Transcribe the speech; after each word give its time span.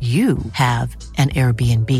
you 0.00 0.38
have 0.52 0.96
an 1.18 1.30
Airbnb. 1.30 1.90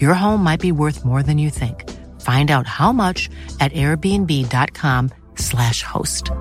Your 0.00 0.14
home 0.14 0.42
might 0.42 0.60
be 0.60 0.72
worth 0.72 1.04
more 1.04 1.22
than 1.22 1.36
you 1.36 1.50
think. 1.50 1.84
Find 2.22 2.50
out 2.50 2.66
how 2.66 2.92
much 2.92 3.28
at 3.60 3.72
airbnb.com/slash 3.72 5.82
host. 5.82 6.30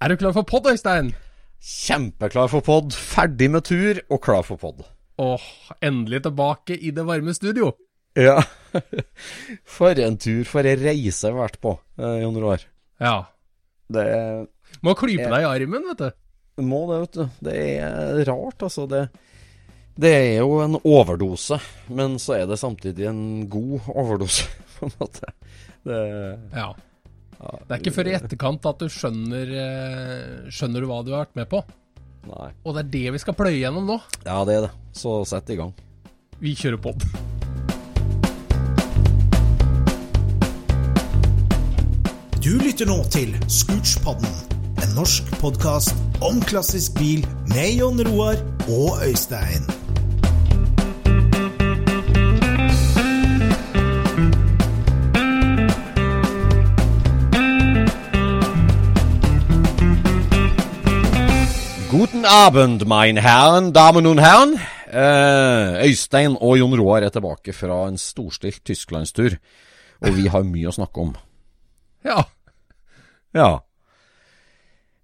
Er 0.00 0.08
du 0.08 0.16
klar 0.16 0.32
for 0.32 0.42
pod, 0.42 0.66
Øystein? 0.70 1.14
Kjempeklar 1.58 2.46
for 2.48 2.62
pod, 2.62 2.94
ferdig 2.94 3.50
med 3.50 3.64
tur 3.66 3.98
og 4.10 4.20
klar 4.22 4.42
for 4.46 4.56
pod. 4.56 4.84
Åh, 5.18 5.42
endelig 5.82 6.22
tilbake 6.22 6.76
i 6.78 6.92
det 6.94 7.02
varme 7.06 7.34
studio. 7.34 7.72
Ja. 8.14 8.38
For 9.78 9.98
en 9.98 10.16
tur, 10.18 10.44
for 10.46 10.66
ei 10.66 10.76
reise 10.78 11.26
jeg 11.28 11.34
har 11.34 11.42
vært 11.42 11.58
på, 11.62 11.74
i 11.98 12.22
noen 12.22 12.46
år. 12.54 12.62
Ja. 13.02 13.16
Det 13.88 14.04
Må 14.84 14.92
klype 14.98 15.28
deg 15.30 15.44
i 15.44 15.48
armen, 15.48 15.86
vet 15.92 16.02
du. 16.02 16.62
må 16.62 16.82
det, 16.90 16.98
vet 17.06 17.16
du. 17.16 17.24
Det 17.48 17.54
er 17.80 18.24
rart, 18.28 18.62
altså. 18.66 18.84
Det, 18.90 19.04
det 19.98 20.10
er 20.16 20.34
jo 20.42 20.58
en 20.64 20.76
overdose, 20.82 21.58
men 21.88 22.18
så 22.22 22.36
er 22.40 22.46
det 22.50 22.58
samtidig 22.60 23.06
en 23.08 23.22
god 23.50 23.88
overdose, 23.94 24.44
på 24.78 24.86
en 24.88 24.94
måte. 25.00 25.32
Det, 25.88 26.02
Ja. 26.54 26.74
Det 27.38 27.70
er 27.70 27.78
ikke 27.78 27.92
før 27.94 28.08
i 28.10 28.14
etterkant 28.16 28.64
at 28.66 28.80
du 28.82 28.88
skjønner 28.90 29.50
eh, 29.54 30.48
Skjønner 30.50 30.82
du 30.82 30.88
hva 30.90 30.96
du 31.06 31.12
har 31.14 31.20
vært 31.22 31.36
med 31.38 31.46
på. 31.52 31.60
nei. 32.26 32.48
Og 32.66 32.74
det 32.74 32.82
er 32.82 32.90
det 32.96 33.12
vi 33.14 33.20
skal 33.22 33.36
pløye 33.38 33.60
gjennom 33.60 33.86
nå. 33.86 34.00
Ja, 34.26 34.40
det 34.44 34.56
er 34.56 34.66
det. 34.66 34.72
Så 34.98 35.20
sett 35.30 35.54
i 35.54 35.60
gang. 35.60 35.70
Vi 36.42 36.56
kjører 36.58 36.82
pod. 36.82 37.06
Du 42.48 42.54
lytter 42.56 42.86
nå 42.88 43.02
til 43.12 43.34
Scootspodden, 43.52 44.30
en 44.80 44.92
norsk 44.96 45.26
podkast 45.36 45.90
om 46.24 46.38
klassisk 46.40 46.94
bil 46.96 47.26
med 47.50 47.74
Jon 47.76 47.98
Roar 48.06 48.38
og 48.72 49.02
Øystein. 49.04 49.66
Guten 61.90 62.24
Abend, 62.24 62.86
mein 62.86 63.20
Herren, 63.20 63.74
Damen 63.74 64.06
und 64.06 64.24
Herren. 64.24 64.56
Eh, 64.88 65.84
Øystein 65.84 66.38
og 66.40 66.58
Jon 66.58 66.80
Roar 66.80 67.04
er 67.04 67.12
tilbake 67.12 67.52
fra 67.52 67.84
en 67.88 67.98
storstilt 67.98 68.64
tysklandstur, 68.64 69.36
og 70.00 70.16
vi 70.16 70.32
har 70.32 70.48
mye 70.48 70.72
å 70.72 70.76
snakke 70.80 71.08
om. 71.10 71.14
Ja. 72.04 72.22
Ja. 73.36 73.50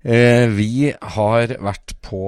Eh, 0.05 0.47
vi 0.53 0.93
har 0.93 1.55
vært 1.65 1.95
på 2.05 2.21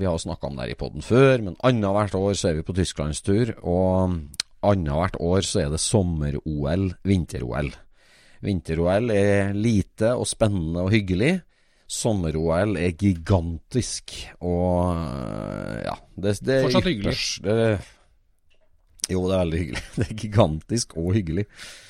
Vi 0.00 0.06
har 0.08 0.16
snakka 0.16 0.48
om 0.48 0.56
det 0.56 0.64
her 0.64 0.72
i 0.72 0.78
poden 0.80 1.04
før, 1.04 1.42
men 1.44 1.58
annethvert 1.60 2.16
år 2.16 2.36
så 2.38 2.50
er 2.50 2.60
vi 2.60 2.66
på 2.66 2.76
tysklandstur. 2.76 3.52
Og 3.60 4.16
annethvert 4.64 5.18
år 5.20 5.44
så 5.44 5.66
er 5.66 5.74
det 5.74 5.82
sommer-OL, 5.84 6.88
vinter-OL. 7.04 7.74
Vinter-OL 8.46 9.12
er 9.12 9.52
lite 9.56 10.14
og 10.16 10.24
spennende 10.28 10.86
og 10.86 10.94
hyggelig. 10.94 11.34
Sommer-OL 11.86 12.78
er 12.80 12.96
gigantisk 12.98 14.16
og 14.42 14.96
øh, 14.96 15.84
ja 15.86 15.94
det, 16.16 16.32
det 16.42 16.56
er 16.56 16.64
Fortsatt 16.64 16.88
hyggelig. 16.88 17.14
Det, 17.44 17.66
jo, 19.12 19.20
det 19.28 19.36
er 19.36 19.42
veldig 19.44 19.60
hyggelig. 19.60 19.82
Det 19.96 20.06
er 20.08 20.16
gigantisk 20.22 20.96
og 20.96 21.12
hyggelig. 21.14 21.44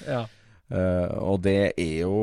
ja. 0.06 0.24
Uh, 0.66 1.30
og 1.30 1.44
det 1.44 1.78
er 1.78 2.00
jo 2.02 2.14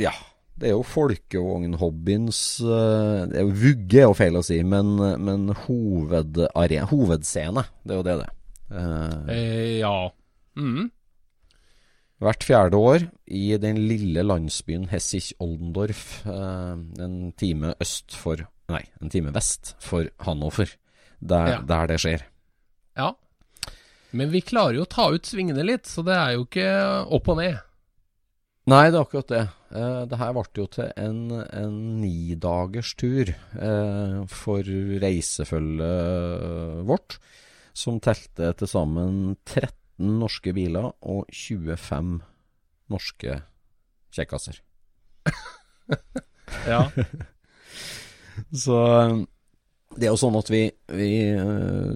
Ja, 0.00 0.12
det 0.60 0.68
er 0.70 0.74
jo 0.74 0.82
folkevognhobbyens 0.84 2.40
uh, 2.66 3.26
det 3.30 3.38
er 3.38 3.44
jo 3.46 3.52
Vugge 3.62 4.00
er 4.02 4.08
jo 4.08 4.16
feil 4.18 4.36
å 4.40 4.42
si, 4.44 4.58
men, 4.66 4.96
men 5.22 5.48
hovedare- 5.66 6.86
hovedscene. 6.90 7.64
Det 7.84 7.94
er 7.94 8.00
jo 8.00 8.06
det 8.08 8.16
det 8.22 8.26
er. 8.28 8.34
Eh, 8.70 9.34
Eh, 9.34 9.78
ja. 9.80 10.10
Mm. 10.58 10.90
hvert 12.20 12.44
fjerde 12.44 12.76
år 12.76 13.06
i 13.32 13.56
den 13.56 13.78
lille 13.88 14.22
landsbyen 14.26 14.88
Hessich-Oldendorf, 14.90 16.26
eh, 16.26 16.76
en 17.06 17.32
time 17.40 17.74
øst 17.80 18.12
for 18.18 18.46
Nei, 18.70 18.84
en 19.02 19.10
time 19.10 19.32
vest 19.34 19.72
for 19.82 20.04
Hannover, 20.22 20.68
der, 21.20 21.48
Ja. 21.56 21.60
der 21.66 21.86
det 21.86 21.98
skjer. 22.00 22.22
ja. 22.96 23.12
Men 24.12 24.30
vi 24.30 24.40
klarer 24.42 24.74
jo 24.74 24.82
å 24.84 24.88
ta 24.90 25.08
ut 25.14 25.22
svingene 25.26 25.64
litt, 25.64 25.86
så 25.86 26.02
det 26.04 26.14
er 26.14 26.32
jo 26.34 26.44
ikke 26.44 26.68
opp 27.14 27.28
og 27.28 27.36
ned. 27.38 27.58
Nei, 28.70 28.90
det 28.92 28.98
er 28.98 29.02
akkurat 29.02 29.30
det. 29.30 29.42
Eh, 29.74 30.02
det 30.10 30.18
her 30.20 30.34
ble 30.36 30.44
jo 30.60 30.66
til 30.70 30.90
en, 31.00 31.20
en 31.32 31.76
nidagers 31.98 32.92
tur 33.00 33.30
eh, 33.32 34.18
for 34.30 34.70
reisefølget 35.04 36.84
vårt, 36.86 37.16
som 37.74 37.98
telte 38.04 38.52
til 38.60 38.70
sammen 38.70 39.36
13 39.48 39.74
norske 40.20 40.52
biler 40.56 40.90
og 41.00 41.26
25 41.34 42.20
norske 42.92 43.40
kjekkaser. 44.16 44.62
Ja. 46.66 46.80
Så 48.64 48.74
eh, 48.74 49.12
det 49.94 50.08
er 50.08 50.10
jo 50.10 50.18
sånn 50.18 50.38
at 50.38 50.48
vi, 50.50 50.64
vi 50.98 51.10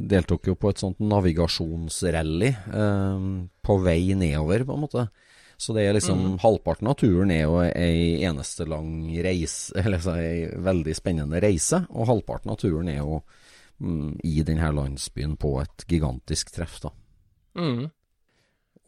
deltok 0.06 0.46
jo 0.46 0.54
på 0.58 0.70
et 0.70 0.78
sånt 0.78 1.00
navigasjonsrally 1.02 2.50
eh, 2.52 3.26
på 3.66 3.76
vei 3.82 4.14
nedover, 4.18 4.62
på 4.68 4.76
en 4.76 4.84
måte. 4.84 5.04
Så 5.64 5.72
det 5.72 5.86
er 5.86 5.96
liksom 5.96 6.34
halvparten 6.42 6.90
av 6.90 6.98
turen 7.00 7.30
er 7.32 7.46
jo 7.46 7.60
ei 7.64 8.20
eneste 8.28 8.66
lang 8.68 9.08
reise, 9.24 9.72
eller 9.80 9.96
altså 9.96 10.16
ei 10.20 10.46
veldig 10.66 10.96
spennende 10.98 11.40
reise, 11.40 11.84
og 11.88 12.10
halvparten 12.10 12.52
av 12.52 12.60
turen 12.60 12.90
er 12.92 13.00
jo 13.00 13.22
mm, 13.80 14.20
i 14.28 14.42
denne 14.44 14.72
landsbyen 14.76 15.38
på 15.40 15.56
et 15.62 15.86
gigantisk 15.88 16.52
treff, 16.52 16.80
da. 16.84 16.92
Mm. 17.56 17.86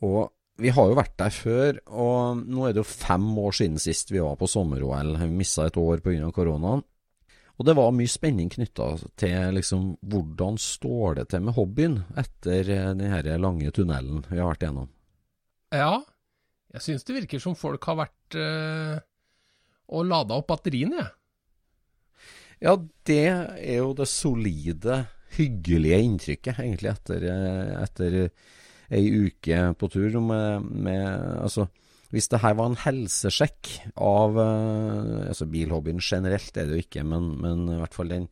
Og 0.05 0.27
vi 0.61 0.73
har 0.73 0.89
jo 0.89 0.97
vært 0.97 1.17
der 1.21 1.33
før, 1.33 1.79
og 1.93 2.43
nå 2.45 2.67
er 2.67 2.75
det 2.75 2.83
jo 2.83 2.89
fem 2.89 3.25
år 3.41 3.57
siden 3.57 3.81
sist 3.81 4.13
vi 4.13 4.23
var 4.25 4.39
på 4.41 4.49
sommer-OL. 4.49 5.17
Vi 5.21 5.29
mista 5.33 5.67
et 5.69 5.77
år 5.81 6.01
pga. 6.05 6.31
koronaen. 6.33 6.85
Og 7.57 7.65
det 7.65 7.75
var 7.77 7.93
mye 7.97 8.11
spenning 8.11 8.51
knytta 8.53 8.89
til 9.17 9.57
liksom 9.57 9.95
hvordan 10.05 10.59
står 10.61 11.21
det 11.21 11.27
til 11.33 11.45
med 11.47 11.57
hobbyen 11.57 12.03
etter 12.21 12.69
denne 12.69 13.23
den 13.25 13.45
lange 13.45 13.73
tunnelen 13.73 14.25
vi 14.29 14.41
har 14.41 14.51
vært 14.51 14.67
gjennom. 14.67 14.91
Ja. 15.73 16.05
Jeg 16.77 16.85
syns 16.85 17.07
det 17.09 17.15
virker 17.23 17.41
som 17.41 17.57
folk 17.57 17.87
har 17.89 17.97
vært 18.03 18.37
eh, 18.37 18.97
og 19.97 20.09
lada 20.11 20.37
opp 20.37 20.51
batteriene, 20.51 21.01
jeg. 21.01 21.13
Ja, 22.67 22.75
det 23.09 23.23
er 23.29 23.79
jo 23.79 23.95
det 23.97 24.07
solide, 24.09 25.03
hyggelige 25.37 25.99
inntrykket, 26.05 26.61
egentlig, 26.61 26.93
etter, 26.93 27.25
eh, 27.33 27.73
etter 27.81 28.17
ei 28.93 29.03
uke 29.09 29.61
på 29.77 29.89
tur 29.93 30.19
med, 30.25 30.69
med 30.69 31.07
Altså, 31.41 31.67
hvis 32.13 32.29
det 32.33 32.41
her 32.45 32.57
var 32.57 32.71
en 32.71 32.81
helsesjekk 32.85 33.73
av 33.97 34.37
eh, 34.41 35.31
altså 35.31 35.49
Bilhobbyen 35.53 36.01
generelt 36.05 36.61
er 36.61 36.69
det 36.69 36.77
jo 36.77 36.85
ikke, 36.85 37.05
men, 37.09 37.33
men 37.41 37.65
i 37.73 37.79
hvert 37.81 37.97
fall 37.97 38.13
den 38.13 38.29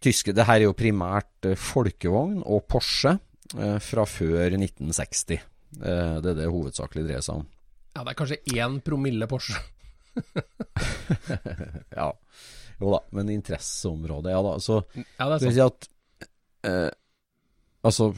tyske 0.00 0.32
Det 0.36 0.46
her 0.48 0.60
er 0.60 0.68
jo 0.68 0.76
primært 0.76 1.48
folkevogn 1.60 2.42
og 2.44 2.64
Porsche 2.68 3.18
fra 3.50 4.04
før 4.06 4.54
1960. 4.54 5.40
det 5.82 6.28
er 6.30 6.36
det 6.38 6.46
hovedsakelig 6.48 7.02
dreier 7.04 7.24
seg 7.26 7.42
om. 7.42 7.48
Ja, 7.94 8.04
det 8.04 8.12
er 8.12 8.18
kanskje 8.18 8.40
én 8.54 8.80
promille 8.86 9.28
Porsche. 9.30 9.58
ja. 11.98 12.08
Jo 12.80 12.94
da, 12.94 13.00
men 13.16 13.30
interesseområdet, 13.34 14.32
ja 14.32 14.40
da. 14.46 14.56
Så 14.62 14.80
ja, 14.94 15.28
det 15.28 15.40
sant. 15.42 15.54
Si 15.54 15.62
at 15.64 15.88
eh, 16.68 16.90
Altså, 17.80 18.10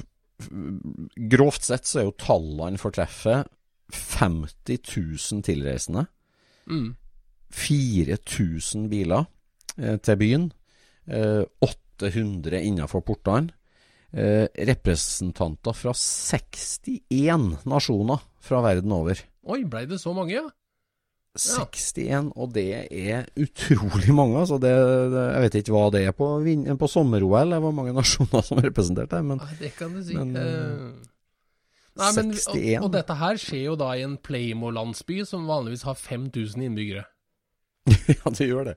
grovt 1.30 1.68
sett 1.68 1.86
så 1.86 2.00
er 2.00 2.08
jo 2.08 2.16
tallene 2.18 2.80
for 2.82 2.94
treffet 2.94 3.46
50 3.94 4.80
000 4.82 5.44
tilreisende. 5.46 6.06
Mm. 6.66 6.96
4000 7.52 8.88
biler 8.90 9.28
eh, 9.76 9.98
til 10.02 10.18
byen. 10.18 10.48
Eh, 11.06 11.44
800 11.62 12.62
innenfor 12.62 13.04
portene. 13.06 13.52
Eh, 14.12 14.48
representanter 14.68 15.76
fra 15.76 15.94
61 15.96 17.62
nasjoner 17.68 18.24
fra 18.42 18.64
verden 18.64 18.92
over. 18.92 19.22
Oi, 19.42 19.62
blei 19.66 19.86
det 19.90 19.98
så 20.02 20.12
mange, 20.14 20.36
ja? 20.36 20.48
61, 21.32 22.28
og 22.36 22.50
det 22.52 22.66
er 22.92 23.24
utrolig 23.40 24.12
mange. 24.12 24.36
Altså 24.42 24.58
det, 24.60 24.72
det, 25.14 25.22
jeg 25.22 25.44
vet 25.44 25.54
ikke 25.62 25.74
hva 25.74 25.86
det 25.94 26.02
er 26.04 26.16
på, 26.16 26.28
på 26.82 26.90
sommer-OL, 26.92 27.54
hvor 27.64 27.72
mange 27.74 27.94
nasjoner 28.00 28.44
som 28.44 28.60
er 28.60 28.68
representert. 28.68 29.14
Men, 29.24 29.40
Nei, 29.40 29.56
det 29.60 29.72
kan 29.78 29.94
du 29.96 30.02
si. 30.04 30.16
Men, 30.18 30.34
uh, 30.36 30.90
nei, 32.02 32.10
men, 32.18 32.34
og, 32.36 32.58
og, 32.82 32.90
dette 32.98 33.16
her 33.22 33.40
skjer 33.40 33.64
jo 33.70 33.78
da 33.80 33.94
i 33.96 34.04
en 34.04 34.18
Playmo-landsby 34.20 35.22
som 35.28 35.48
vanligvis 35.48 35.86
har 35.88 35.96
5000 35.98 36.66
innbyggere. 36.68 37.06
ja, 38.12 38.28
det 38.28 38.50
gjør 38.50 38.72
det. 38.72 38.76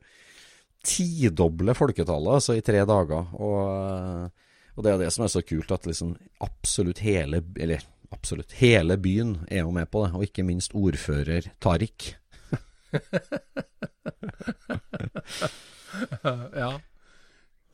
Tidoble 0.85 1.75
folketallet 1.75 2.39
altså 2.39 2.55
i 2.55 2.63
tre 2.63 2.85
dager. 2.87 3.35
Og, 3.35 4.31
og, 4.77 4.85
det 4.85 4.93
er 4.93 5.03
det 5.03 5.11
som 5.11 5.27
er 5.27 5.33
så 5.33 5.43
kult, 5.43 5.75
at 5.75 5.89
liksom 5.89 6.15
absolutt 6.45 7.01
hele 7.03 7.41
Eller 7.59 7.83
absolutt 8.15 8.55
hele 8.61 8.95
byen 9.01 9.31
er 9.51 9.65
jo 9.65 9.71
med 9.75 9.87
på 9.91 10.05
det, 10.05 10.11
og 10.15 10.23
ikke 10.25 10.47
minst 10.47 10.71
ordfører 10.75 11.43
Tariq. 11.63 11.99
ja. 16.63 16.71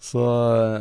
Så, 0.02 0.22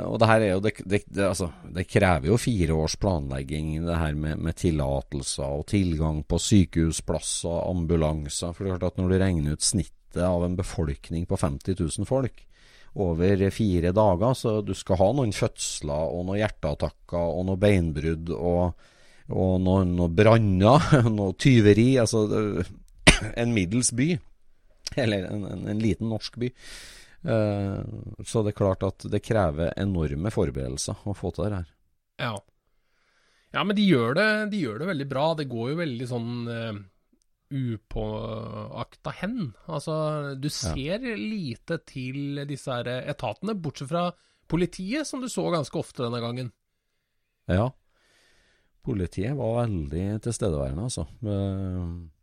og 0.09 0.17
det 0.17 0.29
her 0.31 0.41
er 0.41 0.55
jo 0.55 0.63
det, 0.65 0.71
det, 0.81 1.03
det, 1.13 1.25
altså, 1.27 1.51
det, 1.77 1.85
krever 1.93 2.31
jo 2.31 2.39
fire 2.41 2.73
års 2.73 2.95
planlegging, 2.97 3.75
det 3.85 3.99
her 4.01 4.15
med, 4.17 4.41
med 4.41 4.57
tillatelser 4.57 5.59
og 5.59 5.67
tilgang 5.69 6.23
på 6.25 6.39
sykehusplasser, 6.41 7.69
ambulanser. 7.69 8.55
For 8.57 8.65
det 8.65 8.71
er 8.71 8.79
klart 8.79 8.95
at 8.95 9.03
når 9.03 9.13
du 9.13 9.17
regner 9.21 9.59
ut 9.59 9.67
snittet 9.67 10.25
av 10.25 10.47
en 10.47 10.57
befolkning 10.57 11.29
på 11.29 11.37
50 11.37 11.77
000 11.77 12.09
folk 12.09 12.47
over 12.99 13.45
fire 13.55 13.93
dager, 13.95 14.33
så 14.35 14.57
du 14.65 14.73
skal 14.75 14.99
ha 14.99 15.11
noen 15.15 15.35
fødsler 15.37 16.17
og 16.17 16.25
noen 16.25 16.41
hjerteattakker 16.41 17.21
og 17.21 17.45
noen 17.47 17.61
beinbrudd 17.61 18.33
og, 18.35 18.73
og 19.31 19.61
noen, 19.65 19.95
noen 19.99 20.15
branner, 20.17 20.87
noe 21.19 21.37
tyveri. 21.39 21.93
Altså 22.03 22.27
en 23.41 23.55
middels 23.57 23.93
by. 23.97 24.13
Eller 24.99 25.29
en, 25.31 25.45
en, 25.47 25.67
en 25.71 25.83
liten 25.83 26.11
norsk 26.11 26.39
by. 26.43 26.51
Uh, 27.21 27.83
så 28.25 28.43
det 28.43 28.55
er 28.55 28.61
klart 28.63 28.85
at 28.87 29.05
det 29.13 29.21
krever 29.23 29.75
enorme 29.79 30.33
forberedelser 30.33 31.05
å 31.05 31.17
få 31.17 31.33
til 31.35 31.47
det 31.47 31.59
her. 31.59 31.75
Ja. 32.21 32.33
ja, 33.53 33.65
men 33.65 33.77
de 33.77 33.85
gjør, 33.85 34.15
det, 34.17 34.31
de 34.55 34.63
gjør 34.65 34.81
det 34.83 34.89
veldig 34.95 35.09
bra. 35.11 35.27
Det 35.39 35.51
går 35.51 35.73
jo 35.73 35.81
veldig 35.83 36.09
sånn 36.11 36.33
uh, 36.49 36.81
upåakta 37.51 39.15
hen. 39.21 39.53
Altså, 39.69 39.95
du 40.41 40.49
ser 40.53 41.05
ja. 41.05 41.19
lite 41.19 41.81
til 41.89 42.43
disse 42.49 42.73
her 42.73 42.89
etatene, 43.01 43.59
bortsett 43.59 43.93
fra 43.93 44.09
politiet, 44.51 45.07
som 45.07 45.23
du 45.23 45.29
så 45.31 45.47
ganske 45.53 45.79
ofte 45.79 46.03
denne 46.07 46.23
gangen. 46.23 46.51
Ja. 47.51 47.71
Politiet 48.83 49.37
var 49.37 49.59
veldig 49.63 50.07
tilstedeværende, 50.25 50.87
altså. 50.89 51.07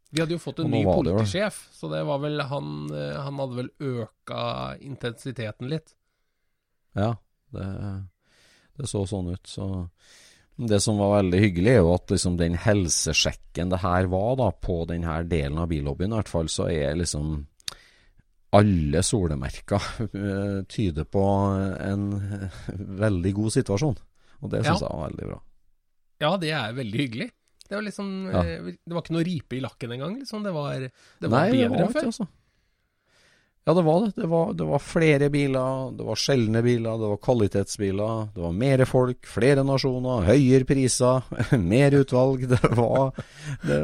Vi 0.09 0.21
hadde 0.21 0.37
jo 0.37 0.41
fått 0.41 0.61
en 0.63 0.71
ny 0.71 0.83
politisjef, 0.87 1.59
så 1.75 1.89
det 1.91 2.03
var 2.07 2.21
vel 2.23 2.39
han 2.49 2.69
eh, 2.95 3.17
Han 3.25 3.41
hadde 3.43 3.57
vel 3.59 3.71
øka 3.83 4.41
intensiteten 4.81 5.69
litt. 5.69 5.91
Ja, 6.97 7.11
det, 7.53 7.67
det 8.79 8.87
så 8.89 9.03
sånn 9.09 9.33
ut. 9.35 9.43
Så 9.45 9.67
det 10.57 10.79
som 10.81 10.97
var 10.97 11.19
veldig 11.19 11.41
hyggelig, 11.43 11.73
er 11.75 11.83
jo 11.83 11.91
at 11.93 12.09
liksom 12.09 12.39
den 12.39 12.55
helsesjekken 12.57 13.69
det 13.73 13.83
her 13.83 14.07
var 14.09 14.39
da, 14.39 14.49
på 14.51 14.79
denne 14.89 15.19
delen 15.29 15.59
av 15.61 15.69
billobbyen, 15.69 16.15
i 16.15 16.21
hvert 16.21 16.31
fall, 16.31 16.49
så 16.49 16.69
er 16.71 16.97
liksom 16.97 17.43
alle 18.57 19.03
solemerker 19.03 19.83
eh, 20.07 20.63
tyder 20.71 21.05
på 21.05 21.25
en 21.83 22.07
veldig 23.03 23.33
god 23.37 23.53
situasjon. 23.59 23.99
Og 24.41 24.53
det 24.53 24.63
syns 24.63 24.81
ja. 24.81 24.87
jeg 24.87 24.95
var 24.95 25.09
veldig 25.11 25.29
bra. 25.33 25.39
Ja, 26.23 26.33
det 26.41 26.53
er 26.55 26.73
veldig 26.77 27.03
hyggelig. 27.03 27.29
Det 27.67 27.75
var 27.75 27.83
liksom 27.85 28.11
ja. 28.31 28.43
Eh, 28.43 28.73
det 28.79 28.95
var 28.95 29.03
ikke 29.03 29.17
noe 29.17 29.27
ripe 29.27 29.57
i 29.57 29.63
lakken 29.63 29.95
engang. 29.97 30.19
Liksom. 30.21 30.43
Det 30.45 30.53
var, 30.55 30.87
det 30.87 31.29
var 31.29 31.47
Nei, 31.47 31.55
bedre 31.55 31.85
enn 31.85 31.95
før. 31.95 32.11
Altså. 32.11 32.27
Ja, 33.67 33.73
det 33.75 33.81
var 33.83 34.05
det. 34.05 34.13
Det 34.15 34.27
var, 34.31 34.53
det 34.55 34.63
var, 34.63 34.79
flere 34.79 35.27
biler, 35.27 35.89
det 35.91 36.05
var 36.07 36.19
sjeldne 36.21 36.61
biler, 36.63 37.01
det 37.01 37.07
var 37.11 37.17
kvalitetsbiler. 37.19 38.29
Det 38.31 38.39
var 38.45 38.53
mer 38.55 38.83
folk, 38.87 39.27
flere 39.27 39.65
nasjoner, 39.67 40.23
høyere 40.23 40.67
priser, 40.69 41.27
mer 41.73 41.97
utvalg. 41.99 42.45
Det 42.47 42.61
var 42.79 43.11
det, 43.67 43.81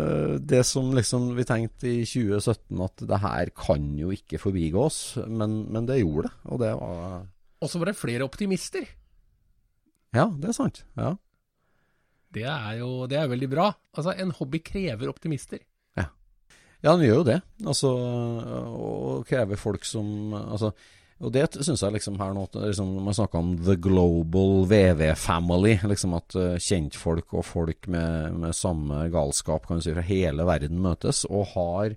det, 0.48 0.62
som 0.70 0.94
liksom 0.96 1.34
vi 1.36 1.44
tenkte 1.50 1.92
i 1.92 2.06
2017 2.08 2.86
at 2.88 3.04
det 3.12 3.20
her 3.26 3.52
kan 3.60 3.92
jo 4.00 4.16
ikke 4.16 4.40
forbigå 4.40 4.88
oss, 4.88 5.02
men, 5.28 5.66
men 5.76 5.92
det 5.92 6.00
gjorde 6.00 6.30
det. 6.30 6.34
Og 6.48 6.64
det 6.64 6.72
var 6.80 7.28
Og 7.60 7.74
så 7.74 7.84
var 7.84 7.92
det 7.92 8.00
flere 8.00 8.24
optimister. 8.24 8.88
Ja, 10.16 10.30
det 10.32 10.54
er 10.54 10.60
sant. 10.62 10.86
Ja. 10.96 11.18
Det 12.34 12.48
er 12.50 12.80
jo 12.82 13.06
det 13.10 13.20
er 13.20 13.30
veldig 13.32 13.52
bra. 13.52 13.70
Altså, 13.94 14.16
en 14.18 14.34
hobby 14.40 14.64
krever 14.66 15.12
optimister. 15.12 15.62
Ja, 16.00 16.10
ja 16.82 16.96
den 16.98 17.08
gjør 17.08 17.22
jo 17.22 17.30
det. 17.30 17.40
Altså, 17.66 17.94
og 18.74 19.24
krever 19.30 19.60
folk 19.60 19.86
som 19.88 20.34
altså, 20.44 20.74
og 21.24 21.32
det 21.32 21.46
syns 21.64 21.84
jeg 21.84 21.96
liksom 21.96 22.18
her 22.20 22.34
nå 22.36 22.46
liksom, 22.52 22.96
Man 23.06 23.16
snakker 23.16 23.40
om 23.40 23.54
the 23.64 23.78
global 23.80 24.66
VV-family. 24.70 25.78
Liksom 25.88 26.18
at 26.18 26.36
uh, 26.40 26.58
kjentfolk 26.60 27.38
og 27.38 27.46
folk 27.48 27.88
med, 27.92 28.34
med, 28.42 28.58
samme 28.58 29.06
galskap 29.14 29.68
kan 29.68 29.80
du 29.80 29.86
si, 29.86 29.94
fra 29.96 30.04
hele 30.08 30.48
verden 30.48 30.82
møtes 30.84 31.24
og 31.30 31.54
har 31.54 31.96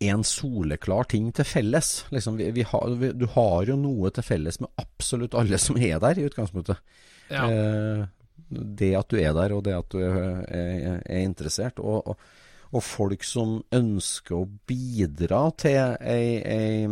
en 0.00 0.22
soleklar 0.24 1.10
ting 1.10 1.28
til 1.36 1.44
felles. 1.44 1.90
Liksom, 2.14 2.38
vi, 2.40 2.48
vi 2.56 2.64
har, 2.64 2.94
vi, 3.00 3.10
du 3.12 3.26
har 3.34 3.68
jo 3.68 3.76
noe 3.76 4.12
til 4.14 4.24
felles 4.24 4.60
med 4.62 4.70
absolutt 4.80 5.36
alle 5.36 5.58
som 5.60 5.76
er 5.76 5.98
der, 6.00 6.16
i 6.16 6.24
utgangspunktet. 6.30 6.80
Ja. 7.28 7.44
Eh, 7.44 8.06
det 8.50 8.92
at 8.98 9.10
du 9.10 9.18
er 9.20 9.32
der, 9.36 9.54
og 9.54 9.64
det 9.66 9.76
at 9.76 9.88
du 9.92 10.02
er, 10.02 10.44
er, 10.50 11.00
er 11.04 11.24
interessert. 11.24 11.78
Og, 11.78 12.12
og, 12.12 12.30
og, 12.70 12.82
folk 12.84 13.24
som 13.26 13.60
ønsker 13.74 14.36
å 14.40 14.48
bidra 14.68 15.46
til 15.60 15.96
ei, 16.00 16.40
ei 16.42 16.86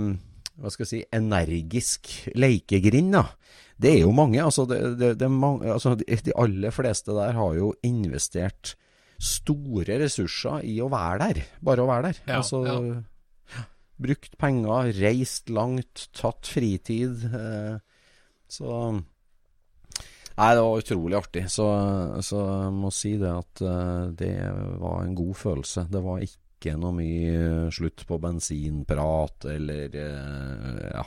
hva 0.59 0.73
skal 0.75 0.85
jeg 0.85 0.91
si, 0.91 1.03
energisk 1.15 2.11
lekegrind. 2.38 3.15
da. 3.15 3.27
Det 3.79 3.93
er 3.95 4.00
jo 4.03 4.15
mange. 4.15 4.41
altså, 4.43 4.67
det, 4.67 4.81
det, 4.99 5.12
det 5.21 5.31
mange, 5.31 5.71
altså 5.71 5.95
De 5.95 6.35
aller 6.35 6.75
fleste 6.75 7.15
der 7.15 7.37
har 7.37 7.55
jo 7.55 7.73
investert 7.87 8.75
store 9.19 9.99
ressurser 10.03 10.65
i 10.67 10.79
å 10.83 10.91
være 10.91 11.19
der. 11.23 11.45
Bare 11.65 11.85
å 11.85 11.91
være 11.91 12.11
der. 12.11 12.21
Ja, 12.27 12.41
altså, 12.41 12.62
ja. 12.67 13.65
Brukt 13.99 14.37
penger, 14.38 14.93
reist 14.99 15.50
langt, 15.50 16.09
tatt 16.15 16.47
fritid. 16.47 17.25
Eh, 17.35 17.79
så 18.50 18.75
Nei, 20.38 20.52
det 20.54 20.62
var 20.62 20.78
utrolig 20.78 21.16
artig. 21.18 21.45
Så, 21.50 21.66
så 22.23 22.42
jeg 22.47 22.75
må 22.76 22.92
si 22.95 23.16
det 23.18 23.30
at 23.33 23.62
uh, 23.66 24.07
det 24.14 24.37
var 24.78 25.02
en 25.02 25.16
god 25.18 25.35
følelse. 25.35 25.88
Det 25.90 26.02
var 26.04 26.23
ikke 26.23 26.76
noe 26.78 26.95
mye 26.95 27.73
slutt 27.75 28.04
på 28.07 28.21
bensinprat 28.23 29.49
eller 29.50 29.97
uh, 29.99 30.85
ja, 30.92 31.04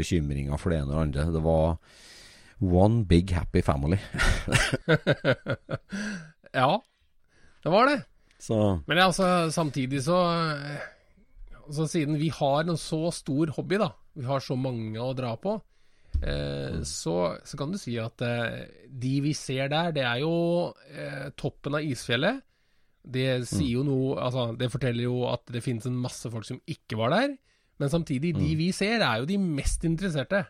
bekymringer 0.00 0.56
for 0.60 0.72
det 0.72 0.80
ene 0.80 0.94
og 0.94 0.96
det 0.96 1.04
andre. 1.04 1.26
Det 1.36 1.44
var 1.44 1.76
one 2.64 3.04
big 3.10 3.34
happy 3.36 3.60
family. 3.66 4.00
ja, 6.62 6.72
det 7.64 7.76
var 7.76 7.92
det. 7.92 8.00
Så. 8.40 8.58
Men 8.88 9.04
altså, 9.04 9.28
samtidig 9.52 10.02
så 10.04 10.16
altså, 11.64 11.86
Siden 11.88 12.18
vi 12.20 12.28
har 12.32 12.64
en 12.64 12.80
så 12.80 13.10
stor 13.12 13.52
hobby, 13.56 13.76
da, 13.80 13.92
vi 14.16 14.24
har 14.28 14.40
så 14.44 14.56
mange 14.56 15.00
å 15.00 15.12
dra 15.16 15.36
på, 15.40 15.56
Eh, 15.56 15.73
så, 16.86 17.14
så, 17.44 17.58
kan 17.58 17.72
du 17.72 17.78
si 17.80 17.96
at 18.00 18.22
eh, 18.24 18.64
de 18.88 19.14
vi 19.24 19.34
ser 19.36 19.68
der, 19.72 19.92
det 19.96 20.04
er 20.06 20.22
jo 20.22 20.34
eh, 20.92 21.30
toppen 21.38 21.78
av 21.78 21.84
isfjellet. 21.84 22.42
Det 23.04 23.42
sier 23.44 23.74
jo 23.74 23.82
noe 23.84 24.14
Altså, 24.16 24.46
det 24.56 24.70
forteller 24.72 25.04
jo 25.04 25.26
at 25.28 25.42
det 25.52 25.60
finnes 25.60 25.84
en 25.90 25.98
masse 26.00 26.30
folk 26.32 26.46
som 26.48 26.60
ikke 26.70 26.96
var 26.96 27.12
der. 27.12 27.34
Men 27.82 27.90
samtidig, 27.90 28.32
de 28.38 28.54
vi 28.56 28.70
ser, 28.72 29.02
er 29.02 29.20
jo 29.20 29.28
de 29.28 29.36
mest 29.42 29.84
interesserte. 29.84 30.44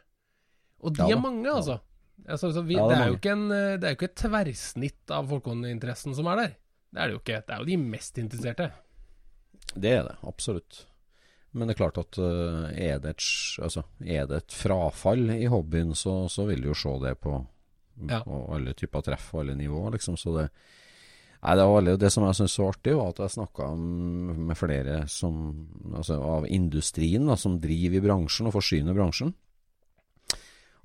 Og 0.85 0.95
de 0.95 1.09
Ja 1.09 1.17
er 1.17 1.23
mange, 1.23 1.49
altså. 1.51 1.79
altså 2.29 2.53
så 2.53 2.63
vi, 2.63 2.77
Ja, 2.77 2.85
det, 2.85 2.93
det 2.93 2.99
er 2.99 3.03
er 3.03 3.09
jo 3.09 3.19
ikke 3.19 3.35
en, 3.35 3.47
eh, 3.51 3.75
det 3.81 3.89
er 3.89 3.95
jo 3.95 3.99
ikke 3.99 4.11
et 4.13 4.21
tverrsnitt 4.21 5.15
av 5.17 5.31
folkehåndinteressen 5.33 6.15
som 6.15 6.29
er 6.31 6.43
der. 6.43 6.57
Det 6.95 7.01
er 7.03 7.11
det 7.11 7.17
jo 7.17 7.23
ikke. 7.25 7.43
Det 7.43 7.55
er 7.55 7.63
jo 7.63 7.71
de 7.73 7.79
mest 7.81 8.19
interesserte. 8.23 8.71
Det 9.75 9.91
er 9.91 10.05
det, 10.07 10.19
absolutt. 10.23 10.85
Men 11.55 11.69
det 11.71 11.77
er 11.77 11.81
klart 11.85 11.99
at 12.03 12.19
øh, 12.19 12.69
er, 12.75 12.99
det 12.99 13.15
et, 13.15 13.27
altså, 13.63 13.85
er 14.03 14.27
det 14.31 14.41
et 14.43 14.55
frafall 14.59 15.29
i 15.37 15.47
hobbyen, 15.47 15.93
så, 15.95 16.25
så 16.29 16.47
vil 16.49 16.65
du 16.65 16.73
jo 16.73 16.79
se 16.79 16.95
det 17.07 17.17
på, 17.23 17.37
Ja. 18.11 18.25
på 18.27 18.41
alle 18.57 18.73
typer 18.75 19.05
treff 19.07 19.29
og 19.37 19.45
alle 19.45 19.55
nivåer, 19.59 19.95
liksom. 19.99 20.17
Så 20.19 20.35
det 20.39 20.49
Nei, 21.45 21.53
det, 21.61 21.65
veldig, 21.69 21.93
det 22.01 22.09
som 22.09 22.25
jeg 22.25 22.37
syntes 22.39 22.55
var 22.59 22.71
artig, 22.73 22.93
var 22.97 23.11
at 23.13 23.19
jeg 23.21 23.33
snakka 23.35 23.65
med 23.77 24.57
flere 24.57 24.95
som, 25.13 25.35
altså, 25.93 26.17
av 26.25 26.47
industrien 26.49 27.27
da, 27.29 27.35
som 27.37 27.59
driver 27.61 27.99
i 27.99 28.01
bransjen 28.07 28.49
og 28.49 28.55
forsyner 28.57 28.97
bransjen. 28.97 29.35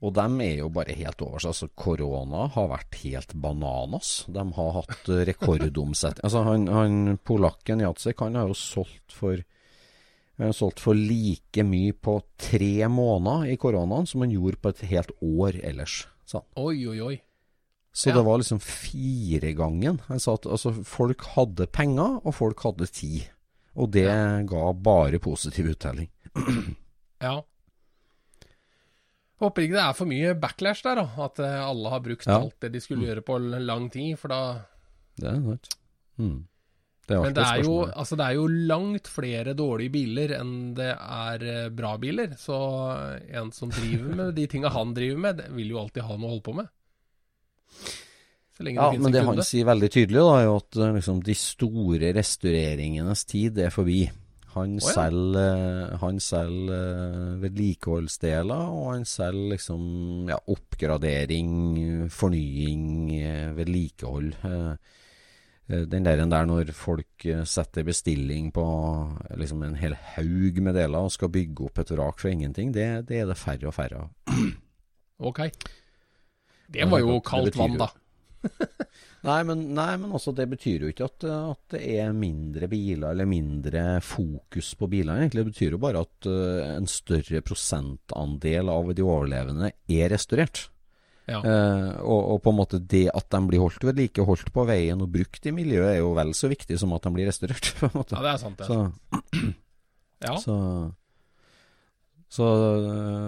Og 0.03 0.13
dem 0.15 0.35
er 0.43 0.57
jo 0.61 0.67
bare 0.75 0.95
helt 0.95 1.23
over 1.23 1.39
seg. 1.43 1.53
Altså, 1.53 1.69
korona 1.79 2.45
har 2.53 2.67
vært 2.71 2.99
helt 3.05 3.33
bananas. 3.39 4.11
De 4.31 4.43
har 4.59 4.75
hatt 4.81 5.09
eh, 5.11 5.23
rekordomsetning. 5.31 6.23
altså, 6.27 6.43
han, 6.47 6.67
han 6.71 7.17
polakken 7.27 7.79
Jacek, 7.83 8.19
han 8.23 8.35
har 8.39 8.51
jo 8.51 8.59
solgt 8.59 9.15
for 9.15 9.39
solgt 10.55 10.79
for 10.79 10.95
like 10.95 11.63
mye 11.67 11.91
på 11.93 12.21
tre 12.39 12.87
måneder 12.87 13.51
i 13.51 13.57
koronaen 13.59 14.07
som 14.07 14.21
han 14.23 14.31
gjorde 14.31 14.61
på 14.63 14.69
et 14.69 14.79
helt 14.91 15.11
år 15.21 15.59
ellers. 15.63 16.07
han. 16.25 16.41
Oi, 16.55 16.87
oi, 16.87 16.99
oi. 17.01 17.17
Så 17.91 18.09
Ja. 18.09 18.15
det 18.15 18.23
var 18.25 18.37
liksom 18.37 18.59
firegangen. 18.61 19.99
Han 20.07 20.19
altså, 20.19 20.71
folk 20.85 21.21
hadde 21.35 21.67
penger, 21.67 22.19
og 22.23 22.33
folk 22.35 22.59
hadde 22.63 22.85
tid. 22.87 23.27
Og 23.75 23.91
det 23.91 24.05
ga 24.47 24.73
bare 24.73 25.19
positiv 25.19 25.65
uttelling. 25.75 26.09
Ja. 27.21 27.41
Håper 29.39 29.61
ikke 29.65 29.75
det 29.75 29.81
er 29.83 29.95
for 29.95 30.07
mye 30.07 30.33
backlash 30.39 30.83
der, 30.83 30.95
da. 31.01 31.25
At 31.25 31.39
eh, 31.43 31.57
alle 31.67 31.89
har 31.89 31.99
brukt 32.03 32.25
Ja. 32.27 32.37
alt 32.39 32.55
det 32.61 32.71
de 32.73 32.79
skulle 32.79 33.07
gjøre 33.07 33.23
på 33.27 33.37
lang 33.59 33.89
tid. 33.91 34.17
For 34.19 34.27
da 34.31 34.39
Det 35.19 35.27
er 35.27 35.41
sant. 35.43 35.69
Mm. 36.17 36.47
Det 37.09 37.19
Men 37.23 37.33
det 37.33 37.45
er, 37.45 37.63
jo, 37.65 37.77
altså 37.89 38.17
det 38.19 38.25
er 38.27 38.37
jo 38.37 38.47
langt 38.69 39.09
flere 39.09 39.55
dårlige 39.57 39.93
biler 39.95 40.35
enn 40.37 40.51
det 40.77 40.91
er 40.93 41.45
eh, 41.49 41.71
bra 41.73 41.95
biler. 42.01 42.35
Så 42.37 42.57
en 43.33 43.49
som 43.55 43.73
driver 43.73 44.13
med 44.13 44.35
de 44.37 44.45
tinga 44.51 44.69
han 44.75 44.93
driver 44.93 45.23
med, 45.25 45.41
det 45.41 45.49
vil 45.57 45.73
jo 45.73 45.81
alltid 45.81 46.05
ha 46.05 46.17
noe 46.17 46.29
å 46.29 46.33
holde 46.35 46.45
på 46.45 46.57
med. 46.61 46.69
Ja, 48.59 48.89
men 48.91 49.13
det 49.15 49.23
han 49.23 49.39
sier 49.47 49.67
veldig 49.69 49.87
tydelig, 49.87 50.19
da, 50.19 50.31
er 50.35 50.49
jo 50.49 50.55
at 50.59 50.77
eh, 50.77 50.95
liksom, 50.97 51.21
de 51.23 51.35
store 51.39 52.09
restaureringenes 52.17 53.23
tid 53.29 53.61
er 53.63 53.71
forbi. 53.71 54.03
Han 54.55 54.79
ja. 54.81 54.93
selger, 54.95 55.39
eh, 55.39 55.97
han 56.01 56.19
selger 56.23 56.73
eh, 56.75 57.35
vedlikeholdsdeler, 57.43 58.71
og 58.73 58.87
han 58.95 59.05
selger 59.07 59.53
liksom 59.53 59.83
ja, 60.31 60.39
oppgradering, 60.51 61.51
fornying, 62.11 62.87
eh, 63.19 63.51
vedlikehold. 63.57 64.33
Eh, 65.69 65.85
Den 65.89 66.07
der, 66.07 66.25
der 66.25 66.49
når 66.49 66.73
folk 66.73 67.25
eh, 67.25 67.45
setter 67.45 67.85
bestilling 67.87 68.51
på 68.55 68.65
liksom 69.37 69.63
en 69.63 69.77
hel 69.79 69.95
haug 70.15 70.61
med 70.65 70.75
deler 70.75 71.05
og 71.05 71.13
skal 71.13 71.31
bygge 71.33 71.69
opp 71.69 71.83
et 71.83 71.93
vrak 71.95 72.19
fra 72.21 72.33
ingenting, 72.33 72.73
det, 72.75 72.89
det 73.09 73.23
er 73.23 73.29
det 73.29 73.37
færre 73.39 73.69
og 73.69 73.77
færre 73.77 74.05
av. 74.05 74.35
Ok. 75.19 75.45
Det 76.69 76.85
var 76.89 77.01
jo 77.01 77.19
kaldt 77.25 77.57
vann, 77.59 77.79
da. 77.79 77.89
Nei, 79.27 79.41
men, 79.43 79.65
nei, 79.75 79.97
men 79.99 80.13
også 80.15 80.31
det 80.31 80.45
betyr 80.47 80.85
jo 80.85 80.89
ikke 80.93 81.09
at, 81.09 81.25
at 81.27 81.73
det 81.73 81.81
er 81.99 82.13
mindre 82.15 82.69
biler 82.71 83.11
eller 83.11 83.27
mindre 83.27 83.81
fokus 84.05 84.69
på 84.79 84.87
biler. 84.87 85.19
egentlig. 85.19 85.43
Det 85.43 85.51
betyr 85.51 85.75
jo 85.75 85.81
bare 85.83 86.05
at 86.05 86.29
uh, 86.31 86.77
en 86.77 86.87
større 86.87 87.41
prosentandel 87.43 88.71
av 88.71 88.93
de 88.95 89.03
overlevende 89.03 89.73
er 89.91 90.13
restaurert. 90.13 90.69
Ja. 91.29 91.39
Eh, 91.45 91.89
og, 92.01 92.19
og 92.33 92.39
på 92.43 92.53
en 92.53 92.57
måte 92.57 92.79
det 92.81 93.05
at 93.13 93.27
de 93.31 93.41
blir 93.49 93.61
holdt 93.61 93.83
ved 93.85 93.99
like, 94.01 94.23
holdt 94.25 94.51
på 94.55 94.65
veien 94.69 95.01
og 95.03 95.11
brukt 95.13 95.45
i 95.45 95.53
miljøet, 95.55 95.91
er 95.95 95.99
jo 96.01 96.13
vel 96.17 96.33
så 96.37 96.49
viktig 96.51 96.79
som 96.81 96.95
at 96.97 97.05
de 97.05 97.13
blir 97.15 97.29
restaurert. 97.29 97.71
på 97.79 97.89
en 97.89 97.97
måte. 97.97 98.17
ja, 98.17 98.23
det 98.25 98.31
er 98.33 98.41
sant, 98.41 98.63
det. 98.63 98.69
Så, 98.69 99.51
Ja. 100.19 100.33
så, 100.43 100.55
så 102.27 102.45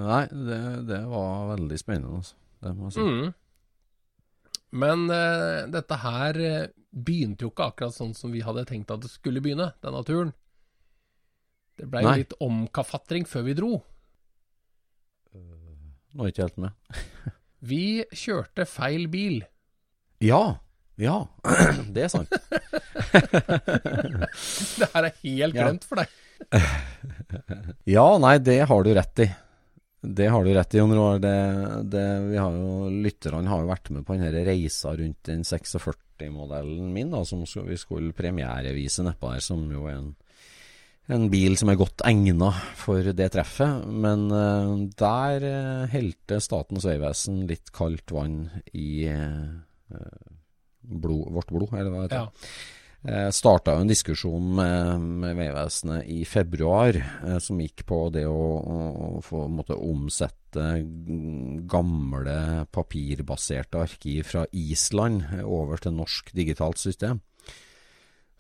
Nei, 0.10 0.25
det, 0.27 0.58
det 0.89 0.98
var 1.08 1.53
veldig 1.53 1.77
spennende, 1.79 2.17
altså. 2.20 2.36
Det 2.62 2.74
må 2.77 2.89
jeg 2.89 2.98
si. 2.98 3.05
Mm. 3.05 3.29
Men 4.81 5.08
uh, 5.12 5.67
dette 5.72 5.98
her 6.00 6.38
eh, 6.39 6.67
begynte 6.91 7.43
jo 7.43 7.50
ikke 7.51 7.72
akkurat 7.72 7.96
sånn 7.96 8.13
som 8.15 8.31
vi 8.31 8.43
hadde 8.46 8.63
tenkt 8.70 8.91
at 8.93 9.01
det 9.03 9.10
skulle 9.12 9.41
begynne, 9.43 9.72
denne 9.84 10.03
turen. 10.08 10.31
Det 11.79 11.88
blei 11.89 12.03
jo 12.05 12.13
litt 12.22 12.36
omkafatring 12.43 13.25
før 13.27 13.48
vi 13.48 13.55
dro. 13.58 13.72
Nå 15.34 16.24
er 16.24 16.29
jeg 16.29 16.36
ikke 16.36 16.48
helt 16.50 16.62
med. 16.67 17.01
Vi 17.62 18.03
kjørte 18.15 18.65
feil 18.70 19.08
bil. 19.13 19.41
Ja! 20.24 20.58
Ja, 21.01 21.15
det 21.96 22.03
er 22.06 22.10
sant. 22.13 22.30
Det 24.77 24.88
her 24.94 25.08
er 25.08 25.15
helt 25.24 25.56
Ja. 25.58 25.70
for 25.88 26.01
deg. 26.01 26.08
Ja, 27.89 28.06
nei, 28.22 28.36
det 28.44 28.60
har 28.70 28.84
du 28.86 28.91
rett 28.94 29.20
i. 29.24 29.27
Det 30.01 30.27
har 30.34 30.44
du 30.46 30.51
rett 30.53 30.74
i, 30.75 30.80
Jon 30.82 30.94
Roar. 30.98 31.20
Det, 31.22 31.34
det, 31.94 32.03
vi 32.32 32.38
har 32.41 32.53
jo, 32.58 32.89
lytterne 33.06 33.50
har 33.50 33.62
jo 33.63 33.70
vært 33.70 33.91
med 33.94 34.06
på 34.08 34.18
denne 34.18 34.44
reisa 34.46 34.94
rundt 34.98 35.20
den 35.30 35.44
46-modellen 35.48 36.89
min, 36.94 37.12
da, 37.13 37.22
som 37.25 37.44
vi 37.46 37.77
skulle 37.80 38.13
premierevise 38.18 39.06
nedpå 39.06 39.32
der, 39.36 39.44
som 39.46 39.63
jo 39.74 39.86
er 39.89 40.00
en, 40.00 40.12
en 41.12 41.29
bil 41.31 41.58
som 41.60 41.72
er 41.72 41.79
godt 41.79 42.03
egna 42.08 42.51
for 42.77 43.08
det 43.17 43.31
treffet. 43.34 43.88
Men 43.88 44.27
eh, 44.36 44.74
der 45.00 45.48
uh, 45.48 45.88
helte 45.91 46.41
Statens 46.43 46.86
vegvesen 46.88 47.46
litt 47.50 47.74
kaldt 47.75 48.13
vann 48.15 48.43
i 48.77 49.08
eh, 49.10 49.50
blod, 50.81 51.31
vårt 51.34 51.51
blod, 51.51 51.74
eller 51.74 51.91
hva 51.91 52.05
det 52.05 52.12
heter. 52.12 52.29
Ja. 52.29 52.79
Eh, 53.03 53.29
starta 53.34 53.79
en 53.79 53.89
diskusjon 53.89 54.51
med, 54.60 55.01
med 55.01 55.34
Vegvesenet 55.39 56.05
i 56.05 56.20
februar 56.22 56.93
eh, 56.93 57.39
som 57.41 57.58
gikk 57.58 57.81
på 57.89 57.98
det 58.13 58.27
å, 58.29 58.43
å 58.62 59.08
få 59.25 59.48
måtte 59.50 59.74
omsette 59.74 60.67
gamle 61.72 62.36
papirbaserte 62.70 63.81
arkiv 63.81 64.29
fra 64.29 64.46
Island 64.53 65.25
eh, 65.31 65.41
over 65.41 65.81
til 65.81 65.98
norsk 65.98 66.29
digitalt 66.38 66.77
system. 66.77 67.24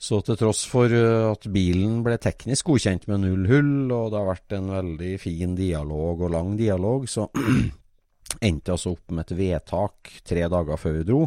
Så 0.01 0.17
til 0.25 0.37
tross 0.39 0.63
for 0.65 0.89
eh, 0.89 1.27
at 1.29 1.45
bilen 1.53 1.99
ble 2.05 2.17
teknisk 2.21 2.71
godkjent 2.71 3.05
med 3.11 3.21
null 3.21 3.45
hull, 3.51 3.73
og 3.93 4.09
det 4.09 4.17
har 4.17 4.29
vært 4.31 4.55
en 4.57 4.71
veldig 4.73 5.11
fin 5.21 5.53
dialog 5.57 6.25
og 6.25 6.33
lang 6.33 6.55
dialog, 6.57 7.05
så 7.09 7.27
endte 8.47 8.73
altså 8.73 8.95
opp 8.95 9.13
med 9.13 9.27
et 9.27 9.37
vedtak 9.37 10.15
tre 10.25 10.47
dager 10.49 10.81
før 10.81 10.97
vi 10.97 11.05
dro, 11.05 11.25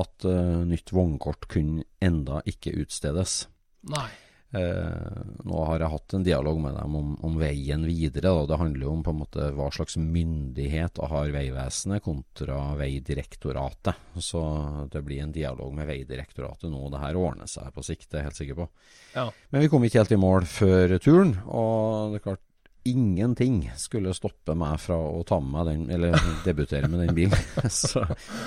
at 0.00 0.26
uh, 0.28 0.60
nytt 0.68 0.92
vognkort 0.94 1.48
kunne 1.50 1.86
enda 2.04 2.42
ikke 2.46 2.76
utstedes. 2.82 3.46
Nei. 3.90 4.10
Eh, 4.52 5.20
nå 5.46 5.64
har 5.68 5.78
jeg 5.78 5.92
hatt 5.92 6.14
en 6.16 6.24
dialog 6.26 6.58
med 6.58 6.74
dem 6.74 6.96
om, 6.98 7.12
om 7.22 7.36
veien 7.38 7.84
videre. 7.86 8.32
Da. 8.34 8.48
Det 8.50 8.58
handler 8.58 8.86
jo 8.86 8.94
om 8.96 9.04
på 9.06 9.14
en 9.14 9.20
måte 9.20 9.46
hva 9.54 9.68
slags 9.74 9.94
myndighet 10.00 10.98
har 11.12 11.30
Vegvesenet 11.34 12.02
kontra 12.02 12.58
Vegdirektoratet. 12.80 14.18
Så 14.18 14.42
det 14.90 15.04
blir 15.06 15.22
en 15.22 15.34
dialog 15.34 15.72
med 15.76 15.86
Vegdirektoratet 15.90 16.70
nå. 16.72 16.82
Det 16.90 17.02
her 17.04 17.18
ordner 17.20 17.50
seg 17.50 17.70
på 17.74 17.86
sikt, 17.86 18.08
det 18.10 18.18
er 18.18 18.24
jeg 18.24 18.30
helt 18.30 18.42
sikker 18.42 18.62
på. 18.64 18.68
Ja. 19.14 19.26
Men 19.50 19.64
vi 19.64 19.70
kom 19.70 19.86
ikke 19.86 20.02
helt 20.02 20.14
i 20.18 20.22
mål 20.26 20.46
før 20.50 20.98
turen, 20.98 21.36
og 21.46 22.14
det 22.14 22.22
er 22.22 22.30
klart 22.30 22.46
Ingenting 22.88 23.66
skulle 23.76 24.14
stoppe 24.16 24.54
meg 24.56 24.78
fra 24.80 24.96
å 24.96 25.18
ta 25.28 25.36
med 25.36 25.52
meg 25.52 25.66
den, 25.68 25.82
eller 25.92 26.14
debutere 26.46 26.88
med 26.88 27.02
den 27.04 27.12
bilen. 27.14 27.42
Så, 27.68 28.06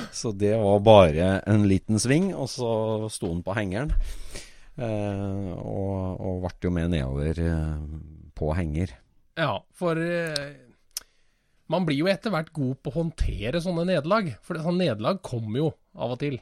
så 0.10 0.32
det 0.34 0.56
var 0.58 0.82
bare 0.82 1.28
en 1.46 1.68
liten 1.70 2.02
sving, 2.02 2.32
og 2.34 2.50
så 2.50 2.72
sto 3.14 3.30
den 3.30 3.44
på 3.46 3.54
hengeren. 3.54 3.94
Eh, 4.74 5.50
og, 5.54 6.18
og 6.18 6.46
ble 6.48 6.54
jo 6.66 6.72
med 6.74 6.94
nedover 6.96 7.42
eh, 7.46 7.82
på 8.34 8.54
henger. 8.58 8.96
Ja, 9.38 9.58
for 9.78 10.00
eh, 10.02 10.56
man 11.74 11.86
blir 11.88 12.00
jo 12.00 12.10
etter 12.10 12.34
hvert 12.34 12.50
god 12.56 12.80
på 12.82 12.92
å 12.92 12.98
håndtere 12.98 13.62
sånne 13.64 13.86
nederlag. 13.92 14.32
For 14.46 14.58
sånne 14.58 14.88
nederlag 14.88 15.22
kommer 15.26 15.62
jo 15.62 15.70
av 15.94 16.16
og 16.16 16.22
til. 16.24 16.40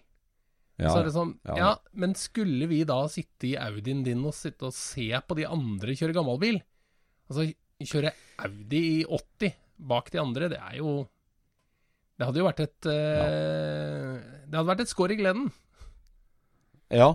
Ja, 0.81 0.89
så 0.89 1.01
er 1.01 1.09
det 1.09 1.13
sånn, 1.13 1.33
ja. 1.45 1.55
ja. 1.59 1.71
men 2.01 2.15
skulle 2.17 2.65
vi 2.71 2.79
da 2.89 3.03
sitte 3.11 3.51
i 3.51 3.57
Audien 3.59 3.99
din 4.05 4.23
og 4.25 4.33
sitte 4.33 4.71
og 4.71 4.73
se 4.73 5.11
på 5.27 5.37
de 5.37 5.45
andre 5.45 5.93
kjøre 5.99 6.15
gammalbil? 6.15 6.57
Altså, 7.29 7.51
kjøre 7.85 8.13
Audi 8.41 8.79
i 9.01 9.01
80 9.05 9.59
bak 9.91 10.09
de 10.13 10.21
andre, 10.21 10.49
det 10.49 10.57
er 10.61 10.79
jo 10.79 11.03
Det 12.17 12.27
hadde 12.27 12.41
jo 12.41 12.47
vært 12.47 12.63
et 12.63 12.87
ja. 12.87 13.27
Det 14.47 14.57
hadde 14.57 14.69
vært 14.71 14.83
et 14.83 14.91
skår 14.91 15.13
i 15.13 15.19
gleden. 15.21 15.51
ja. 17.01 17.11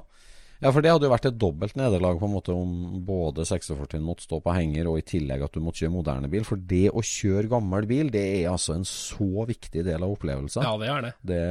Ja, 0.63 0.71
for 0.73 0.81
det 0.81 0.93
hadde 0.93 1.09
jo 1.09 1.13
vært 1.13 1.29
et 1.29 1.39
dobbelt 1.41 1.77
nederlag 1.77 2.19
på 2.21 2.29
en 2.29 2.35
måte 2.37 2.55
om 2.57 3.03
både 3.07 3.45
46 3.49 4.01
måtte 4.05 4.25
stå 4.25 4.41
på 4.45 4.55
henger, 4.57 4.89
og 4.91 5.01
i 5.01 5.07
tillegg 5.07 5.45
at 5.45 5.57
du 5.57 5.61
måtte 5.65 5.85
kjøre 5.85 5.97
moderne 5.99 6.31
bil. 6.33 6.47
For 6.49 6.61
det 6.61 6.89
å 6.93 7.05
kjøre 7.05 7.51
gammel 7.53 7.89
bil, 7.91 8.11
det 8.15 8.25
er 8.41 8.51
altså 8.55 8.79
en 8.79 8.89
så 8.89 9.47
viktig 9.49 9.85
del 9.87 10.03
av 10.07 10.17
opplevelsen. 10.17 10.65
Ja, 10.65 10.75
det 10.81 10.91
er 10.93 11.05
det. 11.05 11.13
Det, 11.29 11.43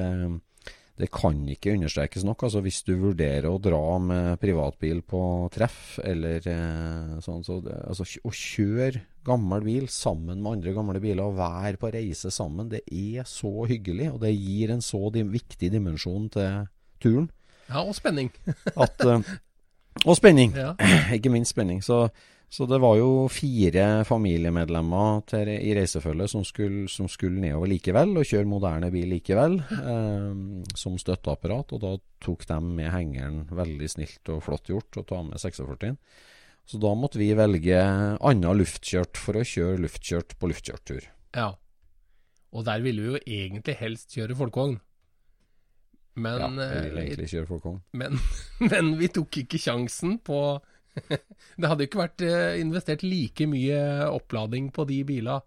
det 0.95 1.09
kan 1.13 1.41
ikke 1.51 1.73
understrekes 1.75 2.23
nok. 2.25 2.45
altså 2.47 2.61
Hvis 2.63 2.81
du 2.87 2.93
vurderer 3.01 3.49
å 3.49 3.59
dra 3.61 3.83
med 3.99 4.39
privatbil 4.41 5.03
på 5.05 5.21
treff, 5.53 5.99
eller 6.03 6.47
eh, 6.49 7.17
sånn, 7.25 7.43
så 7.45 7.59
det, 7.65 7.75
altså, 7.85 8.07
å 8.23 8.31
kjøre 8.31 9.03
gammel 9.25 9.65
bil 9.65 9.89
sammen 9.91 10.39
med 10.39 10.59
andre 10.59 10.75
gamle 10.77 11.01
biler 11.03 11.27
og 11.27 11.37
være 11.41 11.81
på 11.81 11.91
reise 11.93 12.31
sammen, 12.33 12.71
det 12.71 12.85
er 12.87 13.27
så 13.27 13.67
hyggelig. 13.69 14.13
Og 14.15 14.21
det 14.23 14.33
gir 14.33 14.73
en 14.73 14.85
så 14.85 15.03
viktig 15.11 15.73
dimensjon 15.73 16.31
til 16.33 16.69
turen. 17.03 17.29
Ja, 17.69 17.81
og 17.81 17.95
spenning. 17.97 18.31
At, 18.83 19.01
eh, 19.01 19.35
og 20.05 20.15
spenning. 20.17 20.55
Ja. 20.55 20.75
Ikke 21.17 21.33
minst 21.33 21.55
spenning. 21.55 21.83
Så 21.83 22.07
så 22.55 22.63
det 22.69 22.77
var 22.79 22.95
jo 22.95 23.25
fire 23.31 24.05
familiemedlemmer 24.07 25.23
til, 25.27 25.49
i 25.49 25.73
reisefølget 25.75 26.31
som 26.31 26.45
skulle, 26.47 26.85
som 26.91 27.09
skulle 27.11 27.41
nedover 27.41 27.67
likevel, 27.67 28.13
og 28.15 28.27
kjøre 28.29 28.47
moderne 28.47 28.91
bil 28.93 29.09
likevel, 29.11 29.57
eh, 29.75 30.29
som 30.77 30.95
støtteapparat. 31.01 31.73
Og 31.75 31.81
da 31.83 31.91
tok 32.23 32.45
de 32.47 32.59
med 32.63 32.93
hengeren 32.93 33.41
veldig 33.49 33.89
snilt 33.91 34.31
og 34.31 34.43
flott 34.45 34.71
gjort 34.71 35.01
å 35.01 35.03
ta 35.09 35.19
med 35.25 35.41
46. 35.41 35.97
Så 36.65 36.79
da 36.81 36.93
måtte 36.97 37.19
vi 37.19 37.33
velge 37.37 37.75
annet 37.75 38.61
luftkjørt 38.61 39.19
for 39.19 39.37
å 39.37 39.45
kjøre 39.45 39.81
luftkjørt 39.83 40.37
på 40.39 40.49
luftkjørttur. 40.49 41.11
Ja. 41.35 41.51
Og 42.55 42.63
der 42.65 42.81
ville 42.85 43.03
vi 43.03 43.11
jo 43.11 43.23
egentlig 43.25 43.75
helst 43.81 44.15
kjøre 44.15 44.37
folkevogn. 44.39 44.79
Men, 46.15 46.39
ja, 46.39 46.47
jeg 46.47 46.83
ville 46.87 47.01
eh, 47.01 47.09
egentlig 47.09 47.31
kjøre 47.33 47.49
folkevogn. 47.49 47.81
men, 47.99 48.19
men 48.71 48.93
vi 48.99 49.11
tok 49.11 49.41
ikke 49.43 49.59
sjansen 49.59 50.17
på 50.23 50.39
Det 51.59 51.67
hadde 51.67 51.83
jo 51.83 51.89
ikke 51.89 51.99
vært 51.99 52.23
eh, 52.23 52.57
investert 52.61 53.03
like 53.03 53.47
mye 53.51 53.79
opplading 54.07 54.69
på 54.75 54.85
de 54.87 55.01
bila 55.07 55.41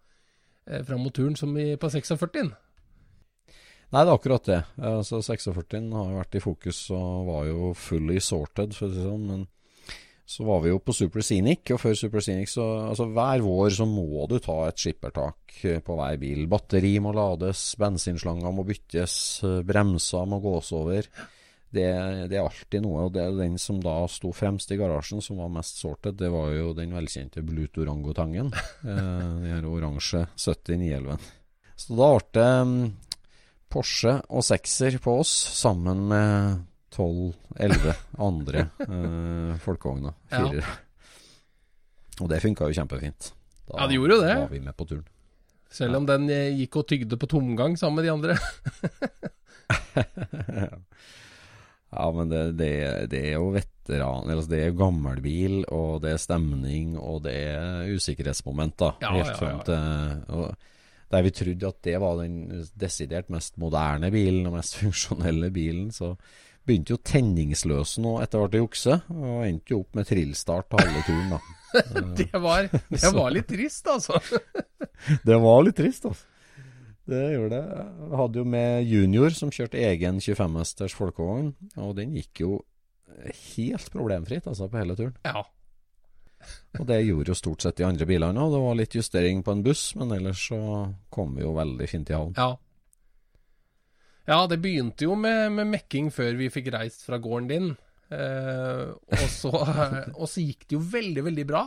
eh, 0.68 0.82
fram 0.84 1.06
mot 1.06 1.14
turen 1.14 1.38
som 1.40 1.54
på 1.56 1.88
46. 1.88 2.50
Nei, 3.88 4.02
det 4.04 4.10
er 4.10 4.12
akkurat 4.12 4.44
det. 4.44 4.58
Altså, 4.84 5.22
46 5.24 5.94
har 5.96 6.10
vært 6.18 6.36
i 6.36 6.42
fokus 6.44 6.82
og 6.92 7.30
var 7.30 7.46
jo 7.48 7.70
fully 7.72 8.18
sorted, 8.20 8.76
for 8.76 8.90
å 8.90 8.92
si 8.92 8.98
det 9.00 9.06
sånn. 9.06 9.24
Men 9.24 9.46
så 10.28 10.44
var 10.44 10.60
vi 10.60 10.74
jo 10.74 10.80
på 10.84 10.92
Super 10.92 11.24
Scenic, 11.24 11.70
og 11.72 11.80
før 11.80 11.96
Super 11.96 12.24
Scenic 12.24 12.52
så 12.52 12.66
altså 12.90 13.06
Hver 13.16 13.40
vår 13.46 13.72
så 13.78 13.86
må 13.88 14.26
du 14.28 14.36
ta 14.44 14.58
et 14.68 14.82
skippertak 14.82 15.56
eh, 15.64 15.80
på 15.84 15.96
hver 15.96 16.20
bil. 16.20 16.44
Batteri 16.52 16.98
må 17.00 17.14
lades, 17.16 17.72
bensinslanger 17.80 18.52
må 18.52 18.66
byttes, 18.68 19.18
bremser 19.66 20.28
må 20.28 20.42
gås 20.44 20.72
over 20.76 21.08
det, 21.70 21.88
det, 22.30 22.36
er 22.36 22.44
alltid 22.44 22.84
noe. 22.84 23.06
Og 23.06 23.14
det 23.14 23.24
er 23.24 23.36
den 23.36 23.58
som 23.60 23.80
da 23.82 24.00
sto 24.10 24.32
fremst 24.36 24.72
i 24.72 24.78
garasjen, 24.80 25.22
som 25.24 25.40
var 25.42 25.52
mest 25.52 25.80
sorted, 25.82 26.18
det 26.20 26.30
var 26.32 26.52
jo 26.54 26.72
den 26.76 26.94
velkjente 26.96 27.44
blutorangotangen. 27.44 28.52
orangotangen. 28.52 28.94
eh, 28.94 29.34
den 29.42 29.52
her 29.52 29.68
oransje 29.68 30.24
7911. 30.36 31.18
Så 31.78 31.94
da 31.94 32.08
ble 32.16 32.32
det 32.34 32.48
um, 32.62 32.78
Porsche 33.68 34.14
og 34.32 34.42
sekser 34.46 34.96
på 35.04 35.18
oss, 35.20 35.30
sammen 35.60 36.06
med 36.10 36.64
12-11 36.98 37.94
andre 38.26 38.64
uh, 38.82 39.54
folkevogna. 39.62 40.12
Firer. 40.32 40.64
Ja. 40.66 40.76
Og 42.18 42.30
det 42.32 42.42
funka 42.42 42.66
jo 42.66 42.74
kjempefint. 42.80 43.30
Da 43.68 43.84
ja, 43.84 43.86
det 43.86 43.98
gjorde 44.00 44.16
jo 44.16 44.24
det. 44.24 44.34
var 44.42 44.50
vi 44.50 44.60
med 44.64 44.76
på 44.76 44.88
turen. 44.90 45.06
Selv 45.70 45.98
om 46.00 46.06
den 46.08 46.30
eh, 46.32 46.56
gikk 46.56 46.80
og 46.80 46.88
tygde 46.88 47.18
på 47.20 47.28
tomgang 47.28 47.76
sammen 47.76 48.00
med 48.00 48.08
de 48.08 48.12
andre. 48.16 48.34
Ja, 51.88 52.10
men 52.12 52.28
det, 52.28 52.40
det, 52.58 52.72
det, 53.08 53.20
er 53.30 53.38
jo 53.38 53.46
veteran 53.54 54.28
altså 54.28 54.50
Det 54.50 54.58
er 54.60 54.74
gammelbil, 54.76 55.62
og 55.72 56.02
det 56.04 56.10
er 56.12 56.20
stemning, 56.20 56.98
og 57.00 57.22
det 57.24 57.36
er 57.48 57.94
usikkerhetsmoment, 57.96 58.76
da. 58.82 58.90
Ja, 59.00 59.12
helt 59.16 59.32
ja, 59.32 59.36
frem 59.40 59.62
til 59.64 60.50
Der 61.08 61.24
vi 61.24 61.32
trodde 61.32 61.70
at 61.72 61.78
det 61.86 61.94
var 62.02 62.20
den 62.20 62.66
desidert 62.76 63.32
mest 63.32 63.56
moderne 63.56 64.12
bilen, 64.12 64.44
og 64.50 64.58
mest 64.58 64.76
funksjonelle 64.82 65.48
bilen, 65.54 65.88
så 65.96 66.12
begynte 66.68 66.94
jo 66.94 67.02
tenningsløs 67.02 67.96
nå 68.04 68.18
etter 68.22 68.42
hvert 68.42 68.56
å 68.58 68.64
jukse, 68.64 68.98
og 69.14 69.44
endte 69.46 69.74
jo 69.74 69.82
opp 69.82 69.98
med 69.98 70.08
trillstart 70.08 70.68
på 70.70 70.80
halve 70.82 71.04
turen, 71.06 71.36
da. 71.36 71.40
det, 72.18 72.30
var, 72.40 72.68
det 72.72 73.12
var 73.12 73.32
litt 73.34 73.48
trist, 73.50 73.88
altså. 73.92 74.20
det 75.28 75.38
var 75.42 75.62
litt 75.66 75.78
trist, 75.80 76.08
altså. 76.08 76.34
Det 77.08 77.22
gjorde 77.32 77.56
det. 77.56 77.76
Jeg 78.04 78.18
hadde 78.20 78.40
jo 78.42 78.48
med 78.52 78.82
junior 78.84 79.32
som 79.32 79.52
kjørte 79.52 79.80
egen 79.80 80.18
25-mesters 80.20 80.96
folkevogn, 80.96 81.54
og 81.80 81.94
den 81.96 82.12
gikk 82.18 82.42
jo 82.44 82.58
helt 83.56 83.88
problemfritt 83.92 84.46
altså 84.46 84.68
på 84.68 84.80
hele 84.80 84.96
turen. 84.98 85.16
Ja. 85.24 85.44
og 86.78 86.84
det 86.86 87.00
gjorde 87.02 87.32
jo 87.32 87.38
stort 87.38 87.64
sett 87.64 87.80
de 87.80 87.86
andre 87.88 88.06
bilene 88.06 88.44
òg. 88.44 88.52
Det 88.52 88.62
var 88.62 88.78
litt 88.78 88.96
justering 88.98 89.42
på 89.42 89.56
en 89.56 89.64
buss, 89.64 89.90
men 89.98 90.12
ellers 90.14 90.44
så 90.50 90.60
kom 91.10 91.34
vi 91.36 91.46
jo 91.46 91.54
veldig 91.56 91.88
fint 91.90 92.12
i 92.12 92.16
havn. 92.16 92.36
Ja. 92.36 92.52
Ja, 94.28 94.38
det 94.50 94.58
begynte 94.60 95.06
jo 95.06 95.16
med, 95.16 95.54
med, 95.56 95.70
mekking 95.72 96.10
før 96.12 96.36
vi 96.36 96.50
fikk 96.52 96.68
reist 96.74 97.06
fra 97.06 97.16
gården 97.22 97.48
din. 97.48 97.68
Eh, 98.12 98.90
og, 98.92 99.26
så, 99.32 99.52
og 100.20 100.26
så 100.28 100.44
gikk 100.44 100.66
det 100.68 100.76
jo 100.76 100.82
veldig, 100.84 101.24
veldig 101.30 101.46
bra. 101.48 101.62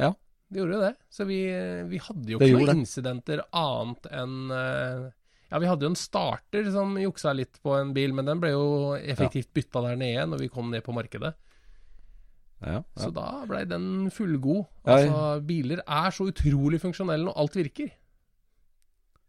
Ja. 0.00 0.12
Det 0.48 0.60
gjorde 0.60 0.76
jo 0.76 0.82
det. 0.84 0.94
Så 1.12 1.28
vi, 1.28 1.40
vi 1.88 2.00
hadde 2.04 2.34
jo 2.34 2.40
ikke 2.40 2.60
noen 2.60 2.82
incidenter 2.84 3.42
annet 3.56 4.08
enn 4.16 4.52
uh, 4.52 5.08
Ja, 5.48 5.60
vi 5.60 5.68
hadde 5.68 5.84
jo 5.84 5.92
en 5.92 5.98
starter 5.98 6.70
som 6.72 6.96
juksa 7.00 7.34
litt 7.36 7.60
på 7.64 7.72
en 7.76 7.94
bil, 7.96 8.12
men 8.16 8.28
den 8.28 8.40
ble 8.40 8.52
jo 8.52 8.68
effektivt 9.00 9.52
bytta 9.56 9.84
der 9.86 10.00
nede 10.00 10.26
når 10.28 10.44
vi 10.44 10.50
kom 10.52 10.68
ned 10.72 10.84
på 10.84 10.96
markedet. 10.96 11.34
Ja, 12.58 12.78
ja. 12.78 12.82
Så 13.00 13.08
da 13.14 13.30
blei 13.48 13.62
den 13.70 14.10
fullgod. 14.12 14.66
Altså, 14.84 15.38
biler 15.46 15.80
er 15.84 16.12
så 16.12 16.28
utrolig 16.28 16.80
funksjonelle 16.82 17.28
når 17.28 17.40
alt 17.44 17.58
virker. 17.60 17.92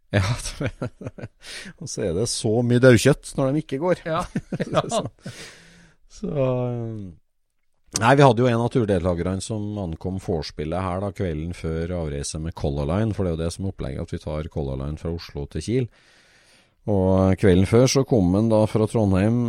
Ja, 0.10 0.26
og 1.80 1.90
så 1.90 2.08
er 2.08 2.16
det 2.18 2.26
så 2.32 2.52
mye 2.66 2.82
daukjøtt 2.82 3.34
når 3.38 3.52
de 3.52 3.64
ikke 3.64 3.82
går. 3.82 4.04
Ja, 4.10 4.24
ja. 4.74 4.84
så, 4.90 5.04
så 6.10 6.48
Nei, 8.00 8.12
vi 8.16 8.22
hadde 8.22 8.44
jo 8.44 8.48
en 8.50 8.62
av 8.62 8.70
turdeltakerne 8.70 9.42
som 9.42 9.64
ankom 9.82 10.20
vorspielet 10.22 10.86
her 10.86 11.02
da 11.02 11.10
kvelden 11.16 11.56
før 11.58 11.96
avreise 12.04 12.38
med 12.42 12.54
Color 12.58 12.86
Line, 12.90 13.16
for 13.18 13.26
det 13.26 13.32
er 13.32 13.38
jo 13.38 13.42
det 13.42 13.54
som 13.56 13.66
er 13.66 13.74
opplegget, 13.74 14.06
at 14.06 14.14
vi 14.14 14.22
tar 14.22 14.50
Color 14.54 14.78
Line 14.84 15.02
fra 15.02 15.14
Oslo 15.16 15.46
til 15.50 15.66
Kiel. 15.66 15.90
Og 16.90 17.34
kvelden 17.42 17.70
før 17.70 17.90
så 17.90 18.06
kom 18.08 18.30
han 18.38 18.52
da 18.54 18.62
fra 18.70 18.86
Trondheim 18.90 19.42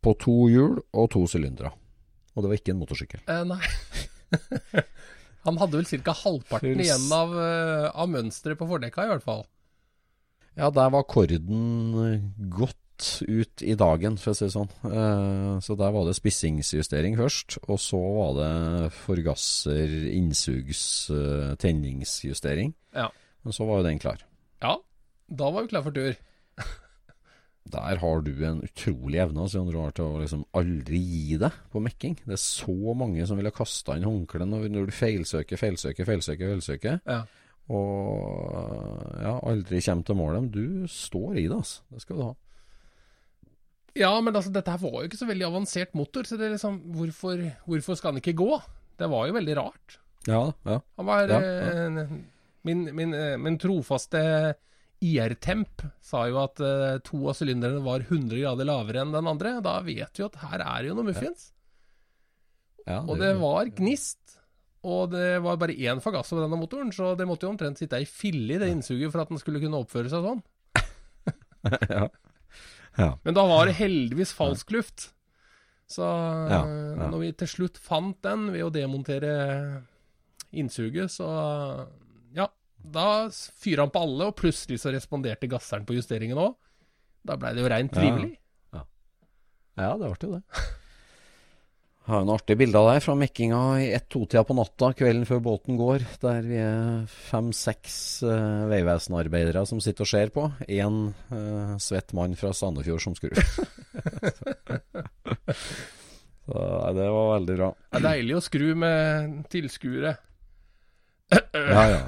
på 0.00 0.14
to 0.22 0.36
hjul 0.50 0.78
og 0.78 1.10
to 1.12 1.26
sylindere. 1.30 1.74
Og 2.34 2.44
det 2.44 2.52
var 2.52 2.60
ikke 2.60 2.74
en 2.74 2.80
motorsykkel. 2.80 3.24
Eh, 3.26 3.42
nei. 3.46 4.84
Han 5.46 5.56
hadde 5.56 5.80
vel 5.80 6.02
ca. 6.04 6.14
halvparten 6.14 6.82
igjen 6.84 7.06
av, 7.16 7.32
uh, 7.32 7.88
av 7.90 8.10
mønsteret 8.12 8.60
på 8.60 8.68
fordekka, 8.68 9.06
i 9.06 9.12
hvert 9.14 9.24
fall. 9.24 9.42
Ja, 10.60 10.68
der 10.68 10.90
var 10.92 11.08
korden 11.08 12.20
godt 12.52 12.76
ut 13.24 13.62
i 13.64 13.74
dagen, 13.80 14.18
for 14.20 14.34
å 14.34 14.36
si 14.36 14.44
det 14.44 14.52
sånn. 14.52 14.68
Uh, 14.84 15.56
så 15.64 15.76
der 15.78 15.94
var 15.94 16.04
det 16.04 16.18
spissingsjustering 16.18 17.16
først, 17.16 17.56
og 17.64 17.80
så 17.80 18.00
var 18.18 18.34
det 18.36 18.90
forgasser, 18.92 19.94
innsugs, 20.12 20.82
uh, 21.08 21.54
tenningsjustering. 21.60 22.74
Ja. 22.96 23.08
Men 23.46 23.56
så 23.56 23.64
var 23.68 23.80
jo 23.80 23.88
den 23.88 24.02
klar. 24.02 24.20
Ja, 24.60 24.76
da 25.32 25.48
var 25.48 25.64
vi 25.64 25.72
klar 25.72 25.86
for 25.86 25.96
tur. 25.96 26.12
Der 27.70 28.00
har 28.02 28.22
du 28.24 28.32
en 28.48 28.62
utrolig 28.66 29.20
evne 29.22 29.44
altså, 29.44 29.60
til 29.94 30.04
å 30.04 30.20
liksom 30.20 30.40
aldri 30.58 30.98
gi 30.98 31.36
deg 31.38 31.58
på 31.70 31.82
mekking. 31.84 32.16
Det 32.24 32.34
er 32.34 32.40
så 32.42 32.94
mange 32.98 33.24
som 33.28 33.38
ville 33.38 33.52
kasta 33.54 33.94
inn 33.96 34.08
håndkleet 34.08 34.48
når 34.48 34.88
du 34.88 34.94
feilsøker, 34.96 35.60
feilsøker, 35.60 36.08
feilsøker. 36.08 36.50
feilsøker. 36.50 36.98
Ja. 37.04 37.20
Og 37.70 39.20
ja, 39.22 39.36
aldri 39.46 39.80
kommer 39.84 40.06
til 40.06 40.18
målet. 40.18 40.46
Men 40.46 40.54
du 40.54 40.88
står 40.90 41.38
i 41.38 41.46
det, 41.46 41.58
altså. 41.60 41.84
Det 41.94 42.02
skal 42.04 42.18
du 42.18 42.24
ha. 42.26 42.32
Ja, 43.98 44.12
men 44.22 44.34
altså, 44.34 44.52
dette 44.54 44.70
her 44.74 44.82
var 44.82 45.00
jo 45.00 45.10
ikke 45.10 45.18
så 45.18 45.28
veldig 45.28 45.48
avansert 45.48 45.96
motor, 45.98 46.26
så 46.26 46.38
det 46.38 46.46
er 46.46 46.54
liksom 46.54 46.78
Hvorfor, 46.94 47.42
hvorfor 47.66 47.98
skal 47.98 48.12
han 48.12 48.22
ikke 48.22 48.38
gå? 48.38 48.50
Det 49.00 49.08
var 49.10 49.28
jo 49.28 49.36
veldig 49.38 49.56
rart. 49.58 49.96
Ja, 50.28 50.42
ja. 50.66 50.80
Han 51.00 51.08
var 51.08 51.30
ja, 51.30 51.38
ja. 51.40 51.86
Eh, 51.88 52.10
min, 52.68 52.82
min, 52.94 53.14
eh, 53.16 53.38
min, 53.40 53.56
trofaste 53.58 54.20
IR-temp 55.00 55.86
sa 56.04 56.26
jo 56.28 56.42
at 56.42 56.60
eh, 56.60 56.98
to 57.06 57.22
av 57.30 57.38
sylinderne 57.38 57.80
var 57.86 58.04
100 58.04 58.36
grader 58.36 58.68
lavere 58.68 59.04
enn 59.04 59.14
den 59.16 59.30
andre. 59.30 59.56
Da 59.64 59.78
vet 59.86 60.20
vi 60.20 60.26
at 60.26 60.36
her 60.42 60.60
er 60.60 60.82
det 60.82 60.92
jo 60.92 60.98
noe 60.98 61.08
muffins. 61.08 61.50
Ja. 62.88 63.02
og 63.04 63.20
det 63.20 63.34
var 63.38 63.68
gnist. 63.76 64.29
Og 64.88 65.10
det 65.12 65.42
var 65.44 65.58
bare 65.60 65.76
én 65.76 66.00
forgasser 66.00 66.38
på 66.38 66.42
denne 66.44 66.56
motoren, 66.56 66.92
så 66.94 67.12
det 67.18 67.26
måtte 67.28 67.44
jo 67.44 67.52
omtrent 67.52 67.80
sitte 67.80 67.98
ei 68.00 68.08
fille 68.08 68.56
i 68.56 68.60
det 68.60 68.70
innsuget 68.72 69.12
for 69.12 69.22
at 69.22 69.32
den 69.32 69.40
skulle 69.40 69.60
kunne 69.60 69.82
oppføre 69.82 70.08
seg 70.12 70.24
sånn. 70.24 70.40
ja. 71.96 72.06
Ja. 72.98 73.10
Men 73.22 73.36
da 73.36 73.44
var 73.46 73.68
det 73.68 73.76
heldigvis 73.78 74.32
falsk 74.34 74.72
luft. 74.74 75.10
Så 75.90 76.06
ja, 76.06 76.62
ja. 76.64 77.08
når 77.10 77.18
vi 77.18 77.30
til 77.42 77.50
slutt 77.50 77.78
fant 77.82 78.18
den 78.24 78.48
ved 78.54 78.64
å 78.66 78.72
demontere 78.74 79.34
innsuget, 80.50 81.12
så 81.12 81.28
Ja, 82.36 82.46
da 82.80 83.06
fyra 83.30 83.86
han 83.86 83.92
på 83.94 84.02
alle, 84.06 84.30
og 84.30 84.38
plutselig 84.38 84.80
så 84.82 84.94
responderte 84.94 85.50
gasseren 85.50 85.86
på 85.86 85.98
justeringen 85.98 86.40
òg. 86.40 86.56
Da 87.26 87.36
blei 87.36 87.52
det 87.56 87.64
jo 87.64 87.72
reint 87.72 87.92
trivelig. 87.92 88.36
Ja, 88.72 88.84
ja. 89.76 89.94
det 90.00 90.08
ble 90.08 90.30
jo 90.30 90.36
det. 90.38 90.44
Har 92.10 92.24
noen 92.24 92.34
artige 92.34 92.58
bilder 92.58 92.88
der 92.88 93.02
fra 93.04 93.14
mekkinga 93.14 93.58
i 93.84 93.90
ett-to-tida 93.94 94.42
på 94.42 94.54
natta 94.58 94.88
kvelden 94.98 95.26
før 95.28 95.40
båten 95.44 95.76
går. 95.78 96.02
Der 96.24 96.40
vi 96.42 96.56
er 96.58 97.04
fem-seks 97.28 97.98
uh, 98.26 98.66
Vegvesenarbeidere 98.72 99.62
som 99.68 99.78
sitter 99.84 100.02
og 100.02 100.10
ser 100.10 100.32
på. 100.34 100.48
Én 100.66 100.96
uh, 101.30 101.76
svett 101.78 102.10
mann 102.18 102.34
fra 102.40 102.50
Sandefjord 102.56 103.04
som 103.04 103.14
skrur. 103.14 103.38
Så 106.50 106.66
det 106.96 107.06
var 107.14 107.32
veldig 107.36 107.58
bra. 107.60 107.70
Det 107.78 108.00
er 108.00 108.06
deilig 108.08 108.34
å 108.40 108.42
skru 108.42 108.66
med 108.82 109.46
tilskuere. 109.52 110.16
ja, 111.30 111.84
ja. 111.94 112.02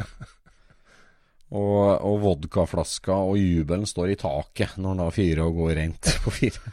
Og, 1.52 1.82
og 2.08 2.16
vodkaflaska 2.24 3.22
og 3.28 3.36
jubelen 3.38 3.86
står 3.86 4.16
i 4.16 4.18
taket 4.18 4.78
når 4.80 4.96
han 4.96 5.02
da 5.04 5.10
fyrer 5.14 5.44
og 5.46 5.62
går 5.62 5.76
rent 5.78 6.10
på 6.24 6.32
fire. 6.34 6.58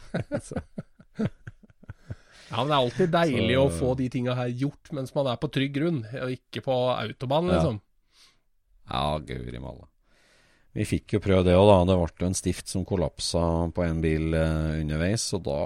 ja, 2.50 2.56
men 2.58 2.70
det 2.70 2.74
er 2.74 2.80
alltid 2.80 3.14
deilig 3.14 3.54
Så... 3.54 3.62
å 3.62 3.76
få 3.78 3.92
de 4.00 4.08
tinga 4.12 4.34
her 4.38 4.50
gjort 4.64 4.90
mens 4.96 5.14
man 5.14 5.30
er 5.30 5.38
på 5.40 5.50
trygg 5.54 5.76
grunn, 5.76 6.02
og 6.02 6.34
ikke 6.34 6.64
på 6.66 6.80
autobahn, 6.96 7.52
liksom. 7.52 7.80
Ja, 8.90 9.06
ja 9.14 9.22
guri 9.30 9.62
malla. 9.62 9.86
Vi 10.70 10.84
fikk 10.86 11.16
jo 11.16 11.20
prøve 11.22 11.42
det 11.48 11.56
òg, 11.58 11.66
da. 11.66 11.78
Det 11.88 11.96
ble 11.98 12.22
jo 12.22 12.28
en 12.28 12.36
stift 12.38 12.70
som 12.70 12.84
kollapsa 12.86 13.42
på 13.74 13.82
en 13.82 14.02
bil 14.02 14.36
eh, 14.38 14.76
underveis. 14.84 15.24
Og 15.34 15.42
da, 15.48 15.56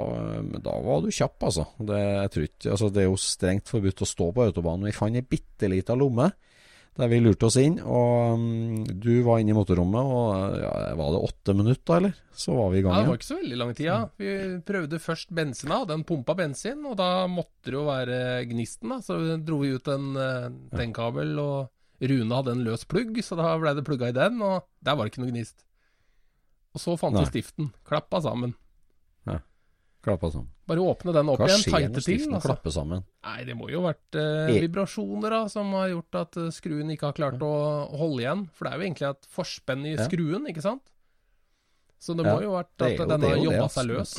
da, 0.64 0.77
var 0.81 1.03
du 1.05 1.11
kjapp, 1.12 1.37
altså. 1.44 1.66
Det, 1.77 2.01
ikke, 2.33 2.70
altså. 2.73 2.88
det, 2.88 3.03
er 3.03 3.11
jo 3.11 3.18
strengt 3.20 3.68
forbudt 3.68 4.01
å 4.01 4.09
stå 4.09 4.31
på 4.33 4.47
autobanen. 4.49 4.88
Vi 4.88 4.97
fant 4.97 5.20
ei 5.20 5.27
bitte 5.29 5.68
lita 5.68 5.97
lomme 5.99 6.31
der 6.94 7.11
vi 7.11 7.18
lurte 7.22 7.48
oss 7.48 7.59
inn. 7.59 7.80
Og 7.83 8.38
um, 8.38 8.85
du 8.87 9.12
var 9.26 9.42
inne 9.42 9.54
i 9.54 9.57
motorrommet, 9.57 10.14
og 10.14 10.57
ja, 10.62 10.72
var 10.98 11.14
det 11.14 11.22
åtte 11.28 11.57
minutter, 11.59 11.98
eller? 11.98 12.16
Så 12.35 12.54
var 12.54 12.72
vi 12.72 12.80
i 12.80 12.85
gang. 12.87 12.94
Ja, 12.94 13.02
det 13.02 13.12
var 13.12 13.20
ikke 13.20 13.30
så 13.30 13.38
veldig 13.40 13.61
lang 13.61 13.74
tid, 13.74 13.87
ja. 13.88 14.00
Vi 14.20 14.35
prøvde 14.66 15.02
først 15.02 15.35
bensina, 15.35 15.83
den 15.90 16.07
pumpa 16.07 16.37
bensin. 16.38 16.83
Og 16.87 16.98
da 17.00 17.11
måtte 17.30 17.70
det 17.70 17.78
jo 17.78 17.87
være 17.88 18.18
gnisten, 18.50 18.94
da. 18.94 19.00
Så 19.04 19.20
dro 19.42 19.61
vi 19.62 19.74
ut 19.74 19.90
en 19.94 20.11
tennkabel 20.74 21.38
og 21.42 21.70
Rune 22.04 22.37
hadde 22.37 22.52
en 22.57 22.64
løs 22.66 22.83
plugg, 22.90 23.16
så 23.24 23.37
da 23.38 23.54
ble 23.61 23.72
det 23.76 23.85
plugga 23.87 24.11
i 24.11 24.16
den, 24.16 24.40
og 24.44 24.66
der 24.85 24.96
var 24.96 25.07
det 25.07 25.14
ikke 25.14 25.22
noe 25.22 25.33
gnist. 25.33 25.62
Og 26.74 26.83
så 26.83 26.96
fant 26.98 27.16
vi 27.16 27.26
stiften. 27.28 27.70
Klappa 27.87 28.18
sammen. 28.24 28.57
Klappa 30.05 30.29
sammen. 30.31 30.51
Bare 30.69 30.81
åpne 30.85 31.12
den 31.17 31.29
opp 31.33 31.40
Hva 31.40 31.47
igjen, 31.49 31.62
tighte 31.64 31.71
til. 31.71 31.73
Hva 31.73 31.81
skjer 31.81 31.93
når 31.95 32.05
stiften 32.05 32.43
klapper 32.45 32.73
sammen? 32.75 33.05
Nei, 33.25 33.38
det 33.49 33.55
må 33.57 33.71
jo 33.73 33.81
ha 33.81 33.93
vært 33.93 34.19
eh, 34.21 34.51
vibrasjoner 34.61 35.33
da, 35.33 35.38
som 35.53 35.71
har 35.79 35.87
gjort 35.95 36.19
at 36.21 36.38
uh, 36.40 36.51
skruen 36.53 36.93
ikke 36.93 37.09
har 37.09 37.17
klart 37.17 37.45
å 37.45 37.53
holde 37.97 38.21
igjen. 38.21 38.43
For 38.53 38.67
det 38.67 38.73
er 38.73 38.83
jo 38.83 38.87
egentlig 38.88 39.09
et 39.09 39.31
forspenn 39.38 39.87
i 39.88 39.95
skruen, 39.97 40.51
ikke 40.53 40.64
sant? 40.64 40.85
Så 42.05 42.12
det 42.19 42.27
må 42.29 42.37
jo 42.45 42.53
ha 42.53 42.61
vært 42.61 42.85
at 42.85 43.14
den 43.14 43.25
har 43.25 43.40
jobba 43.47 43.69
seg 43.73 43.88
løs. 43.88 44.14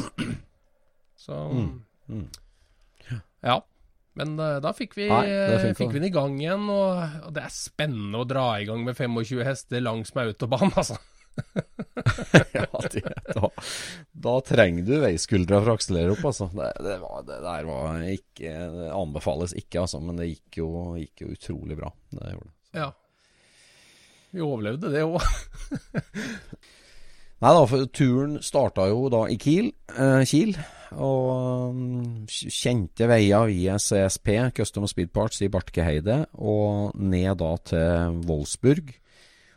Så 1.22 1.38
mm. 1.54 1.72
Mm. 2.10 2.28
Ja. 3.46 3.60
Men 4.18 4.38
uh, 4.40 4.58
da 4.64 4.72
fikk 4.74 4.96
vi, 4.98 5.10
Nei, 5.12 5.74
fikk 5.78 5.92
vi 5.92 6.00
den 6.00 6.10
i 6.10 6.14
gang 6.16 6.40
igjen, 6.40 6.66
og, 6.72 7.20
og, 7.28 7.30
det 7.36 7.46
er 7.46 7.54
spennende 7.54 8.24
å 8.24 8.26
dra 8.26 8.56
i 8.58 8.66
gang 8.66 8.82
med 8.88 8.98
25 8.98 9.46
hester 9.46 9.86
langs 9.86 10.16
med 10.18 10.32
autobahn, 10.32 10.74
altså. 10.82 10.98
ja, 12.54 12.68
det, 12.92 13.02
da, 13.36 13.50
da, 14.12 14.36
trenger 14.46 14.86
du 14.88 14.94
veiskuldra 15.04 15.60
for 15.62 15.74
å 15.74 15.76
akselere 15.80 16.14
opp, 16.16 16.24
altså. 16.32 16.50
Det, 16.54 16.70
det, 16.86 16.98
var, 17.02 17.26
det, 17.28 17.40
der 17.44 17.68
var 17.70 18.06
ikke 18.12 18.54
Det 18.76 18.92
anbefales 18.96 19.56
ikke, 19.58 19.84
altså, 19.84 20.02
men 20.04 20.22
det 20.22 20.30
gikk 20.32 20.62
jo, 20.62 20.70
gikk 21.00 21.26
jo 21.26 21.34
utrolig 21.36 21.80
bra. 21.80 21.92
Det 22.16 22.32
gjorde 22.36 22.48
det. 22.48 22.80
Ja. 22.80 22.90
Vi 24.36 24.44
overlevde 24.44 24.92
det 24.92 25.04
òg. 25.08 25.20
Nei 27.44 27.52
da, 27.52 27.64
for 27.68 27.88
turen 27.92 28.40
starta 28.44 28.88
jo 28.90 29.08
da 29.12 29.26
i 29.32 29.38
Kiel. 29.40 29.70
Eh, 29.92 30.24
Kiel 30.28 30.56
og 30.96 31.74
um, 31.76 32.26
kjente 32.30 33.08
veier 33.10 33.50
via 33.50 33.76
CSP, 33.82 34.30
Custom 34.56 34.86
Speed 34.88 35.12
Parts 35.16 35.42
i 35.44 35.50
Bartkeheide 35.52 36.22
og 36.40 36.96
ned 36.96 37.42
da 37.42 37.52
til 37.68 38.22
Wolfsburg. 38.30 38.94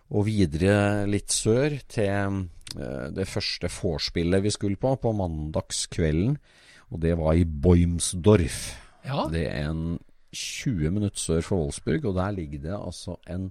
Og 0.08 0.24
videre 0.28 1.04
litt 1.10 1.34
sør 1.34 1.76
til 1.90 2.38
uh, 2.78 3.08
det 3.12 3.28
første 3.28 3.68
vorspielet 3.72 4.44
vi 4.44 4.52
skulle 4.54 4.80
på, 4.80 4.94
på 4.96 5.12
mandagskvelden. 5.16 6.38
Og 6.88 7.02
det 7.02 7.14
var 7.20 7.36
i 7.36 7.44
Boimsdorf. 7.44 8.60
Ja. 9.04 9.26
Det 9.32 9.44
er 9.50 9.68
en 9.68 9.98
20 10.32 10.92
minutter 10.96 11.20
sør 11.20 11.44
for 11.44 11.62
Wolfsburg, 11.62 12.04
og 12.08 12.16
der 12.16 12.34
ligger 12.36 12.64
det 12.64 12.76
altså 12.76 13.16
en 13.28 13.50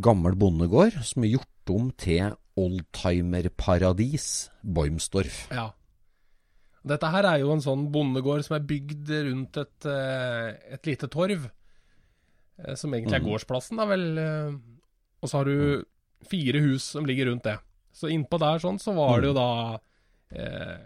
gammel 0.00 0.36
bondegård 0.36 0.96
som 1.04 1.24
er 1.24 1.34
gjort 1.36 1.72
om 1.72 1.90
til 2.00 2.34
oldtimerparadis, 2.58 4.48
Boimsdorf. 4.62 5.46
Ja. 5.54 5.68
Dette 6.88 7.10
her 7.12 7.26
er 7.28 7.42
jo 7.42 7.52
en 7.52 7.62
sånn 7.64 7.88
bondegård 7.92 8.44
som 8.46 8.56
er 8.56 8.66
bygd 8.68 9.10
rundt 9.28 9.58
et, 9.60 9.88
eh, 9.90 10.74
et 10.76 10.88
lite 10.88 11.08
torv. 11.12 11.48
Eh, 12.58 12.74
som 12.78 12.94
egentlig 12.94 13.18
er 13.18 13.24
mm. 13.24 13.28
gårdsplassen, 13.28 13.80
da 13.80 13.86
vel. 13.90 14.06
Og 15.22 15.30
så 15.30 15.40
har 15.40 15.48
du 15.48 15.84
fire 16.28 16.62
hus 16.64 16.86
som 16.94 17.06
ligger 17.06 17.30
rundt 17.30 17.46
det. 17.46 17.58
Så 17.94 18.10
innpå 18.12 18.38
der 18.40 18.62
sånn, 18.62 18.78
så 18.82 18.94
var 18.96 19.20
det 19.20 19.30
jo 19.30 19.34
mm. 19.34 19.38
da 19.38 19.50
eh, 20.34 20.76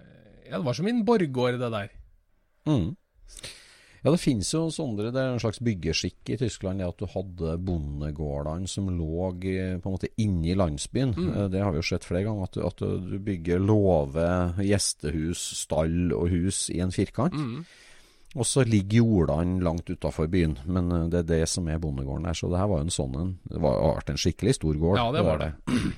Ja, 0.49 0.59
det 0.59 0.65
var 0.67 0.77
som 0.77 0.89
i 0.89 0.93
en 0.95 1.05
borggård, 1.09 1.59
det 1.61 1.73
der. 1.73 1.93
Mm. 2.69 2.93
Ja, 4.03 4.11
det 4.11 4.19
finnes 4.19 4.49
jo 4.51 4.65
sånne, 4.75 5.13
det 5.15 5.21
er 5.21 5.37
en 5.37 5.43
slags 5.43 5.61
byggeskikk 5.63 6.33
i 6.35 6.39
Tyskland 6.41 6.83
det 6.83 6.89
at 6.89 6.99
du 6.99 7.07
hadde 7.13 7.53
bondegårdene 7.63 8.67
som 8.71 8.89
lå 8.91 9.29
eh, 9.47 9.77
på 9.79 9.87
en 9.87 9.95
måte 9.95 10.11
inni 10.23 10.57
landsbyen. 10.59 11.15
Mm. 11.15 11.29
Eh, 11.31 11.47
det 11.53 11.63
har 11.63 11.71
vi 11.71 11.79
jo 11.79 11.87
sett 11.87 12.09
flere 12.09 12.27
ganger, 12.27 12.49
at 12.49 12.59
du, 12.59 12.65
at 12.67 12.83
du 12.83 13.15
bygger 13.23 13.63
låve, 13.63 14.27
gjestehus, 14.67 15.45
stall 15.63 16.11
og 16.17 16.33
hus 16.35 16.67
i 16.75 16.81
en 16.83 16.95
firkant. 16.95 17.39
Mm. 17.39 17.63
Og 18.33 18.47
så 18.49 18.65
ligger 18.65 19.03
jordene 19.03 19.61
langt 19.65 19.91
utafor 19.93 20.31
byen, 20.33 20.57
men 20.65 20.89
eh, 20.93 21.09
det 21.13 21.25
er 21.25 21.29
det 21.35 21.43
som 21.53 21.69
er 21.69 21.83
bondegården 21.83 22.25
der. 22.29 22.39
Så 22.39 22.49
det 22.53 22.61
her 22.61 22.71
var 22.71 22.81
jo 22.81 22.89
en 22.89 22.95
sånn 22.95 23.19
en 23.21 23.35
Det 23.45 23.61
har 23.61 23.99
vært 23.99 24.15
en 24.15 24.23
skikkelig 24.25 24.57
stor 24.57 24.81
gård. 24.81 24.99
Ja, 25.01 25.11
det 25.13 25.27
var 25.27 25.43
det. 25.43 25.53
det. 25.69 25.93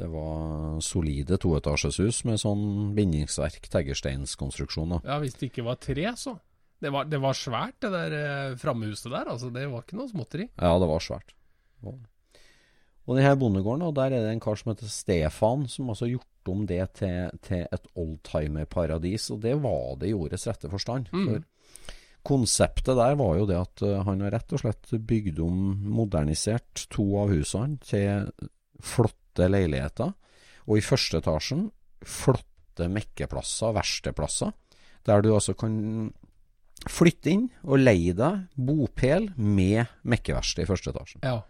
Det 0.00 0.06
var 0.08 0.78
solide 0.84 1.36
toetasjeshus 1.40 2.22
med 2.24 2.40
sånn 2.40 2.94
bindingsverk, 2.96 3.66
teglsteinskonstruksjon. 3.72 5.00
Ja, 5.04 5.18
hvis 5.20 5.36
det 5.36 5.50
ikke 5.50 5.66
var 5.66 5.76
tre, 5.82 6.06
så. 6.16 6.38
Det 6.80 6.88
var, 6.94 7.08
det 7.10 7.18
var 7.20 7.36
svært, 7.36 7.76
det 7.84 7.90
der 7.92 8.14
eh, 8.16 8.54
framhuset 8.60 9.10
der. 9.12 9.28
altså 9.28 9.50
Det 9.52 9.66
var 9.68 9.84
ikke 9.84 9.98
noe 9.98 10.08
småtteri. 10.08 10.46
Ja, 10.54 10.72
det 10.80 10.88
var 10.88 11.04
svært. 11.04 11.34
Og 13.08 13.16
denne 13.16 13.36
bondegården, 13.40 13.86
og 13.86 13.94
der 13.96 14.12
er 14.12 14.26
det 14.26 14.34
en 14.34 14.42
kar 14.42 14.58
som 14.58 14.72
heter 14.72 14.90
Stefan, 14.92 15.64
som 15.70 15.88
altså 15.90 16.06
har 16.06 16.16
gjort 16.18 16.50
om 16.50 16.66
det 16.68 16.82
til, 16.98 17.32
til 17.44 17.64
et 17.64 17.88
oldtimerparadis. 17.98 19.30
Og 19.34 19.40
det 19.44 19.56
var 19.62 19.96
det 20.00 20.10
i 20.10 20.16
ordets 20.16 20.46
rette 20.48 20.70
forstand. 20.72 21.08
Mm. 21.14 21.26
For 21.26 21.48
konseptet 22.30 22.98
der 22.98 23.16
var 23.18 23.38
jo 23.38 23.48
det 23.48 23.58
at 23.58 23.84
uh, 23.86 24.00
han 24.06 24.22
har 24.24 24.34
rett 24.36 24.54
og 24.54 24.62
slett 24.62 24.92
bygd 24.92 25.40
om, 25.42 25.60
modernisert 25.96 26.86
to 26.92 27.06
av 27.22 27.32
husene 27.32 27.80
til 27.84 28.28
flotte 28.84 29.48
leiligheter. 29.48 30.12
Og 30.68 30.78
i 30.78 30.84
første 30.84 31.20
etasjen 31.20 31.68
flotte 32.06 32.88
mekkeplasser, 32.92 33.74
verkstedplasser, 33.76 34.52
der 35.08 35.24
du 35.24 35.32
altså 35.34 35.56
kan 35.58 36.12
flytte 36.88 37.32
inn 37.32 37.48
og 37.66 37.80
leie 37.82 38.14
deg 38.16 38.46
bopel 38.56 39.28
med 39.36 39.90
mekkeverksted 40.08 40.64
i 40.64 40.68
første 40.68 40.92
etasjen. 40.94 41.24
Ja. 41.24 41.40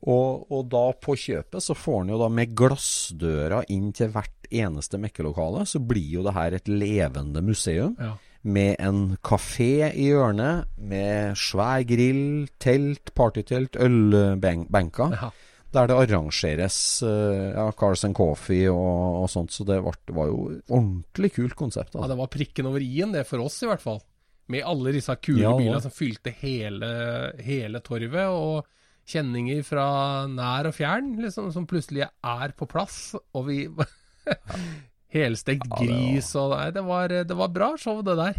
Og, 0.00 0.46
og, 0.48 0.64
da 0.72 0.86
på 0.96 1.12
kjøpet 1.18 1.60
så 1.60 1.76
får 1.76 1.98
han 2.02 2.14
jo 2.14 2.20
da 2.22 2.30
med 2.32 2.54
glassdøra 2.56 3.60
inn 3.68 3.90
til 3.96 4.12
hvert 4.14 4.48
eneste 4.48 4.98
mekkelokale, 5.00 5.66
så 5.68 5.82
blir 5.84 6.16
jo 6.16 6.24
det 6.24 6.34
her 6.38 6.56
et 6.56 6.70
levende 6.72 7.42
museum. 7.44 7.92
Ja. 8.00 8.14
Med 8.40 8.78
en 8.80 9.18
kafé 9.20 9.90
i 9.90 10.08
hjørnet, 10.08 10.70
med 10.80 11.36
svær 11.36 11.84
grill, 11.84 12.48
telt, 12.62 13.12
partytelt, 13.12 13.76
ølbenker. 13.76 15.16
Ja 15.20 15.32
der 15.70 15.86
det 15.86 15.96
arrangeres 15.96 16.76
uh, 17.06 17.54
ja, 17.54 17.68
Cars 17.78 18.02
and 18.06 18.16
Coffee 18.18 18.70
og, 18.70 19.22
og 19.22 19.28
sånt. 19.30 19.54
Så 19.54 19.66
det 19.68 19.78
var, 19.84 19.98
det 20.06 20.16
var, 20.16 20.30
jo 20.30 20.48
ordentlig 20.66 21.32
kult 21.36 21.54
konsept. 21.58 21.94
Altså. 21.94 22.02
Ja, 22.02 22.10
det 22.10 22.18
var 22.18 22.32
prikken 22.32 22.70
over 22.70 22.82
i-en, 22.82 23.14
det 23.14 23.26
for 23.28 23.44
oss 23.44 23.60
i 23.62 23.70
hvert 23.70 23.84
fall. 23.84 24.00
Med 24.50 24.66
alle 24.66 24.94
disse 24.96 25.14
kule 25.22 25.44
ja, 25.44 25.54
bilene 25.54 25.78
som 25.82 25.94
fylte 25.94 26.34
hele, 26.40 26.90
hele 27.46 27.82
torvet. 27.86 28.34
Og 28.34 28.66
kjenninger 29.10 29.64
fra 29.66 29.86
nær 30.30 30.70
og 30.70 30.76
fjern 30.76 31.16
liksom, 31.20 31.50
som 31.54 31.66
plutselig 31.70 32.06
er 32.06 32.56
på 32.56 32.68
plass. 32.70 33.16
Og 33.34 33.48
vi 33.50 33.64
Helstekt 35.10 35.66
gris 35.74 36.28
og 36.38 36.52
Nei, 36.54 36.70
det 36.74 36.82
var, 36.86 37.12
det 37.26 37.36
var 37.36 37.50
bra 37.50 37.72
show, 37.80 37.98
det 38.06 38.14
der. 38.20 38.36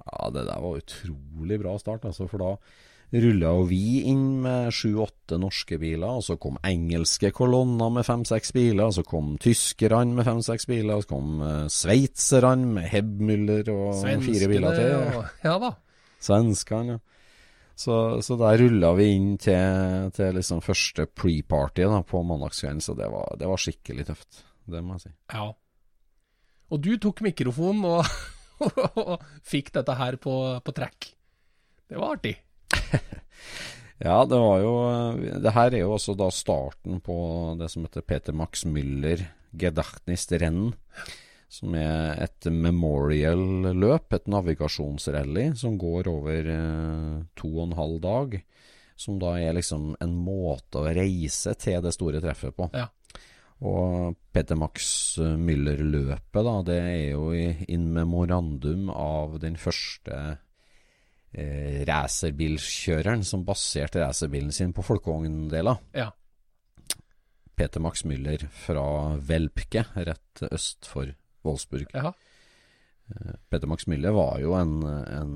Ja, 0.00 0.30
det 0.34 0.46
der 0.48 0.62
var 0.62 0.80
utrolig 0.80 1.60
bra 1.62 1.76
start, 1.78 2.08
altså. 2.08 2.26
For 2.30 2.42
da 2.42 2.54
rulla 3.10 3.52
jo 3.58 3.66
vi 3.66 4.02
inn 4.10 4.40
med 4.44 4.70
sju-åtte 4.74 5.38
norske 5.42 5.78
biler, 5.82 6.18
og 6.20 6.24
så 6.26 6.36
kom 6.42 6.58
engelske 6.66 7.32
kolonner 7.34 7.92
med 7.94 8.06
fem-seks 8.06 8.54
biler, 8.56 8.86
og 8.86 8.96
så 8.98 9.04
kom 9.06 9.36
tyskerne 9.42 10.18
med 10.18 10.26
fem-seks 10.26 10.66
biler, 10.70 10.96
og 10.96 11.06
så 11.06 11.12
kom 11.12 11.42
uh, 11.42 11.68
sveitserne 11.70 12.74
med 12.78 12.90
Hebmüller 12.90 13.70
og 13.74 14.00
Svenskene, 14.00 14.26
fire 14.26 14.50
biler 14.50 14.78
til. 14.78 14.96
Og, 15.20 15.32
ja 15.46 15.56
da. 15.66 15.72
Svenskene, 16.20 16.98
ja. 16.98 17.04
Så, 17.80 17.94
så, 18.20 18.36
der 18.36 18.58
rulla 18.60 18.90
vi 18.98 19.06
inn 19.14 19.30
til, 19.40 20.10
til 20.12 20.34
liksom 20.36 20.60
første 20.64 21.06
pre-party 21.16 21.86
på 22.10 22.20
mandagskvelden, 22.28 22.82
så 22.84 22.92
det 22.98 23.08
var, 23.08 23.32
det 23.40 23.48
var, 23.48 23.62
skikkelig 23.62 24.04
tøft. 24.10 24.42
Det 24.70 24.82
må 24.84 24.98
jeg 24.98 25.06
si. 25.06 25.12
Ja. 25.32 25.46
Og 26.70 26.84
du 26.84 26.92
tok 27.00 27.22
mikrofonen 27.24 27.88
og 27.88 28.04
og 29.00 29.24
fikk 29.48 29.72
dette 29.78 29.96
her 29.96 30.18
på, 30.20 30.34
på 30.60 30.76
track. 30.76 31.12
Det 31.88 31.98
var 31.98 32.18
artig. 32.18 32.36
Ja, 34.00 34.22
det 34.24 34.38
var 34.40 34.62
jo 34.64 34.74
Det 35.44 35.50
her 35.52 35.74
er 35.74 35.82
jo 35.82 35.90
også 35.92 36.14
da 36.16 36.30
starten 36.32 37.02
på 37.04 37.16
det 37.60 37.66
som 37.68 37.84
heter 37.84 38.00
Peter 38.00 38.32
Max 38.32 38.64
Müller 38.64 39.26
Gedachnisrennen. 39.52 40.70
Som 41.50 41.74
er 41.74 42.14
et 42.22 42.46
memorial-løp, 42.46 44.12
et 44.14 44.28
navigasjonsrally, 44.30 45.48
som 45.58 45.74
går 45.80 46.06
over 46.12 46.46
eh, 46.54 47.16
to 47.38 47.50
og 47.56 47.64
en 47.68 47.76
halv 47.78 47.96
dag. 48.04 48.36
Som 49.00 49.18
da 49.18 49.32
er 49.40 49.56
liksom 49.56 49.94
en 50.04 50.14
måte 50.14 50.78
å 50.82 50.92
reise 50.94 51.54
til 51.58 51.80
det 51.82 51.92
store 51.96 52.20
treffet 52.22 52.54
på. 52.54 52.68
Ja. 52.76 52.86
Og 53.66 54.14
Peter 54.32 54.56
Max 54.56 55.16
Müller-løpet, 55.20 56.44
da, 56.46 56.54
det 56.64 56.78
er 56.80 57.10
jo 57.16 57.26
i- 57.36 57.66
in 57.68 57.90
memorandum 57.92 58.88
av 58.94 59.34
den 59.42 59.56
første 59.60 60.38
eh, 61.34 61.82
racerbilkjøreren 61.86 63.24
som 63.26 63.44
baserte 63.44 64.00
racerbilen 64.04 64.52
sin 64.52 64.72
på 64.72 64.82
folkevogndeler. 64.86 65.76
Ja. 65.94 66.08
Peter 67.56 67.80
Max 67.84 68.04
Müller 68.08 68.46
fra 68.64 69.16
Velpke, 69.18 69.84
rett 70.06 70.44
øst 70.50 70.86
for 70.88 71.10
Wolfsburg. 71.46 71.90
Ja. 71.94 72.12
Peter 73.50 73.66
Max 73.66 73.88
Mille 73.90 74.12
var 74.14 74.38
jo 74.38 74.54
en, 74.54 74.84
en 74.86 75.32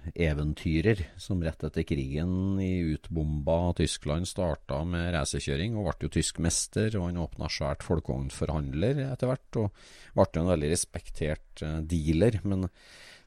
førkrigseventyrer 0.00 1.02
som 1.18 1.42
rett 1.42 1.62
etter 1.64 1.84
krigen 1.84 2.60
i 2.60 2.94
utbomba 2.94 3.72
Tyskland 3.76 4.26
starta 4.28 4.84
med 4.84 5.12
racerkjøring, 5.14 5.76
og 5.76 5.86
ble 5.88 6.08
jo 6.08 6.14
tysk 6.14 6.40
mester. 6.40 6.96
Og 6.96 7.08
han 7.08 7.20
åpna 7.20 7.48
svært 7.48 7.82
folkevognforhandler 7.82 9.04
etter 9.12 9.30
hvert, 9.30 9.56
og 9.56 9.70
ble 10.14 10.40
en 10.40 10.50
veldig 10.50 10.70
respektert 10.72 11.62
eh, 11.62 11.80
dealer. 11.82 12.40
Men 12.44 12.68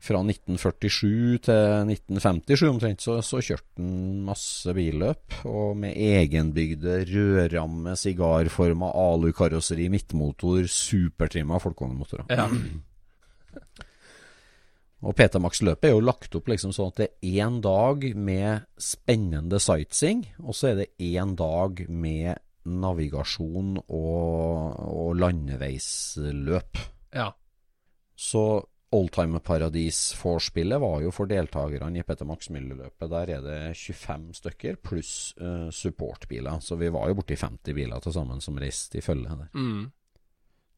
fra 0.03 0.19
1947 0.19 1.39
til 1.45 1.91
1957 1.93 2.67
omtrent, 2.67 3.01
så, 3.01 3.21
så 3.23 3.39
kjørte 3.39 3.79
han 3.79 4.23
masse 4.27 4.73
billøp. 4.75 5.43
Og 5.47 5.77
med 5.77 5.95
egenbygde 5.95 7.03
rødramme, 7.07 7.95
sigarforma 7.95 8.91
alukarosseri, 8.91 9.87
midtmotor, 9.93 10.67
supertrimma 10.67 11.61
folkevognmotorer. 11.63 12.27
Ja. 12.33 12.49
Og 15.03 15.15
PT-MAX-løpet 15.19 15.89
er 15.89 15.95
jo 15.95 16.03
lagt 16.03 16.35
opp 16.37 16.47
liksom 16.51 16.71
sånn 16.75 16.91
at 16.93 16.99
det 17.01 17.07
er 17.11 17.39
én 17.43 17.59
dag 17.63 18.05
med 18.15 18.67
spennende 18.79 19.59
sightseeing, 19.59 20.23
og 20.43 20.55
så 20.55 20.71
er 20.71 20.81
det 20.81 20.91
én 21.03 21.35
dag 21.39 21.83
med 21.89 22.39
navigasjon 22.63 23.77
og, 23.83 24.77
og 24.79 25.15
landeveisløp. 25.19 26.83
ja. 27.15 27.31
Så 28.15 28.63
Oldtimer-paradis-vorspielet 28.93 30.77
var 30.81 31.01
jo 31.01 31.11
for 31.13 31.29
deltakerne 31.29 31.97
i 31.97 32.05
Peter 32.05 32.27
Max 32.29 32.51
Müller-løpet. 32.53 33.07
Der 33.09 33.31
er 33.37 33.41
det 33.41 33.61
25 33.73 34.27
stykker 34.37 34.77
pluss 34.85 35.33
eh, 35.41 35.69
supportbiler. 35.73 36.61
Så 36.61 36.77
vi 36.77 36.91
var 36.93 37.09
jo 37.09 37.17
borti 37.17 37.35
50 37.39 37.73
biler 37.73 38.03
til 38.03 38.13
sammen 38.13 38.41
som 38.43 38.59
reiste 38.61 39.01
i 39.01 39.05
følge 39.05 39.33
der. 39.39 39.49
Mm. 39.57 39.87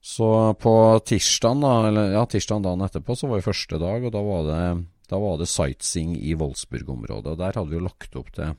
Så 0.06 0.54
på 0.62 1.00
tirsdagen, 1.06 1.64
da, 1.64 1.88
eller 1.88 2.12
ja, 2.14 2.26
tirsdagen 2.30 2.62
dagen 2.62 2.84
etterpå, 2.86 3.16
så 3.18 3.26
var 3.26 3.40
det 3.40 3.48
første 3.48 3.80
dag, 3.82 4.04
og 4.06 4.12
da 4.14 4.20
var 4.22 4.44
det, 4.46 4.66
da 5.10 5.18
var 5.18 5.40
det 5.42 5.48
sightseeing 5.50 6.12
i 6.22 6.36
Wolfsburg-området. 6.38 7.32
Og 7.32 7.40
Der 7.40 7.58
hadde 7.58 7.72
vi 7.72 7.80
jo 7.80 7.88
lagt 7.88 8.18
opp 8.20 8.30
til 8.36 8.54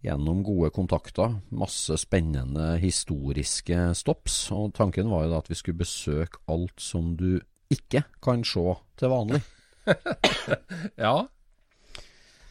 gjennom 0.00 0.40
gode 0.40 0.70
kontakter, 0.72 1.34
masse 1.52 1.98
spennende 2.00 2.78
historiske 2.80 3.90
stops. 4.00 4.38
Og 4.56 4.72
tanken 4.78 5.12
var 5.12 5.26
jo 5.26 5.34
da 5.34 5.42
at 5.44 5.52
vi 5.52 5.58
skulle 5.60 5.82
besøke 5.82 6.40
alt 6.48 6.80
som 6.80 7.12
du 7.20 7.36
ikke 7.68 8.06
kan 8.24 8.40
se 8.40 8.64
til 8.96 9.12
vanlig. 9.12 9.42
ja. 11.04 11.14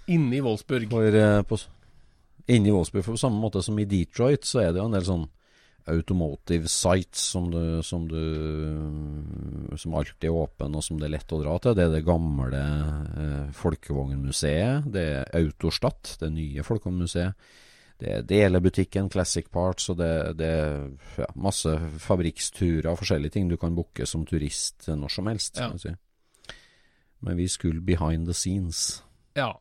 Inne 0.05 0.37
i 0.37 0.45
Wolfsburg. 0.45 0.85
For, 0.93 1.19
eh, 1.25 1.41
på, 1.49 1.59
inne 2.45 2.69
i 2.69 2.77
Wolfsburg, 2.77 3.09
for 3.09 3.17
på 3.17 3.25
samme 3.25 3.41
måte 3.41 3.65
som 3.65 3.81
i 3.81 3.89
Detroit, 3.89 4.45
så 4.45 4.67
er 4.67 4.69
det 4.69 4.83
jo 4.83 4.87
en 4.91 4.97
del 4.99 5.09
sånn 5.09 5.27
automotive 5.87 6.67
sites 6.67 7.21
som 7.33 7.47
du, 7.51 7.83
som 7.83 8.07
du 8.07 8.19
Som 9.77 9.93
alltid 9.93 10.27
er 10.29 10.35
åpen, 10.35 10.75
og 10.75 10.83
som 10.83 10.99
det 10.99 11.07
er 11.07 11.15
lett 11.15 11.31
å 11.33 11.39
dra 11.41 11.55
til. 11.61 11.75
Det 11.77 11.85
er 11.85 11.93
det 11.93 12.05
gamle 12.07 12.61
eh, 13.23 13.49
Folkevognmuseet. 13.55 14.89
Det 14.91 15.05
er 15.15 15.33
Autostadt, 15.39 16.17
det 16.19 16.31
nye 16.35 16.65
Folkevognmuseet. 16.65 17.49
Det 17.99 18.11
er 18.15 18.27
delebutikken 18.27 19.09
Classic 19.11 19.49
Parts, 19.51 19.89
og 19.91 19.97
det, 19.99 20.11
det 20.39 20.47
er 20.47 20.85
ja, 21.19 21.27
masse 21.35 21.73
fabrikksturer 21.99 22.87
og 22.93 23.01
forskjellige 23.01 23.35
ting 23.35 23.49
du 23.51 23.57
kan 23.59 23.75
booke 23.75 24.07
som 24.07 24.23
turist 24.27 24.87
når 24.87 25.11
som 25.11 25.27
helst. 25.27 25.59
Ja. 25.59 25.73
Si. 25.75 25.91
Men 27.19 27.37
vi 27.37 27.47
skulle 27.51 27.83
behind 27.83 28.25
the 28.27 28.33
scenes. 28.33 29.03
Ja. 29.35 29.51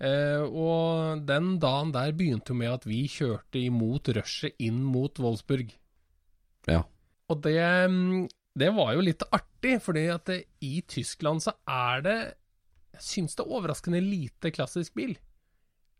Eh, 0.00 0.42
og 0.42 1.20
den 1.26 1.58
dagen 1.62 1.92
der 1.94 2.12
begynte 2.12 2.50
jo 2.50 2.58
med 2.58 2.72
at 2.74 2.86
vi 2.88 3.04
kjørte 3.08 3.60
imot 3.62 4.08
rushet 4.16 4.56
inn 4.58 4.80
mot 4.82 5.18
Wolfsburg. 5.22 5.70
Ja. 6.66 6.80
Og 7.30 7.40
det, 7.44 7.60
mm, 7.90 8.24
det 8.58 8.72
var 8.74 8.94
jo 8.96 9.04
litt 9.06 9.22
artig, 9.32 9.76
fordi 9.82 10.06
at 10.12 10.24
det, 10.26 10.40
i 10.60 10.80
Tyskland 10.88 11.40
så 11.44 11.54
er 11.68 12.02
det 12.04 12.16
Jeg 12.94 13.02
syns 13.02 13.34
det 13.34 13.42
er 13.42 13.50
overraskende 13.50 14.00
lite 14.02 14.50
klassisk 14.54 14.94
bil. 14.94 15.16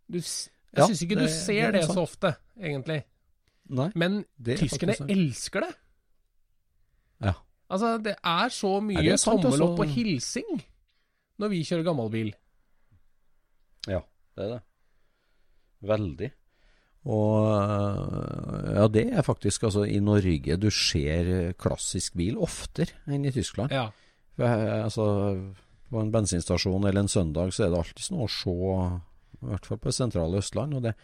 Du, 0.07 0.19
jeg 0.19 0.51
Ja, 0.79 0.87
syns 0.87 1.03
ikke 1.03 1.17
det- 1.19 1.27
du 1.27 1.33
ser 1.33 1.73
det 1.73 1.85
så 1.89 2.03
ofte, 2.03 2.37
egentlig. 2.61 3.03
Nei. 3.69 3.91
Men 3.95 4.25
er 4.47 4.57
tyskerne 4.61 4.95
elsker 5.09 5.61
det. 5.65 5.75
Ja. 7.25 7.33
Altså, 7.71 7.99
det 8.03 8.15
er 8.23 8.49
så 8.53 8.81
mye 8.83 8.99
er 9.03 9.17
tommel 9.17 9.53
altså. 9.53 9.65
opp 9.73 9.81
og 9.81 9.87
hilsing 9.87 10.63
når 11.39 11.49
vi 11.51 11.63
kjører 11.65 11.85
gammelbil. 11.89 12.35
Ja, 13.91 14.01
det 14.37 14.47
er 14.47 14.55
det. 14.57 14.63
Veldig. 15.85 16.31
Og 17.05 17.51
øh, 17.53 18.71
ja, 18.79 18.87
det 18.89 19.05
er 19.13 19.27
faktisk 19.27 19.67
altså 19.69 19.85
i 19.85 19.99
Norge 20.01 20.57
du 20.57 20.71
ser 20.73 21.53
klassisk 21.61 22.17
bil 22.17 22.39
oftere 22.41 22.97
enn 23.05 23.27
i 23.29 23.33
Tyskland. 23.35 23.75
Ja. 23.75 23.91
Eh, 24.41 24.85
altså, 24.85 25.05
på 25.91 26.01
en 26.01 26.13
bensinstasjon 26.15 26.89
eller 26.89 27.05
en 27.05 27.13
søndag 27.13 27.53
så 27.55 27.67
er 27.67 27.75
det 27.75 27.83
alltid 27.83 28.11
noe 28.15 28.27
å 28.27 28.33
se, 28.33 28.57
i 29.45 29.51
hvert 29.53 29.69
fall 29.69 29.81
på 29.83 29.91
det 29.91 29.99
sentrale 29.99 30.41
Østland. 30.41 30.79
Og 30.79 30.87
det. 30.89 30.95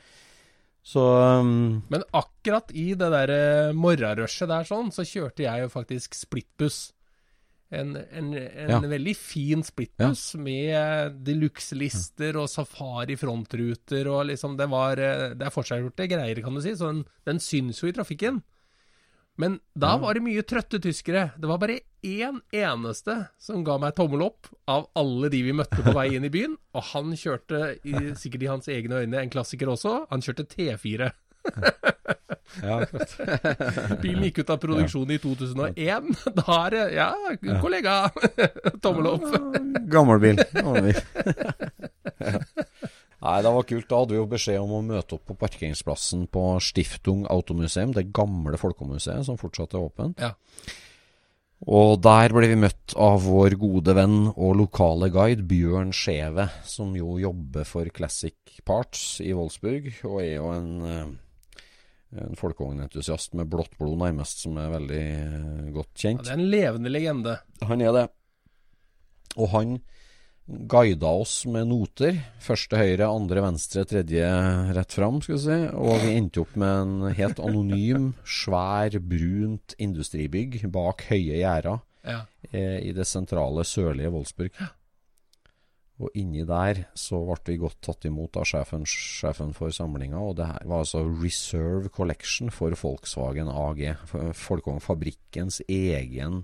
Så 0.83 1.03
um, 1.41 1.83
Men 1.93 2.07
akkurat 2.17 2.73
i 2.73 2.95
det 2.97 3.11
der 3.13 3.35
eh, 3.35 3.75
morgenrushet 3.77 4.49
der 4.49 4.65
sånn, 4.69 4.89
så 4.95 5.05
kjørte 5.05 5.45
jeg 5.45 5.67
jo 5.67 5.73
faktisk 5.73 6.17
splittbuss. 6.17 6.81
En, 7.71 7.93
en, 7.97 8.33
en 8.35 8.71
Ja. 8.73 8.81
veldig 8.83 9.13
fin 9.17 9.61
splittbuss 9.63 10.35
med 10.43 11.21
deluxe-lister 11.23 12.35
og 12.43 12.49
safari 12.51 13.15
frontruter 13.17 14.09
og 14.11 14.25
liksom 14.27 14.57
Det 14.59 14.67
var 14.73 14.99
eh, 14.99 15.35
Det 15.39 15.47
er 15.47 15.55
forseggjorte 15.55 16.09
greier, 16.11 16.41
kan 16.43 16.55
du 16.59 16.61
si, 16.65 16.73
så 16.75 16.91
den, 16.91 17.05
den 17.29 17.39
syns 17.39 17.79
jo 17.83 17.87
i 17.89 17.95
trafikken. 17.95 18.43
Men 19.39 19.61
da 19.79 19.95
var 20.03 20.15
det 20.19 20.25
mye 20.27 20.43
trøtte 20.45 20.81
tyskere. 20.83 21.31
Det 21.39 21.49
var 21.49 21.59
bare 21.63 21.79
én 22.05 22.41
eneste 22.53 23.15
som 23.41 23.63
ga 23.65 23.79
meg 23.81 23.95
tommel 23.97 24.27
opp 24.27 24.51
av 24.69 24.89
alle 24.99 25.31
de 25.33 25.41
vi 25.47 25.55
møtte 25.57 25.81
på 25.87 25.95
vei 25.97 26.11
inn 26.19 26.27
i 26.27 26.33
byen. 26.35 26.59
Og 26.77 26.83
han 26.91 27.15
kjørte, 27.17 27.79
i, 27.87 27.95
sikkert 28.21 28.43
i 28.45 28.51
hans 28.51 28.69
egne 28.69 28.99
øyne, 29.01 29.23
en 29.23 29.33
klassiker 29.33 29.71
også. 29.73 29.95
Han 30.11 30.21
kjørte 30.27 30.45
T4. 30.51 31.09
Ja. 32.63 32.79
Bilen 34.03 34.27
gikk 34.29 34.43
ut 34.43 34.53
av 34.55 34.61
produksjon 34.63 35.15
i 35.15 35.19
2001. 35.23 36.11
Da 36.41 36.59
er 36.59 36.75
det 36.77 36.83
Ja, 36.97 37.11
kollega! 37.63 37.97
Tommel 38.85 39.13
opp. 39.15 39.29
Gammel 39.91 40.23
bil. 40.23 40.43
Gammel 40.57 40.91
bil. 40.91 41.01
Nei, 43.21 43.39
det 43.45 43.53
var 43.53 43.67
kult. 43.69 43.89
Da 43.91 44.03
hadde 44.03 44.17
vi 44.17 44.21
jo 44.21 44.29
beskjed 44.31 44.61
om 44.63 44.77
å 44.79 44.85
møte 44.85 45.17
opp 45.19 45.27
på 45.29 45.37
parkeringsplassen 45.41 46.27
på 46.33 46.45
Stiftung 46.65 47.27
Automuseum, 47.31 47.93
det 47.97 48.09
gamle 48.17 48.61
folkemuseet 48.61 49.27
som 49.29 49.41
fortsatt 49.41 49.77
er 49.77 49.85
åpent. 49.85 50.23
Ja. 50.23 50.33
Og 51.69 51.99
der 52.01 52.33
ble 52.33 52.49
vi 52.49 52.57
møtt 52.57 52.95
av 52.97 53.27
vår 53.27 53.59
gode 53.61 53.93
venn 53.99 54.31
og 54.31 54.55
lokale 54.57 55.11
guide 55.13 55.45
Bjørn 55.45 55.91
Skjeve, 55.93 56.47
som 56.65 56.95
jo 56.97 57.19
jobber 57.21 57.69
for 57.69 57.91
Classic 57.93 58.37
Parts 58.65 59.21
i 59.21 59.35
Wolfsburg, 59.37 59.91
og 60.09 60.23
er 60.23 60.39
jo 60.39 60.49
en, 60.55 60.71
eh, 60.89 61.11
en 62.19 62.35
folkevognentusiast 62.39 63.35
med 63.39 63.47
blått 63.53 63.77
blod, 63.79 63.99
nærmest, 64.03 64.41
som 64.43 64.57
er 64.59 64.73
veldig 64.73 65.05
godt 65.77 65.93
kjent. 65.95 66.25
Ja, 66.27 66.33
det 66.33 66.35
er 66.35 66.41
en 66.41 66.51
levende 66.51 66.91
legende. 66.91 67.37
Han 67.69 67.81
er 67.87 67.93
det. 67.95 68.07
Og 69.37 69.49
han 69.53 69.77
guida 70.67 71.07
oss 71.21 71.45
med 71.47 71.69
noter. 71.71 72.17
Første 72.43 72.81
høyre, 72.81 73.07
andre 73.07 73.45
venstre, 73.45 73.85
tredje 73.87 74.27
rett 74.75 74.97
fram, 74.97 75.21
skal 75.23 75.37
vi 75.37 75.43
si. 75.45 75.59
Og 75.79 76.01
vi 76.03 76.17
endte 76.19 76.43
opp 76.43 76.57
med 76.59 76.81
en 76.81 77.15
helt 77.15 77.39
anonym, 77.39 78.09
svær, 78.27 78.97
brunt 78.99 79.77
industribygg 79.79 80.65
bak 80.75 81.07
høye 81.13 81.39
gjerder 81.45 81.79
Ja. 82.09 82.25
eh, 82.51 82.81
i 82.89 82.93
det 82.97 83.07
sentrale 83.07 83.63
sørlige 83.63 84.11
Wolfsburg. 84.11 84.51
Og 86.01 86.15
inni 86.17 86.47
der 86.49 86.87
så 86.97 87.19
ble 87.27 87.53
vi 87.53 87.59
godt 87.61 87.81
tatt 87.85 88.07
imot 88.09 88.39
av 88.41 88.47
sjefen, 88.49 88.87
sjefen 88.89 89.53
for 89.57 89.75
samlinga, 89.75 90.17
og 90.17 90.39
det 90.39 90.49
her 90.49 90.71
var 90.71 90.87
altså 90.87 91.03
Reserve 91.05 91.93
Collection 91.93 92.49
for 92.55 92.73
Volkswagen 92.81 93.51
AG. 93.53 93.83
Folkong 94.37 94.81
Fabrikkens 94.81 95.61
egen 95.69 96.41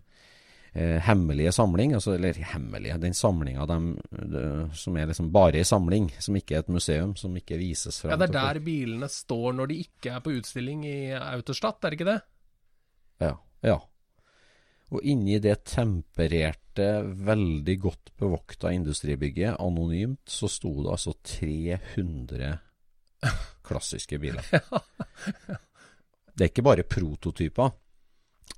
eh, 0.76 1.00
hemmelige 1.06 1.54
samling, 1.56 1.96
altså, 1.96 2.18
eller 2.18 2.36
hemmelige, 2.52 3.00
den 3.00 3.16
samlinga 3.16 3.64
som 4.76 5.00
er 5.00 5.08
liksom 5.08 5.32
bare 5.32 5.62
ei 5.62 5.68
samling, 5.68 6.10
som 6.20 6.36
ikke 6.36 6.58
er 6.58 6.66
et 6.66 6.72
museum, 6.76 7.16
som 7.16 7.36
ikke 7.40 7.60
vises 7.60 8.02
frem 8.02 8.12
Ja, 8.12 8.20
det 8.20 8.28
er 8.28 8.36
der 8.36 8.62
bilene 8.66 9.08
står 9.08 9.56
når 9.56 9.72
de 9.72 9.82
ikke 9.86 10.18
er 10.18 10.24
på 10.24 10.36
utstilling 10.36 10.84
i 10.84 10.98
Autostadt, 11.16 11.80
er 11.80 11.94
det 11.94 12.00
ikke 12.00 12.12
det? 12.12 12.20
Ja. 13.24 13.36
ja. 13.64 13.80
Og 14.94 15.02
inni 15.02 15.40
det 15.42 15.56
tempererte, 15.66 16.90
veldig 17.26 17.76
godt 17.82 18.12
bevokta 18.20 18.70
industribygget, 18.74 19.56
anonymt, 19.58 20.22
så 20.30 20.46
sto 20.50 20.76
det 20.84 20.92
altså 20.94 21.16
300 21.26 22.52
klassiske 23.66 24.20
biler. 24.22 24.46
Det 26.36 26.44
er 26.44 26.50
ikke 26.50 26.66
bare 26.66 26.84
prototyper. 26.84 27.70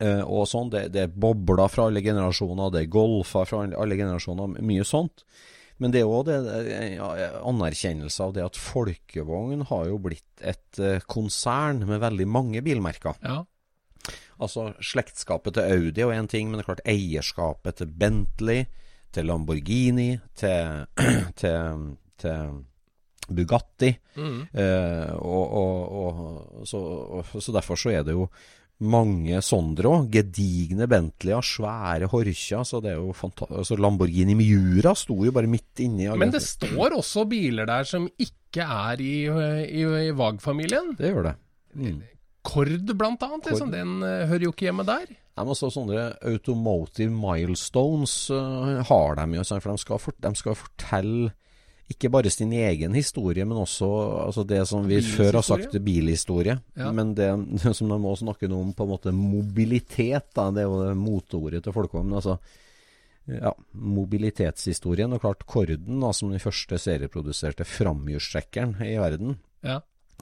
Eh, 0.02 0.22
og 0.26 0.48
sånn, 0.50 0.66
det, 0.72 0.88
det 0.90 1.04
er 1.04 1.12
bobler 1.14 1.70
fra 1.70 1.84
alle 1.86 2.02
generasjoner, 2.02 2.72
det 2.74 2.80
er 2.82 2.90
golfer 2.90 3.46
fra 3.46 3.60
alle 3.66 3.98
generasjoner, 3.98 4.58
mye 4.66 4.86
sånt. 4.86 5.22
Men 5.78 5.94
det 5.94 6.02
er 6.02 6.10
òg 6.10 6.26
ja, 6.98 7.28
anerkjennelse 7.46 8.24
av 8.24 8.34
det 8.34 8.42
at 8.42 8.58
folkevogn 8.58 9.62
har 9.70 9.84
jo 9.86 10.00
blitt 10.02 10.42
et 10.42 10.80
eh, 10.82 10.98
konsern 11.06 11.84
med 11.86 12.02
veldig 12.02 12.26
mange 12.26 12.64
bilmerker. 12.66 13.14
Ja. 13.22 13.44
Altså 14.38 14.72
slektskapet 14.84 15.56
til 15.56 15.66
Audi 15.76 16.04
og 16.06 16.14
én 16.14 16.28
ting, 16.30 16.50
men 16.50 16.58
det 16.58 16.64
er 16.64 16.70
klart 16.70 16.86
eierskapet 16.88 17.80
til 17.80 17.90
Bentley, 18.00 18.66
til 19.12 19.26
Lamborghini, 19.26 20.12
til, 20.38 20.84
til, 21.40 21.88
til 22.20 22.52
Bugatti. 23.28 23.90
Mm. 24.16 24.40
Eh, 24.52 25.10
og, 25.16 25.58
og, 25.62 25.98
og, 26.02 26.68
så, 26.68 26.78
og, 26.78 27.34
så 27.42 27.52
derfor 27.52 27.80
så 27.80 27.92
er 27.92 28.06
det 28.06 28.16
jo 28.16 28.28
mange 28.78 29.40
Sondre 29.42 29.90
òg. 29.90 30.08
Gedigne 30.12 30.86
Bentleyer, 30.90 31.44
svære 31.44 32.08
Horcha. 32.12 32.62
Så 32.64 32.82
det 32.84 32.94
er 32.94 33.00
jo 33.00 33.14
altså 33.48 33.78
Lamborghini 33.78 34.36
Miura 34.38 34.94
sto 34.98 35.18
jo 35.26 35.34
bare 35.34 35.50
midt 35.50 35.82
inni. 35.84 36.08
Men 36.16 36.34
det 36.34 36.44
står 36.44 36.96
også 37.00 37.26
biler 37.30 37.68
der 37.68 37.88
som 37.88 38.08
ikke 38.18 38.64
er 38.64 39.02
i, 39.02 39.16
i, 39.26 39.82
i 39.82 40.14
VAG-familien. 40.16 40.94
Det 40.98 41.12
gjør 41.12 41.32
det. 41.32 41.34
Mm. 41.74 41.98
Kord, 42.42 42.92
blant 42.96 43.22
annet. 43.26 43.50
Liksom. 43.50 43.72
Den 43.74 43.98
eh, 44.02 44.26
hører 44.30 44.48
jo 44.48 44.54
ikke 44.54 44.68
hjemme 44.68 44.86
der. 44.88 45.08
Nei, 45.38 45.44
men 45.46 45.58
så 45.58 45.68
sånne 45.70 46.08
automotive 46.26 47.12
milestones 47.14 48.14
uh, 48.34 48.80
har 48.88 49.18
de 49.20 49.38
jo, 49.38 49.44
for 49.46 49.70
de 49.70 49.82
skal, 49.84 50.00
for, 50.02 50.16
de 50.18 50.32
skal 50.34 50.56
fortelle 50.58 51.28
ikke 51.88 52.10
bare 52.12 52.28
sin 52.28 52.50
egen 52.52 52.92
historie, 52.92 53.46
men 53.48 53.62
også 53.62 53.86
altså 54.26 54.42
det 54.44 54.60
som 54.68 54.84
vi 54.88 54.98
før 55.00 55.38
har 55.38 55.46
sagt 55.46 55.76
bilhistorie. 55.84 56.58
Ja. 56.76 56.90
Men 56.92 57.14
det, 57.16 57.28
det 57.62 57.72
som 57.78 57.88
de 57.88 57.96
må 58.02 58.12
snakke 58.18 58.50
om, 58.52 58.74
på 58.76 58.84
en 58.84 58.92
måte 58.92 59.14
mobilitet, 59.14 60.28
da, 60.36 60.50
det 60.52 60.64
er 60.64 60.68
jo 60.68 60.82
det 60.82 60.98
motordet 61.00 61.62
til 61.64 61.76
folkevogn. 61.76 62.12
Altså, 62.18 62.36
ja, 63.28 63.54
mobilitetshistorien. 63.72 65.14
Og 65.16 65.22
klart 65.24 65.46
Korden, 65.48 66.00
da, 66.04 66.12
som 66.16 66.32
den 66.32 66.42
første 66.42 66.80
serieproduserte 66.82 67.64
framhjulstrekkeren 67.68 68.76
i 68.84 68.96
verden, 69.00 69.38
Ja. 69.64 69.80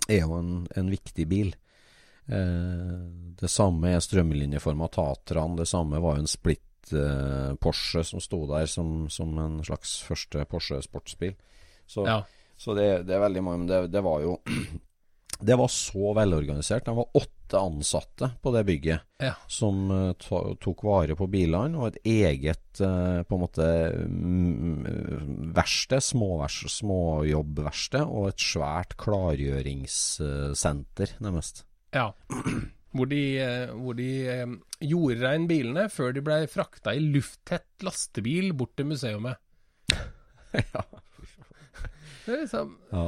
er 0.09 0.23
jo 0.23 0.39
en, 0.39 0.67
en 0.77 0.91
viktig 0.93 1.27
bil. 1.29 1.55
Eh, 2.29 2.99
det 3.39 3.49
samme 3.53 3.89
er 3.95 4.01
strømlinjeforma 4.03 4.89
Tatraen. 4.91 5.57
Det 5.59 5.67
samme 5.71 6.01
var 6.03 6.17
jo 6.17 6.21
en 6.25 6.31
splitt 6.31 6.93
eh, 6.93 7.53
Porsche 7.63 8.03
som 8.07 8.21
sto 8.23 8.47
der 8.51 8.67
som, 8.71 9.09
som 9.13 9.39
en 9.39 9.61
slags 9.67 9.91
første 10.07 10.45
Porsche 10.51 10.83
sportsbil. 10.85 11.35
Så, 11.87 12.07
Ja. 12.07 12.23
så 12.59 12.75
det, 12.75 13.07
det 13.07 13.15
er 13.15 13.21
veldig 13.23 13.43
mange 13.47 13.59
Men 13.63 13.69
det, 13.71 13.79
det 13.95 14.03
var 14.03 14.21
jo 14.25 14.33
Det 15.39 15.53
var 15.55 15.69
så 15.69 16.15
velorganisert. 16.17 16.85
Det 16.87 16.95
var 16.97 17.07
åtte 17.15 17.59
ansatte 17.61 18.31
på 18.43 18.53
det 18.55 18.65
bygget 18.67 19.01
Ja. 19.23 19.35
som 19.47 19.91
eh, 19.93 20.13
tok 20.19 20.83
vare 20.83 21.15
på 21.15 21.27
bilene, 21.31 21.79
og 21.79 21.87
et 21.93 21.99
eget 22.09 22.79
på 22.81 23.35
en 23.37 23.41
måte 23.41 23.67
mm, 24.09 25.53
verksted, 25.55 26.01
småjobbverksted, 26.09 28.01
små 28.01 28.11
og 28.17 28.29
et 28.33 28.41
svært 28.43 28.97
klargjøringssenter, 29.01 31.09
nærmest. 31.21 31.65
Ja. 31.97 32.11
Hvor 32.97 33.09
de, 33.11 33.23
eh, 33.43 33.73
hvor 33.77 33.97
de 33.99 34.11
eh, 34.33 34.53
gjorde 34.89 35.21
rein 35.21 35.47
bilene 35.51 35.87
før 35.93 36.15
de 36.17 36.23
ble 36.25 36.39
frakta 36.49 36.95
i 36.97 37.03
lufttett 37.03 37.85
lastebil 37.85 38.53
bort 38.57 38.77
til 38.79 38.89
museumet. 38.93 39.41
ja. 40.75 40.85
Det 42.27 42.33
er, 42.33 42.41
liksom, 42.43 42.75
ja. 42.91 43.07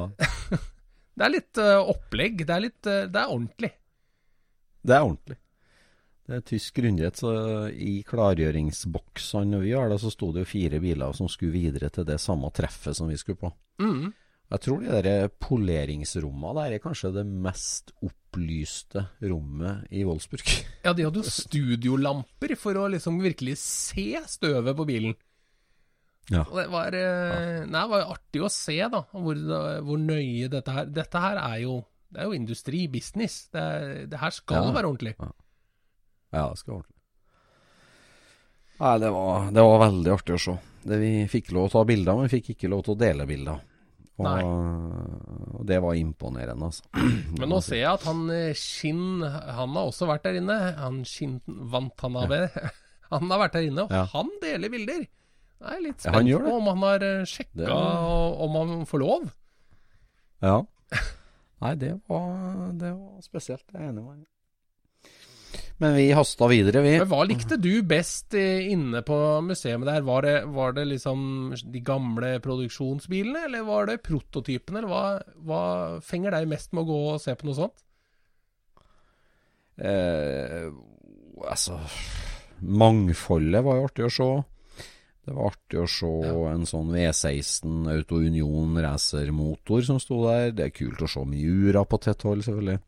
det 1.17 1.25
er 1.25 1.33
litt 1.33 1.61
eh, 1.61 1.91
opplegg. 1.95 2.45
Det 2.45 2.55
er 2.55 2.65
litt 2.67 2.81
Det 2.85 3.21
er 3.21 3.25
ordentlig. 3.25 3.71
Det 4.85 4.95
er 4.95 5.05
ordentlig. 5.05 5.39
Det 6.29 6.37
er 6.37 6.45
tysk 6.45 6.77
grundighet. 6.77 7.17
Så 7.17 7.33
i 7.73 7.99
klargjøringsboksene 8.05 9.63
vi 9.63 9.73
har, 9.73 9.89
da, 9.89 9.97
så 9.97 10.13
sto 10.13 10.29
det 10.35 10.45
jo 10.45 10.53
fire 10.53 10.81
biler 10.83 11.17
som 11.17 11.31
skulle 11.31 11.57
videre 11.57 11.89
til 11.93 12.05
det 12.05 12.19
samme 12.21 12.51
treffet 12.53 12.97
som 12.97 13.09
vi 13.09 13.17
skulle 13.17 13.41
på. 13.41 13.49
Mm. 13.81 14.11
Jeg 14.49 14.61
tror 14.65 14.79
de 14.81 15.01
der 15.05 15.27
poleringsrommene 15.29 16.55
der 16.57 16.75
er 16.77 16.81
kanskje 16.81 17.11
det 17.13 17.25
mest 17.29 17.91
opplyste 18.01 19.03
rommet 19.21 19.85
i 19.93 20.01
Wolfsburg. 20.07 20.41
Ja, 20.87 20.93
de 20.97 21.03
hadde 21.05 21.21
jo 21.21 21.29
studiolamper 21.29 22.55
for 22.57 22.73
å 22.81 22.87
liksom 22.89 23.19
virkelig 23.21 23.57
se 23.61 24.07
støvet 24.31 24.73
på 24.79 24.87
bilen. 24.89 25.13
Ja. 26.31 26.43
Det 26.49 26.65
var, 26.69 26.93
eh, 26.97 27.65
nei, 27.65 27.81
det 27.83 27.89
var 27.91 28.07
artig 28.15 28.41
å 28.45 28.49
se, 28.53 28.77
da, 28.93 29.03
hvor, 29.13 29.37
hvor 29.85 29.97
nøye 30.01 30.49
dette 30.53 30.73
her 30.75 30.85
Dette 30.93 31.21
her 31.23 31.39
er 31.41 31.55
jo 31.63 31.79
Det 32.13 32.21
er 32.21 32.27
jo 32.29 32.35
industri, 32.37 32.83
business. 32.89 33.47
Det, 33.53 33.61
er- 33.61 34.05
det 34.09 34.17
her 34.21 34.31
skal 34.33 34.69
Ja. 34.69 34.73
være 34.73 34.89
ordentlig. 34.89 35.13
Ja, 36.33 36.47
det 36.49 36.57
skal 36.57 36.73
være 36.73 36.79
ordentlig. 36.81 36.95
Nei, 38.79 38.93
det 39.03 39.09
var, 39.13 39.49
det 39.51 39.65
var 39.67 39.81
veldig 39.83 40.11
artig 40.15 40.33
å 40.37 40.41
se. 40.41 40.55
Det, 40.89 40.97
vi 41.01 41.11
fikk 41.29 41.51
lov 41.53 41.67
til 41.69 41.77
å 41.77 41.83
ta 41.83 41.87
bilder, 41.89 42.15
men 42.17 42.29
vi 42.29 42.37
fikk 42.39 42.53
ikke 42.55 42.69
lov 42.71 42.81
til 42.87 42.95
å 42.95 42.99
dele 43.01 43.25
bilder. 43.29 43.59
Og, 44.19 45.59
og 45.59 45.65
det 45.69 45.77
var 45.83 45.93
imponerende, 45.95 46.65
altså. 46.65 46.83
Men 47.39 47.49
nå 47.53 47.59
ser 47.63 47.79
jeg 47.83 47.91
at 47.93 48.03
han 48.09 48.25
Shin 48.57 48.99
Skinn 49.21 49.23
Han 49.23 49.75
har 49.77 49.85
også 49.89 50.07
vært 50.09 50.25
der 50.27 50.39
inne. 50.41 50.57
Han 50.79 51.01
Skinn 51.07 51.37
Vantanabe 51.47 52.41
Han 53.13 53.31
har 53.31 53.39
vært 53.45 53.55
der 53.57 53.67
inne, 53.69 53.85
og 53.87 53.93
Ja. 53.95 54.03
han 54.11 54.29
deler 54.43 54.69
bilder. 54.69 55.05
Jeg 55.59 55.75
er 55.75 55.81
litt 55.83 56.03
Ja, 56.05 56.11
spent 56.13 56.29
ja, 56.29 56.37
på 56.39 56.51
om 56.55 56.67
han 56.71 56.83
har 56.85 57.03
eh, 57.03 57.23
sjekka 57.27 57.57
Det- 57.65 57.69
om 58.45 58.53
han 58.59 58.85
får 58.87 59.01
lov. 59.01 59.25
Ja. 60.45 60.57
Nei, 61.63 61.73
det 61.75 61.89
var, 62.07 62.69
det 62.79 62.93
var 62.95 63.23
spesielt. 63.25 63.65
Jeg 63.73 63.81
er 63.81 63.89
enig 63.89 64.03
med. 64.05 64.21
Men 65.79 65.95
vi 65.95 66.09
hasta 66.11 66.47
videre, 66.51 66.81
vi. 66.83 66.97
Men 66.99 67.07
Hva 67.07 67.21
likte 67.23 67.55
du 67.55 67.71
best 67.87 68.35
eh, 68.35 68.67
inne 68.73 68.99
på 69.07 69.15
museet 69.45 69.85
der? 69.87 70.03
Var 70.03 70.25
det, 70.27 70.35
var 70.51 70.75
det 70.75 70.85
liksom 70.89 71.53
de 71.55 71.81
gamle 71.87 72.33
produksjonsbilene, 72.43 73.45
eller 73.47 73.63
var 73.67 73.87
det 73.87 74.01
prototypene? 74.03 74.81
Eller 74.81 74.91
hva, 74.91 75.03
hva 75.47 75.63
fenger 76.03 76.35
deg 76.35 76.49
mest 76.51 76.75
med 76.75 76.83
å 76.83 76.89
gå 76.91 76.99
og 77.13 77.23
se 77.23 77.35
på 77.39 77.47
noe 77.47 77.59
sånt? 77.61 77.85
Eh, 79.79 80.67
altså 81.47 81.77
Mangfoldet 82.59 83.63
var 83.63 83.77
jo 83.79 83.87
artig 83.87 84.07
å 84.09 84.11
se. 84.11 84.31
Det 85.23 85.35
var 85.37 85.53
artig 85.53 85.79
å 85.79 85.87
se 85.87 86.09
en 86.49 86.67
sånn 86.67 86.91
V16 86.91 87.87
Auto 87.93 88.19
Union 88.19 88.75
racermotor 88.83 89.85
som 89.87 89.99
sto 90.03 90.25
der. 90.25 90.51
Det 90.57 90.67
er 90.67 90.75
kult 90.75 91.05
å 91.05 91.07
se 91.07 91.23
Miura 91.23 91.85
på 91.87 92.01
tett 92.03 92.27
hold, 92.27 92.43
selvfølgelig. 92.43 92.81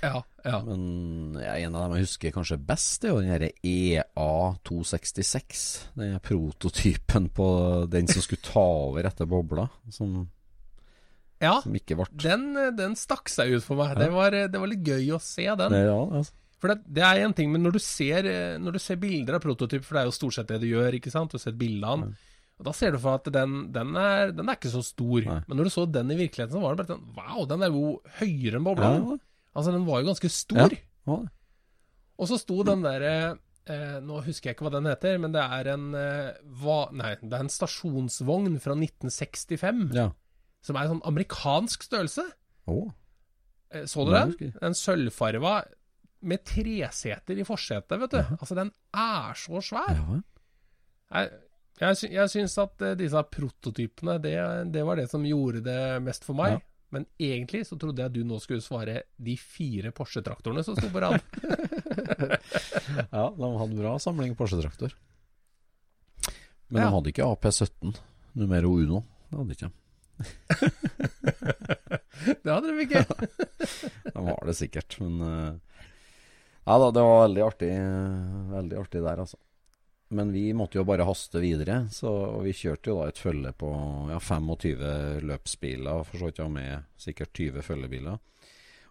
Ja, 0.00 0.20
ja. 0.44 0.58
Men 0.64 1.34
ja, 1.42 1.56
en 1.58 1.74
av 1.74 1.88
dem 1.88 1.96
jeg 1.98 2.06
husker 2.06 2.34
kanskje 2.34 2.58
best, 2.62 3.02
det 3.02 3.10
er 3.10 3.12
jo 3.14 3.22
den 3.22 3.32
derre 3.32 3.50
E 3.66 3.74
EA266. 3.98 5.64
Den 5.98 6.14
prototypen 6.24 7.28
på 7.34 7.48
den 7.90 8.08
som 8.10 8.24
skulle 8.24 8.44
ta 8.44 8.64
over 8.86 9.08
etter 9.10 9.28
bobla. 9.28 9.66
Som, 9.92 10.22
ja 11.42 11.58
som 11.60 11.74
ikke 11.76 11.98
ble 11.98 12.06
den, 12.22 12.46
den 12.78 12.94
stakk 12.96 13.28
seg 13.32 13.56
ut 13.56 13.66
for 13.66 13.80
meg. 13.82 13.98
Det, 14.00 14.08
var, 14.14 14.38
det 14.48 14.62
var 14.62 14.70
litt 14.70 14.86
gøy 14.86 15.10
å 15.16 15.20
se 15.22 15.48
den. 15.50 15.78
Ja, 15.84 15.98
altså. 16.00 16.38
For 16.62 16.72
det, 16.72 16.94
det 16.96 17.02
er 17.04 17.20
en 17.26 17.34
ting, 17.36 17.50
men 17.52 17.60
når 17.66 17.74
du 17.76 17.82
ser, 17.82 18.24
eh, 18.24 18.54
når 18.56 18.78
du 18.78 18.80
ser 18.80 18.96
bilder 18.96 19.36
av 19.36 19.42
prototyp, 19.44 19.82
for 19.84 19.98
det 19.98 20.04
er 20.04 20.08
jo 20.08 20.14
stort 20.16 20.38
sett 20.38 20.48
det 20.48 20.62
du 20.62 20.70
gjør, 20.70 20.96
ikke 20.96 21.12
sant? 21.12 21.34
Du 21.34 21.42
ser 21.42 21.52
bildene. 21.52 22.06
bilde 22.06 22.14
av. 22.14 22.30
Og 22.54 22.68
Da 22.68 22.72
ser 22.76 22.94
du 22.94 23.00
for 23.02 23.18
at 23.18 23.28
den, 23.34 23.56
den, 23.74 23.94
er, 23.98 24.30
den 24.34 24.48
er 24.48 24.58
ikke 24.58 24.72
så 24.72 24.82
stor. 24.86 25.26
Nei. 25.26 25.40
Men 25.48 25.58
når 25.58 25.68
du 25.68 25.74
så 25.74 25.86
den 25.90 26.12
i 26.14 26.18
virkeligheten, 26.18 26.54
så 26.54 26.62
var 26.62 26.74
det 26.74 26.84
bare 26.84 26.94
sånn 26.94 27.08
Wow, 27.16 27.46
den 27.50 27.64
er 27.66 27.74
jo 27.74 27.88
høyere 28.20 28.60
enn 28.60 28.66
bobla. 28.68 28.90
Ja, 28.94 29.16
Altså, 29.54 29.72
den 29.72 29.86
var 29.86 30.02
jo 30.02 30.10
ganske 30.12 30.30
stor. 30.32 30.74
ja. 31.06 31.18
Og 32.14 32.28
så 32.30 32.36
sto 32.38 32.60
den 32.62 32.84
derre 32.84 33.14
eh, 33.66 33.96
Nå 34.04 34.20
husker 34.22 34.50
jeg 34.50 34.54
ikke 34.56 34.68
hva 34.68 34.74
den 34.76 34.86
heter, 34.86 35.16
men 35.18 35.32
det 35.34 35.42
er 35.42 35.70
en 35.72 35.86
eh, 35.98 36.36
hva, 36.62 36.76
Nei, 36.94 37.14
det 37.22 37.32
er 37.34 37.42
en 37.42 37.50
stasjonsvogn 37.50 38.60
fra 38.62 38.76
1965. 38.78 39.88
ja. 39.98 40.10
Som 40.64 40.78
er 40.78 40.86
en 40.86 40.94
sånn 40.94 41.02
amerikansk 41.10 41.82
størrelse. 41.84 42.22
Oh. 42.70 42.86
Eh, 43.74 43.82
Så 43.90 44.06
du 44.06 44.12
den? 44.14 44.52
En 44.64 44.72
sølvfarva 44.78 45.58
med 46.24 46.40
treseter 46.48 47.36
i 47.36 47.44
forsetet, 47.44 47.98
vet 48.00 48.14
du. 48.14 48.20
Altså, 48.38 48.54
den 48.56 48.70
er 48.96 49.34
så 49.36 49.60
svær. 49.60 49.90
Ja, 49.98 50.20
Jeg, 51.18 51.34
Jeg, 51.82 51.98
sy 51.98 52.08
syns 52.38 52.54
at 52.62 52.80
eh, 52.86 52.94
disse 52.96 53.20
prototypene, 53.34 54.16
det, 54.22 54.36
det 54.72 54.86
var 54.86 54.96
det 55.02 55.08
som 55.10 55.26
gjorde 55.26 55.60
det 55.66 55.80
mest 56.06 56.24
for 56.24 56.38
meg. 56.38 56.56
Ja. 56.56 56.62
Men 56.94 57.06
egentlig 57.18 57.64
så 57.66 57.74
trodde 57.80 58.02
jeg 58.04 58.12
du 58.14 58.20
nå 58.28 58.36
skulle 58.42 58.62
svare 58.62 59.00
de 59.18 59.34
fire 59.40 59.90
Porsche-traktorene 59.96 60.62
som 60.66 60.76
sto 60.78 60.88
på 60.94 61.00
rad. 61.02 61.18
Ja, 63.14 63.24
de 63.34 63.48
hadde 63.58 63.76
bra 63.78 63.92
samling 64.02 64.34
Porsche-traktor. 64.38 64.90
Men 66.68 66.82
Ja. 66.82 66.86
de 66.88 66.94
hadde 66.94 67.10
ikke 67.12 67.26
AP17 67.26 67.96
numero 68.38 68.68
uno. 68.78 68.98
Det 69.30 69.36
hadde 69.38 69.50
de 69.50 69.54
ikke. 69.58 69.70
det 72.44 72.50
hadde 72.52 72.68
de 72.70 72.82
ikke. 72.86 73.02
De 74.14 74.20
har 74.28 74.42
det 74.46 74.54
sikkert, 74.56 74.94
men 75.02 75.14
eh, 75.26 75.52
Ja 76.68 76.74
da, 76.80 76.86
det 76.94 77.02
var 77.02 77.24
veldig 77.26 77.42
artig, 77.44 77.70
veldig 78.54 78.76
artig 78.80 79.00
der, 79.04 79.18
altså. 79.24 79.36
Men 80.14 80.30
vi 80.34 80.48
måtte 80.56 80.78
jo 80.78 80.84
bare 80.86 81.06
haste 81.08 81.40
videre, 81.42 81.84
så 81.90 82.10
vi 82.44 82.52
kjørte 82.54 82.92
jo 82.92 83.00
da 83.00 83.08
et 83.10 83.18
følge 83.18 83.50
på 83.58 83.70
ja, 84.12 84.20
25 84.22 85.24
løpsbiler, 85.26 86.04
for 86.06 86.20
så 86.20 86.28
vidt 86.30 86.38
ja, 86.42 86.46
med 86.52 86.86
sikkert 87.00 87.32
20 87.34 87.64
følgebiler. 87.66 88.20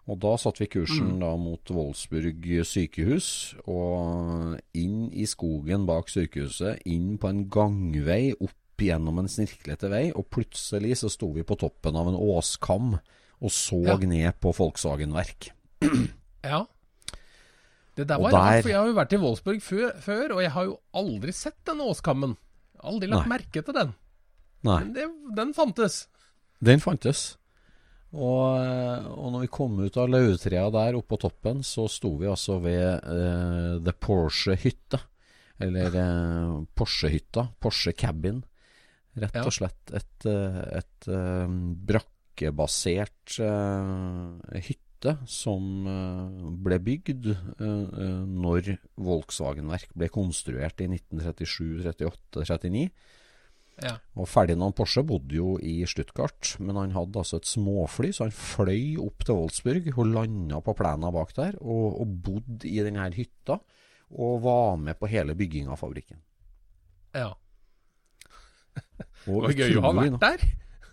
Og 0.04 0.18
da 0.20 0.34
satte 0.36 0.60
vi 0.60 0.68
kursen 0.68 1.14
da 1.22 1.30
mot 1.40 1.70
Wolfsburg 1.72 2.44
sykehus, 2.68 3.28
og 3.64 4.58
inn 4.76 5.06
i 5.16 5.24
skogen 5.24 5.86
bak 5.88 6.12
sykehuset, 6.12 6.82
inn 6.92 7.14
på 7.16 7.30
en 7.32 7.46
gangvei, 7.48 8.34
opp 8.36 8.84
gjennom 8.84 9.22
en 9.22 9.30
snirklete 9.30 9.88
vei, 9.88 10.08
og 10.12 10.28
plutselig 10.34 10.98
så 11.00 11.08
sto 11.08 11.30
vi 11.32 11.46
på 11.46 11.56
toppen 11.56 11.96
av 11.96 12.10
en 12.10 12.18
åskam 12.20 12.98
og 12.98 13.50
så 13.50 13.80
Ja. 13.86 13.96
ned 13.96 14.40
på 14.40 14.52
Volkswagen-verk. 14.52 15.52
Ja. 16.44 16.66
Det 17.94 18.06
der 18.10 18.18
var 18.18 18.30
der- 18.30 18.38
rart, 18.38 18.62
for 18.62 18.68
jeg 18.72 18.78
har 18.80 18.86
jo 18.90 18.94
vært 18.98 19.12
i 19.12 19.20
Wolfsburg 19.22 19.62
før, 19.62 19.92
før, 20.02 20.32
og 20.34 20.42
jeg 20.42 20.50
har 20.50 20.64
jo 20.64 20.80
aldri 20.94 21.32
sett 21.32 21.60
denne 21.64 21.86
åskammen. 21.92 22.36
Aldri 22.82 23.08
lagt 23.08 23.28
Nei. 23.28 23.38
merke 23.38 23.62
til 23.64 23.72
den. 23.76 23.94
Nei, 24.64 24.78
Men 24.80 24.92
det, 24.94 25.08
den 25.36 25.52
fantes. 25.54 26.06
den 26.62 26.80
fantes. 26.80 27.36
Og, 28.14 28.60
eh, 28.62 29.06
og 29.10 29.32
når 29.34 29.40
vi 29.42 29.48
kom 29.50 29.78
ut 29.82 29.96
av 29.98 30.08
lauvtrea 30.08 30.70
der 30.70 30.94
oppe 30.98 31.08
på 31.16 31.18
toppen, 31.24 31.62
så 31.66 31.88
sto 31.90 32.16
vi 32.16 32.26
altså 32.30 32.60
ved 32.62 33.02
uh, 33.04 33.78
The 33.82 33.92
Porsche 33.92 34.54
hytte. 34.56 35.00
Eller 35.60 35.90
uh, 35.94 36.64
Porsche-hytta. 36.74 37.48
Porsche 37.60 37.92
Cabin. 37.94 38.42
Rett 39.16 39.34
Ja. 39.34 39.44
og 39.46 39.52
slett 39.54 39.92
et, 39.94 40.26
et, 40.26 40.68
et 40.80 41.08
eh, 41.08 41.46
brakkebasert 41.86 43.36
uh, 43.40 44.38
hytte 44.58 44.82
som 45.30 45.88
eh, 45.90 46.46
ble 46.64 46.78
bygd 46.82 47.28
eh, 47.30 47.66
eh, 47.66 48.22
når 48.28 48.74
Volkswagen-verk 49.04 49.92
ble 49.98 50.08
konstruert 50.12 50.80
i 50.80 50.88
1937, 50.90 51.84
38, 51.84 52.44
39. 52.44 52.88
Ja. 53.82 53.96
Og 54.14 54.28
Ferdinand 54.30 54.76
Porsche 54.78 55.02
bodde 55.06 55.34
jo 55.34 55.56
i 55.58 55.80
Stuttgart, 55.90 56.54
men 56.62 56.78
han 56.78 56.94
hadde 56.94 57.20
altså 57.20 57.40
et 57.40 57.48
småfly, 57.50 58.12
så 58.14 58.28
han 58.28 58.36
fløy 58.36 59.00
opp 59.02 59.26
til 59.26 59.40
Wolfsburg 59.40 59.88
og 59.96 60.12
landa 60.12 60.60
på 60.62 60.76
plena 60.78 61.10
bak 61.14 61.34
der, 61.36 61.58
og, 61.60 61.98
og 62.04 62.18
bodde 62.28 62.70
i 62.70 62.78
denne 62.86 63.08
hytta, 63.16 63.58
og 64.14 64.44
var 64.44 64.76
med 64.78 65.00
på 65.00 65.10
hele 65.10 65.34
bygginga 65.34 65.74
av 65.74 65.80
fabrikken. 65.82 66.20
ja. 67.16 67.32
Og 69.24 69.46
Det 69.46 69.48
var 69.48 69.58
gøy 69.64 69.78
å 69.78 69.82
ha 69.84 69.90
vært 69.96 70.20
der. 70.22 70.44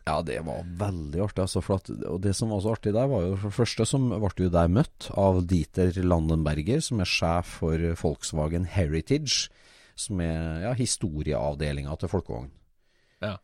Ja, 0.08 0.18
det 0.26 0.39
var 0.47 0.66
veldig 0.80 1.22
artig. 1.28 1.43
Altså, 1.43 1.62
for 1.62 1.78
at, 1.78 1.91
og 2.10 2.22
det 2.24 2.34
som 2.38 2.54
var 2.54 2.64
så 2.64 2.74
artig 2.74 2.93
der, 2.95 3.10
var 3.10 3.26
jo 3.26 3.36
for 3.38 3.52
det 3.52 3.58
første 3.60 3.86
som 3.86 4.08
ble 4.10 4.32
vi 4.39 4.49
der 4.54 4.72
møtt 4.74 5.12
av 5.20 5.43
Dieter 5.49 5.99
Landenberger, 6.02 6.82
som 6.82 7.04
er 7.04 7.10
sjef 7.10 7.60
for 7.62 7.86
Volkswagen 8.02 8.66
Heritage, 8.66 9.52
som 9.99 10.22
er 10.26 10.66
ja, 10.66 10.74
historieavdelinga 10.78 11.93
til 12.02 12.10
Folkevogn. 12.10 12.49
Ja. 13.22 13.36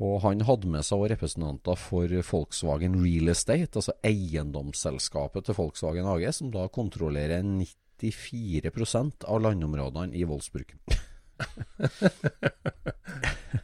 Og 0.00 0.22
han 0.24 0.40
hadde 0.48 0.70
med 0.72 0.86
seg 0.88 1.04
representanter 1.12 1.76
for 1.78 2.16
Volkswagen 2.30 2.96
Real 3.02 3.34
Estate, 3.34 3.76
altså 3.76 3.92
eiendomsselskapet 4.06 5.50
til 5.50 5.58
Volkswagen 5.58 6.08
AG, 6.08 6.30
som 6.32 6.48
da 6.54 6.64
kontrollerer 6.72 7.44
94% 7.44 9.28
av 9.28 9.44
landområdene 9.44 10.16
i 10.16 10.24
Wolfsburg. 10.32 10.72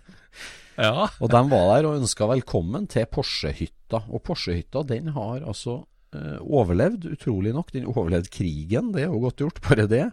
Ja. 0.80 1.06
Og 1.20 1.28
de 1.28 1.40
var 1.50 1.66
der 1.74 1.88
og 1.88 1.98
ønska 2.00 2.26
velkommen 2.30 2.86
til 2.90 3.06
Porsche-hytta. 3.12 4.04
Og 4.08 4.22
Porsche-hytta 4.24 4.82
den 4.88 5.10
har 5.12 5.42
altså 5.44 5.82
eh, 6.16 6.38
overlevd, 6.40 7.10
utrolig 7.12 7.52
nok. 7.56 7.72
Den 7.74 7.88
overlevde 7.90 8.32
krigen, 8.32 8.92
det 8.94 9.04
er 9.04 9.10
jo 9.10 9.20
godt 9.26 9.42
gjort, 9.44 9.60
bare 9.66 9.86
det. 9.90 10.06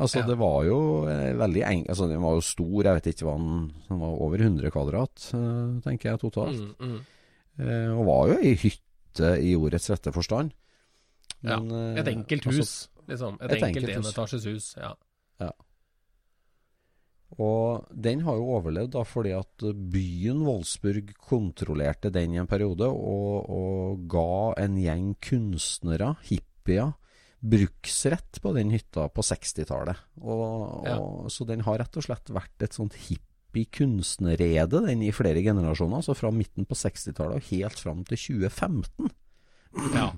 Altså 0.00 0.20
Ja. 0.20 0.26
Det 0.28 0.36
var 0.40 0.64
jo 0.68 0.80
eh, 1.08 1.32
veldig 1.36 1.64
eng... 1.68 1.86
Altså 1.88 2.08
Den 2.08 2.22
var 2.24 2.36
jo 2.36 2.44
stor, 2.44 2.84
jeg 2.84 2.98
vet 2.98 3.08
ikke 3.12 3.26
hva 3.28 3.36
den 3.36 3.56
Den 3.88 4.00
var 4.00 4.22
over 4.26 4.44
100 4.44 4.70
kvadrat, 4.76 5.26
eh, 5.36 5.80
tenker 5.84 6.12
jeg 6.12 6.22
totalt. 6.22 6.60
Mm, 6.60 6.92
mm. 6.92 7.00
Eh, 7.60 7.90
og 7.96 8.06
var 8.08 8.30
jo 8.30 8.38
ei 8.40 8.54
hytte 8.60 9.34
i 9.40 9.54
ordets 9.56 9.90
rette 9.92 10.12
forstand. 10.12 10.52
ja. 11.44 11.58
Men, 11.60 11.96
ja. 11.96 12.00
Et 12.04 12.12
enkelt 12.12 12.46
altså, 12.46 12.60
hus, 12.60 13.04
liksom. 13.08 13.40
Et, 13.40 13.50
et 13.50 13.62
enkelt 13.62 13.88
enkelt 13.88 13.96
enetasjes 14.04 14.44
hus. 14.52 14.74
Ja. 14.80 14.94
Og 17.38 17.84
den 17.94 18.24
har 18.26 18.34
jo 18.40 18.48
overlevd 18.56 18.90
da 18.96 19.04
fordi 19.06 19.30
at 19.36 19.62
byen 19.92 20.40
Wolfsburg 20.46 21.12
kontrollerte 21.22 22.10
den 22.10 22.34
i 22.34 22.40
en 22.42 22.48
periode, 22.50 22.88
og, 22.90 23.46
og 23.46 24.08
ga 24.10 24.54
en 24.64 24.74
gjeng 24.80 25.12
kunstnere, 25.22 26.16
hippier, 26.26 26.96
bruksrett 27.40 28.40
på 28.42 28.52
den 28.56 28.72
hytta 28.74 29.06
på 29.14 29.22
60-tallet. 29.24 29.96
Og, 30.20 30.82
Ja. 30.88 30.98
så 31.32 31.46
den 31.48 31.62
har 31.64 31.78
rett 31.80 31.96
og 31.96 32.04
slett 32.04 32.28
vært 32.34 32.66
et 32.66 32.74
sånt 32.76 32.98
hippie-kunstnerrede 33.06 34.82
den 34.88 35.02
i 35.06 35.12
flere 35.14 35.40
generasjoner, 35.42 36.00
altså 36.02 36.16
fra 36.18 36.30
midten 36.34 36.66
på 36.68 36.74
60-tallet 36.76 37.38
og 37.38 37.48
helt 37.52 37.78
fram 37.80 38.02
til 38.04 38.18
2015. 38.18 39.10
ja. 39.94 40.10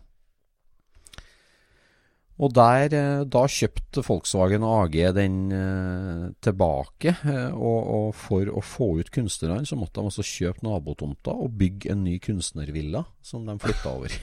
Og 2.40 2.52
der, 2.56 2.94
eh, 2.96 3.24
da 3.28 3.42
kjøpte 3.44 4.02
Volkswagen 4.06 4.64
AG 4.64 4.96
den 5.18 5.36
eh, 5.52 6.24
tilbake, 6.40 7.14
eh, 7.28 7.52
og, 7.52 7.80
og 7.96 8.08
for 8.16 8.48
å 8.48 8.62
få 8.64 8.88
ut 9.02 9.12
kunstnerne 9.12 9.68
så 9.68 9.76
måtte 9.76 10.00
de 10.00 10.08
altså 10.08 10.24
kjøpe 10.24 10.64
nabotomta 10.64 11.34
og 11.36 11.52
bygge 11.60 11.92
en 11.92 12.04
ny 12.06 12.16
kunstnervilla 12.24 13.04
som 13.22 13.44
de 13.46 13.56
flytta 13.60 13.92
over. 13.92 14.16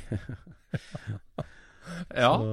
ja. 2.26 2.34
Så, 2.34 2.50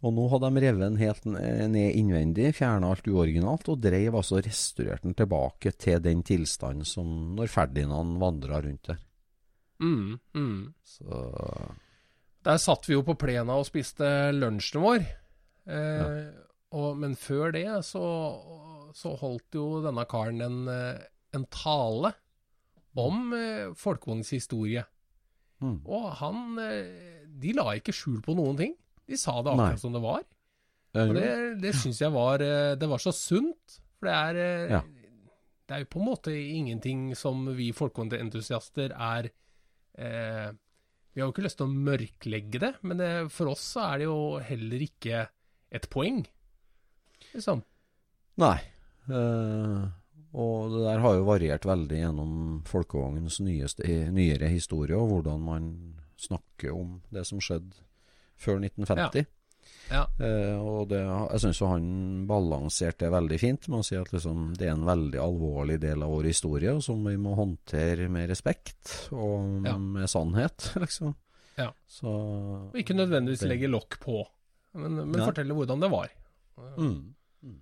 og 0.00 0.12
nå 0.16 0.26
hadde 0.32 0.50
de 0.50 0.62
revet 0.64 0.82
den 0.82 1.00
helt 1.00 1.26
ned 1.28 1.98
innvendig, 2.00 2.52
fjerna 2.56 2.90
alt 2.94 3.08
uoriginalt, 3.10 3.68
og 3.70 3.80
dreiv 3.84 4.16
altså 4.18 4.40
restaurerte 4.40 5.06
den 5.06 5.16
tilbake 5.18 5.74
til 5.76 6.00
den 6.02 6.22
tilstanden 6.26 6.86
som 6.88 7.34
når 7.36 7.52
Ferdinand 7.52 8.16
vandra 8.22 8.62
rundt 8.64 8.88
der. 8.90 9.02
Mm, 9.84 10.16
mm. 10.32 10.62
Så 10.88 11.26
Der 12.46 12.58
satt 12.62 12.86
vi 12.86 12.94
jo 12.94 13.02
på 13.06 13.16
plena 13.18 13.56
og 13.58 13.66
spiste 13.66 14.06
lunsjen 14.36 14.82
vår. 14.84 15.06
Eh, 15.66 16.28
og, 16.76 16.92
men 17.00 17.16
før 17.18 17.50
det 17.56 17.66
så, 17.88 18.04
så 18.94 19.14
holdt 19.18 19.58
jo 19.58 19.80
denne 19.82 20.04
karen 20.06 20.44
en, 20.44 20.60
en 21.34 21.46
tale 21.50 22.12
om 22.96 23.32
eh, 23.36 23.74
folkevognens 23.76 24.30
historie. 24.36 24.84
mm. 25.60 25.80
Og 25.84 26.06
han 26.20 26.58
eh, 26.62 27.24
De 27.26 27.52
la 27.56 27.74
ikke 27.76 27.94
skjul 27.94 28.22
på 28.24 28.36
noen 28.38 28.56
ting. 28.60 28.76
De 29.06 29.18
sa 29.20 29.36
det 29.42 29.52
Nei. 29.52 29.66
akkurat 29.66 29.82
som 29.82 29.96
det 29.96 30.02
var. 30.04 30.22
Og 30.96 31.12
det, 31.12 31.30
det 31.60 31.74
syns 31.76 31.98
jeg 32.00 32.12
var 32.14 32.40
eh, 32.40 32.74
Det 32.80 32.88
var 32.88 33.02
så 33.02 33.12
sunt. 33.12 33.80
For 33.98 34.08
det 34.08 34.14
er 34.20 34.40
eh, 34.44 34.76
Ja. 34.78 34.84
Det 35.66 35.74
er 35.74 35.80
jo 35.82 35.88
på 35.90 35.98
en 35.98 36.06
måte 36.06 36.30
ingenting 36.30 37.00
som 37.18 37.40
vi 37.58 37.72
folkevognentusiaster 37.74 38.92
er 38.94 39.26
eh, 39.98 40.52
Vi 41.16 41.22
har 41.22 41.30
jo 41.30 41.32
ikke 41.32 41.46
lyst 41.46 41.56
til 41.56 41.64
å 41.64 41.72
mørklegge 41.88 42.60
det, 42.60 42.72
men 42.84 42.98
det, 43.00 43.10
for 43.32 43.48
oss 43.54 43.62
så 43.72 43.86
er 43.86 44.02
det 44.02 44.08
jo 44.10 44.16
heller 44.44 44.82
ikke 44.84 45.22
et 45.72 45.86
poeng. 45.88 46.18
Liksom. 47.32 47.62
Nei. 48.42 48.58
Eh, 49.08 49.86
og 50.36 50.74
det 50.74 50.82
der 50.84 51.00
har 51.00 51.16
jo 51.16 51.24
variert 51.24 51.64
veldig 51.64 52.02
gjennom 52.02 52.34
folkevognens 52.68 53.40
nyere 53.40 54.50
historie, 54.52 54.98
og 54.98 55.08
hvordan 55.14 55.40
man 55.46 55.70
snakker 56.20 56.76
om 56.76 56.98
det 57.08 57.24
som 57.28 57.40
skjedde 57.40 57.80
før 58.36 58.60
1950. 58.60 59.24
Ja. 59.24 59.35
Eh, 59.90 60.56
og 60.58 60.88
det, 60.90 60.98
jeg 61.04 61.40
syns 61.44 61.60
han 61.62 62.26
balanserte 62.26 63.04
det 63.06 63.12
veldig 63.14 63.38
fint 63.38 63.68
med 63.68 63.78
å 63.78 63.84
si 63.86 63.94
at 63.96 64.10
liksom, 64.12 64.48
det 64.58 64.66
er 64.66 64.72
en 64.74 64.86
veldig 64.88 65.20
alvorlig 65.22 65.76
del 65.80 66.02
av 66.02 66.10
vår 66.10 66.24
historie, 66.32 66.72
som 66.82 67.04
vi 67.06 67.14
må 67.16 67.36
håndtere 67.38 68.08
med 68.10 68.28
respekt 68.32 69.08
og 69.12 69.66
Ja. 69.66 69.76
med 69.78 70.08
sannhet, 70.10 70.72
liksom. 70.82 71.14
Ja. 71.56 71.70
Så 71.88 72.10
Og 72.10 72.74
ikke 72.76 72.96
nødvendigvis 72.98 73.40
det- 73.40 73.48
legge 73.48 73.70
lokk 73.70 74.00
på, 74.02 74.24
men, 74.74 74.96
men 74.96 75.12
Nei. 75.12 75.24
fortelle 75.26 75.54
hvordan 75.54 75.80
det 75.80 75.90
var. 75.90 76.08
mm. 76.76 77.14
Mm. 77.42 77.60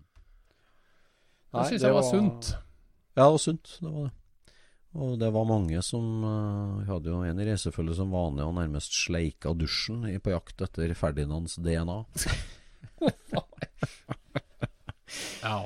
Det 1.54 1.66
syns 1.68 1.82
jeg 1.82 1.92
var 1.92 2.02
var- 2.02 2.10
sunt. 2.10 2.54
Ja, 3.16 3.28
og 3.30 3.38
sunt. 3.40 3.76
Det 3.80 3.90
var 3.92 4.04
det. 4.08 4.12
Og 4.94 5.16
det 5.18 5.30
var 5.34 5.46
mange 5.48 5.80
som 5.82 6.04
eh, 6.22 6.82
Vi 6.84 6.90
hadde 6.92 7.10
jo 7.10 7.22
en 7.26 7.40
i 7.42 7.46
reisefølget 7.48 7.96
som 7.98 8.12
vanlig 8.14 8.44
og 8.46 8.54
nærmest 8.54 8.94
sleika 8.94 9.50
dusjen 9.58 10.04
på 10.22 10.30
jakt 10.34 10.62
etter 10.68 10.94
Ferdinands 10.98 11.56
DNA. 11.58 11.98
Ja. 15.44 15.58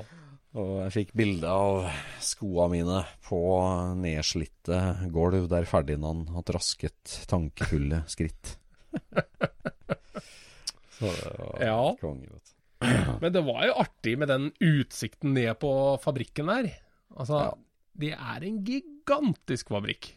Og 0.58 0.70
jeg 0.82 0.92
fikk 0.94 1.10
bilde 1.16 1.48
av 1.48 1.84
skoene 2.24 2.70
mine 2.72 2.98
på 3.28 3.38
nedslitte 4.00 4.78
gulv 5.14 5.46
der 5.52 5.68
Ferdinand 5.68 6.32
hadde 6.34 6.54
rasket 6.56 7.14
tankefulle 7.30 8.00
skritt. 8.10 8.56
Så 10.98 11.06
det 11.14 11.36
var 11.38 11.62
Ja. 11.62 11.80
konge, 12.00 12.26
vet 12.32 12.50
du. 12.50 12.54
Men 13.22 13.32
det 13.34 13.44
var 13.46 13.64
jo 13.68 13.76
artig 13.84 14.16
med 14.18 14.28
den 14.32 14.50
utsikten 14.64 15.34
ned 15.36 15.54
på 15.62 15.70
fabrikken 16.02 16.50
der. 16.50 16.72
Altså, 17.14 17.38
Ja. 17.44 17.54
det 17.98 18.12
er 18.18 18.44
en 18.50 18.58
gigantisk 19.08 19.68
fabrikk. 19.72 20.10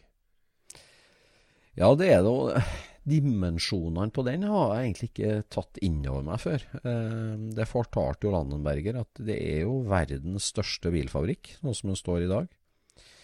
Ja, 1.78 1.94
det 1.96 2.10
er 2.12 2.22
det. 2.26 2.62
Dimensjonene 3.08 4.12
på 4.14 4.22
den 4.26 4.44
har 4.46 4.74
jeg 4.76 4.84
egentlig 4.92 5.08
ikke 5.10 5.36
tatt 5.50 5.78
inn 5.82 6.02
over 6.06 6.22
meg 6.28 6.38
før. 6.42 6.62
Eh, 6.84 7.32
Det 7.56 7.66
fortalte 7.66 8.28
jo 8.28 8.34
Landenberger 8.36 9.00
at 9.00 9.22
det 9.26 9.38
er 9.40 9.64
jo 9.64 9.80
verdens 9.88 10.50
største 10.52 10.92
bilfabrikk, 10.94 11.56
sånn 11.62 11.74
som 11.74 11.90
den 11.90 11.98
står 11.98 12.26
i 12.26 12.30
dag. 12.30 12.48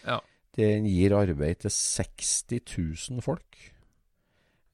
Ja. 0.09 0.19
Den 0.59 0.89
gir 0.91 1.14
arbeid 1.14 1.61
til 1.62 1.71
60 1.71 2.64
000 3.12 3.23
folk. 3.23 3.61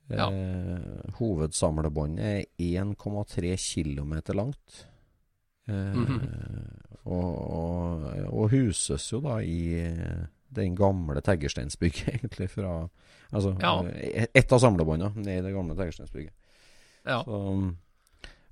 Ja. 0.08 0.30
Eh, 0.30 1.12
hovedsamlebåndet 1.18 2.24
er 2.24 2.44
1,3 2.60 3.56
km 3.58 4.14
langt. 4.38 4.84
Eh, 5.68 5.94
Mhm. 5.96 6.20
og, 7.04 7.34
og, 7.50 8.04
og 8.32 8.50
huses 8.52 9.10
jo 9.12 9.20
da 9.20 9.38
i 9.40 9.74
den 10.56 10.74
gamle 10.78 11.20
Teggersteinsbygget, 11.24 12.08
egentlig, 12.18 12.50
fra 12.52 12.74
Altså 13.34 13.54
Ja. 13.60 13.72
eh, 13.88 14.26
ett 14.34 14.52
av 14.52 14.60
samlebåndene 14.62 15.24
i 15.32 15.40
det 15.42 15.52
gamle 15.54 15.74
Teggersteinsbygget. 15.74 16.34
Ja. 17.04 17.22
Så 17.26 17.40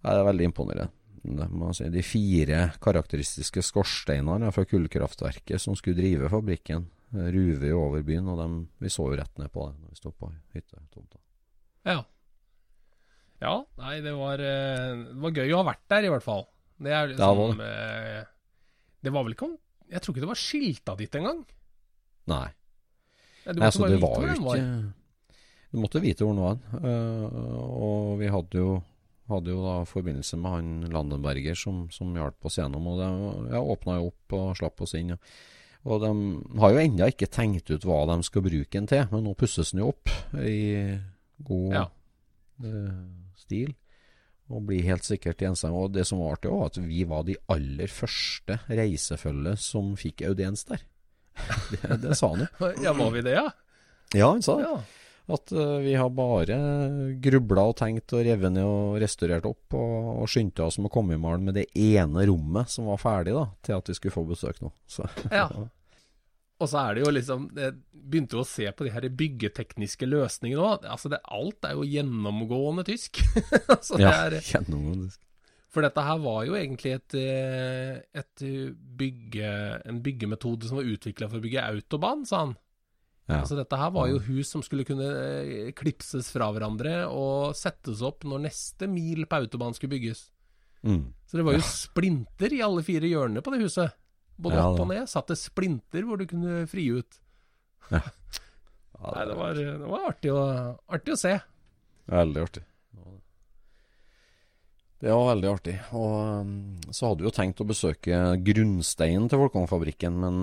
ja, 0.02 0.10
det 0.10 0.18
er 0.18 0.26
veldig 0.26 0.48
imponerende. 0.50 0.88
Det 1.22 1.46
jeg 1.46 1.74
si. 1.78 1.88
De 1.94 2.02
fire 2.02 2.62
karakteristiske 2.82 3.62
skorsteinene 3.62 4.50
fra 4.52 4.64
kullkraftverket 4.66 5.60
som 5.62 5.76
skulle 5.78 6.00
drive 6.00 6.28
fabrikken, 6.32 6.88
ruver 7.12 7.68
jo 7.68 7.82
over 7.84 8.02
byen, 8.02 8.26
og 8.32 8.40
dem, 8.40 8.56
vi 8.82 8.90
så 8.90 9.06
jo 9.12 9.18
rett 9.20 9.38
ned 9.38 9.52
på 9.52 9.68
det 9.68 9.76
når 9.78 9.92
vi 9.92 10.00
sto 10.00 10.10
på 10.16 10.32
hyttetomta. 10.56 11.20
Ja. 11.86 12.00
Ja, 13.42 13.54
nei, 13.78 13.96
det 14.02 14.12
var, 14.18 14.38
eh, 14.42 14.98
det 15.12 15.20
var 15.22 15.34
gøy 15.38 15.52
å 15.52 15.60
ha 15.62 15.68
vært 15.72 15.86
der, 15.90 16.06
i 16.06 16.12
hvert 16.14 16.24
fall. 16.26 16.44
Det 16.82 16.90
Ja, 16.90 17.06
det 17.06 17.18
var 17.18 17.36
liksom 17.36 17.60
eh, 17.62 18.22
Det 19.04 19.12
var 19.14 19.22
vel 19.26 19.34
ikke 19.36 19.44
om 19.46 19.52
Jeg 19.92 20.00
tror 20.02 20.14
ikke 20.14 20.22
det 20.24 20.30
var 20.32 20.40
skilta 20.40 20.94
dit 20.98 21.14
engang. 21.20 21.42
Nei. 22.30 22.48
Ja, 23.44 23.52
Nei, 23.52 23.58
måtte 23.64 23.72
så 23.74 23.82
bare 23.82 23.90
det 23.90 23.98
vite 23.98 24.06
var 24.06 24.18
hvor 24.18 24.28
jo 24.28 24.34
den 24.34 24.44
var. 24.46 24.56
ikke 24.56 25.70
Du 25.72 25.78
måtte 25.82 26.02
vite 26.04 26.24
hvor 26.26 26.34
den 26.36 26.44
var. 26.44 26.58
Uh, 26.84 27.56
og 27.82 28.18
vi 28.20 28.28
hadde 28.30 28.60
jo, 28.60 28.74
hadde 29.32 29.54
jo 29.54 29.62
da 29.64 29.76
forbindelse 29.88 30.38
med 30.38 30.52
han 30.56 30.68
Landenberger 30.92 31.56
som, 31.58 31.86
som 31.90 32.12
hjalp 32.14 32.44
oss 32.50 32.58
gjennom. 32.60 32.86
Og 32.92 33.00
de 33.00 33.08
ja, 33.56 33.62
åpna 33.62 33.96
jo 33.98 34.10
opp 34.12 34.36
og 34.38 34.52
slapp 34.60 34.84
oss 34.86 34.94
inn. 34.98 35.14
Og, 35.16 35.32
og 35.88 36.04
de 36.04 36.12
har 36.62 36.74
jo 36.76 36.82
ennå 36.84 37.08
ikke 37.10 37.30
tenkt 37.32 37.72
ut 37.72 37.86
hva 37.88 38.04
de 38.12 38.20
skal 38.28 38.44
bruke 38.46 38.70
den 38.76 38.86
til, 38.86 39.06
men 39.10 39.24
nå 39.26 39.34
pusses 39.34 39.72
den 39.74 39.82
jo 39.82 39.90
opp 39.94 40.12
i 40.38 40.60
god 41.42 41.72
Ja. 41.80 41.86
uh, 42.62 43.00
stil. 43.42 43.72
Og 44.52 44.66
blir 44.68 44.84
helt 44.84 45.06
sikkert 45.08 45.40
gjenstand. 45.40 45.72
Og 45.74 45.94
det 45.94 46.04
som 46.06 46.20
var 46.20 46.36
artig, 46.36 46.50
var 46.52 46.68
at 46.68 46.76
vi 46.84 47.02
var 47.08 47.22
de 47.24 47.38
aller 47.50 47.88
første 47.88 48.58
reisefølget 48.68 49.58
som 49.58 49.94
fikk 49.96 50.22
audiens 50.28 50.66
der. 50.68 50.82
Det, 51.70 52.00
det 52.02 52.16
sa 52.18 52.32
han 52.34 52.44
jo. 52.44 52.72
Ja, 52.84 52.92
var 52.96 53.14
vi 53.14 53.22
det, 53.26 53.36
ja? 53.36 53.46
Ja, 54.12 54.28
han 54.28 54.42
sa 54.44 54.58
det. 54.58 54.68
Ja. 54.68 54.80
At 55.32 55.52
uh, 55.54 55.76
vi 55.78 55.94
har 55.94 56.10
bare 56.10 56.56
grubla 57.22 57.68
og 57.70 57.76
tenkt 57.78 58.12
og 58.12 58.24
revet 58.26 58.52
ned 58.52 58.66
og 58.66 58.96
restaurert 59.00 59.46
opp, 59.48 59.76
og, 59.78 60.08
og 60.24 60.30
skyndte 60.30 60.66
oss 60.66 60.80
med 60.80 60.90
å 60.90 60.94
komme 60.96 61.14
i 61.16 61.20
mål 61.22 61.44
med 61.46 61.56
det 61.60 61.68
ene 61.78 62.26
rommet 62.28 62.72
som 62.72 62.90
var 62.90 63.00
ferdig, 63.00 63.36
da, 63.36 63.46
til 63.62 63.78
at 63.78 63.92
vi 63.92 63.96
skulle 63.98 64.16
få 64.16 64.26
besøk 64.32 64.60
nå. 64.64 64.72
Så, 64.90 65.06
Ja. 65.30 65.46
Og 66.62 66.68
så 66.70 66.78
er 66.78 66.94
det 66.94 67.02
jo 67.02 67.10
liksom 67.10 67.48
Jeg 67.58 67.72
begynte 67.90 68.36
jo 68.36 68.44
å 68.44 68.46
se 68.46 68.68
på 68.70 68.86
de 68.86 68.92
her 68.94 69.08
byggetekniske 69.18 70.06
løsningene 70.06 70.62
òg. 70.62 70.86
Altså 70.86 71.10
det, 71.10 71.18
alt 71.26 71.66
er 71.66 71.74
jo 71.74 71.88
gjennomgående 71.88 72.84
tysk. 72.86 73.18
altså 73.74 73.98
det 73.98 74.06
ja, 74.06 74.12
er, 74.28 74.36
gjennomgående. 74.46 75.10
For 75.72 75.84
dette 75.84 76.04
her 76.04 76.18
var 76.20 76.42
jo 76.44 76.56
egentlig 76.58 76.92
et, 76.98 77.14
eh, 77.16 78.02
et 78.20 78.42
bygge, 79.00 79.52
en 79.88 80.02
byggemetode 80.04 80.68
som 80.68 80.78
var 80.80 80.90
utvikla 80.90 81.30
for 81.30 81.40
å 81.40 81.44
bygge 81.44 81.64
autobahn, 81.64 82.26
sa 82.28 82.44
han. 82.44 82.54
Ja. 83.30 83.38
Altså 83.38 83.56
Dette 83.56 83.78
her 83.78 83.92
var 83.94 84.08
jo 84.10 84.18
hus 84.26 84.50
som 84.50 84.64
skulle 84.66 84.84
kunne 84.84 85.06
eh, 85.08 85.70
klipses 85.78 86.28
fra 86.34 86.50
hverandre 86.52 87.06
og 87.08 87.54
settes 87.56 88.02
opp 88.04 88.26
når 88.28 88.48
neste 88.48 88.88
mil 88.90 89.24
på 89.30 89.38
autobahn 89.44 89.76
skulle 89.78 89.94
bygges. 89.94 90.26
Mm. 90.82 91.12
Så 91.30 91.38
det 91.38 91.46
var 91.46 91.56
jo 91.56 91.62
splinter 91.64 92.52
i 92.52 92.60
alle 92.66 92.82
fire 92.84 93.08
hjørnene 93.08 93.44
på 93.44 93.54
det 93.54 93.62
huset. 93.62 93.94
Både 94.42 94.58
Ja, 94.58 94.66
opp 94.68 94.82
og 94.82 94.90
ned 94.90 95.08
satt 95.08 95.30
det 95.30 95.38
splinter 95.38 96.04
hvor 96.08 96.18
du 96.20 96.26
kunne 96.28 96.64
fri 96.70 96.88
ut. 96.98 97.20
Ja, 97.92 98.02
Nei, 99.02 99.24
det 99.26 99.38
var, 99.38 99.56
det 99.56 99.88
var 99.88 100.04
artig, 100.10 100.30
å, 100.34 100.42
artig 100.94 101.14
å 101.14 101.18
se. 101.18 101.32
Veldig 102.12 102.44
artig. 102.44 102.66
Det 105.02 105.10
var 105.10 105.32
veldig 105.32 105.48
artig. 105.50 105.72
Og 105.98 106.12
um, 106.46 106.50
så 106.94 107.08
hadde 107.10 107.24
vi 107.24 107.26
jo 107.26 107.34
tenkt 107.34 107.62
å 107.62 107.66
besøke 107.66 108.18
grunnsteinen 108.46 109.26
til 109.30 109.40
Volkongfabrikken, 109.42 110.20
men 110.22 110.36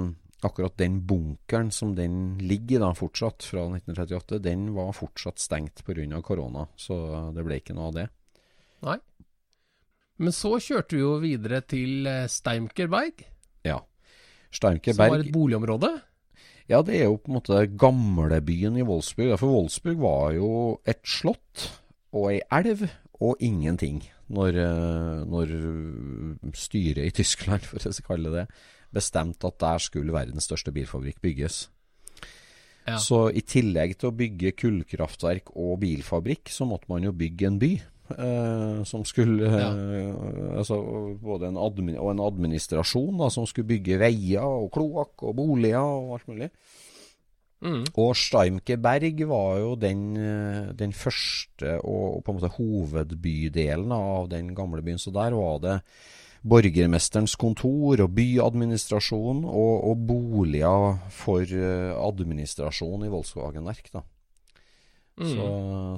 akkurat 0.43 0.76
den 0.80 0.97
bunkeren 1.07 1.72
som 1.72 1.93
den 1.95 2.38
ligger 2.43 2.78
i 2.78 2.82
da 2.84 2.89
fortsatt, 2.95 3.43
fra 3.47 3.66
1938, 3.70 4.41
den 4.43 4.70
var 4.76 4.91
fortsatt 4.95 5.39
stengt 5.39 5.84
pga. 5.88 6.22
korona. 6.24 6.68
Så 6.76 6.97
det 7.36 7.47
ble 7.47 7.60
ikke 7.60 7.76
noe 7.78 7.88
av 7.91 7.95
det. 8.01 8.05
Nei. 8.88 8.97
Men 10.20 10.36
så 10.36 10.57
kjørte 10.60 10.97
vi 10.97 11.03
jo 11.05 11.16
videre 11.24 11.62
til 11.64 12.07
eh, 12.07 12.28
Steimkerberg, 12.28 13.24
Ja. 13.64 13.80
Steimkerberg 14.51 15.07
som 15.07 15.16
var 15.16 15.24
et 15.24 15.32
boligområde. 15.36 15.89
Ja, 16.70 16.82
det 16.84 16.99
er 16.99 17.05
jo 17.07 17.18
på 17.18 17.32
en 17.32 17.39
måte 17.39 17.64
gamlebyen 17.80 18.76
i 18.78 18.84
Wolfsburg. 18.86 19.38
For 19.39 19.47
Wolfsburg 19.55 20.01
var 20.03 20.34
jo 20.36 20.49
et 20.84 20.99
slott 21.07 21.70
og 22.12 22.34
ei 22.34 22.41
elv 22.51 22.89
og 23.20 23.41
ingenting 23.43 24.01
når, 24.32 24.59
eh, 24.63 25.24
når 25.28 25.53
styret 26.55 27.09
i 27.09 27.15
Tyskland, 27.15 27.65
for 27.70 27.82
å 27.82 28.07
kalle 28.07 28.34
det 28.36 28.45
bestemte 28.93 29.49
at 29.49 29.59
der 29.61 29.84
skulle 29.84 30.15
verdens 30.15 30.49
største 30.49 30.74
bilfabrikk 30.74 31.22
bygges. 31.22 31.67
Ja. 32.88 32.97
Så 32.97 33.28
i 33.36 33.43
tillegg 33.45 33.97
til 33.99 34.09
å 34.09 34.17
bygge 34.17 34.55
kullkraftverk 34.57 35.53
og 35.59 35.78
bilfabrikk, 35.84 36.49
så 36.49 36.65
måtte 36.65 36.89
man 36.89 37.05
jo 37.05 37.13
bygge 37.13 37.49
en 37.49 37.59
by. 37.61 37.74
Eh, 38.09 38.84
som 38.89 39.03
skulle 39.05 39.45
eh, 39.45 40.57
altså, 40.57 40.80
Både 41.22 41.51
en, 41.51 41.59
admin, 41.61 41.99
og 42.01 42.15
en 42.15 42.24
administrasjon 42.26 43.20
da, 43.22 43.28
som 43.30 43.45
skulle 43.45 43.70
bygge 43.70 43.99
veier 44.01 44.47
og 44.47 44.72
kloakk 44.74 45.28
og 45.30 45.36
boliger 45.38 45.84
og 45.84 46.15
alt 46.17 46.32
mulig. 46.32 46.49
Mm. 47.60 47.84
Og 47.99 48.14
Steimkeberg 48.16 49.26
var 49.28 49.57
jo 49.60 49.74
den, 49.76 50.03
eh, 50.16 50.70
den 50.80 50.93
første 50.95 51.76
og, 51.84 52.18
og 52.18 52.24
på 52.24 52.32
en 52.32 52.39
måte 52.39 52.53
hovedbydelen 52.55 53.91
av 53.91 54.30
den 54.32 54.53
gamle 54.55 54.84
byen. 54.86 55.01
Så 55.01 55.12
der 55.12 55.36
var 55.36 55.60
det 55.64 55.80
borgermesterens 56.47 57.36
kontor 57.36 57.99
og 57.99 58.14
byadministrasjon 58.16 59.43
og, 59.43 59.74
og 59.91 60.05
boliger 60.07 61.01
for 61.12 61.43
eh, 61.43 61.91
administrasjon 61.99 63.03
i 63.03 63.12
Volkswagen-verk. 63.12 63.91
da. 63.97 64.05
Mm. 65.20 65.34
Så, 65.36 65.47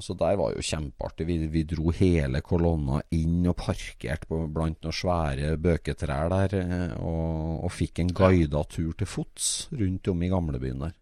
så 0.02 0.16
der 0.18 0.34
var 0.40 0.56
jo 0.56 0.64
kjempeartig. 0.66 1.26
Vi, 1.28 1.36
vi 1.46 1.62
dro 1.70 1.92
hele 1.94 2.40
kolonna 2.42 2.98
inn 3.14 3.46
og 3.46 3.54
parkerte 3.60 4.40
blant 4.50 4.82
noen 4.82 4.96
svære 4.98 5.54
bøketrær 5.62 6.32
der, 6.32 6.56
eh, 6.58 6.96
og, 6.98 7.62
og 7.62 7.70
fikk 7.70 8.02
en 8.02 8.10
guida 8.10 8.64
tur 8.66 8.98
til 8.98 9.06
fots 9.06 9.68
rundt 9.78 10.10
om 10.10 10.26
i 10.26 10.32
gamlebyen 10.32 10.82
der. 10.88 10.98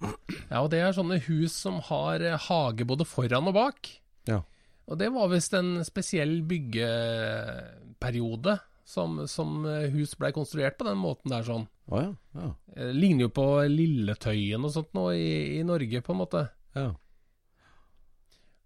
Ja, 0.00 0.60
og 0.62 0.70
det 0.72 0.80
er 0.84 0.92
sånne 0.94 1.18
hus 1.26 1.52
som 1.58 1.80
har 1.88 2.20
eh, 2.22 2.38
hage 2.48 2.84
både 2.86 3.04
foran 3.08 3.48
og 3.50 3.54
bak. 3.56 3.88
Ja. 4.30 4.40
Og 4.88 4.94
det 5.00 5.08
var 5.12 5.28
visst 5.32 5.52
en 5.58 5.82
spesiell 5.84 6.38
byggeperiode 6.48 8.54
som, 8.88 9.18
som 9.28 9.66
eh, 9.68 9.90
hus 9.92 10.14
blei 10.18 10.30
konstruert 10.32 10.78
på 10.80 10.86
den 10.88 10.98
måten 11.02 11.30
der 11.34 11.42
sånn. 11.44 11.66
Oh, 11.90 11.98
ja. 12.00 12.12
ja. 12.38 12.48
Eh, 12.76 12.92
Ligner 12.96 13.22
jo 13.26 13.30
på 13.36 13.44
Lilletøyen 13.68 14.64
og 14.64 14.72
sånt 14.74 14.94
nå 14.96 15.04
i, 15.16 15.58
i 15.58 15.62
Norge, 15.66 16.00
på 16.04 16.12
en 16.16 16.22
måte. 16.24 16.46
ja. 16.78 16.90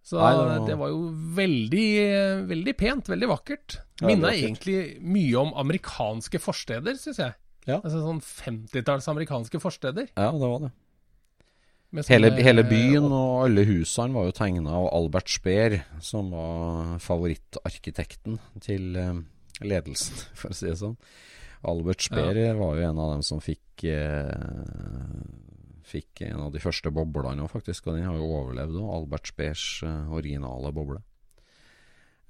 Så 0.03 0.19
Nei, 0.19 0.33
det 0.35 0.67
det, 0.67 0.75
var- 0.75 0.81
var... 0.81 0.89
jo 0.91 1.13
veldig, 1.37 1.87
veldig 2.51 2.73
pent, 2.75 3.07
veldig 3.13 3.29
vakkert. 3.31 3.77
Minna 4.03 4.33
egentlig 4.35 4.99
mye 4.99 5.37
om 5.39 5.53
amerikanske 5.63 6.41
forsteder, 6.43 6.97
syns 6.99 7.21
jeg. 7.23 7.37
Ja. 7.71 7.77
Altså 7.79 8.01
sånn 8.03 8.19
50-talls 8.27 9.07
amerikanske 9.13 9.61
forsteder. 9.63 10.09
Ja, 10.19 10.33
det 10.35 10.43
var 10.51 10.59
det. 10.65 10.73
Hele, 11.93 12.31
hele 12.41 12.63
byen 12.65 13.05
og 13.13 13.43
alle 13.45 13.67
husene 13.69 14.17
var 14.17 14.25
jo 14.25 14.33
tegna 14.33 14.79
av 14.79 14.87
Albert 14.97 15.29
Speer, 15.29 15.83
som 16.01 16.31
var 16.33 16.95
favorittarkitekten 17.05 18.39
til 18.65 18.97
eh, 18.97 19.19
ledelsen, 19.61 20.23
for 20.39 20.55
å 20.55 20.57
si 20.57 20.71
det 20.71 20.79
sånn. 20.81 20.97
Albert 21.69 22.07
Speer 22.09 22.57
var 22.57 22.79
jo 22.79 22.87
en 22.89 23.01
av 23.03 23.13
dem 23.13 23.25
som 23.27 23.43
fikk 23.45 23.85
eh, 23.87 24.33
Fikk 25.93 26.23
en 26.25 26.47
av 26.47 26.53
de 26.55 26.61
første 26.63 26.89
boblene 26.95 27.43
òg, 27.45 27.51
faktisk. 27.53 27.91
Og 27.91 27.99
den 27.99 28.07
har 28.07 28.15
jo 28.17 28.29
overlevd 28.39 28.79
òg. 28.81 28.87
Albert 28.97 29.29
Speers 29.29 29.65
eh, 29.85 30.15
originale 30.15 30.71
boble. 30.73 31.03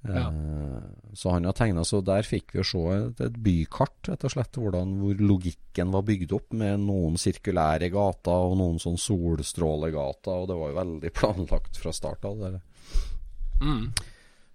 Ja. 0.03 0.27
Eh, 0.27 0.79
Så 1.13 1.29
han 1.29 1.45
har 1.45 1.53
tegna, 1.53 1.83
så 1.85 2.01
der 2.03 2.25
fikk 2.25 2.55
vi 2.57 2.63
se 2.65 2.79
et, 2.95 3.19
et 3.21 3.35
bykart, 3.45 4.09
rett 4.09 4.23
og 4.25 4.31
slett, 4.33 4.57
hvordan, 4.57 4.95
hvor 4.99 5.19
logikken 5.21 5.91
var 5.93 6.01
bygd 6.07 6.33
opp, 6.33 6.55
med 6.57 6.81
noen 6.87 7.19
sirkulære 7.21 7.91
gater 7.93 8.47
og 8.49 8.57
noen 8.57 8.81
sånn 8.81 8.97
solstrålegater, 8.97 10.41
og 10.41 10.49
det 10.49 10.57
var 10.57 10.71
jo 10.71 10.79
veldig 10.79 11.11
planlagt 11.13 11.77
fra 11.77 11.93
start 11.93 12.25
av. 12.25 12.41
Mm. 13.61 13.93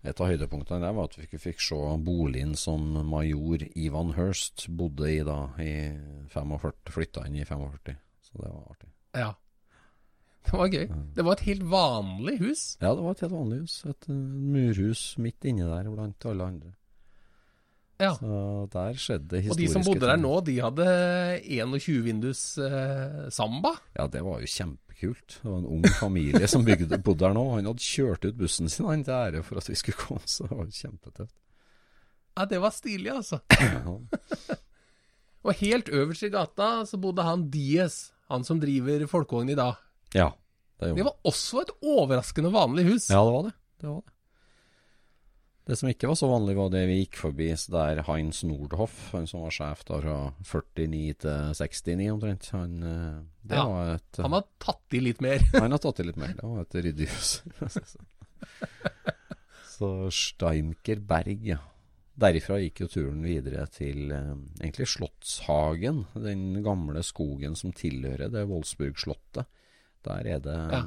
Et 0.09 0.21
av 0.21 0.31
høydepunktene 0.31 0.83
der 0.83 0.95
var 0.95 1.09
at 1.09 1.17
vi 1.19 1.27
ikke 1.27 1.41
fikk 1.43 1.63
se 1.63 1.79
boligen 2.07 2.55
som 2.59 2.85
major 3.09 3.63
Ivan 3.75 4.13
Hurst 4.19 4.67
bodde 4.71 5.11
i 5.11 5.23
da 5.27 5.41
i 5.63 5.73
45, 6.35 6.93
flytta 6.95 7.27
inn 7.27 7.39
i 7.41 7.47
45. 7.47 7.97
Så 8.29 8.43
det 8.43 8.51
var 8.51 8.67
artig. 8.75 8.91
Ja. 9.15 9.33
Det 10.47 10.57
var 10.57 10.70
gøy. 10.72 10.86
Det 11.16 11.24
var 11.26 11.36
et 11.36 11.47
helt 11.49 11.64
vanlig 11.68 12.39
hus. 12.41 12.64
Ja, 12.80 12.95
det 12.95 13.05
var 13.05 13.16
et 13.16 13.24
helt 13.24 13.34
vanlig 13.34 13.62
hus. 13.64 13.78
Et 13.89 14.09
uh, 14.09 14.14
murhus 14.55 15.03
midt 15.20 15.49
inni 15.49 15.66
der 15.66 15.91
blant 15.93 16.28
alle 16.30 16.47
andre. 16.55 16.72
Ja. 17.99 18.12
Så 18.14 18.68
der 18.72 18.99
skjedde 18.99 19.26
det 19.32 19.51
Og 19.51 19.59
de 19.59 19.66
som 19.70 19.82
bodde 19.82 20.07
der 20.07 20.20
nå, 20.20 20.36
de 20.47 20.55
hadde 20.62 20.84
21 21.43 22.05
vindus 22.05 22.43
eh, 22.62 23.24
Samba. 23.34 23.72
Ja, 23.99 24.07
det 24.07 24.22
var 24.22 24.39
jo 24.39 24.47
kjempekult. 24.47 25.41
Det 25.43 25.51
var 25.51 25.59
en 25.59 25.66
ung 25.66 25.89
familie 25.99 26.47
som 26.51 26.62
bygde, 26.66 27.01
bodde 27.07 27.26
der 27.26 27.34
nå. 27.34 27.43
Han 27.57 27.66
hadde 27.66 27.82
kjørt 27.82 28.28
ut 28.28 28.39
bussen 28.39 28.70
sin 28.70 28.86
han 28.86 29.03
til 29.03 29.16
ære 29.16 29.43
for 29.47 29.59
at 29.59 29.66
vi 29.70 29.74
skulle 29.78 29.99
komme, 29.99 30.22
så 30.30 30.47
det 30.47 30.61
var 30.61 30.70
kjempetøft. 30.78 31.34
Ja, 32.39 32.47
det 32.47 32.62
var 32.62 32.74
stilig, 32.74 33.12
altså. 33.18 33.43
Ja. 33.59 33.99
Og 35.47 35.55
helt 35.61 35.89
øverst 35.95 36.24
i 36.26 36.28
gata 36.34 36.84
så 36.84 36.99
bodde 37.01 37.24
han 37.24 37.47
Diez, 37.51 38.11
han 38.28 38.45
som 38.45 38.59
driver 38.61 39.07
folkevogn 39.09 39.53
i 39.55 39.57
dag. 39.59 39.78
Ja, 40.15 40.31
det 40.81 40.95
Det 40.95 41.05
var 41.05 41.17
også 41.27 41.65
et 41.65 41.73
overraskende 41.83 42.53
vanlig 42.55 42.87
hus. 42.93 43.09
Ja, 43.11 43.25
det 43.25 43.35
var 43.35 43.43
det. 43.49 43.55
Det 43.81 43.89
var 43.91 44.03
det. 44.07 44.13
Det 45.69 45.77
som 45.77 45.91
ikke 45.91 46.09
var 46.09 46.17
så 46.17 46.31
vanlig, 46.31 46.55
var 46.57 46.71
det 46.73 46.81
vi 46.89 46.95
gikk 47.03 47.19
forbi 47.21 47.51
så 47.61 47.75
der 47.75 47.99
Heinz 48.07 48.39
Nordhoff, 48.49 49.11
han 49.13 49.27
som 49.29 49.43
var 49.45 49.53
sjef 49.53 49.83
da 49.85 49.99
fra 50.01 50.15
49 50.41 51.19
til 51.21 51.51
69 51.59 52.07
omtrent. 52.15 52.47
Han, 52.55 52.79
eh, 52.81 53.19
det 53.45 53.59
Ja, 53.59 53.67
var 53.69 53.91
et 53.99 54.21
Han 54.25 54.33
har 54.33 54.47
tatt 54.65 54.97
i 54.97 55.03
litt 55.05 55.21
mer. 55.21 55.45
Han 55.59 55.77
har 55.77 55.83
tatt 55.85 56.01
i 56.01 56.07
litt 56.09 56.17
mer. 56.17 56.33
Det 56.39 56.49
var 56.49 56.63
et 56.63 56.79
ryddig 56.87 57.11
hus. 57.13 57.35
så 59.77 59.91
Steinker 60.09 61.05
Berg, 61.05 61.45
ja. 61.45 61.61
Derifra 62.19 62.57
gikk 62.59 62.81
jo 62.83 62.89
turen 62.91 63.21
videre 63.23 63.67
til 63.71 64.09
eh, 64.11 64.33
egentlig 64.63 64.89
Slottshagen. 64.89 66.07
Den 66.17 66.63
gamle 66.65 67.05
skogen 67.07 67.55
som 67.61 67.77
tilhører 67.77 68.33
det 68.33 68.47
Wolfsburg-slottet. 68.49 69.45
Der 70.07 70.27
er 70.37 70.39
det, 70.45 70.57
Ja. 70.73 70.83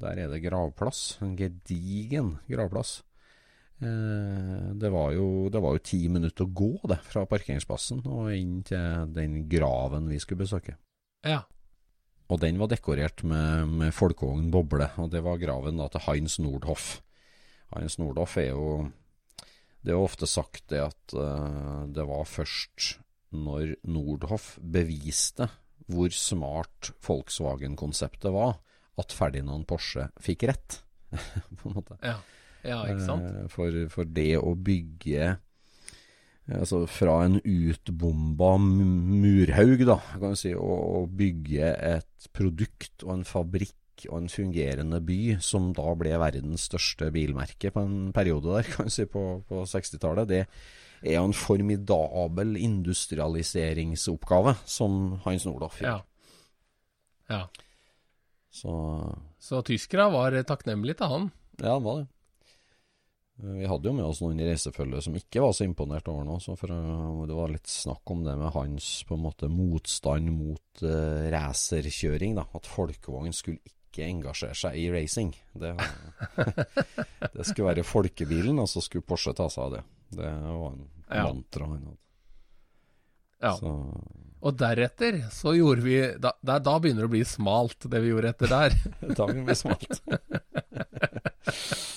der 0.00 0.18
er 0.22 0.28
det 0.30 0.42
gravplass. 0.44 1.18
En 1.22 1.36
gedigen 1.36 2.38
gravplass. 2.48 3.02
Eh, 3.82 4.72
det, 4.80 4.88
var 4.92 5.12
jo, 5.12 5.48
det 5.52 5.60
var 5.60 5.76
jo 5.76 5.82
ti 5.84 6.06
minutter 6.08 6.46
å 6.46 6.52
gå 6.56 6.70
det 6.88 7.00
fra 7.04 7.26
parkeringsplassen 7.28 8.00
og 8.08 8.30
inn 8.32 8.62
til 8.64 9.10
den 9.12 9.42
graven 9.52 10.08
vi 10.08 10.20
skulle 10.22 10.44
besøke. 10.46 10.76
Ja. 11.26 11.42
Og 12.32 12.40
den 12.40 12.58
var 12.58 12.70
dekorert 12.72 13.22
med, 13.22 13.68
med 13.68 13.94
folkevogn 13.94 14.48
boble, 14.50 14.88
og 14.98 15.10
det 15.12 15.20
var 15.22 15.38
graven 15.38 15.76
da 15.78 15.86
til 15.92 16.06
Heinz 16.08 16.38
Nordhoff. 16.42 17.02
Heinz 17.74 17.98
Nordhoff 17.98 18.36
er 18.38 18.52
jo 18.54 18.90
Det 19.82 19.92
er 19.92 19.98
jo 20.00 20.06
ofte 20.06 20.26
sagt 20.26 20.64
det 20.72 20.80
at 20.82 21.14
uh, 21.14 21.84
det 21.86 22.02
var 22.08 22.24
først 22.26 22.96
når 23.36 23.76
Nordhoff 23.86 24.56
beviste 24.58 25.46
hvor 25.92 26.14
smart 26.14 26.92
Volkswagen-konseptet 27.06 28.32
var, 28.34 28.58
at 28.96 29.12
Ferdinand 29.14 29.66
Porsche 29.68 30.08
fikk 30.22 30.46
rett, 30.50 30.80
på 31.60 31.70
en 31.70 31.76
måte. 31.76 31.98
Ja, 32.02 32.16
ja 32.66 32.80
ikke 32.90 33.04
sant? 33.06 33.26
Eh, 33.28 33.50
For, 33.52 33.82
for 33.92 34.08
det 34.08 34.32
å 34.40 34.54
bygge 34.56 35.36
Altså 36.46 36.84
fra 36.86 37.24
en 37.24 37.40
utbomba 37.42 38.52
murhaug, 38.62 39.80
da, 39.88 39.96
kan 40.14 40.36
du 40.36 40.38
si, 40.38 40.52
å 40.54 41.02
bygge 41.10 41.72
et 41.74 42.28
produkt 42.36 43.02
og 43.02 43.16
en 43.16 43.24
fabrikk 43.26 44.06
og 44.12 44.20
en 44.20 44.30
fungerende 44.30 45.00
by, 45.02 45.38
som 45.42 45.72
da 45.74 45.90
ble 45.98 46.14
verdens 46.22 46.68
største 46.68 47.08
bilmerke 47.14 47.72
på 47.74 47.82
en 47.82 48.12
periode 48.14 48.60
der, 48.60 48.68
kan 48.76 48.86
du 48.86 48.94
si, 48.94 49.08
på, 49.10 49.24
på 49.48 49.64
60-tallet, 49.66 50.30
det 50.30 50.44
er 51.02 51.18
jo 51.18 51.26
en 51.28 51.36
formidabel 51.36 52.56
industrialiseringsoppgave 52.60 54.56
som 54.64 55.20
Hans 55.26 55.46
Nordhoff 55.48 55.78
fikk. 55.80 55.88
Ja. 55.88 56.00
ja. 57.32 57.42
Så 58.50 58.72
Så 59.38 59.62
tyskerne 59.66 60.10
var 60.14 60.36
takknemlige 60.48 61.02
til 61.02 61.12
han. 61.12 61.30
Ja, 61.60 61.76
han 61.76 61.84
var 61.84 62.02
det. 62.02 62.06
Vi 63.36 63.66
hadde 63.68 63.90
jo 63.90 63.92
med 63.92 64.06
oss 64.06 64.22
noen 64.24 64.38
i 64.40 64.46
reisefølget 64.48 65.04
som 65.04 65.16
ikke 65.18 65.42
var 65.44 65.52
så 65.52 65.66
imponert 65.66 66.06
over 66.08 66.24
noe. 66.24 66.40
Så 66.40 66.54
for, 66.56 66.72
det 66.72 67.36
var 67.36 67.52
litt 67.52 67.68
snakk 67.68 68.12
om 68.14 68.22
det 68.24 68.32
med 68.40 68.54
hans 68.54 68.86
på 69.04 69.16
en 69.16 69.24
måte 69.26 69.50
motstand 69.52 70.32
mot 70.32 70.84
uh, 70.86 71.28
racerkjøring. 71.34 72.38
At 72.40 72.70
folkevogn 72.70 73.36
skulle 73.36 73.60
ikke 73.60 73.75
engasjere 74.04 74.54
seg 74.54 74.76
i 74.76 74.90
racing. 74.92 75.32
Det, 75.56 75.72
det 77.36 77.46
skulle 77.48 77.70
være 77.70 77.84
folkebilen, 77.86 78.58
og 78.60 78.68
så 78.68 78.82
skulle 78.84 79.06
Porsche 79.06 79.32
ta 79.36 79.48
seg 79.52 79.64
av 79.64 79.72
det. 79.78 79.82
Det 80.20 80.32
var 80.44 80.72
en 80.74 80.84
Ja. 81.06 81.22
mantra 81.30 81.64
han 81.70 81.82
hadde. 81.86 81.96
Ja. 83.42 83.52
Så, 83.56 83.72
Og 84.42 84.56
deretter 84.58 85.18
så 85.32 85.52
gjorde 85.56 85.82
vi 85.84 85.96
da, 86.18 86.32
da, 86.42 86.58
da 86.58 86.78
begynner 86.80 87.04
det 87.04 87.10
å 87.10 87.14
bli 87.16 87.24
smalt, 87.24 87.86
det 87.90 88.00
vi 88.02 88.08
gjorde 88.12 88.32
etter 88.34 88.52
der. 88.52 88.76
da 89.16 89.26
begynner 89.26 89.52
det 89.52 89.60
smalt. 89.60 90.00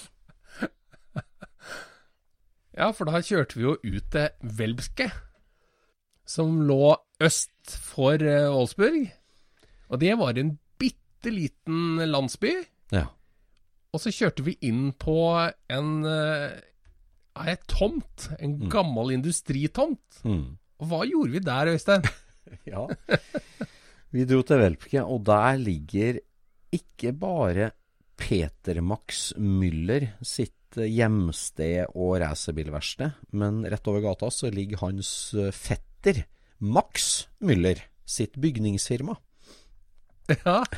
Ja, 2.80 2.94
for 2.96 3.10
da 3.10 3.20
kjørte 3.20 3.58
vi 3.58 3.66
jo 3.66 3.74
ut 3.84 4.06
til 4.14 4.30
Velbske, 4.56 5.10
som 6.24 6.62
lå 6.64 6.94
øst 7.20 7.74
for 7.84 8.22
eh, 8.24 8.48
Og 9.90 10.00
det 10.00 10.14
var 10.16 10.38
en 10.40 10.54
bitte 11.20 11.34
liten 11.36 12.00
landsby. 12.10 12.52
Ja. 12.96 13.08
Og 13.94 14.00
så 14.04 14.12
kjørte 14.14 14.44
vi 14.46 14.54
inn 14.62 14.92
på 15.02 15.16
en 15.70 16.06
eh, 16.06 16.60
et 17.48 17.64
tomt. 17.68 18.30
En 18.40 18.58
Mm. 18.60 18.70
gammel 18.70 19.12
industritomt. 19.16 20.22
Mm. 20.24 20.58
Og 20.80 20.88
hva 20.88 21.02
gjorde 21.08 21.32
vi 21.32 21.40
der, 21.40 21.74
Øystein? 21.76 22.04
Ja. 22.66 22.88
Vi 24.12 24.24
dro 24.26 24.40
til 24.42 24.58
Velpke, 24.58 25.04
og 25.06 25.22
der 25.28 25.58
ligger 25.62 26.18
ikke 26.74 27.12
bare 27.14 27.68
Peter 28.18 28.80
Max 28.82 29.34
Müller 29.38 30.08
sitt 30.26 30.74
hjemsted 30.74 31.86
og 31.94 32.16
racerbilverksted, 32.24 33.12
men 33.38 33.62
rett 33.70 33.86
over 33.88 34.02
gata 34.02 34.32
så 34.34 34.50
ligger 34.50 34.82
hans 34.82 35.12
eh, 35.38 35.52
fetter 35.54 36.24
Max 36.60 37.28
Müller 37.40 37.78
sitt 38.10 38.34
bygningsfirma. 38.42 39.14
Ja. 40.46 40.64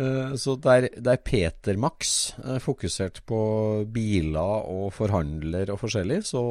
Eh, 0.00 0.36
Så 0.38 0.54
der, 0.56 0.86
der 0.96 1.16
Peter 1.16 1.76
Max 1.76 2.32
eh, 2.38 2.58
fokuserte 2.62 3.20
på 3.26 3.84
biler 3.92 4.62
og 4.70 4.92
forhandler 4.94 5.70
og 5.74 5.80
forskjellig, 5.82 6.22
så 6.30 6.42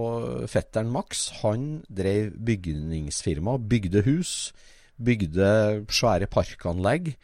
fetteren 0.51 0.91
Max 0.91 1.30
han 1.39 1.80
drev 1.88 2.36
bygningsfirma, 2.36 3.55
bygde 3.57 4.03
hus, 4.05 4.51
bygde 4.99 5.86
svære 5.89 6.28
parkanlegg, 6.28 7.15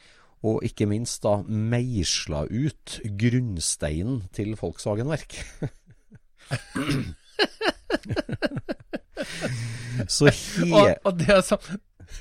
og 0.45 0.63
ikke 0.65 0.85
minst 0.89 1.23
da 1.25 1.41
meisla 1.45 2.45
ut 2.47 2.99
grunnsteinen 3.19 4.23
til 4.33 4.55
Volkswagen-verk. 4.59 5.35
så 10.15 10.25
he... 10.29 10.69
Og, 10.69 10.95
og, 11.03 11.19
det 11.19 11.45
som, 11.47 11.59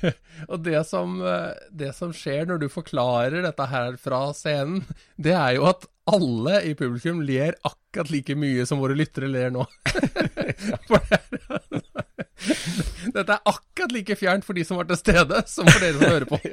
og 0.51 0.61
det 0.65 0.81
som, 0.89 1.17
eh, 1.25 1.51
det 1.71 1.91
som 1.97 2.13
skjer 2.15 2.47
når 2.49 2.63
du 2.63 2.67
forklarer 2.71 3.41
dette 3.45 3.67
her 3.71 3.97
fra 4.01 4.21
scenen, 4.37 4.83
det 5.17 5.35
er 5.37 5.57
jo 5.57 5.67
at 5.71 5.85
alle 6.11 6.59
i 6.69 6.75
publikum 6.77 7.23
ler 7.25 7.55
akkurat 7.65 8.11
like 8.13 8.35
mye 8.37 8.65
som 8.69 8.77
våre 8.83 8.93
lyttere 8.97 9.29
ler 9.31 9.49
nå. 9.55 9.65
Er- 10.95 11.23
Dette 13.15 13.31
er 13.37 13.47
akkurat 13.47 13.93
like 13.95 14.15
fjernt 14.19 14.45
for 14.45 14.57
de 14.57 14.63
som 14.67 14.77
var 14.77 14.87
til 14.89 14.99
stede, 14.99 15.39
som 15.49 15.65
for 15.69 15.81
dere 15.81 15.97
som 15.97 16.11
hører 16.11 16.29
på. 16.29 16.39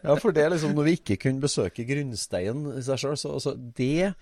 Ja, 0.00 0.14
for 0.16 0.32
det 0.32 0.40
er 0.42 0.52
liksom 0.54 0.72
når 0.74 0.86
vi 0.86 0.92
ikke 0.96 1.16
kunne 1.20 1.42
besøke 1.42 1.84
grunnsteinen 1.84 2.70
i 2.78 2.82
seg 2.82 3.02
sjøl, 3.02 3.18
så 3.20 3.34
altså 3.36 3.52
det, 3.76 4.14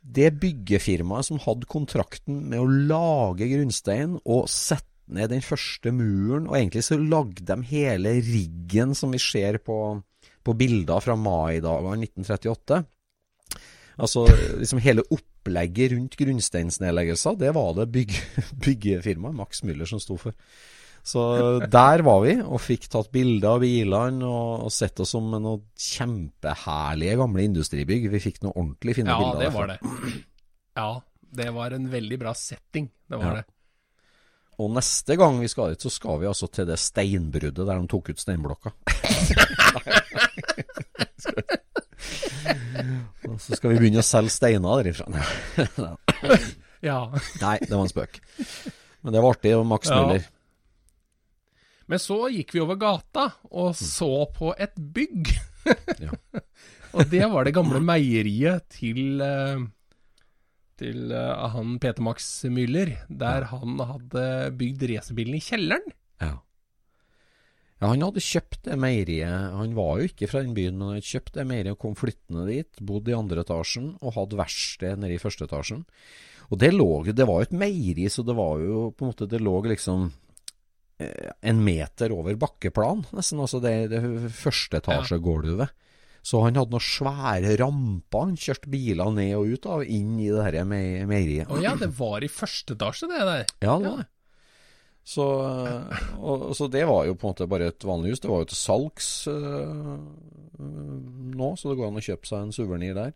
det 0.00 0.30
byggefirmaet 0.40 1.28
som 1.28 1.40
hadde 1.44 1.68
kontrakten 1.70 2.38
med 2.48 2.62
å 2.62 2.70
lage 2.88 3.44
grunnstein 3.50 4.14
og 4.24 4.48
sette 4.50 4.95
ned 5.08 5.30
den 5.30 5.42
første 5.44 5.92
muren, 5.94 6.48
og 6.48 6.56
egentlig 6.58 6.82
så 6.84 6.98
lagde 6.98 7.44
de 7.46 7.56
hele 7.70 8.16
riggen 8.26 8.94
som 8.98 9.12
vi 9.14 9.18
ser 9.22 9.58
på, 9.62 10.02
på 10.44 10.54
bilder 10.58 11.00
fra 11.04 11.14
maidagene 11.16 12.02
1938. 12.08 12.84
Altså 13.96 14.26
liksom 14.60 14.80
hele 14.84 15.04
opplegget 15.14 15.92
rundt 15.94 16.16
grunnsteinsnedleggelser, 16.20 17.38
det 17.40 17.52
var 17.56 17.70
det 17.78 17.86
bygg, 17.94 18.16
byggefirmaet 18.66 19.38
Max 19.38 19.62
Müller 19.64 19.88
som 19.88 20.02
sto 20.02 20.18
for. 20.20 20.34
Så 21.06 21.22
der 21.70 22.02
var 22.02 22.24
vi, 22.24 22.32
og 22.42 22.58
fikk 22.58 22.88
tatt 22.90 23.12
bilder 23.14 23.52
av 23.54 23.60
bilene 23.62 24.26
og, 24.26 24.64
og 24.66 24.72
sett 24.74 24.98
oss 25.04 25.12
som 25.14 25.28
noen 25.30 25.62
kjempeherlige 25.78 27.14
gamle 27.20 27.44
industribygg. 27.46 28.08
Vi 28.10 28.20
fikk 28.24 28.40
noen 28.42 28.56
ordentlig 28.58 28.96
fine 28.98 29.14
Ja, 29.14 29.18
bilder. 29.22 29.38
det 29.38 29.46
derfra. 29.46 29.60
var 29.60 29.68
det. 29.70 30.24
Ja, 30.76 30.88
det 31.38 31.46
var 31.54 31.76
en 31.78 31.86
veldig 31.92 32.18
bra 32.24 32.32
setting. 32.34 32.90
Det 33.08 33.20
var 33.22 33.24
Ja. 33.30 33.34
det. 33.38 33.44
Og 34.56 34.70
neste 34.72 35.16
gang 35.20 35.36
vi 35.42 35.48
skal 35.52 35.74
dit, 35.74 35.82
så 35.84 35.90
skal 35.92 36.20
vi 36.22 36.28
altså 36.30 36.48
til 36.48 36.64
det 36.68 36.78
steinbruddet 36.80 37.60
der 37.60 37.76
de 37.76 37.88
tok 37.92 38.08
ut 38.12 38.20
steinblokka. 38.22 38.72
Og 43.26 43.40
så 43.42 43.56
skal 43.58 43.74
vi 43.74 43.80
begynne 43.80 44.00
å 44.00 44.06
selge 44.06 44.32
steiner 44.32 44.80
derifra. 44.80 45.06
Ja. 46.84 47.00
Nei, 47.42 47.56
det 47.64 47.72
var 47.72 47.82
en 47.84 47.90
spøk. 47.92 48.20
Men 49.04 49.14
det 49.14 49.22
var 49.22 49.36
artig, 49.36 49.52
og 49.58 49.66
Max 49.68 49.90
Ja. 49.90 50.00
Müller. 50.00 50.24
Men 51.86 52.00
så 52.02 52.16
gikk 52.34 52.54
vi 52.56 52.62
over 52.64 52.78
gata 52.80 53.28
og 53.54 53.76
så 53.78 54.26
på 54.34 54.54
et 54.58 54.74
bygg. 54.76 55.30
Og 56.96 57.10
det 57.12 57.26
var 57.28 57.44
det 57.44 57.52
gamle 57.54 57.78
meieriet 57.84 58.64
til 58.72 59.20
eh, 59.20 59.60
Til 60.80 61.12
uh, 61.14 61.46
han 61.54 61.78
Peter 61.80 62.04
Max 62.04 62.26
Müller, 62.52 62.92
der 63.08 63.48
han 63.52 63.78
hadde 63.80 64.26
bygd 64.60 64.84
racerbilen 64.90 65.38
i 65.38 65.44
kjelleren. 65.44 65.94
Ja. 66.20 66.34
ja, 67.80 67.86
han 67.86 68.04
hadde 68.04 68.24
kjøpt 68.24 68.60
det 68.68 68.76
meieriet. 68.80 69.56
Han 69.56 69.72
var 69.78 70.02
jo 70.02 70.10
ikke 70.10 70.28
fra 70.28 70.44
den 70.44 70.52
byen, 70.56 70.76
men 70.76 70.90
han 70.90 70.98
hadde 70.98 71.08
kjøpt 71.08 71.38
det 71.38 71.46
meieriet 71.48 71.78
og 71.78 71.80
kom 71.86 71.96
flyttende 71.96 72.44
dit. 72.50 72.84
Bodde 72.84 73.14
i 73.14 73.16
andre 73.16 73.46
etasjen 73.46 73.94
og 74.02 74.16
hadde 74.18 74.40
verksted 74.42 75.00
nede 75.00 75.16
i 75.16 75.22
første 75.22 75.48
etasjen. 75.48 75.86
Og 76.46 76.60
det 76.62 76.70
lå 76.76 77.02
Det 77.08 77.26
var 77.26 77.40
jo 77.40 77.48
et 77.48 77.58
meieri, 77.58 78.06
så 78.12 78.22
det 78.22 78.36
var 78.38 78.60
jo 78.62 78.90
på 78.94 79.02
en 79.02 79.10
måte 79.10 79.26
Det 79.26 79.40
lå 79.42 79.56
liksom 79.66 80.10
eh, 81.02 81.32
en 81.40 81.64
meter 81.64 82.12
over 82.14 82.36
bakkeplan, 82.38 83.06
nesten. 83.16 83.40
Altså 83.40 83.64
det, 83.64 83.74
det 83.96 84.04
første 84.36 84.82
etasjegulvet. 84.82 85.72
Så 86.26 86.40
han 86.42 86.56
hadde 86.58 86.74
noen 86.74 86.82
svære 86.82 87.52
ramper 87.60 88.24
han 88.24 88.34
kjørte 88.40 88.70
biler 88.72 89.12
ned 89.14 89.36
og 89.38 89.52
ut 89.54 89.66
av, 89.70 89.84
inn 89.86 90.16
i 90.18 90.26
det 90.32 90.42
her 90.48 90.64
me- 90.66 91.04
meieriet. 91.06 91.46
Å 91.54 91.60
ja, 91.62 91.76
det 91.78 91.92
var 92.00 92.24
i 92.26 92.30
første 92.32 92.74
etasje, 92.74 93.06
det 93.12 93.20
der. 93.28 93.44
Ja, 93.62 93.76
det 93.78 93.92
var 93.92 94.00
det. 94.02 94.08
Så, 95.06 95.22
og, 96.18 96.48
så 96.58 96.66
det 96.66 96.82
var 96.88 97.04
jo 97.06 97.14
på 97.14 97.28
en 97.28 97.30
måte 97.36 97.46
bare 97.46 97.68
et 97.70 97.84
vanlig 97.86 98.16
hus. 98.16 98.22
Det 98.24 98.30
var 98.32 98.40
jo 98.42 98.48
til 98.50 98.58
salgs 98.58 99.10
øh, 99.30 99.92
nå, 100.58 101.52
så 101.54 101.70
det 101.70 101.76
går 101.78 101.92
an 101.92 102.00
å 102.00 102.04
kjøpe 102.08 102.26
seg 102.26 102.42
en 102.48 102.54
suvenir 102.56 102.96
der. 102.98 103.12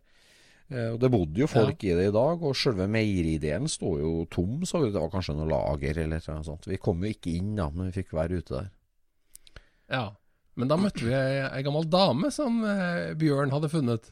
Eh, 0.71 0.87
og 0.93 1.01
Det 1.03 1.09
bodde 1.11 1.41
jo 1.43 1.49
folk 1.51 1.83
i 1.83 1.91
det 1.97 2.07
i 2.07 2.15
dag, 2.15 2.45
og 2.47 2.55
selve 2.55 2.87
meieridelen 2.87 3.67
sto 3.71 3.97
jo 3.99 4.13
tom. 4.31 4.61
Så 4.63 4.85
det 4.85 4.95
var 4.95 5.11
kanskje 5.11 5.35
noe 5.35 5.49
lager 5.51 5.99
eller 6.05 6.23
noe 6.31 6.47
sånt. 6.47 6.69
Vi 6.71 6.79
kom 6.79 7.03
jo 7.03 7.11
ikke 7.11 7.33
inn 7.35 7.57
da, 7.59 7.67
men 7.75 7.91
vi 7.91 7.97
fikk 7.99 8.15
være 8.15 8.39
ute 8.39 8.55
der. 8.61 8.71
Ja. 9.91 10.05
Men 10.61 10.69
da 10.69 10.77
møtte 10.77 11.03
vi 11.07 11.17
ei, 11.17 11.65
gammel 11.65 11.89
dame 11.89 12.29
som 12.33 12.61
eh, 12.67 13.11
Bjørn 13.17 13.53
hadde 13.53 13.71
funnet. 13.71 14.11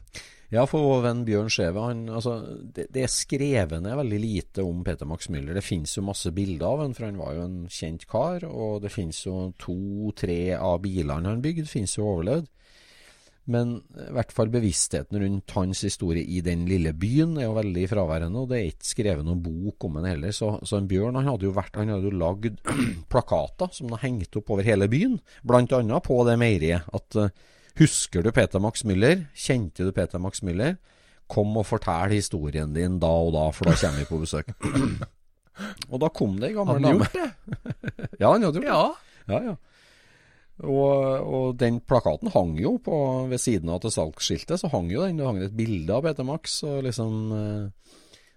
Ja, 0.50 0.64
for 0.66 0.82
vår 0.82 1.04
venn 1.04 1.20
Bjørn 1.28 1.50
Skjeve, 1.52 1.82
han, 1.86 2.02
altså, 2.10 2.40
det, 2.74 2.88
det 2.90 3.04
er 3.06 3.12
skrevet 3.12 3.84
ned 3.84 3.94
veldig 4.00 4.18
lite 4.18 4.64
om 4.66 4.80
Peter 4.86 5.06
Max 5.06 5.30
Müller. 5.30 5.54
Det 5.54 5.62
finnes 5.62 5.92
jo 5.94 6.02
masse 6.02 6.32
bilder 6.34 6.66
av 6.66 6.82
han, 6.82 6.96
for 6.96 7.06
han 7.06 7.20
var 7.20 7.36
jo 7.36 7.44
en 7.46 7.60
kjent 7.70 8.06
kar. 8.10 8.48
Og 8.50 8.80
det 8.82 8.90
finnes 8.90 9.20
jo 9.28 9.52
to-tre 9.62 10.56
av 10.58 10.80
bilene 10.82 11.30
han 11.30 11.44
bygde, 11.44 11.70
finnes 11.70 11.94
jo 11.94 12.08
overlevd. 12.16 12.50
Men 13.48 13.78
i 13.96 14.10
hvert 14.14 14.32
fall 14.34 14.50
bevisstheten 14.52 15.18
rundt 15.22 15.54
hans 15.56 15.80
historie 15.86 16.22
i 16.22 16.42
den 16.44 16.66
lille 16.68 16.92
byen 16.92 17.38
er 17.38 17.46
jo 17.48 17.54
veldig 17.56 17.86
fraværende, 17.90 18.42
og 18.42 18.50
det 18.50 18.58
er 18.58 18.68
ikke 18.68 18.90
skrevet 18.90 19.26
noen 19.26 19.40
bok 19.42 19.86
om 19.88 19.96
han 19.98 20.10
heller. 20.12 20.34
Så, 20.36 20.52
så 20.66 20.78
en 20.78 20.88
Bjørn 20.90 21.16
han 21.18 21.30
hadde 21.30 21.48
jo 21.48 21.54
vært, 21.56 21.78
han 21.80 21.90
hadde 21.90 22.10
jo 22.10 22.20
lagd 22.20 22.60
plakater 23.12 23.72
som 23.74 23.90
han 23.94 24.02
hengte 24.04 24.28
hengt 24.28 24.38
opp 24.42 24.52
over 24.54 24.66
hele 24.66 24.90
byen, 24.92 25.18
annet 25.48 26.06
på 26.06 26.18
det 26.28 26.36
meieriet. 26.40 26.86
At 26.94 27.18
uh, 27.18 27.32
husker 27.80 28.26
du 28.26 28.30
Peter 28.36 28.62
Max 28.62 28.84
Müller? 28.84 29.24
Kjente 29.34 29.88
du 29.88 29.94
Peter 29.96 30.22
Max 30.22 30.44
Müller? 30.46 30.76
Kom 31.30 31.56
og 31.56 31.66
fortell 31.66 32.12
historien 32.12 32.74
din 32.74 32.98
da 33.02 33.10
og 33.24 33.32
da, 33.38 33.48
for 33.54 33.70
da 33.70 33.78
kommer 33.78 34.04
vi 34.04 34.10
på 34.10 34.20
besøk. 34.20 34.52
og 35.92 35.98
da 36.02 36.12
kom 36.12 36.38
det 36.38 36.52
ei 36.52 36.58
gammel 36.58 36.82
dame. 36.84 37.08
han 37.08 37.08
hadde 37.08 37.16
gjort 37.16 37.18
det? 37.18 38.18
Ja, 38.20 38.30
han 38.30 38.44
hadde 38.44 38.60
gjort 38.60 38.62
det. 38.62 38.70
Ja. 38.70 38.84
Ja, 39.30 39.42
ja. 39.50 39.58
Og, 40.60 40.94
og 41.24 41.46
den 41.60 41.78
plakaten 41.80 42.28
hang 42.34 42.56
jo 42.60 42.74
på 42.84 42.96
ved 43.30 43.40
siden 43.40 43.70
av 43.72 43.80
til 43.80 43.94
salgsskiltet, 43.94 44.60
så 44.60 44.68
hang 44.72 44.90
jo 44.92 45.06
den. 45.06 45.20
Det 45.20 45.28
hang 45.28 45.40
et 45.44 45.56
bilde 45.56 45.94
av 45.94 46.04
Peter 46.04 46.26
Max. 46.26 46.58
Og 46.68 46.82
liksom, 46.84 47.14
eh, 47.36 47.94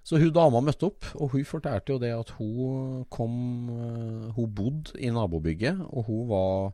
så 0.08 0.20
hun 0.22 0.32
dama 0.36 0.62
møtte 0.64 0.88
opp, 0.88 1.10
og 1.18 1.36
hun 1.36 1.48
fortalte 1.48 1.96
jo 1.96 2.00
det 2.00 2.14
at 2.16 2.32
hun 2.38 3.04
kom 3.12 3.36
eh, 3.72 4.32
Hun 4.38 4.56
bodde 4.56 4.96
i 5.00 5.12
nabobygget, 5.12 5.84
og 5.92 6.08
hun 6.08 6.24
var 6.32 6.74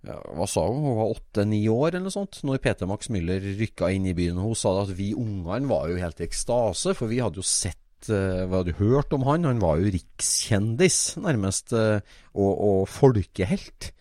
ja, 0.00 0.16
hva 0.32 0.46
sa 0.48 0.64
hun? 0.64 0.80
Hun 0.84 0.96
var 0.96 1.12
åtte-ni 1.12 1.66
år 1.68 1.90
eller 1.90 2.06
noe 2.06 2.14
sånt 2.14 2.38
når 2.48 2.62
Peter 2.64 2.88
Max 2.88 3.10
Müller 3.12 3.44
rykka 3.58 3.90
inn 3.92 4.08
i 4.08 4.16
byen. 4.16 4.40
Hun 4.40 4.56
sa 4.56 4.72
at 4.82 4.92
vi 4.96 5.12
ungene 5.12 5.68
var 5.68 5.88
jo 5.92 6.00
helt 6.00 6.20
i 6.20 6.26
ekstase, 6.28 6.94
for 6.96 7.12
vi 7.12 7.20
hadde 7.20 7.40
jo 7.40 7.44
sett 7.44 8.08
eh, 8.12 8.44
vi 8.44 8.56
hadde 8.56 8.76
hørt 8.80 9.12
om 9.16 9.24
han. 9.28 9.48
Han 9.48 9.60
var 9.60 9.80
jo 9.80 9.92
rikskjendis, 9.92 11.16
nærmest, 11.20 11.72
og, 11.76 12.52
og 12.52 12.84
folkehelt. 12.88 13.92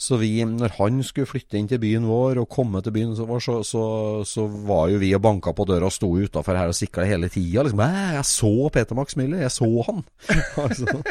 Så 0.00 0.16
vi, 0.16 0.30
når 0.48 0.72
han 0.78 1.02
skulle 1.04 1.28
flytte 1.28 1.58
inn 1.60 1.66
til 1.68 1.80
byen 1.82 2.06
vår 2.08 2.38
og 2.40 2.48
komme 2.48 2.80
til 2.80 2.94
byen 2.94 3.12
vår, 3.18 3.42
så, 3.44 3.58
så, 3.68 3.82
så 4.24 4.46
var 4.48 4.88
jo 4.94 5.00
vi 5.02 5.10
og 5.12 5.20
banka 5.26 5.52
på 5.52 5.66
døra 5.68 5.90
og 5.90 5.92
sto 5.92 6.08
utafor 6.16 6.56
her 6.56 6.72
og 6.72 6.76
sikla 6.78 7.04
hele 7.04 7.28
tida. 7.28 7.66
Liksom, 7.66 7.82
'Jeg 7.84 8.24
så 8.24 8.52
Peter 8.72 8.96
Max 8.96 9.16
Miller, 9.20 9.44
jeg 9.44 9.52
så 9.52 9.68
han'. 9.90 10.04
altså. 10.64 11.02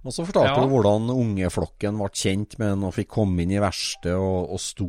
Og 0.00 0.14
så 0.16 0.24
fortalte 0.24 0.54
Ja. 0.56 0.60
hun 0.60 0.70
hvordan 0.72 1.10
ungeflokken 1.12 1.98
ble 2.00 2.08
kjent 2.08 2.54
med 2.58 2.70
han 2.72 2.84
og 2.88 2.94
fikk 2.96 3.10
komme 3.16 3.42
inn 3.44 3.50
i 3.52 3.60
verkstedet 3.60 4.16
og, 4.16 4.54
og 4.54 4.60
sto 4.60 4.86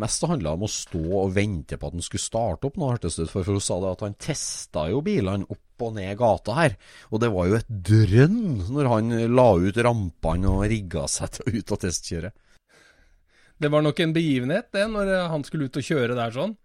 Mest 0.00 0.22
det 0.24 0.30
handla 0.30 0.54
om 0.56 0.64
å 0.64 0.70
stå 0.72 1.02
og 1.24 1.34
vente 1.36 1.76
på 1.76 1.88
at 1.90 1.96
han 1.98 2.04
skulle 2.04 2.24
starte 2.24 2.68
opp 2.70 2.78
nå, 2.80 2.88
hørtes 2.94 3.16
det 3.18 3.26
ut 3.28 3.32
for. 3.34 3.44
For 3.44 3.52
hun 3.52 3.64
sa 3.64 3.76
det 3.82 3.90
at 3.92 4.04
han 4.06 4.16
testa 4.16 4.86
jo 4.92 5.02
bilene 5.04 5.44
opp 5.48 5.60
og 5.84 5.96
ned 5.96 6.16
gata 6.20 6.56
her. 6.56 6.76
Og 7.10 7.22
det 7.22 7.30
var 7.34 7.48
jo 7.50 7.58
et 7.58 7.70
drønn 7.90 8.42
når 8.72 8.90
han 8.92 9.16
la 9.32 9.48
ut 9.60 9.80
rampene 9.86 10.52
og 10.52 10.66
rigga 10.72 11.06
seg 11.10 11.36
til 11.36 11.46
å 11.46 11.56
ut 11.56 11.74
og 11.76 11.82
testkjøre. 11.84 12.32
Det 13.56 13.72
var 13.72 13.84
nok 13.84 14.00
en 14.04 14.12
begivenhet, 14.12 14.68
det, 14.74 14.84
når 14.92 15.12
han 15.32 15.44
skulle 15.46 15.68
ut 15.68 15.78
og 15.80 15.86
kjøre 15.86 16.16
der 16.18 16.34
sånn. 16.34 16.56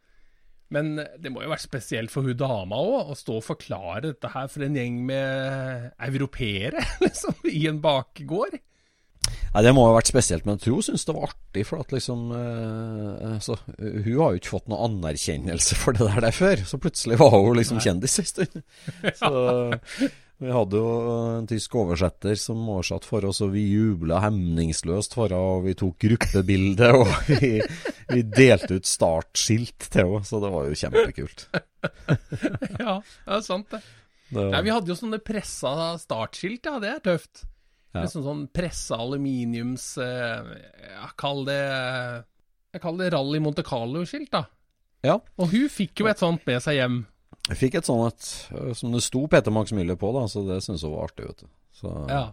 Men 0.72 0.96
det 1.20 1.32
må 1.32 1.44
jo 1.44 1.52
være 1.52 1.64
spesielt 1.64 2.12
for 2.14 2.24
hun 2.24 2.38
dama 2.40 2.80
òg, 2.80 3.12
å 3.12 3.16
stå 3.20 3.40
og 3.40 3.46
forklare 3.46 4.06
dette 4.06 4.32
her 4.32 4.48
for 4.52 4.64
en 4.64 4.76
gjeng 4.80 5.02
med 5.08 5.90
europeere, 6.08 6.84
liksom, 7.04 7.36
i 7.52 7.66
en 7.72 7.82
bakgård. 7.84 8.56
Nei, 9.52 9.64
Det 9.66 9.74
må 9.76 9.84
ha 9.84 9.96
vært 9.98 10.12
spesielt, 10.14 10.46
men 10.48 10.56
jeg 10.56 10.66
tror 10.66 10.78
hun 10.80 10.86
syntes 10.88 11.06
det 11.08 11.16
var 11.18 11.28
artig. 11.28 11.66
For 11.68 11.84
at 11.84 11.92
liksom 11.92 12.26
eh, 12.38 13.36
altså, 13.36 13.58
Hun 13.76 14.18
har 14.22 14.34
jo 14.34 14.40
ikke 14.40 14.54
fått 14.54 14.72
noe 14.72 14.88
anerkjennelse 14.88 15.78
for 15.80 15.98
det 15.98 16.08
der, 16.08 16.24
der 16.28 16.36
før. 16.36 16.66
Så 16.68 16.80
plutselig 16.82 17.20
var 17.20 17.36
hun 17.36 17.60
liksom 17.60 17.82
kjendis 17.84 18.20
en 18.22 18.30
stund. 18.32 18.62
Så 19.22 20.12
vi 20.42 20.50
hadde 20.50 20.80
jo 20.80 20.94
en 21.38 21.46
tysk 21.46 21.76
oversetter 21.78 22.34
som 22.40 22.64
oversatt 22.64 23.06
for 23.06 23.28
oss, 23.30 23.44
og 23.46 23.52
vi 23.54 23.68
jubla 23.76 24.24
hemningsløst 24.24 25.14
for 25.14 25.30
henne. 25.30 25.58
Og 25.60 25.68
vi 25.68 25.76
tok 25.78 26.00
gruppebilde, 26.02 26.90
og 26.98 27.12
vi, 27.30 27.54
vi 28.10 28.24
delte 28.26 28.80
ut 28.80 28.90
startskilt 28.90 29.92
til 29.92 30.08
henne. 30.08 30.24
Så 30.26 30.42
det 30.42 30.54
var 30.56 30.70
jo 30.72 30.80
kjempekult. 30.86 31.48
Ja, 31.82 33.00
det 33.02 33.34
er 33.34 33.42
sant, 33.42 33.72
det. 33.74 33.80
Det, 34.30 34.44
Ja, 34.54 34.60
vi 34.62 34.70
hadde 34.72 34.92
jo 34.92 34.96
sånne 34.96 35.18
pressa 35.26 35.72
startskilt, 36.00 36.68
ja, 36.70 36.78
det 36.82 36.92
er 36.92 37.02
tøft. 37.04 37.42
Ja. 37.94 38.02
Liksom 38.06 38.24
sånn 38.24 38.44
pressa 38.56 38.96
aluminiums 39.04 39.98
eh, 40.00 40.52
Jeg 40.94 41.10
kaller 41.20 41.46
det 41.52 42.26
Jeg 42.74 42.82
kaller 42.86 43.04
det 43.10 43.14
Rally 43.18 43.40
Monte 43.44 43.64
Carlo-skilt, 43.68 44.30
da. 44.32 44.46
ja. 45.04 45.18
Og 45.38 45.50
hun 45.52 45.68
fikk 45.68 46.00
jo 46.00 46.08
et 46.08 46.22
sånt 46.22 46.46
med 46.48 46.62
seg 46.64 46.78
hjem. 46.80 47.02
Jeg 47.50 47.58
fikk 47.58 47.76
et 47.82 47.86
sånt 47.90 48.14
et, 48.14 48.30
øh, 48.56 48.72
som 48.78 48.92
det 48.94 49.02
sto 49.04 49.26
Peter 49.28 49.52
Max 49.52 49.72
Müller 49.76 49.98
på, 50.00 50.14
da, 50.16 50.24
så 50.32 50.46
det 50.48 50.62
syntes 50.64 50.84
hun 50.88 50.94
var 50.96 51.10
artig. 51.10 51.26
vet 51.28 51.44
du. 51.44 51.48
Så, 51.82 51.92
Ja. 52.10 52.24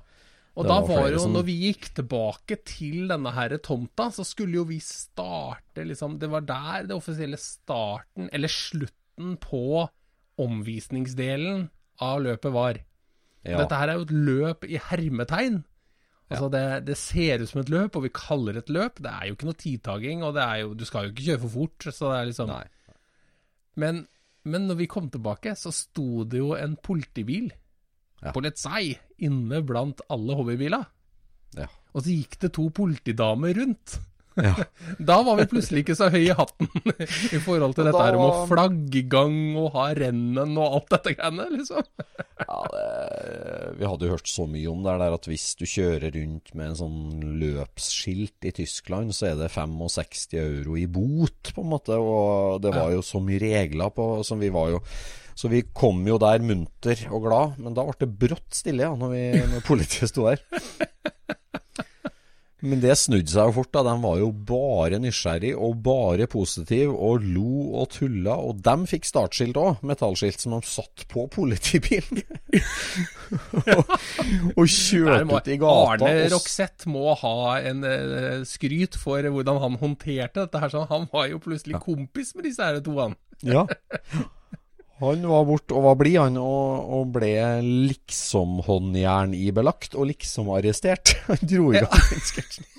Og 0.59 0.67
da 0.67 0.81
var 0.81 0.89
var 1.03 1.11
jo, 1.11 1.19
som- 1.23 1.33
når 1.33 1.45
vi 1.47 1.55
gikk 1.73 1.85
tilbake 1.95 2.57
til 2.67 3.09
denne 3.09 3.31
her 3.33 3.57
tomta, 3.59 4.09
så 4.15 4.25
skulle 4.27 4.55
jo 4.59 4.65
vi 4.65 4.79
starte 4.81 5.85
liksom 5.87 6.19
Det 6.19 6.29
var 6.31 6.41
der 6.43 6.87
det 6.89 6.97
offisielle 6.97 7.37
starten, 7.39 8.29
eller 8.33 8.49
slutten 8.49 9.37
på 9.39 9.89
omvisningsdelen 10.39 11.69
av 12.01 12.21
løpet 12.23 12.53
var. 12.55 12.79
Ja. 13.49 13.59
Dette 13.63 13.79
her 13.81 13.89
er 13.93 13.99
jo 14.01 14.07
et 14.07 14.15
løp 14.15 14.65
i 14.69 14.79
hermetegn. 14.91 15.63
Altså 16.29 16.51
det, 16.53 16.63
det 16.85 16.97
ser 17.01 17.41
ut 17.41 17.49
som 17.49 17.63
et 17.63 17.71
løp, 17.73 17.95
og 17.97 18.03
vi 18.05 18.11
kaller 18.13 18.53
det 18.59 18.67
et 18.67 18.73
løp. 18.77 18.99
Det 19.01 19.09
er 19.09 19.29
jo 19.31 19.37
ikke 19.39 19.47
noe 19.49 19.57
tidtaking, 19.63 20.25
og 20.27 20.35
det 20.37 20.45
jo, 20.61 20.75
du 20.77 20.85
skal 20.85 21.07
jo 21.07 21.13
ikke 21.15 21.25
kjøre 21.31 21.41
for 21.47 21.55
fort. 21.55 21.87
Så 21.89 22.11
det 22.13 22.19
er 22.19 22.29
liksom 22.29 22.51
Nei. 22.53 22.67
men, 23.81 24.03
men 24.45 24.67
når 24.69 24.79
vi 24.83 24.89
kom 24.93 25.09
tilbake, 25.15 25.55
så 25.57 25.73
sto 25.73 26.25
det 26.29 26.43
jo 26.43 26.53
en 26.59 26.77
politibil 26.77 27.49
Ja. 28.19 28.33
på 28.35 28.41
Letzai 28.43 28.97
inne 29.23 29.61
blant 29.63 30.01
alle 30.11 30.35
hobbybiler. 30.35 30.85
Ja. 31.57 31.69
Og 31.95 32.03
så 32.03 32.11
gikk 32.13 32.35
det 32.43 32.49
to 32.57 32.65
politidamer 32.75 33.55
rundt. 33.55 33.95
Ja. 34.39 34.55
Da 35.09 35.19
var 35.27 35.37
vi 35.39 35.47
plutselig 35.51 35.83
ikke 35.85 35.97
så 35.99 36.09
høy 36.13 36.23
i 36.23 36.35
hatten 36.37 36.69
i 37.37 37.41
forhold 37.43 37.75
til 37.77 37.85
Og 37.85 37.89
dette 37.89 37.99
da 37.99 38.07
her 38.07 38.19
om 38.19 38.25
å 38.25 38.47
flagge 38.51 39.01
i 39.01 39.05
gang 39.11 39.37
og 39.59 39.73
ha 39.77 39.89
rennen 39.99 40.57
og 40.57 40.79
alt 40.79 40.95
dette 40.95 41.15
greiene, 41.19 41.49
liksom. 41.55 41.85
Ja, 42.39 42.59
det, 42.73 42.85
vi 43.81 43.89
hadde 43.91 44.09
jo 44.09 44.15
hørt 44.15 44.31
så 44.31 44.47
mye 44.49 44.71
om 44.71 44.85
det 44.87 44.97
der 45.03 45.17
at 45.19 45.29
hvis 45.29 45.47
du 45.59 45.65
kjører 45.69 46.15
rundt 46.15 46.53
med 46.55 46.71
en 46.71 46.79
sånn 46.79 46.99
løpsskilt 47.43 48.49
i 48.49 48.55
Tyskland, 48.61 49.15
så 49.17 49.33
er 49.33 49.39
det 49.41 49.51
65 49.55 50.39
euro 50.41 50.79
i 50.79 50.87
bot, 50.91 51.53
på 51.55 51.65
en 51.65 51.73
måte. 51.75 51.99
Og 51.99 52.63
det 52.65 52.75
var 52.75 52.93
jo 52.95 53.05
så 53.05 53.23
mye 53.23 53.43
regler 53.43 53.93
på 53.95 54.11
som 54.27 54.41
vi 54.41 54.53
var 54.55 54.75
jo 54.77 54.83
Så 55.39 55.47
vi 55.51 55.61
kom 55.71 56.01
jo 56.07 56.17
der 56.19 56.43
munter 56.43 56.99
og 57.15 57.29
glad, 57.29 57.61
men 57.63 57.77
da 57.77 57.85
ble 57.87 57.95
det 58.01 58.11
brått 58.25 58.57
stille 58.59 58.83
ja, 58.83 58.95
når, 58.99 59.13
vi, 59.15 59.23
når 59.53 59.63
politiet 59.67 60.11
sto 60.11 60.27
der. 60.27 60.43
Men 62.59 62.81
det 62.83 62.97
snudde 62.99 63.31
seg 63.31 63.51
jo 63.51 63.55
fort. 63.61 63.71
da, 63.75 63.85
De 63.87 63.95
var 64.03 64.17
jo 64.19 64.31
bare 64.33 64.99
nysgjerrig 64.99 65.53
og 65.55 65.77
bare 65.85 66.27
positiv 66.31 66.91
og 66.91 67.23
lo 67.23 67.69
og 67.79 67.93
tulla. 67.95 68.35
Og 68.35 68.63
de 68.67 68.75
fikk 68.91 69.07
startskilt 69.07 69.61
òg, 69.61 69.85
metallskilt 69.87 70.43
som 70.43 70.57
de 70.57 70.67
satt 70.67 71.07
på 71.13 71.29
politibilen. 71.31 72.25
og, 73.77 73.95
og 74.59 74.65
kjørte 74.65 75.29
ut 75.31 75.53
i 75.55 75.59
gata. 75.63 75.93
Arne 75.95 76.15
og 76.25 76.35
Roxette 76.35 76.91
må 76.91 77.15
ha 77.23 77.37
en 77.71 77.87
uh, 77.87 78.43
skryt 78.49 78.99
for 78.99 79.23
hvordan 79.23 79.63
han 79.63 79.79
håndterte 79.79 80.43
dette. 80.43 80.65
her. 80.65 80.75
sånn. 80.75 80.91
Han 80.91 81.07
var 81.13 81.31
jo 81.31 81.39
plutselig 81.45 81.79
kompis 81.85 82.35
med 82.35 82.51
disse 82.51 82.65
her 82.65 82.83
to, 82.83 82.99
han. 82.99 83.15
Ja. 83.47 83.69
Han 84.99 85.23
var 85.31 85.45
borte 85.47 85.77
og 85.79 85.85
var 85.85 85.99
blid, 86.01 86.17
han, 86.19 86.39
og, 86.43 86.89
og 86.97 87.13
ble 87.15 87.31
liksom 87.63 88.59
håndjern 88.67 89.35
ibelagt, 89.37 89.95
og 89.95 90.09
liksom 90.11 90.51
arrestert. 90.57 91.15
Han 91.29 91.45
dro 91.45 91.69
i 91.71 91.83
gang 91.85 92.09
den 92.11 92.25
sketsjen. 92.27 92.67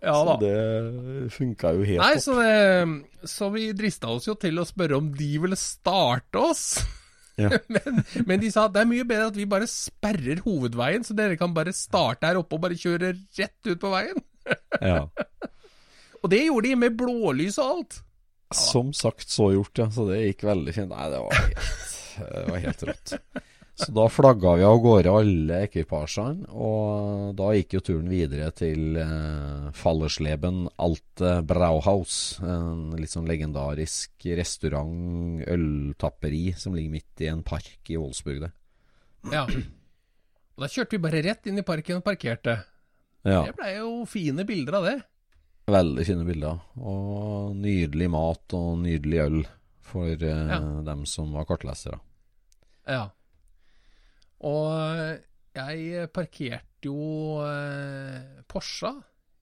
Ja 0.00 0.14
Så 0.16 0.34
det 0.40 1.30
funka 1.34 1.70
jo 1.76 1.84
helt 1.84 2.00
Nei, 2.00 2.14
opp. 2.16 2.22
så, 2.24 2.34
det, 2.40 3.28
så 3.28 3.48
vi 3.52 3.66
drista 3.76 4.08
oss 4.12 4.26
jo 4.28 4.34
til 4.40 4.60
å 4.60 4.64
spørre 4.68 4.96
om 4.96 5.10
de 5.16 5.28
ville 5.42 5.56
starte 5.60 6.40
oss. 6.40 6.64
Ja. 7.40 7.50
men, 7.74 8.00
men 8.28 8.40
de 8.42 8.50
sa 8.52 8.66
at 8.68 8.74
det 8.76 8.82
er 8.84 8.90
mye 8.90 9.06
bedre 9.08 9.28
at 9.30 9.36
vi 9.36 9.48
bare 9.48 9.68
sperrer 9.70 10.40
hovedveien, 10.44 11.04
så 11.04 11.16
dere 11.16 11.36
kan 11.40 11.52
bare 11.56 11.74
starte 11.76 12.28
her 12.28 12.40
oppe 12.40 12.56
og 12.56 12.64
bare 12.64 12.78
kjøre 12.80 13.12
rett 13.38 13.70
ut 13.70 13.80
på 13.80 13.92
veien. 13.92 14.20
Ja. 14.80 15.04
Og 16.20 16.32
det 16.32 16.46
gjorde 16.46 16.68
de 16.68 16.80
med 16.80 16.96
blålys 17.00 17.60
og 17.60 17.74
alt. 17.76 18.00
Som 18.54 18.92
sagt, 18.96 19.28
så 19.30 19.52
gjort, 19.54 19.78
ja. 19.78 19.86
Så 19.94 20.08
det 20.08 20.24
gikk 20.24 20.44
veldig 20.48 20.74
fint. 20.74 20.90
Nei, 20.90 21.06
det 21.12 21.22
var 21.22 21.38
helt, 21.38 21.72
det 22.18 22.44
var 22.48 22.62
helt 22.66 22.84
rått. 22.88 23.14
Så 23.80 23.94
da 23.96 24.04
flagga 24.12 24.56
vi 24.58 24.64
av 24.68 24.76
gårde 24.84 25.12
alle 25.22 25.60
ekvipasjene, 25.64 26.50
og 26.52 27.30
da 27.38 27.46
gikk 27.56 27.78
jo 27.78 27.80
turen 27.86 28.10
videre 28.12 28.50
til 28.52 28.98
eh, 29.00 29.70
Fallersleben 29.72 30.66
Alte 30.84 31.38
Brauhaus. 31.48 32.16
En 32.44 32.90
litt 33.00 33.14
sånn 33.14 33.30
legendarisk 33.30 34.26
restaurant, 34.36 35.40
øltapperi, 35.48 36.50
som 36.60 36.76
ligger 36.76 36.98
midt 36.98 37.24
i 37.24 37.30
en 37.32 37.40
park 37.46 37.88
i 37.88 37.96
Wolfsburg 37.96 38.42
det. 38.44 38.52
Ja. 39.32 39.46
Og 39.48 40.66
da 40.66 40.68
kjørte 40.68 40.98
vi 40.98 41.04
bare 41.06 41.24
rett 41.24 41.48
inn 41.48 41.62
i 41.62 41.64
parken 41.64 42.02
og 42.02 42.04
parkerte. 42.04 42.58
Ja, 43.24 43.46
Det 43.48 43.56
blei 43.56 43.74
jo 43.78 44.04
fine 44.08 44.44
bilder 44.48 44.76
av 44.80 44.90
det. 44.90 44.98
Veldig 45.72 46.04
fine 46.06 46.24
bilder. 46.28 46.60
Og 46.80 47.54
nydelig 47.56 48.08
mat 48.12 48.54
og 48.58 48.78
nydelig 48.84 49.20
øl 49.24 49.40
for 49.90 50.06
eh, 50.10 50.46
Ja. 50.50 50.60
dem 50.86 51.04
som 51.06 51.32
var 51.34 51.46
kartlesere. 51.48 51.98
Ja. 52.88 53.08
Og 54.40 55.18
jeg 55.56 56.06
parkerte 56.14 56.86
jo 56.88 57.40
eh, 57.44 58.42
Porscha 58.48 58.94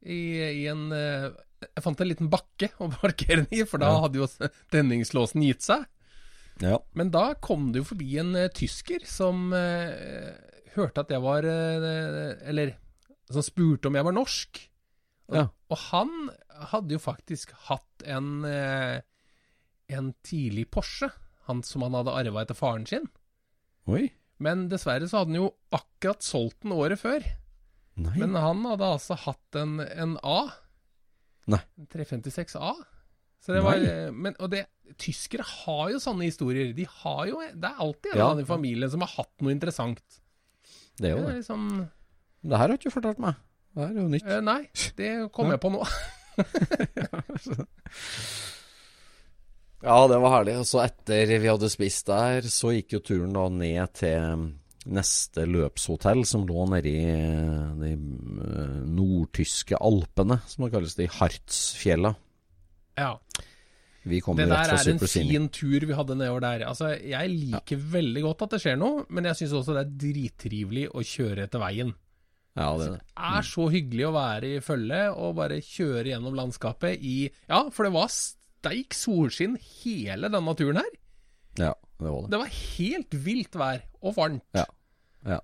i, 0.02 0.16
i 0.62 0.64
en 0.70 0.88
eh, 0.94 1.28
Jeg 1.76 1.82
fant 1.84 2.00
en 2.02 2.08
liten 2.10 2.30
bakke 2.32 2.70
å 2.82 2.88
parkere 2.94 3.44
den 3.44 3.60
i, 3.60 3.64
for 3.68 3.78
da 3.82 3.92
Ja. 3.92 4.00
hadde 4.06 4.20
jo 4.22 4.26
tenningslåsen 4.74 5.42
gitt 5.46 5.62
seg. 5.66 5.84
Ja. 6.62 6.78
Men 6.98 7.12
da 7.14 7.34
kom 7.38 7.68
det 7.72 7.84
jo 7.84 7.88
forbi 7.92 8.16
en 8.18 8.34
eh, 8.38 8.48
tysker 8.50 9.04
som 9.06 9.52
eh, 9.54 10.32
hørte 10.74 11.04
at 11.04 11.12
jeg 11.14 11.22
var 11.22 11.46
eh, 11.46 12.34
Eller 12.50 12.74
som 13.30 13.44
spurte 13.44 13.90
om 13.90 13.94
jeg 13.98 14.06
var 14.08 14.14
norsk. 14.16 14.58
Og, 15.28 15.36
Ja. 15.36 15.46
og 15.70 15.78
han 15.90 16.12
hadde 16.72 16.94
jo 16.96 16.98
faktisk 16.98 17.52
hatt 17.68 18.04
en 18.08 18.44
eh, 18.48 19.00
En 19.90 20.12
tidlig 20.22 20.66
Porsche, 20.70 21.08
han 21.48 21.62
som 21.64 21.80
han 21.86 21.94
hadde 21.96 22.12
arva 22.12 22.42
etter 22.44 22.54
faren 22.58 22.82
sin. 22.86 23.06
Oi. 23.88 24.10
Men 24.38 24.66
dessverre 24.68 25.08
så 25.08 25.22
hadde 25.22 25.32
han 25.32 25.38
jo 25.40 25.54
akkurat 25.72 26.20
solgt 26.22 26.60
den 26.62 26.74
året 26.76 27.00
før. 27.00 27.24
Nei. 27.96 28.12
Men 28.20 28.36
han 28.36 28.60
hadde 28.68 28.84
altså 28.84 29.16
hatt 29.16 29.56
en, 29.56 29.78
en 29.80 30.18
A. 30.22 30.50
Nei. 31.48 31.62
En 31.80 31.86
356A. 31.88 32.74
Så 33.40 33.54
det 33.56 33.62
var, 33.64 33.80
men, 34.12 34.36
og 34.44 34.50
det, 34.52 34.66
tyskere 35.00 35.46
har 35.46 35.88
jo 35.94 35.98
sånne 36.04 36.28
historier. 36.28 36.74
De 36.76 36.84
har 36.84 37.24
jo, 37.30 37.40
det 37.54 37.64
er 37.72 37.80
alltid 37.80 38.12
en 38.12 38.18
Ja. 38.20 38.28
annen 38.28 38.44
i 38.44 38.48
familien 38.52 38.90
som 38.92 39.00
har 39.06 39.14
hatt 39.16 39.32
noe 39.40 39.54
interessant. 39.56 40.20
Det 41.00 41.08
er 41.12 41.16
jo 41.16 41.24
Det 41.24 41.32
det. 41.32 41.36
liksom, 41.40 41.88
Det 42.44 42.58
her 42.58 42.68
har 42.68 42.76
du 42.76 42.76
ikke 42.76 42.92
fortalt 43.00 43.18
meg. 43.24 43.40
Det 43.74 43.84
er 43.84 43.98
jo 43.98 44.06
nytt. 44.08 44.26
eh, 44.26 44.40
nei, 44.44 44.60
det 44.96 45.10
kom 45.32 45.50
jeg 45.52 45.60
på 45.62 45.70
nå. 45.74 45.82
Ja, 49.78 49.98
det 50.10 50.16
var 50.18 50.32
herlig. 50.38 50.56
Og 50.58 50.66
så 50.66 50.80
etter 50.82 51.30
vi 51.38 51.46
hadde 51.46 51.68
spist 51.70 52.08
der, 52.10 52.46
så 52.50 52.72
gikk 52.74 52.96
jo 52.96 53.02
turen 53.12 53.36
da 53.36 53.44
ned 53.52 53.92
til 53.98 54.48
neste 54.88 55.44
løpshotell, 55.46 56.24
som 56.26 56.46
lå 56.48 56.64
nede 56.72 56.90
i 56.90 57.04
de 57.78 57.92
eh, 57.92 58.78
nordtyske 58.88 59.78
alpene, 59.78 60.40
som 60.48 60.64
det 60.64 60.72
kalles, 60.74 60.96
de 60.98 61.06
Hartsfjella. 61.18 62.14
Ja, 62.98 63.12
Vi 64.08 64.18
Det 64.18 64.48
der 64.48 64.72
er 64.72 64.90
en 64.90 64.98
fin 64.98 65.48
tur 65.52 65.84
vi 65.86 65.92
hadde 65.94 66.16
nedover 66.16 66.40
der. 66.40 66.66
Altså, 66.66 66.96
Jeg 66.98 67.28
liker 67.28 67.76
veldig 67.76 68.22
godt 68.22 68.42
at 68.42 68.50
det 68.50 68.60
skjer 68.62 68.78
noe, 68.80 69.04
men 69.10 69.24
jeg 69.28 69.36
syns 69.36 69.52
også 69.52 69.74
det 69.76 69.84
er 69.84 69.96
drittrivelig 70.08 70.88
å 70.90 71.04
kjøre 71.04 71.44
etter 71.44 71.60
veien. 71.60 71.92
Ja, 72.56 72.70
det 72.78 72.86
er 72.86 72.94
det. 72.96 73.02
Det 73.12 73.34
er 73.38 73.44
så 73.46 73.66
hyggelig 73.70 74.06
å 74.08 74.14
være 74.16 74.48
i 74.56 74.62
følge 74.64 75.02
og 75.12 75.36
bare 75.38 75.60
kjøre 75.62 76.08
gjennom 76.10 76.38
landskapet 76.38 77.04
i 77.04 77.16
Ja, 77.50 77.60
for 77.74 77.86
det 77.86 77.92
var 77.94 78.08
steik 78.14 78.96
solskinn 78.96 79.58
hele 79.82 80.30
denne 80.32 80.54
turen 80.58 80.80
her. 80.80 80.90
Ja, 81.58 81.74
det 81.98 82.10
var 82.10 82.24
det. 82.24 82.30
Det 82.32 82.40
var 82.42 82.56
helt 82.56 83.18
vilt 83.28 83.58
vær, 83.58 83.84
og 84.02 84.16
varmt. 84.18 84.44
Ja. 84.56 84.64
Ja. 85.26 85.40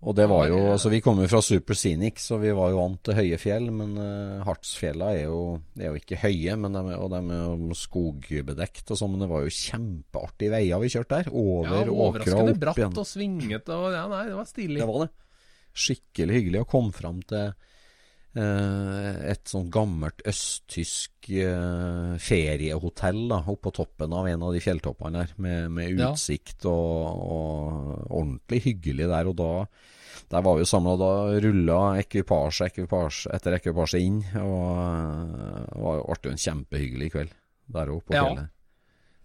Og 0.00 0.14
det 0.16 0.24
var 0.30 0.46
jo 0.48 0.58
Altså, 0.72 0.88
vi 0.88 1.02
kommer 1.04 1.28
fra 1.28 1.42
Super 1.44 1.76
Scenic, 1.76 2.22
så 2.24 2.38
vi 2.40 2.54
var 2.56 2.70
jo 2.72 2.78
vant 2.80 3.02
til 3.04 3.18
høye 3.18 3.36
fjell. 3.40 3.66
Men 3.74 3.98
uh, 4.00 4.40
Hartsfjella 4.46 5.10
er 5.12 5.26
jo, 5.26 5.40
det 5.76 5.84
er 5.84 5.92
jo 5.92 6.00
ikke 6.00 6.20
høye, 6.22 6.56
men 6.56 6.76
de, 6.78 6.84
og 6.96 7.10
de 7.12 7.20
er 7.20 7.42
jo 7.44 7.76
skogbedekt 7.76 8.94
og 8.94 9.00
sånn. 9.00 9.12
Men 9.12 9.26
det 9.26 9.30
var 9.32 9.44
jo 9.44 9.52
kjempeartige 9.58 10.54
veier 10.54 10.80
vi 10.80 10.92
kjørte 10.94 11.18
der. 11.20 11.32
Over 11.32 11.68
Ja, 11.68 11.82
åkra 11.82 11.92
og 11.92 12.04
overraskende 12.06 12.54
opp 12.54 12.62
bratt 12.64 12.80
igjen. 12.80 12.96
og 13.04 13.10
svingete 13.10 13.76
og 13.76 13.90
Ja, 13.92 14.06
nei, 14.08 14.22
det 14.30 14.38
var 14.38 14.48
stilig. 14.48 14.80
Det 14.80 14.88
var 14.88 15.04
det. 15.04 15.10
Skikkelig 15.84 16.38
hyggelig 16.40 16.64
å 16.64 16.70
komme 16.72 16.96
fram 16.96 17.20
til 17.28 17.52
et 18.38 19.48
sånn 19.50 19.70
gammelt 19.74 20.22
østtysk 20.30 21.30
eh, 21.34 22.12
feriehotell 22.22 23.24
da, 23.32 23.40
oppå 23.50 23.72
toppen 23.74 24.12
av 24.14 24.28
en 24.30 24.44
av 24.46 24.52
de 24.54 24.60
fjelltoppene 24.62 25.24
der, 25.24 25.32
med, 25.42 25.70
med 25.74 25.98
Ja. 25.98 26.12
utsikt 26.12 26.64
og, 26.70 27.24
og 27.24 28.06
ordentlig 28.10 28.62
hyggelig 28.68 29.08
der. 29.10 29.26
Og 29.32 29.36
da 29.40 29.50
der 30.30 30.44
var 30.46 30.60
vi 30.60 30.64
samla, 30.68 30.94
da 31.00 31.10
rulla 31.42 31.80
ekvipasje, 31.98 32.68
ekvipasje 32.70 33.32
etter 33.34 33.56
ekvipasje 33.58 33.98
inn. 34.04 34.20
Og 34.38 34.78
eh, 34.78 35.66
det 35.74 35.82
var 35.82 35.98
jo- 35.98 36.30
en 36.30 36.42
kjempehyggelig 36.46 37.10
kveld 37.16 37.32
der 37.74 37.90
oppe 37.90 38.12
på 38.12 38.14
Ja. 38.14 38.24
fjellet. 38.28 38.56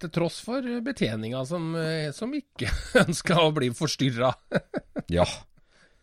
Til 0.02 0.10
tross 0.12 0.42
for 0.44 0.62
betjeninga 0.84 1.46
som, 1.48 1.70
eh, 1.80 2.10
som 2.12 2.34
ikke 2.34 2.68
ønska 3.06 3.38
å 3.40 3.54
bli 3.54 3.70
forstyrra. 3.70 4.34
Ja. 5.14 5.24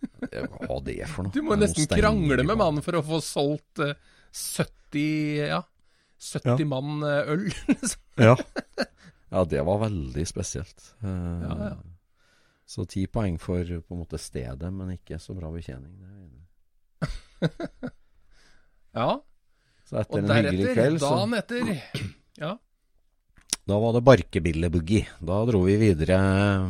Det, 0.03 0.42
hva 0.48 0.76
er 0.78 0.82
det 0.86 0.96
for 1.11 1.26
noe? 1.26 1.32
Du 1.34 1.42
må 1.46 1.57
nesten 1.59 1.86
krangle 1.90 2.42
med 2.46 2.59
mannen 2.59 2.82
for 2.84 2.98
å 2.98 3.03
få 3.07 3.18
solgt 3.24 3.82
uh, 3.82 3.92
70 4.32 5.48
Ja, 5.50 5.62
70 6.22 6.53
Ja. 6.62 6.66
mann 6.70 7.03
uh, 7.03 7.32
øl. 7.34 7.46
liksom. 7.70 8.00
Ja. 8.22 8.36
ja, 9.32 9.44
det 9.50 9.62
var 9.66 9.82
veldig 9.86 10.26
spesielt. 10.30 10.92
Uh, 11.03 11.42
Ja, 11.46 11.57
ja. 11.72 11.74
Så 12.72 12.86
ti 12.88 13.03
poeng 13.11 13.34
for 13.42 13.61
på 13.66 13.92
en 13.92 14.00
måte 14.00 14.16
stedet, 14.22 14.68
men 14.72 14.94
ikke 14.94 15.18
så 15.20 15.34
bra 15.36 15.50
betjening. 15.53 15.92
Er. 17.03 17.11
Ja, 18.92 19.09
Så 19.88 19.98
etter 20.03 20.18
og 20.20 20.28
en 20.28 20.30
hyggelig 20.36 20.64
deretter, 20.66 20.76
kveld, 20.78 21.00
så 21.00 21.11
dagen 21.16 21.34
etter 21.38 21.70
Ja. 22.40 22.53
Da 23.68 23.78
var 23.78 23.92
det 23.96 24.03
Barkebilleboogie. 24.05 25.07
Da 25.22 25.38
dro 25.48 25.61
vi 25.64 25.76
videre 25.80 26.16
eh, 26.18 26.64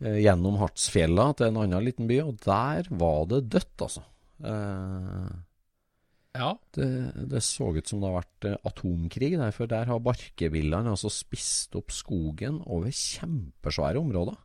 gjennom 0.00 0.56
Hartsfjella 0.60 1.30
til 1.36 1.50
en 1.50 1.60
annen 1.60 1.84
liten 1.84 2.08
by, 2.08 2.22
og 2.24 2.40
der 2.44 2.88
var 3.00 3.26
det 3.30 3.44
dødt, 3.52 3.86
altså. 3.86 4.04
Eh, 4.40 5.30
ja. 6.40 6.50
det, 6.76 6.88
det 7.28 7.42
så 7.44 7.70
ut 7.74 7.90
som 7.90 8.00
det 8.00 8.08
har 8.08 8.20
vært 8.20 8.48
eh, 8.48 8.58
atomkrig 8.70 9.32
der, 9.36 9.54
for 9.56 9.70
der 9.70 9.90
har 9.90 10.02
barkebillene 10.04 10.94
altså 10.94 11.10
spist 11.12 11.76
opp 11.78 11.92
skogen 11.94 12.60
over 12.66 12.92
kjempesvære 12.94 14.00
områder. 14.00 14.38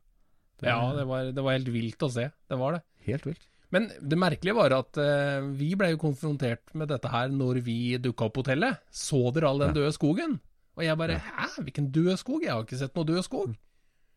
Det 0.59 0.71
Ja, 0.71 0.79
det 0.95 1.05
var, 1.07 1.31
det 1.35 1.43
var 1.43 1.57
helt 1.57 1.71
vilt 1.73 2.03
å 2.03 2.11
se. 2.11 2.29
Det 2.31 2.59
var 2.59 2.77
det. 2.77 2.85
Helt 3.07 3.27
vilt. 3.27 3.47
Men 3.73 3.89
det 3.99 4.17
merkelige 4.19 4.55
var 4.55 4.75
at 4.75 4.97
eh, 5.01 5.45
vi 5.57 5.73
ble 5.77 5.91
jo 5.93 6.01
konfrontert 6.01 6.71
med 6.77 6.89
dette 6.91 7.09
her 7.11 7.31
når 7.33 7.59
vi 7.65 7.79
dukka 7.99 8.29
opp 8.29 8.37
på 8.37 8.45
hotellet. 8.45 8.83
Så 8.93 9.19
dere 9.35 9.49
all 9.51 9.63
den 9.63 9.75
døde 9.75 9.91
skogen? 9.95 10.37
Og 10.75 10.83
jeg 10.83 10.99
bare 10.99 11.19
Hæ, 11.23 11.49
hvilken 11.63 11.89
død 11.95 12.15
skog? 12.19 12.43
Jeg 12.43 12.51
har 12.51 12.63
ikke 12.65 12.79
sett 12.79 12.95
noe 12.97 13.07
død 13.07 13.23
skog. 13.25 13.55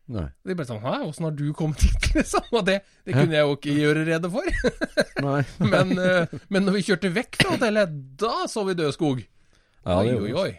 Nei. 0.09 0.25
De 0.41 0.55
bare 0.57 0.65
sånn 0.65 0.81
Hæ, 0.81 0.93
åssen 1.05 1.27
har 1.27 1.35
du 1.37 1.45
kommet 1.57 1.83
hit, 1.85 2.07
liksom? 2.17 2.47
Og 2.49 2.63
det, 2.65 2.79
det 3.05 3.13
kunne 3.13 3.35
jeg 3.35 3.45
jo 3.45 3.57
ikke 3.57 3.75
gjøre 3.77 4.05
rede 4.07 4.31
for. 4.33 4.47
Nei. 5.27 5.43
Men, 5.61 5.93
uh, 5.99 6.39
men 6.49 6.65
når 6.65 6.79
vi 6.79 6.87
kjørte 6.87 7.13
vekk 7.13 7.37
fra 7.43 7.53
hotellet, 7.53 7.93
da 8.21 8.47
så 8.49 8.65
vi 8.67 8.77
død 8.79 8.95
skog. 8.95 9.21
Ja, 9.85 10.01
oi, 10.01 10.15
oi, 10.17 10.33
oi. 10.33 10.49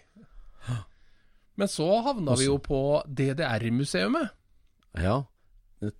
Men 1.60 1.68
så 1.68 1.88
havna 2.06 2.38
vi 2.40 2.46
jo 2.46 2.56
på 2.62 3.02
DDR-museumet. 3.04 4.30
Ja. 4.96 5.18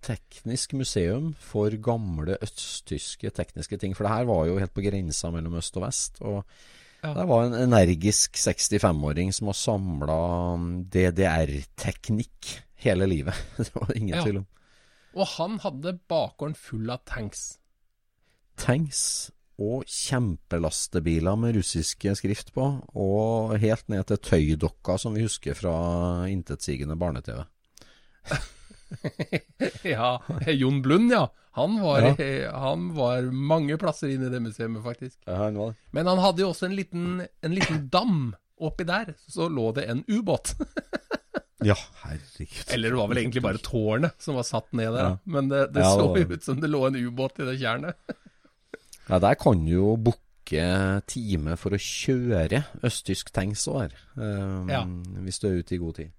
Teknisk 0.05 0.73
museum 0.77 1.35
for 1.41 1.75
gamle 1.85 2.39
østtyske 2.41 3.33
tekniske 3.37 3.77
ting. 3.81 3.93
For 3.97 4.07
det 4.07 4.15
her 4.15 4.29
var 4.31 4.47
jo 4.49 4.57
helt 4.61 4.73
på 4.77 4.85
grensa 4.87 5.29
mellom 5.35 5.59
øst 5.61 5.77
og 5.77 5.85
vest. 5.85 6.23
Og 6.25 6.41
Ja. 7.03 7.15
det 7.17 7.25
var 7.31 7.45
en 7.47 7.55
energisk 7.57 8.37
65-åring 8.37 9.33
som 9.33 9.49
har 9.49 9.57
samla 9.57 10.17
DDR-teknikk 10.93 12.51
hele 12.85 13.07
livet. 13.09 13.35
Det 13.57 13.71
var 13.75 13.93
ingen 13.97 14.17
Ja. 14.17 14.25
tvil 14.25 14.37
om. 14.43 14.47
Og 15.15 15.27
han 15.27 15.59
hadde 15.65 15.99
bakgården 16.09 16.55
full 16.55 16.91
av 16.93 17.01
tanks. 17.09 17.59
Tanks 18.61 19.31
og 19.61 19.85
kjempelastebiler 19.91 21.37
med 21.37 21.57
russiske 21.59 22.15
skrift 22.17 22.53
på, 22.55 22.67
og 22.97 23.57
helt 23.61 23.89
ned 23.93 24.07
til 24.09 24.17
tøydokka 24.25 24.97
som 25.01 25.17
vi 25.17 25.25
husker 25.27 25.57
fra 25.59 25.75
intetsigende 26.33 26.97
barne-TV. 26.97 27.43
ja, 29.95 30.11
Jon 30.47 30.83
Blund, 30.83 31.13
ja. 31.13 31.27
Han 31.59 31.81
var, 31.83 32.01
Ja. 32.19 32.53
han 32.67 32.93
var 32.95 33.23
mange 33.33 33.77
plasser 33.79 34.13
inne 34.15 34.29
i 34.29 34.33
det 34.35 34.41
museet, 34.43 34.77
faktisk. 34.85 35.19
Ja, 35.27 35.37
han 35.47 35.59
var. 35.59 35.75
Men 35.91 36.07
han 36.07 36.23
hadde 36.23 36.45
jo 36.45 36.53
også 36.53 36.69
en 36.69 36.77
liten, 36.79 37.25
en 37.43 37.55
liten 37.57 37.89
dam. 37.91 38.31
Oppi 38.61 38.85
der 38.85 39.15
så 39.25 39.49
lå 39.49 39.71
det 39.77 39.89
en 39.91 40.05
ubåt. 40.09 40.55
Ja, 41.61 41.75
herregud. 42.07 42.71
Eller 42.73 42.89
det 42.89 42.97
var 42.97 43.09
vel 43.11 43.19
egentlig 43.21 43.43
bare 43.45 43.61
tårnet 43.61 44.15
som 44.25 44.39
var 44.39 44.47
satt 44.49 44.71
ned 44.73 44.95
der. 44.95 45.03
Ja. 45.11 45.17
Men 45.29 45.51
det, 45.51 45.67
det 45.75 45.83
så 45.85 46.07
jo 46.17 46.23
ut 46.31 46.47
som 46.47 46.57
det 46.57 46.71
lå 46.73 46.87
en 46.87 46.97
ubåt 46.97 47.37
i 47.43 47.49
det 47.51 47.59
tjernet. 47.61 47.99
Ja, 49.11 49.19
der 49.21 49.37
kan 49.37 49.61
du 49.67 49.75
jo 49.75 49.91
booke 50.01 50.63
time 51.05 51.59
for 51.61 51.77
å 51.77 51.81
kjøre 51.85 52.63
østtysk 52.81 53.29
tanks 53.37 53.67
òg. 53.69 53.93
Um, 54.17 54.73
Ja. 54.73 54.87
Hvis 55.21 55.43
du 55.43 55.51
er 55.51 55.61
ute 55.61 55.77
i 55.77 55.81
god 55.83 55.99
tid. 56.01 56.15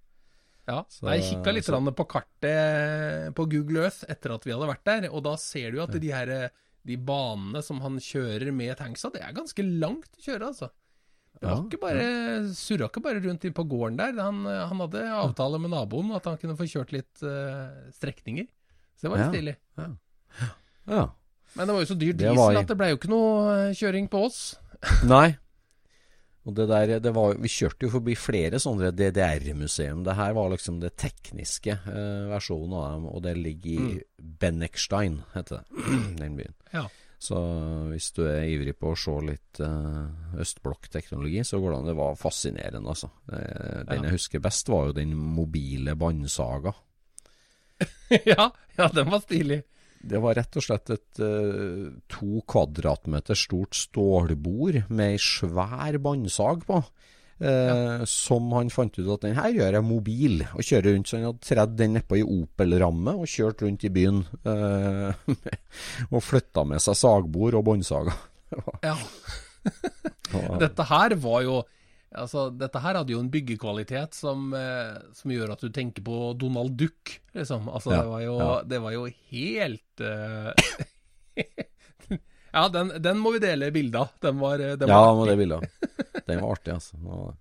Ja, 0.68 0.84
Så- 0.88 1.08
Jeg 1.10 1.24
kikka 1.24 1.54
litt 1.54 1.66
så- 1.66 1.96
på 1.96 2.06
kartet 2.08 3.34
på 3.36 3.50
Google 3.50 3.84
Earth 3.86 4.04
etter 4.08 4.34
at 4.36 4.44
vi 4.46 4.52
hadde 4.52 4.68
vært 4.70 4.84
der, 4.86 5.10
og 5.12 5.24
da 5.24 5.36
ser 5.36 5.72
du 5.72 5.82
at 5.82 5.92
de 5.92 6.12
her 6.12 6.50
de 6.84 6.96
banene 6.98 7.62
som 7.64 7.80
han 7.82 7.98
kjører 7.98 8.52
med 8.54 8.76
tanksa, 8.78 9.12
det 9.14 9.22
er 9.22 9.34
ganske 9.34 9.62
langt 9.80 10.10
å 10.18 10.24
kjøre, 10.26 10.48
altså. 10.50 10.70
Det 11.40 11.48
var 11.48 11.56
Ja, 11.56 11.62
ikke 11.64 11.80
bare, 11.80 12.06
surra 12.54 12.90
ikke 12.90 13.02
bare 13.02 13.22
rundt 13.22 13.42
på 13.54 13.64
gården 13.68 13.98
der. 13.98 14.14
Han, 14.22 14.46
han 14.46 14.78
hadde 14.80 15.02
avtale 15.10 15.60
med 15.60 15.72
naboen 15.72 16.14
at 16.16 16.26
han 16.26 16.38
kunne 16.38 16.58
få 16.58 16.66
kjørt 16.70 16.92
litt 16.92 17.22
uh, 17.24 17.90
strekninger. 17.92 18.48
Så 18.98 19.02
det 19.08 19.10
var 19.12 19.18
litt 19.18 19.26
Ja. 19.26 19.32
stilig. 19.32 19.56
Ja. 20.88 21.10
Men 21.56 21.68
det 21.68 21.74
var 21.74 21.82
jo 21.84 21.90
så 21.94 21.98
dyr 22.00 22.14
Det 22.14 22.18
diesel 22.28 22.38
var 22.38 22.56
at 22.62 22.68
det 22.68 22.78
ble 22.78 22.90
jo 22.92 22.98
ikke 22.98 23.10
noe 23.12 23.70
eh, 23.70 23.74
kjøring 23.74 24.10
på 24.10 24.26
oss. 24.26 24.56
Nei. 25.04 25.38
Og 26.50 26.56
det 26.58 26.66
der, 26.72 26.96
det 27.04 27.12
var, 27.14 27.36
Vi 27.38 27.50
kjørte 27.54 27.86
jo 27.86 27.92
forbi 27.94 28.16
flere 28.18 28.58
sånne 28.62 28.90
DDR-museum. 28.98 30.02
Det 30.08 30.16
her 30.18 30.34
var 30.34 30.50
liksom 30.50 30.80
det 30.82 30.96
tekniske 30.98 31.76
eh, 31.76 32.24
versjonen 32.32 32.74
av 32.80 32.88
dem, 32.96 33.06
og 33.12 33.22
det 33.28 33.36
ligger 33.38 33.84
i 33.86 34.02
Benekstein, 34.42 35.20
heter 35.36 35.62
det, 35.62 35.86
den 36.24 36.40
byen. 36.40 36.56
Ja. 36.74 36.88
Så 37.22 37.38
hvis 37.92 38.08
du 38.18 38.24
er 38.26 38.48
ivrig 38.50 38.74
på 38.82 38.96
å 38.96 38.98
se 38.98 39.14
litt 39.28 39.60
eh, 39.62 40.40
østblokkteknologi, 40.42 41.44
så 41.46 41.60
går 41.62 41.70
det 41.76 41.78
an. 41.78 41.90
Det 41.92 41.98
var 42.00 42.18
fascinerende, 42.18 42.90
altså. 42.90 43.12
Eh, 43.30 43.84
den 43.86 44.02
Ja. 44.02 44.08
jeg 44.08 44.16
husker 44.18 44.42
best, 44.42 44.72
var 44.74 44.90
jo 44.90 44.98
den 44.98 45.14
mobile 45.14 45.94
båndsaga. 45.94 46.74
ja, 48.34 48.50
ja, 48.78 48.88
den 48.98 49.14
var 49.14 49.22
stilig. 49.22 49.62
Det 50.02 50.20
var 50.24 50.34
rett 50.40 50.58
og 50.58 50.64
slett 50.66 50.90
et 50.96 51.20
uh, 51.22 51.92
to 52.10 52.42
kvadratmeter 52.50 53.38
stort 53.38 53.78
stålbord 53.78 54.80
med 54.90 55.16
ei 55.16 55.20
svær 55.22 55.98
båndsag 56.02 56.64
på. 56.66 56.80
eh, 57.42 58.04
Som 58.10 58.52
han 58.54 58.70
fant 58.74 58.98
ut 58.98 59.12
at 59.14 59.28
den 59.28 59.36
her 59.38 59.50
gjør 59.54 59.78
jeg 59.78 59.86
mobil, 59.86 60.42
og 60.54 60.62
kjører 60.66 60.96
rundt. 60.96 61.10
Så 61.10 61.18
han 61.20 61.28
hadde 61.30 61.46
tredd 61.46 61.76
den 61.78 61.94
nedpå 61.98 62.18
i 62.20 62.26
Opel-ramme 62.26 63.14
og 63.18 63.30
kjørt 63.30 63.62
rundt 63.66 63.86
i 63.86 63.94
byen. 63.94 64.24
Uh, 64.46 65.14
og 66.14 66.22
flytta 66.26 66.66
med 66.66 66.82
seg 66.82 66.98
sagbord 67.02 67.60
og 67.62 67.66
båndsager. 67.70 68.18
Ja. 68.84 68.98
Dette 70.60 70.84
her 70.90 71.14
var 71.22 71.44
jo 71.46 71.62
Altså, 72.12 72.50
dette 72.60 72.80
her 72.84 72.98
hadde 73.00 73.14
jo 73.14 73.22
en 73.24 73.30
byggekvalitet 73.32 74.14
som, 74.18 74.50
eh, 74.58 74.98
som 75.16 75.32
gjør 75.32 75.54
at 75.54 75.62
du 75.64 75.70
tenker 75.72 76.04
på 76.04 76.34
Donald 76.40 76.74
Duck, 76.80 77.20
liksom. 77.38 77.70
Altså, 77.72 77.94
Ja, 77.94 78.02
det, 78.02 78.10
var 78.12 78.22
jo, 78.26 78.34
ja. 78.42 78.50
det 78.68 78.80
var 78.84 78.92
jo 78.98 79.06
helt 79.32 80.04
uh... 80.04 80.52
Ja, 82.52 82.66
den, 82.68 82.90
den 83.00 83.20
må 83.24 83.32
vi 83.32 83.40
dele 83.40 83.70
bilde 83.72 84.02
av. 84.02 84.10
Den 84.20 84.40
var, 84.42 84.58
den 84.60 84.80
den 84.82 84.90
Ja, 84.92 84.98
var 85.08 85.22
med 85.22 85.30
det 85.32 85.38
bildet. 85.40 85.70
Den 86.28 86.42
var 86.42 86.52
artig, 86.58 86.74
altså. 86.76 86.98
Og- 87.08 87.38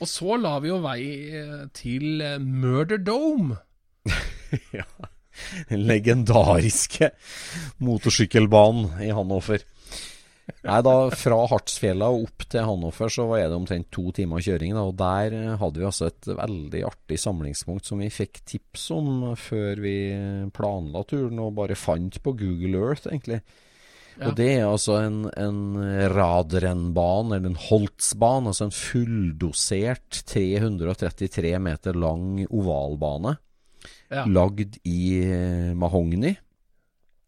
Og 0.00 0.08
så 0.08 0.34
la 0.40 0.56
vi 0.64 0.68
jo 0.72 0.80
vei 0.82 1.02
eh, 1.38 1.66
til 1.76 2.20
eh, 2.24 2.38
Murder 2.42 2.98
Dome. 2.98 3.58
Ja. 4.74 4.82
Den 5.70 5.84
legendariske 5.86 7.12
motorsykkelbanen 7.78 8.96
i 9.06 9.12
Hannover. 9.14 9.62
Nei, 10.66 10.80
da 10.86 10.94
Fra 11.14 11.38
Hartsfjella 11.50 12.08
og 12.12 12.26
opp 12.28 12.44
til 12.50 12.66
Hannover 12.66 13.12
så 13.12 13.26
var 13.30 13.42
det 13.44 13.56
omtrent 13.56 13.90
to 13.94 14.10
timer 14.16 14.42
kjøring. 14.44 14.74
Da, 14.76 14.84
og 14.90 14.96
Der 15.00 15.36
eh, 15.36 15.56
hadde 15.60 15.80
vi 15.82 15.88
altså 15.88 16.10
et 16.10 16.28
veldig 16.28 16.84
artig 16.90 17.18
samlingspunkt 17.22 17.88
som 17.88 18.02
vi 18.02 18.10
fikk 18.12 18.42
tips 18.48 18.90
om 18.96 19.10
før 19.38 19.82
vi 19.82 19.96
planla 20.56 21.04
turen, 21.08 21.40
og 21.42 21.56
bare 21.58 21.78
fant 21.78 22.20
på 22.22 22.34
Google 22.38 22.80
Earth, 22.80 23.08
egentlig. 23.10 23.40
Ja. 24.20 24.28
Og 24.28 24.34
det 24.36 24.48
er 24.58 24.66
altså 24.68 24.98
en, 25.00 25.22
en 25.38 25.60
radrennbane, 26.12 27.38
eller 27.38 27.52
en 27.52 27.60
Holtzbane, 27.70 28.50
altså 28.50 28.66
en 28.66 28.74
fulldosert 28.74 30.22
333 30.28 31.54
meter 31.62 31.96
lang 31.96 32.42
ovalbane 32.50 33.36
Ja. 34.10 34.26
lagd 34.26 34.76
i 34.84 35.22
eh, 35.22 35.70
mahogni, 35.78 36.34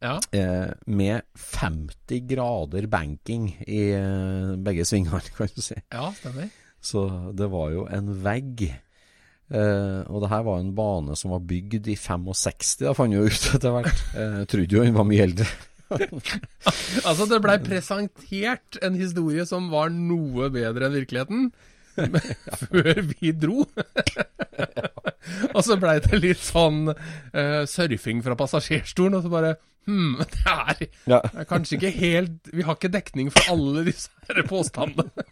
ja. 0.02 0.16
eh, 0.36 0.72
med 0.86 1.22
50 1.38 2.24
grader 2.30 2.86
banking 2.92 3.48
i 3.66 3.82
eh, 3.96 4.52
begge 4.62 4.84
svingene, 4.88 5.22
kan 5.38 5.50
du 5.54 5.62
si. 5.64 5.78
ja, 5.94 6.08
stemmer. 6.18 6.50
Så 6.82 7.04
det 7.38 7.46
var 7.52 7.70
jo 7.70 7.84
en 7.94 8.08
vegg. 8.24 8.64
Eh, 9.52 10.00
og 10.08 10.22
det 10.24 10.30
her 10.32 10.42
var 10.46 10.58
en 10.62 10.72
bane 10.74 11.14
som 11.18 11.30
var 11.34 11.42
bygd 11.46 11.86
i 11.92 11.94
65, 12.00 12.78
da 12.82 12.94
fant 12.96 13.12
jeg 13.14 13.28
ut 13.30 13.50
etter 13.58 13.74
hvert. 13.76 14.00
Eh, 14.16 14.38
Jeg 14.42 14.48
trodde 14.54 14.78
jo 14.78 14.82
den 14.86 14.96
var 14.98 15.06
mye 15.08 15.26
eldre. 15.30 15.46
Altså, 17.04 17.26
det 17.28 17.38
blei 17.44 17.58
presentert 17.60 18.78
en 18.80 18.94
historie 18.96 19.44
som 19.44 19.66
var 19.68 19.90
noe 19.92 20.46
bedre 20.54 20.86
enn 20.88 20.94
virkeligheten. 20.96 21.50
Før 22.62 23.00
vi 23.10 23.32
dro. 23.36 23.66
og 25.56 25.60
så 25.66 25.76
blei 25.80 25.98
det 26.04 26.20
litt 26.22 26.42
sånn 26.42 26.88
uh, 26.92 27.62
surfing 27.68 28.22
fra 28.24 28.36
passasjerstolen, 28.38 29.18
og 29.20 29.26
så 29.26 29.32
bare 29.32 29.54
Hm, 29.82 30.20
det 30.30 30.42
er, 30.46 30.82
Ja. 31.10 31.16
det 31.26 31.40
er 31.42 31.46
kanskje 31.50 31.74
ikke 31.74 31.90
helt 31.96 32.50
Vi 32.54 32.62
har 32.62 32.76
ikke 32.78 32.92
dekning 32.94 33.32
for 33.34 33.48
alle 33.50 33.82
disse 33.88 34.12
her 34.28 34.44
påstandene. 34.46 35.10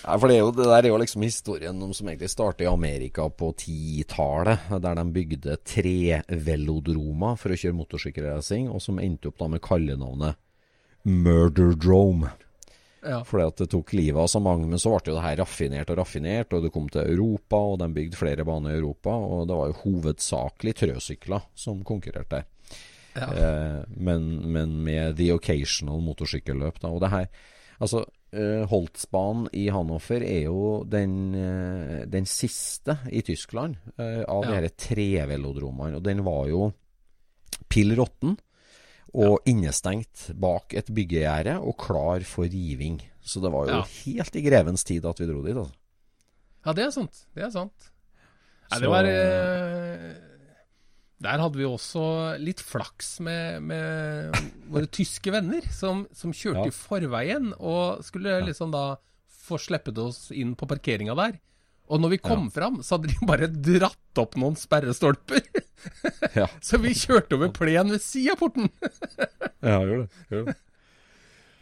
Ja, 0.00 0.16
for 0.18 0.26
det, 0.26 0.36
er 0.38 0.40
jo, 0.40 0.50
det 0.50 0.64
der 0.66 0.86
er 0.86 0.88
jo 0.90 0.98
liksom 0.98 1.22
historien 1.22 1.82
om, 1.84 1.92
som 1.94 2.08
egentlig 2.08 2.30
startet 2.32 2.64
i 2.64 2.70
Amerika 2.70 3.28
på 3.30 3.52
10-tallet, 3.52 4.70
der 4.82 4.96
de 4.98 5.04
bygde 5.14 5.56
tre 5.62 6.22
velodromer 6.48 7.36
for 7.38 7.52
å 7.54 7.58
kjøre 7.60 7.76
motorsykkelracing, 7.78 8.70
og 8.72 8.82
som 8.82 8.98
endte 8.98 9.30
opp 9.30 9.38
da 9.38 9.46
med 9.52 9.62
kallenavnet 9.62 10.40
Murderdrome. 11.04 12.32
Ja. 13.02 13.22
Fordi 13.24 13.46
at 13.48 13.56
det 13.62 13.70
tok 13.72 13.92
livet 13.96 14.20
av 14.20 14.26
så 14.28 14.40
mange, 14.44 14.66
men 14.68 14.78
så 14.78 14.92
ble 14.92 15.12
jo 15.12 15.16
det 15.16 15.24
her 15.24 15.38
raffinert 15.40 15.90
og 15.92 16.00
raffinert, 16.02 16.52
og 16.52 16.66
det 16.66 16.72
kom 16.74 16.88
til 16.92 17.06
Europa, 17.14 17.56
og 17.56 17.78
de 17.80 17.88
bygde 17.96 18.18
flere 18.20 18.44
baner 18.44 18.74
i 18.74 18.80
Europa, 18.80 19.14
og 19.14 19.46
det 19.48 19.56
var 19.56 19.70
jo 19.70 19.78
hovedsakelig 19.84 20.74
trøsykler 20.82 21.46
som 21.56 21.80
konkurrerte 21.88 22.42
der. 22.42 22.44
Ja. 23.16 23.30
Eh, 23.34 23.80
men, 23.96 24.28
men 24.52 24.76
med 24.84 25.16
the 25.16 25.32
occasional 25.34 25.98
motorsykkelløp. 26.04 26.78
Da. 26.82 26.92
Og 26.92 27.00
det 27.02 27.10
her 27.10 27.26
Altså, 27.80 28.02
eh, 28.36 28.66
Holtzbanen 28.68 29.46
i 29.56 29.62
Hannover 29.72 30.20
er 30.20 30.42
jo 30.44 30.82
den, 30.84 31.34
eh, 31.34 32.02
den 32.04 32.26
siste 32.28 32.98
i 33.08 33.22
Tyskland 33.24 33.78
eh, 33.96 34.20
av 34.28 34.44
Ja. 34.44 34.50
de 34.50 34.56
her 34.58 34.68
trevelodromene. 34.76 35.96
Og 35.96 36.02
den 36.04 36.20
var 36.26 36.46
jo 36.50 36.66
pill 37.72 37.96
råtten 37.96 38.36
og 39.14 39.40
innestengt 39.50 40.28
bak 40.38 40.74
et 40.78 40.86
byggegjerde 40.94 41.56
og 41.60 41.76
klar 41.82 42.20
for 42.28 42.44
riving. 42.44 43.00
Så 43.22 43.40
det 43.42 43.50
var 43.52 43.66
jo 43.66 43.76
Ja. 43.80 43.82
helt 44.04 44.36
i 44.36 44.42
grevens 44.42 44.84
tid 44.84 45.04
at 45.04 45.18
vi 45.18 45.26
dro 45.26 45.42
dit. 45.42 45.56
Altså. 45.56 45.72
Ja, 46.66 46.72
det 46.72 46.84
er 46.84 46.90
sant. 46.90 47.26
Det 47.34 47.42
er 47.44 47.50
sant. 47.50 47.90
Nei, 48.70 48.78
Så- 48.78 48.80
det 48.80 48.88
var 48.90 49.04
eh, 49.04 50.14
Der 51.22 51.38
hadde 51.38 51.56
vi 51.58 51.64
også 51.64 52.38
litt 52.40 52.60
flaks 52.60 53.20
med, 53.20 53.60
med 53.62 54.32
våre 54.70 54.86
tyske 54.86 55.30
venner, 55.30 55.60
som, 55.70 56.06
som 56.14 56.32
kjørte 56.32 56.64
Ja. 56.64 56.70
i 56.70 56.70
forveien 56.70 57.52
og 57.60 58.02
skulle 58.02 58.40
liksom 58.46 58.70
da 58.72 58.96
få 59.28 59.58
sleppet 59.60 59.98
oss 59.98 60.30
inn 60.30 60.54
på 60.56 60.66
parkeringa 60.66 61.14
der. 61.18 61.38
Og 61.90 61.98
når 62.02 62.12
vi 62.14 62.18
kom 62.22 62.46
fram, 62.54 62.78
så 62.86 62.96
hadde 62.96 63.10
de 63.10 63.26
bare 63.26 63.48
dratt 63.50 64.20
opp 64.22 64.38
noen 64.40 64.58
sperrestolper. 64.58 65.42
Ja. 66.36 66.44
så 66.60 66.76
vi 66.76 66.90
kjørte 66.92 67.38
over 67.38 67.48
plen 67.56 67.88
ved 67.88 68.02
sida 68.04 68.34
av 68.34 68.42
porten. 68.42 68.68
Ja, 69.64 69.78
gjorde 69.80 70.02
det. 70.02 70.26
Gjorde 70.28 70.52
det. 70.52 70.58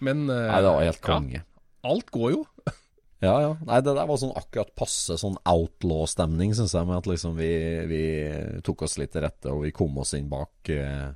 Men 0.03 0.25
uh, 0.27 0.35
Nei, 0.35 0.59
det 0.59 0.73
var 0.73 0.85
helt 0.87 1.01
konge. 1.07 1.43
alt 1.87 2.13
går 2.15 2.35
jo. 2.35 2.43
Ja, 3.19 3.33
ja. 3.43 3.55
Nei, 3.67 3.81
det 3.83 3.95
der 3.97 4.07
var 4.07 4.19
sånn 4.21 4.35
akkurat 4.39 4.69
passe 4.79 5.17
sånn 5.19 5.39
outlaw-stemning, 5.49 6.53
syns 6.55 6.77
jeg. 6.77 6.87
Med 6.87 7.01
at 7.01 7.09
liksom 7.11 7.35
vi, 7.39 7.51
vi, 7.91 8.03
tok 8.67 8.85
oss 8.87 8.95
litt 9.01 9.11
til 9.15 9.25
rette, 9.25 9.51
og 9.51 9.65
vi 9.65 9.73
kom 9.75 9.97
oss 9.99 10.15
inn 10.15 10.29
bak 10.31 10.71
eh, 10.71 11.09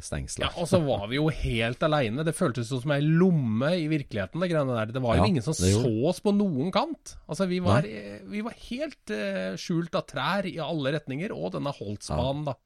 stengselet. 0.00 0.46
Ja, 0.48 0.50
og 0.62 0.68
så 0.70 0.78
var 0.84 1.06
vi 1.10 1.16
jo 1.18 1.28
helt 1.32 1.82
aleine. 1.86 2.24
Det 2.26 2.34
føltes 2.36 2.68
som 2.72 2.92
ei 2.94 3.00
lomme 3.04 3.72
i 3.80 3.88
virkeligheten, 3.90 4.40
det 4.42 4.50
greiene 4.52 4.76
der. 4.78 4.92
Det 4.94 5.02
var 5.04 5.16
jo 5.18 5.22
Ja, 5.24 5.28
ingen 5.32 5.42
som 5.44 5.54
så 5.54 5.92
oss 6.08 6.20
på 6.24 6.32
noen 6.36 6.72
kant. 6.74 7.16
Altså, 7.28 7.46
vi 7.50 7.58
var, 7.64 7.82
vi 7.82 8.40
var 8.46 8.54
helt 8.70 9.10
uh, 9.14 9.54
skjult 9.60 9.94
av 9.98 10.06
trær 10.10 10.46
i 10.50 10.58
alle 10.62 10.92
retninger, 10.96 11.32
og 11.34 11.52
denne 11.56 11.72
Holtsbanen, 11.76 12.44
da. 12.50 12.56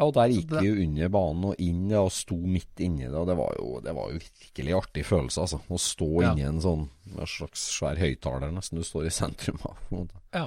Ja, 0.00 0.06
og 0.06 0.14
der 0.16 0.30
gikk 0.32 0.52
vi 0.62 0.68
jo 0.70 0.76
under 0.80 1.10
banen 1.12 1.42
og 1.50 1.58
inn 1.60 1.90
og 1.92 2.06
sto 2.16 2.38
midt 2.40 2.80
inni 2.80 3.04
det, 3.04 3.12
og 3.20 3.26
det 3.28 3.34
var 3.36 3.50
jo, 3.58 3.66
det 3.84 3.92
var 3.92 4.08
jo 4.08 4.20
virkelig 4.22 4.72
artig 4.78 5.02
følelse, 5.04 5.42
altså. 5.44 5.58
Å 5.68 5.76
stå 5.76 6.08
Ja. 6.22 6.30
inni 6.32 6.46
en 6.48 6.60
sånn 6.64 6.86
en 7.18 7.28
slags 7.28 7.66
svær 7.76 8.00
høyttaler, 8.00 8.48
nesten. 8.54 8.80
Du 8.80 8.84
står 8.86 9.10
i 9.10 9.12
sentrum 9.12 9.58
av. 9.68 9.76
Ja. 10.32 10.46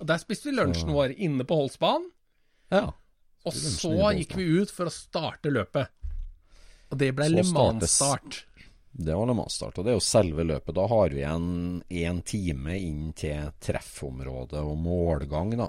Og 0.00 0.06
der 0.08 0.16
spiste 0.22 0.48
vi 0.48 0.56
lunsjen 0.56 0.88
vår 0.96 1.12
inne 1.20 1.44
på 1.44 1.54
Holsbanen. 1.58 2.08
Ja. 2.72 2.94
Og 3.44 3.52
så 3.56 3.92
gikk 4.16 4.34
vi 4.38 4.46
ut 4.62 4.70
for 4.72 4.88
å 4.88 4.92
starte 4.94 5.52
løpet. 5.52 5.90
Og 6.92 6.98
det 7.00 7.10
ble 7.16 7.28
Le 7.32 7.42
Mans-start. 7.48 8.42
Det 8.94 9.14
var 9.16 9.26
Le 9.26 9.34
Mans-start, 9.34 9.78
og 9.80 9.84
det 9.86 9.92
er 9.94 9.98
jo 9.98 10.04
selve 10.06 10.44
løpet. 10.46 10.76
Da 10.76 10.84
har 10.90 11.14
vi 11.16 11.24
en, 11.26 11.46
én 11.90 12.20
time 12.24 12.76
inn 12.78 13.08
til 13.18 13.50
treffområdet 13.64 14.60
og 14.62 14.76
målgang, 14.78 15.56
da. 15.58 15.68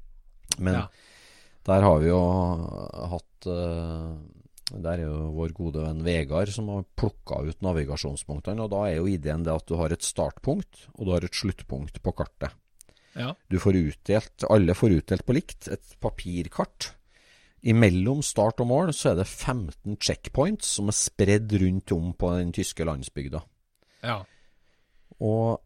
Men 0.62 0.74
Ja. 0.78 0.84
der 1.66 1.82
har 1.88 1.98
vi 2.02 2.08
jo 2.10 2.20
hatt 3.12 3.46
eh, 3.48 4.08
Der 4.76 4.92
er 4.98 5.02
jo 5.06 5.30
vår 5.36 5.52
gode 5.56 5.82
venn 5.84 6.02
Vegard 6.04 6.52
som 6.52 6.68
har 6.72 6.84
plukka 6.96 7.42
ut 7.48 7.60
navigasjonspunktene. 7.64 8.62
Og 8.64 8.70
da 8.72 8.84
er 8.88 9.00
jo 9.00 9.08
ideen 9.10 9.42
det 9.44 9.52
at 9.52 9.66
du 9.68 9.76
har 9.80 9.92
et 9.92 10.04
startpunkt, 10.06 10.86
og 10.96 11.06
du 11.08 11.12
har 11.12 11.24
et 11.26 11.34
sluttpunkt 11.34 12.00
på 12.04 12.14
kartet. 12.16 12.52
Ja. 13.18 13.34
Du 13.52 13.58
får 13.60 13.76
utdelt, 13.76 14.44
alle 14.48 14.72
får 14.76 14.94
utdelt 15.02 15.26
på 15.28 15.34
likt, 15.36 15.68
et 15.68 15.96
papirkart. 16.00 16.92
Imellom 17.62 18.22
start 18.26 18.60
og 18.62 18.66
mål 18.66 18.90
så 18.96 19.12
er 19.12 19.20
det 19.20 19.28
15 19.28 19.98
checkpoints 20.02 20.72
som 20.78 20.90
er 20.90 20.96
spredd 20.98 21.52
rundt 21.62 21.92
om 21.94 22.10
på 22.18 22.32
den 22.38 22.54
tyske 22.54 22.86
landsbygda. 22.88 23.42
ja. 24.02 24.22
Og 25.22 25.60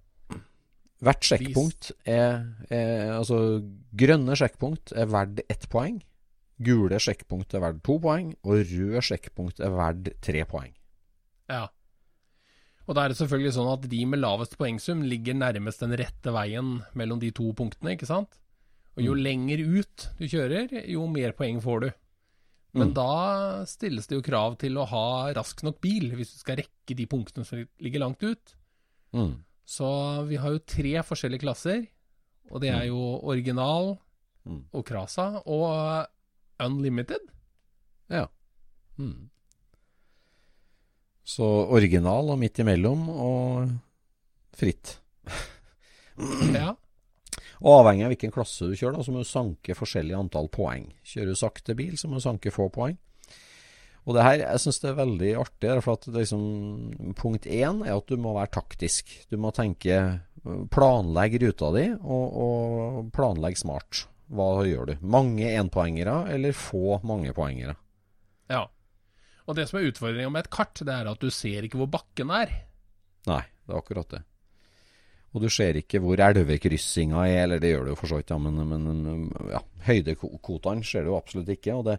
hvert 1.04 1.24
sjekkpunkt 1.24 1.92
er, 2.08 2.42
er 2.72 3.14
Altså, 3.16 3.62
grønne 3.96 4.36
sjekkpunkt 4.36 4.92
er 4.96 5.08
verdt 5.12 5.42
ett 5.48 5.68
poeng. 5.72 6.00
Gule 6.56 6.98
sjekkpunkt 7.00 7.54
er 7.54 7.64
verdt 7.64 7.82
to 7.84 7.98
poeng. 8.02 8.34
Og 8.44 8.64
røde 8.64 9.02
sjekkpunkt 9.04 9.60
er 9.60 9.74
verdt 9.76 10.12
tre 10.24 10.44
poeng. 10.48 10.72
Ja. 11.52 11.66
Og 12.86 12.94
da 12.94 13.04
er 13.04 13.12
det 13.12 13.18
selvfølgelig 13.18 13.54
sånn 13.56 13.72
at 13.72 13.86
de 13.90 14.00
med 14.08 14.22
lavest 14.22 14.56
poengsum 14.58 15.02
ligger 15.08 15.36
nærmest 15.36 15.82
den 15.82 15.96
rette 15.98 16.32
veien 16.32 16.80
mellom 16.94 17.20
de 17.22 17.32
to 17.34 17.50
punktene, 17.56 17.96
ikke 17.96 18.08
sant? 18.08 18.38
Og 18.96 19.04
jo 19.04 19.14
lenger 19.14 19.60
ut 19.60 20.08
du 20.18 20.24
kjører, 20.26 20.70
jo 20.88 21.06
mer 21.06 21.32
poeng 21.36 21.60
får 21.60 21.80
du. 21.80 21.90
Men 22.76 22.88
Mm. 22.90 22.94
da 22.94 23.64
stilles 23.64 24.06
det 24.06 24.16
jo 24.16 24.22
krav 24.22 24.58
til 24.58 24.74
å 24.76 24.86
ha 24.86 25.32
rask 25.32 25.62
nok 25.62 25.80
bil, 25.80 26.10
hvis 26.16 26.32
du 26.34 26.38
skal 26.38 26.56
rekke 26.56 26.96
de 26.96 27.06
punktene 27.06 27.44
som 27.44 27.66
ligger 27.80 28.00
langt 28.00 28.22
ut. 28.22 28.54
Mm. 29.14 29.42
Så 29.66 30.26
vi 30.28 30.36
har 30.36 30.50
jo 30.50 30.58
tre 30.58 30.92
forskjellige 31.02 31.40
klasser, 31.40 31.86
og 32.50 32.60
det 32.60 32.70
er 32.70 32.86
jo 32.86 32.98
original 33.24 33.98
Mm. 34.46 34.64
og 34.72 34.84
Krasa 34.86 35.42
og 35.46 36.06
Unlimited. 36.60 37.18
Ja. 38.08 38.26
Mm. 38.98 39.28
Så 41.26 41.42
original 41.74 42.30
og 42.30 42.38
midt 42.38 42.58
imellom 42.62 43.08
og 43.10 43.70
fritt. 44.56 44.98
Ja. 46.54 46.76
Og 47.62 47.80
avhengig 47.80 48.06
av 48.06 48.12
hvilken 48.12 48.34
klasse 48.34 48.68
du 48.68 48.76
kjører, 48.76 48.98
da, 48.98 49.06
så 49.06 49.14
må 49.14 49.22
du 49.22 49.28
sanke 49.28 49.76
forskjellig 49.78 50.16
antall 50.18 50.50
poeng. 50.52 50.90
Kjører 51.06 51.32
du 51.32 51.40
sakte 51.40 51.76
bil, 51.78 51.96
så 51.96 52.10
må 52.10 52.20
du 52.20 52.26
sanke 52.26 52.52
få 52.54 52.68
poeng. 52.72 52.98
Og 54.06 54.14
det 54.14 54.22
her, 54.22 54.36
jeg 54.44 54.62
syns 54.62 54.78
det 54.82 54.90
er 54.92 54.98
veldig 55.00 55.30
artig. 55.40 55.70
For 55.82 55.98
at 55.98 56.06
liksom, 56.14 56.44
punkt 57.18 57.48
én 57.50 57.80
er 57.82 57.96
at 57.96 58.06
du 58.06 58.20
må 58.22 58.36
være 58.36 58.52
taktisk. 58.60 59.10
Du 59.32 59.38
må 59.42 59.50
tenke 59.56 59.98
Planlegg 60.70 61.40
ruta 61.42 61.72
di, 61.74 61.88
og, 61.96 62.36
og 62.38 63.08
planlegg 63.14 63.58
smart. 63.58 64.04
Hva 64.30 64.62
gjør 64.66 64.92
du? 64.92 64.94
Mange 65.06 65.48
enpoengere, 65.58 66.20
eller 66.34 66.54
få 66.56 67.00
mangepoengere? 67.06 67.76
ja. 68.52 68.66
Og 69.46 69.54
det 69.54 69.68
som 69.70 69.78
er 69.78 69.84
utfordringa 69.92 70.30
med 70.34 70.42
et 70.42 70.50
kart, 70.50 70.80
det 70.82 70.90
er 70.90 71.06
at 71.06 71.22
du 71.22 71.30
ser 71.30 71.62
ikke 71.66 71.78
hvor 71.78 71.86
bakken 71.86 72.32
er. 72.34 72.50
Nei, 73.30 73.44
det 73.46 73.74
er 73.74 73.78
akkurat 73.78 74.10
det. 74.10 74.24
Og 75.36 75.42
du 75.44 75.50
ser 75.52 75.76
ikke 75.76 76.00
hvor 76.00 76.20
elvekryssinga 76.24 77.26
er, 77.28 77.42
eller 77.44 77.60
det 77.60 77.74
gjør 77.74 77.82
du 77.84 77.90
jo 77.92 77.98
for 78.00 78.08
så 78.08 78.20
vidt, 78.20 78.32
ja, 78.32 78.38
men, 78.40 78.62
men 78.70 79.26
ja, 79.52 79.60
høydekvotene 79.84 80.86
ser 80.86 81.04
du 81.04 81.12
jo 81.12 81.18
absolutt 81.18 81.50
ikke. 81.52 81.74
Og 81.76 81.84
det, 81.90 81.98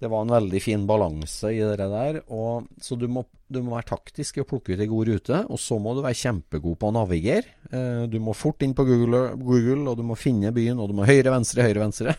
det 0.00 0.08
var 0.10 0.24
en 0.24 0.32
veldig 0.32 0.62
fin 0.64 0.86
balanse 0.88 1.52
i 1.52 1.60
det 1.60 1.76
der. 1.92 2.22
Og, 2.32 2.70
så 2.80 2.96
du 2.96 3.04
må, 3.12 3.26
du 3.52 3.60
må 3.60 3.76
være 3.76 3.90
taktisk 3.92 4.40
i 4.40 4.42
å 4.42 4.48
plukke 4.48 4.72
ut 4.72 4.80
ei 4.80 4.88
god 4.90 5.12
rute, 5.12 5.44
og 5.52 5.60
så 5.60 5.76
må 5.84 5.92
du 5.94 6.00
være 6.02 6.20
kjempegod 6.22 6.80
på 6.80 6.88
å 6.88 6.96
navigere. 6.96 7.54
Eh, 7.68 8.02
du 8.10 8.16
må 8.24 8.34
fort 8.34 8.64
inn 8.64 8.72
på 8.74 8.88
Google, 8.88 9.24
Google, 9.36 9.84
og 9.92 10.00
du 10.00 10.06
må 10.08 10.16
finne 10.18 10.54
byen, 10.56 10.80
og 10.80 10.90
du 10.90 10.96
må 10.96 11.06
høyre, 11.06 11.28
venstre, 11.36 11.68
høyre, 11.68 11.84
venstre. 11.84 12.16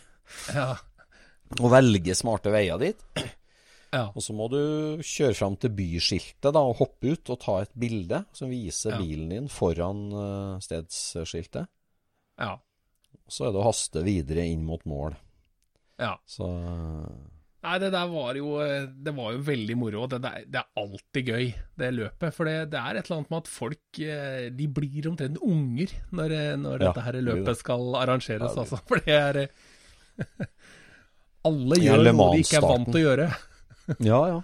Ja. 0.55 0.69
Og 1.59 1.67
velge 1.73 2.15
smarte 2.15 2.53
veier 2.53 2.79
dit. 2.81 3.01
Ja. 3.93 4.07
Og 4.17 4.23
så 4.25 4.33
må 4.33 4.47
du 4.49 4.57
kjøre 5.05 5.35
fram 5.37 5.55
til 5.61 5.69
byskiltet 5.77 6.49
da, 6.55 6.61
og 6.65 6.79
hoppe 6.81 7.11
ut 7.13 7.29
og 7.29 7.37
ta 7.43 7.59
et 7.61 7.73
bilde 7.77 8.23
som 8.33 8.49
viser 8.49 8.95
Ja. 8.95 9.01
bilen 9.03 9.29
din 9.29 9.47
foran 9.53 10.07
uh, 10.13 10.59
stedsskiltet. 10.63 11.67
ja. 12.41 12.55
Så 13.29 13.45
er 13.47 13.53
det 13.53 13.61
å 13.61 13.67
haste 13.69 14.01
videre 14.03 14.43
inn 14.49 14.65
mot 14.67 14.81
mål. 14.89 15.13
ja. 16.01 16.15
Så 16.27 16.49
Nei, 17.63 17.77
det 17.79 17.93
der 17.93 18.09
var 18.11 18.35
jo 18.35 18.57
Det 18.91 19.13
var 19.15 19.31
jo 19.31 19.39
veldig 19.47 19.75
moro. 19.79 20.01
Det, 20.11 20.17
der, 20.25 20.41
det 20.51 20.59
er 20.59 20.81
alltid 20.81 21.29
gøy, 21.31 21.45
det 21.79 21.91
løpet. 21.95 22.33
For 22.35 22.43
det, 22.49 22.55
det 22.73 22.79
er 22.81 22.97
et 22.99 23.05
eller 23.07 23.21
annet 23.21 23.29
med 23.31 23.37
at 23.39 23.47
folk 23.53 23.99
eh, 24.03 24.49
De 24.51 24.67
blir 24.67 25.07
omtrent 25.07 25.39
unger 25.39 25.93
når, 26.11 26.35
eh, 26.35 26.49
når 26.59 26.75
Ja, 26.83 26.89
dette 26.89 27.05
her 27.05 27.15
det 27.15 27.21
det. 27.23 27.29
løpet 27.37 27.61
skal 27.61 27.95
arrangeres, 28.01 28.57
altså. 28.59 28.81
For 28.89 28.99
det 29.05 29.15
er 29.15 29.39
eh, 29.45 29.47
Alle 31.47 31.79
gjør 31.79 32.03
noe 32.11 32.29
de 32.35 32.43
ikke 32.43 32.59
er 32.59 32.67
vant 32.67 32.89
til 32.91 32.99
å 32.99 33.05
gjøre. 33.07 33.29
ja, 34.11 34.19
ja. 34.29 34.41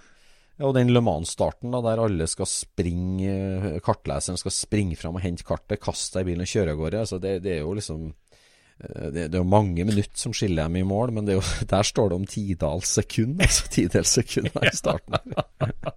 og 0.66 0.74
den 0.76 0.92
Le 0.94 1.02
Mans-starten, 1.04 1.72
der 1.72 2.02
alle 2.04 2.26
skal 2.30 2.48
springe 2.50 3.30
eh, 3.30 3.78
Kartleseren 3.84 4.40
skal 4.40 4.54
springe 4.54 4.98
fram 5.00 5.18
og 5.18 5.24
hente 5.24 5.46
kartet, 5.46 5.80
kaste 5.82 6.18
seg 6.18 6.26
i 6.26 6.32
bilen 6.32 6.44
og 6.46 6.52
kjøre 6.52 6.74
av 6.74 6.82
gårde. 6.82 7.04
Altså, 7.06 7.20
det, 7.22 7.38
det 7.46 7.56
er 7.56 7.62
jo 7.62 7.76
liksom 7.78 8.08
eh, 8.10 9.06
det, 9.14 9.28
det 9.30 9.38
er 9.38 9.40
jo 9.40 9.48
mange 9.48 9.86
minutter 9.88 10.20
som 10.20 10.34
skiller 10.36 10.68
dem 10.68 10.80
i 10.82 10.84
mål, 10.86 11.14
men 11.16 11.28
det 11.28 11.38
jo, 11.38 11.46
der 11.74 11.88
står 11.92 12.12
det 12.12 12.20
om 12.20 12.28
tidals 12.28 12.92
sekund, 13.00 13.40
altså 13.46 13.72
tidels 13.76 14.18
sekunder 14.20 14.68
i 14.68 14.76
starten. 14.76 15.16
her. 15.16 15.96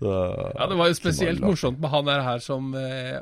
Så, 0.00 0.08
Ja, 0.56 0.64
Det 0.66 0.78
var 0.78 0.88
jo 0.88 0.96
spesielt 0.96 1.42
morsomt 1.44 1.80
med 1.82 1.92
han 1.92 2.08
her 2.08 2.40
som 2.40 2.72
eh, 2.78 3.18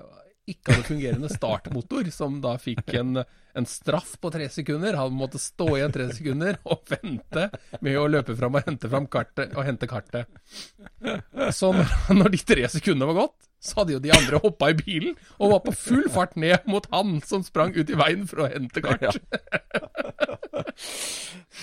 ikke 0.48 0.72
hadde 0.72 0.86
fungerende 0.86 1.30
startmotor, 1.32 2.08
som 2.14 2.38
da 2.44 2.54
fikk 2.60 2.94
en, 2.96 3.18
en 3.56 3.66
straff 3.66 4.16
på 4.20 4.30
tre 4.34 4.48
sekunder. 4.52 4.96
Han 4.98 5.16
måtte 5.16 5.40
stå 5.40 5.68
igjen 5.76 5.94
tre 5.94 6.08
sekunder 6.14 6.58
og 6.68 6.82
vente 6.90 7.48
med 7.80 7.98
å 7.98 8.06
løpe 8.10 8.36
fram 8.38 8.58
og 8.58 8.66
hente 8.68 8.90
fram 8.92 9.06
kartet 9.10 9.54
og 9.56 9.64
hente 9.66 9.88
kartet. 9.90 10.28
Så 11.54 11.72
når, 11.74 12.32
de 12.34 12.42
tre 12.44 12.68
sekundene 12.72 13.08
var 13.12 13.20
gått, 13.24 13.48
så 13.58 13.80
hadde 13.80 13.96
jo 13.96 14.02
de 14.02 14.12
andre 14.14 14.38
hoppa 14.44 14.68
i 14.70 14.76
bilen 14.78 15.16
og 15.38 15.54
var 15.56 15.62
på 15.64 15.74
full 15.74 16.04
fart 16.14 16.36
ned 16.38 16.68
mot 16.70 16.86
han 16.92 17.18
som 17.26 17.42
sprang 17.46 17.72
ut 17.74 17.90
i 17.90 17.96
veien 17.98 18.28
for 18.30 18.44
å 18.44 18.50
hente 18.52 18.84
kart. 18.84 19.18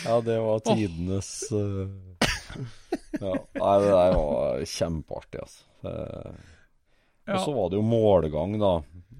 Ja, 0.05 0.19
det 0.25 0.39
var 0.43 0.59
tidenes 0.65 1.29
uh... 1.55 1.87
Ja, 3.15 3.31
nei, 3.31 3.71
det 3.79 3.91
der 3.91 4.13
var 4.15 4.61
kjempeartig, 4.67 5.39
altså. 5.43 5.63
Eh, 5.87 6.35
Og 7.31 7.39
så 7.45 7.53
var 7.55 7.71
det 7.71 7.79
jo 7.79 7.85
målgang, 7.87 8.57
da. 8.59 8.73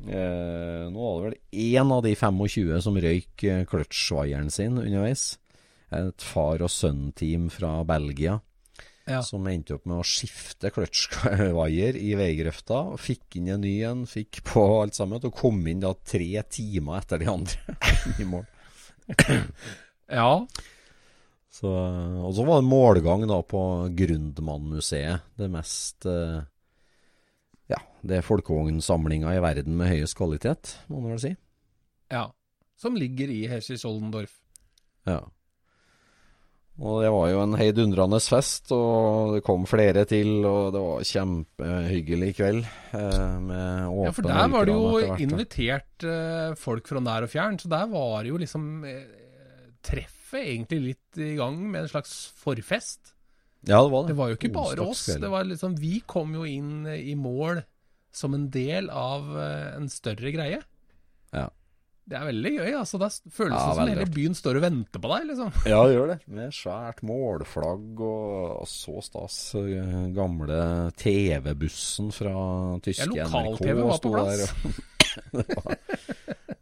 Eh, 0.06 0.86
nå 0.92 1.00
var 1.02 1.22
det 1.24 1.30
vel 1.30 1.38
én 1.80 1.92
av 1.96 2.04
de 2.06 2.12
25 2.16 2.82
som 2.86 2.98
røyk 3.02 3.44
eh, 3.50 3.64
kløtsjvaieren 3.70 4.52
sin 4.54 4.78
underveis. 4.82 5.38
Et 5.96 6.26
far 6.26 6.62
og 6.66 6.70
sønn-team 6.74 7.48
fra 7.54 7.78
Belgia 7.88 8.40
Ja. 9.08 9.20
som 9.22 9.46
endte 9.48 9.76
opp 9.78 9.86
med 9.86 10.00
å 10.02 10.06
skifte 10.06 10.72
kløtsjvaier 10.74 11.96
i 11.98 12.16
veigrøfta. 12.18 12.98
Fikk 12.98 13.38
inn 13.40 13.52
en 13.54 13.62
ny 13.62 13.76
en, 13.86 14.06
fikk 14.10 14.42
på 14.50 14.64
alt 14.82 14.98
sammen, 14.98 15.22
og 15.22 15.36
kom 15.38 15.60
inn 15.70 15.84
da 15.84 15.94
tre 15.94 16.42
timer 16.50 17.04
etter 17.04 17.22
de 17.22 17.30
andre 17.30 17.78
i 18.22 18.26
mål. 18.26 18.46
ja, 20.10 20.32
Så, 21.54 21.70
og 21.70 22.34
så 22.36 22.44
var 22.50 22.60
det 22.62 22.68
målgang 22.70 23.28
da 23.30 23.38
på 23.46 23.62
Grundmann-museet. 23.96 25.30
Det 25.38 25.50
mest 25.54 26.06
eh, 26.10 26.42
det 28.06 28.20
er 28.20 28.26
folkevognsamlinga 28.26 29.32
i 29.36 29.42
verden 29.44 29.78
med 29.80 29.90
høyest 29.94 30.18
kvalitet, 30.20 30.76
må 30.92 31.02
man 31.02 31.16
vel 31.16 31.24
si. 31.28 31.36
ja. 32.14 32.28
Som 32.76 32.98
ligger 33.00 33.30
i 33.32 33.46
Hessisch-Oldendorf. 33.48 34.34
Ja. 35.08 35.22
Og 36.76 36.98
det 37.06 37.12
var 37.14 37.30
jo 37.32 37.38
en 37.40 37.54
heidundrende 37.56 38.18
fest, 38.20 38.68
og 38.76 39.38
det 39.38 39.44
kom 39.48 39.64
flere 39.70 40.04
til, 40.10 40.44
og 40.44 40.74
det 40.76 40.82
var 40.84 41.06
kjempehyggelig 41.08 42.34
kveld. 42.36 42.66
Eh, 42.92 43.46
Ja, 43.48 44.12
for 44.12 44.28
der 44.28 44.50
var 44.52 44.68
det 44.68 44.76
jo 44.76 45.16
invitert 45.24 46.04
eh, 46.04 46.52
folk 46.60 46.92
fra 46.92 47.00
nær 47.00 47.24
og 47.24 47.32
fjern, 47.32 47.56
så 47.64 47.72
der 47.72 47.88
var 47.94 48.26
det 48.26 48.34
jo 48.34 48.42
liksom 48.44 48.68
eh, 48.92 49.06
treffet 49.88 50.44
egentlig 50.44 50.82
litt 50.90 51.22
i 51.24 51.38
gang 51.40 51.56
med 51.72 51.86
en 51.86 51.92
slags 51.94 52.12
forfest. 52.44 53.14
Ja, 53.64 53.80
det 53.80 53.92
var 53.94 54.04
det. 54.04 54.12
Det 54.12 54.18
var 54.20 54.34
jo 54.34 54.36
ikke 54.42 54.52
bare 54.54 54.90
oss. 54.90 55.06
Det 55.16 55.32
var 55.32 55.48
liksom, 55.48 55.80
vi 55.80 56.02
kom 56.06 56.36
jo 56.36 56.44
inn 56.44 56.84
i 56.92 57.16
mål 57.16 57.64
som 58.16 58.34
en 58.38 58.48
del 58.54 58.90
av 58.94 59.28
eh, 59.38 59.76
en 59.76 59.90
større 59.92 60.32
greie. 60.36 60.62
Ja. 61.36 61.50
Det 62.06 62.14
er 62.20 62.28
veldig 62.28 62.52
gøy. 62.54 62.72
altså 62.78 63.00
Det 63.02 63.08
føles 63.34 63.58
Ja, 63.58 63.74
som 63.74 63.90
hele 63.90 64.06
byen 64.14 64.36
står 64.38 64.60
og 64.60 64.66
venter 64.68 65.02
på 65.02 65.10
deg, 65.10 65.24
liksom. 65.32 65.50
Ja, 65.72 65.80
det 65.88 65.96
gjør 65.96 66.12
det. 66.14 66.18
Med 66.38 66.54
svært 66.54 67.02
målflagg 67.08 68.04
og 68.06 68.68
så 68.70 69.02
stas. 69.06 69.40
eh, 69.58 69.96
Gamle 70.14 70.60
TV-bussen 71.02 72.12
fra 72.14 72.36
tyske 72.86 73.10
Ja, 73.18 73.26
lokal-TV 73.26 73.82
var 73.90 74.02
på 74.04 74.14
der, 74.14 74.46
plass. 74.46 74.82
det 75.34 75.58
var, 75.58 75.78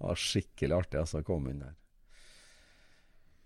var 0.08 0.20
skikkelig 0.24 0.78
artig 0.80 1.02
altså, 1.04 1.20
å 1.20 1.28
komme 1.28 1.52
inn 1.52 1.64
der. 1.66 1.76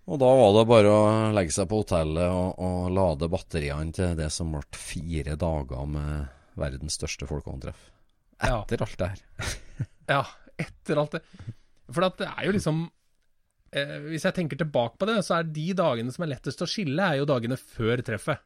Og 0.07 0.21
da 0.21 0.27
var 0.39 0.53
det 0.55 0.67
bare 0.69 0.91
å 0.93 0.99
legge 1.35 1.51
seg 1.51 1.65
på 1.67 1.81
hotellet 1.81 2.29
og, 2.31 2.61
og 2.63 2.93
lade 2.95 3.27
batteriene 3.27 3.91
til 3.91 4.13
det 4.15 4.29
som 4.31 4.53
ble 4.53 4.61
fire 4.71 5.34
dager 5.35 5.89
med 5.97 6.29
verdens 6.57 6.95
største 6.95 7.27
folkehåndtreff. 7.27 7.89
Ja. 8.43 8.59
Etter 8.64 8.84
alt 8.85 8.97
det 9.01 9.07
her. 9.14 9.55
Ja, 10.07 10.22
etter 10.57 10.99
alt 11.01 11.18
det. 11.18 11.23
For 11.91 12.05
at 12.07 12.18
det 12.22 12.27
er 12.30 12.45
jo 12.47 12.53
liksom 12.55 12.77
eh, 13.76 13.97
Hvis 14.07 14.23
jeg 14.27 14.35
tenker 14.38 14.59
tilbake 14.61 14.95
på 15.01 15.07
det, 15.09 15.18
så 15.27 15.39
er 15.41 15.49
de 15.51 15.65
dagene 15.76 16.14
som 16.15 16.23
er 16.23 16.31
lettest 16.35 16.61
å 16.64 16.68
skille, 16.69 17.03
er 17.03 17.19
jo 17.19 17.26
dagene 17.27 17.57
før 17.59 17.99
treffet. 18.07 18.39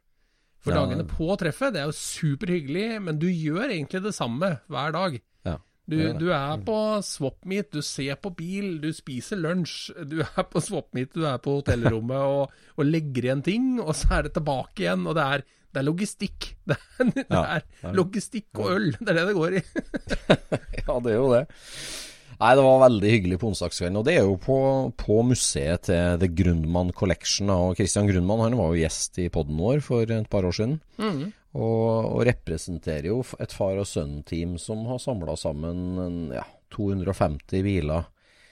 For 0.62 0.74
Ja. 0.74 0.80
dagene 0.84 1.06
på 1.10 1.28
treffet, 1.38 1.72
det 1.74 1.82
er 1.82 1.88
jo 1.90 1.94
superhyggelig, 1.98 2.88
men 3.02 3.18
du 3.22 3.28
gjør 3.30 3.68
egentlig 3.68 4.02
det 4.04 4.14
samme 4.14 4.52
hver 4.70 4.92
dag. 4.94 5.16
Ja. 5.46 5.56
Du, 5.90 5.96
du 6.18 6.28
er 6.34 6.60
på 6.62 6.76
swap-meet, 7.02 7.72
du 7.74 7.82
ser 7.82 8.14
på 8.22 8.30
bil, 8.38 8.76
du 8.82 8.92
spiser 8.94 9.40
lunsj. 9.42 9.90
Du 10.06 10.20
er 10.22 10.46
på 10.50 10.62
swap-meet, 10.62 11.10
du 11.18 11.24
er 11.26 11.38
på 11.42 11.56
hotellrommet 11.60 12.22
og, 12.22 12.52
og 12.78 12.86
legger 12.86 13.26
igjen 13.26 13.42
ting, 13.42 13.66
og 13.82 13.90
så 13.98 14.18
er 14.20 14.28
det 14.28 14.34
tilbake 14.38 14.84
igjen. 14.86 15.02
Og 15.10 15.18
det 15.18 15.24
er, 15.26 15.44
det 15.72 15.80
er 15.80 15.88
logistikk. 15.88 16.52
Det 16.68 16.76
er, 16.76 17.10
det 17.16 17.26
er 17.32 17.62
ja. 17.82 17.90
logistikk 17.96 18.60
og 18.60 18.72
øl. 18.76 18.88
Det 19.00 19.10
er 19.10 19.16
det 19.18 19.26
det 19.30 19.36
går 19.36 19.58
i. 19.58 19.62
Ja, 20.82 20.96
det 21.02 21.12
er 21.12 21.16
jo 21.16 21.28
det. 21.32 21.44
Nei, 22.42 22.54
det 22.58 22.62
var 22.66 22.80
veldig 22.82 23.10
hyggelig 23.12 23.36
på 23.38 23.50
onsdagskvelden. 23.52 23.98
Og 24.00 24.06
det 24.06 24.16
er 24.18 24.24
jo 24.26 24.34
på, 24.42 24.56
på 24.98 25.18
museet 25.26 25.84
til 25.86 26.16
The 26.18 26.28
Grundmann 26.40 26.90
Collection. 26.96 27.52
Og 27.54 27.76
Christian 27.78 28.08
Grundmann 28.10 28.42
han 28.42 28.56
var 28.58 28.72
jo 28.72 28.80
gjest 28.82 29.20
i 29.22 29.28
podden 29.32 29.60
vår 29.62 29.82
for 29.86 30.10
et 30.10 30.30
par 30.32 30.48
år 30.48 30.56
siden. 30.58 30.80
Og, 31.52 31.84
og 32.08 32.24
representerer 32.26 33.10
jo 33.12 33.20
et 33.42 33.54
far 33.54 33.78
og 33.78 33.86
sønn-team 33.86 34.56
som 34.58 34.86
har 34.88 34.98
samla 35.02 35.36
sammen 35.38 35.84
en, 36.02 36.18
ja, 36.34 36.46
250 36.74 37.62
biler. 37.62 38.08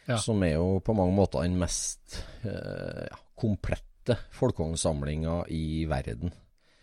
Ja. 0.07 0.21
Som 0.23 0.45
er 0.47 0.57
jo 0.57 0.79
på 0.85 0.95
mange 0.97 1.17
måter 1.17 1.43
den 1.47 1.59
mest 1.59 2.21
eh, 2.47 3.09
ja, 3.09 3.19
komplette 3.39 4.17
folkevognsamlinga 4.39 5.45
i 5.55 5.85
verden. 5.91 6.31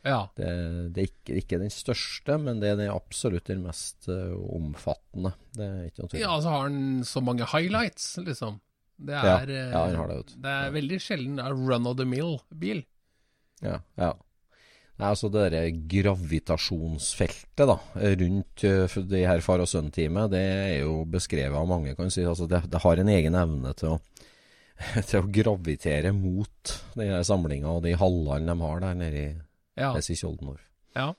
Ja. 0.05 0.19
Det, 0.37 0.51
det 0.95 1.01
er 1.01 1.09
ikke, 1.09 1.39
ikke 1.41 1.59
den 1.61 1.73
største, 1.73 2.37
men 2.41 2.61
det 2.61 2.71
er 2.71 2.77
den 2.79 2.93
absolutt 2.93 3.49
den 3.49 3.65
mest 3.65 4.07
uh, 4.11 4.35
omfattende. 4.55 5.33
Det 5.57 5.65
er 5.65 5.89
ikke 5.89 6.03
noe 6.03 6.11
tvil. 6.13 6.23
Ja, 6.23 6.37
så 6.43 6.53
har 6.53 6.67
han 6.67 7.03
så 7.07 7.23
mange 7.25 7.49
highlights, 7.49 8.13
liksom. 8.23 8.61
Det 8.97 9.13
er, 9.13 9.49
ja, 9.51 9.65
ja, 9.69 9.81
han 9.85 9.99
har 9.99 10.07
det, 10.09 10.21
vet 10.21 10.37
det 10.41 10.53
er 10.53 10.71
veldig 10.73 10.97
sjelden 11.03 11.41
en 11.41 11.67
run 11.67 11.89
of 11.89 11.99
the 11.99 12.07
mill-bil. 12.09 12.81
Ja, 13.61 13.81
ja. 13.99 14.15
Nei, 14.97 15.11
altså 15.11 15.29
det 15.29 15.43
der 15.53 15.67
gravitasjonsfeltet 15.91 17.69
da, 17.69 17.75
rundt 17.93 18.63
de 18.63 19.03
det 19.11 19.25
her 19.29 19.43
far 19.45 19.61
og 19.61 19.69
sønn-teamet, 19.69 20.31
det 20.33 20.41
er 20.41 20.79
jo 20.79 21.03
beskrevet 21.05 21.53
av 21.59 21.67
mange, 21.69 21.93
kan 21.93 22.09
du 22.09 22.15
si. 22.15 22.25
Altså 22.25 22.47
det, 22.49 22.63
det 22.73 22.81
har 22.81 23.01
en 23.03 23.11
egen 23.13 23.37
evne 23.37 23.75
til 23.77 23.93
å, 23.93 23.99
til 25.09 25.19
å 25.21 25.29
gravitere 25.29 26.15
mot 26.17 26.73
den 26.97 27.13
her 27.13 27.27
samlinga 27.27 27.75
og 27.75 27.85
de 27.85 27.93
hallene 28.01 28.49
de 28.49 28.65
har 28.65 28.81
der 28.87 28.97
nede 28.97 29.21
i 29.21 29.29
Ja. 29.77 29.93
Jeg 29.95 30.03
sier 30.09 30.21
Kjoldenor. 30.23 30.59
ja. 30.95 31.13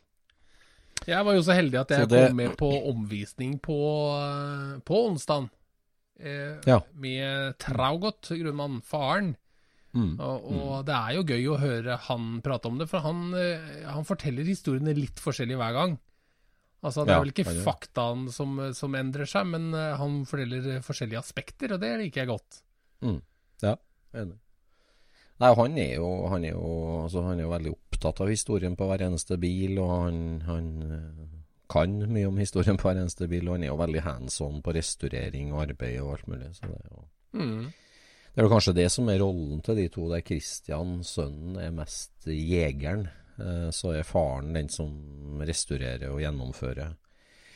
Jeg 1.06 1.24
var 1.24 1.32
jo 1.38 1.40
så 1.46 1.54
heldig 1.54 1.78
at 1.80 1.88
jeg 1.94 2.08
det- 2.10 2.26
kom 2.28 2.36
med 2.36 2.56
på 2.58 2.68
omvisning 2.90 3.60
på, 3.62 3.76
eh, 4.18 4.80
på 4.84 4.96
onsdag. 5.08 5.48
Eh, 6.20 6.58
Ja. 6.66 6.80
Med 6.92 7.56
Traugot, 7.58 8.20
grunnmann, 8.28 8.82
faren. 8.82 9.36
Mm. 9.94 10.18
Og, 10.20 10.44
og 10.52 10.84
det 10.84 10.94
er 10.94 11.14
jo 11.14 11.22
gøy 11.22 11.46
å 11.54 11.58
høre 11.60 11.96
han 11.98 12.42
prate 12.42 12.66
om 12.66 12.76
det, 12.78 12.88
for 12.90 13.00
han, 13.00 13.32
eh, 13.32 13.86
han 13.88 14.04
forteller 14.04 14.44
historiene 14.44 14.92
litt 14.94 15.16
forskjellig 15.22 15.56
hver 15.56 15.72
gang. 15.72 15.98
Altså, 16.82 17.04
Det 17.06 17.14
Ja, 17.14 17.20
er 17.20 17.24
vel 17.24 17.32
ikke 17.32 17.64
faktaen 17.64 18.30
som, 18.30 18.58
som 18.74 18.92
endrer 18.94 19.26
seg, 19.26 19.46
men 19.46 19.72
eh, 19.74 19.96
han 19.96 20.24
forteller 20.26 20.82
forskjellige 20.84 21.18
aspekter, 21.22 21.72
og 21.72 21.80
det 21.80 21.94
liker 21.98 22.26
jeg 22.26 22.28
godt. 22.28 22.60
Mm. 23.02 23.22
Ja, 23.62 23.76
enig. 24.14 24.36
Nei, 25.38 25.50
han 25.54 25.76
er 25.78 25.92
jo, 26.00 26.08
han 26.32 26.44
er 26.44 26.54
jo, 26.56 26.68
altså, 27.04 27.22
han 27.28 27.38
er 27.38 27.46
jo 27.46 27.52
veldig 27.52 27.72
opptatt 27.76 28.22
av 28.24 28.30
historien 28.32 28.74
på 28.78 28.88
hver 28.90 29.04
eneste 29.06 29.38
bil, 29.38 29.76
og 29.78 29.90
han, 29.92 30.16
han 30.48 30.70
eh, 30.86 31.36
kan 31.70 31.94
mye 32.10 32.26
om 32.30 32.40
historien 32.40 32.78
på 32.80 32.88
hver 32.88 32.98
eneste 33.04 33.28
bil, 33.30 33.46
og 33.46 33.54
han 33.58 33.66
er 33.66 33.70
jo 33.70 33.78
veldig 33.78 34.02
hands 34.06 34.40
on 34.42 34.62
på 34.64 34.74
restaurering 34.74 35.52
og 35.52 35.62
arbeid 35.68 36.00
og 36.02 36.16
alt 36.16 36.26
mulig. 36.32 36.50
Så 36.58 36.66
det 36.70 36.80
er 36.80 36.90
jo 36.94 37.04
Mm. 37.38 37.66
Det 38.32 38.40
er 38.40 38.46
vel 38.46 38.52
kanskje 38.54 38.72
det 38.76 38.86
som 38.90 39.08
er 39.12 39.18
rollen 39.20 39.58
til 39.66 39.76
de 39.76 39.88
to, 39.92 40.06
der 40.08 40.22
Christian, 40.24 41.02
sønnen, 41.04 41.58
er 41.60 41.74
mest 41.76 42.24
jegeren. 42.24 43.02
Eh, 43.38 43.68
Så 43.74 43.92
er 43.98 44.06
faren 44.08 44.54
den 44.54 44.68
som 44.72 45.42
restaurerer 45.44 46.08
og 46.08 46.22
gjennomfører. 46.22 46.94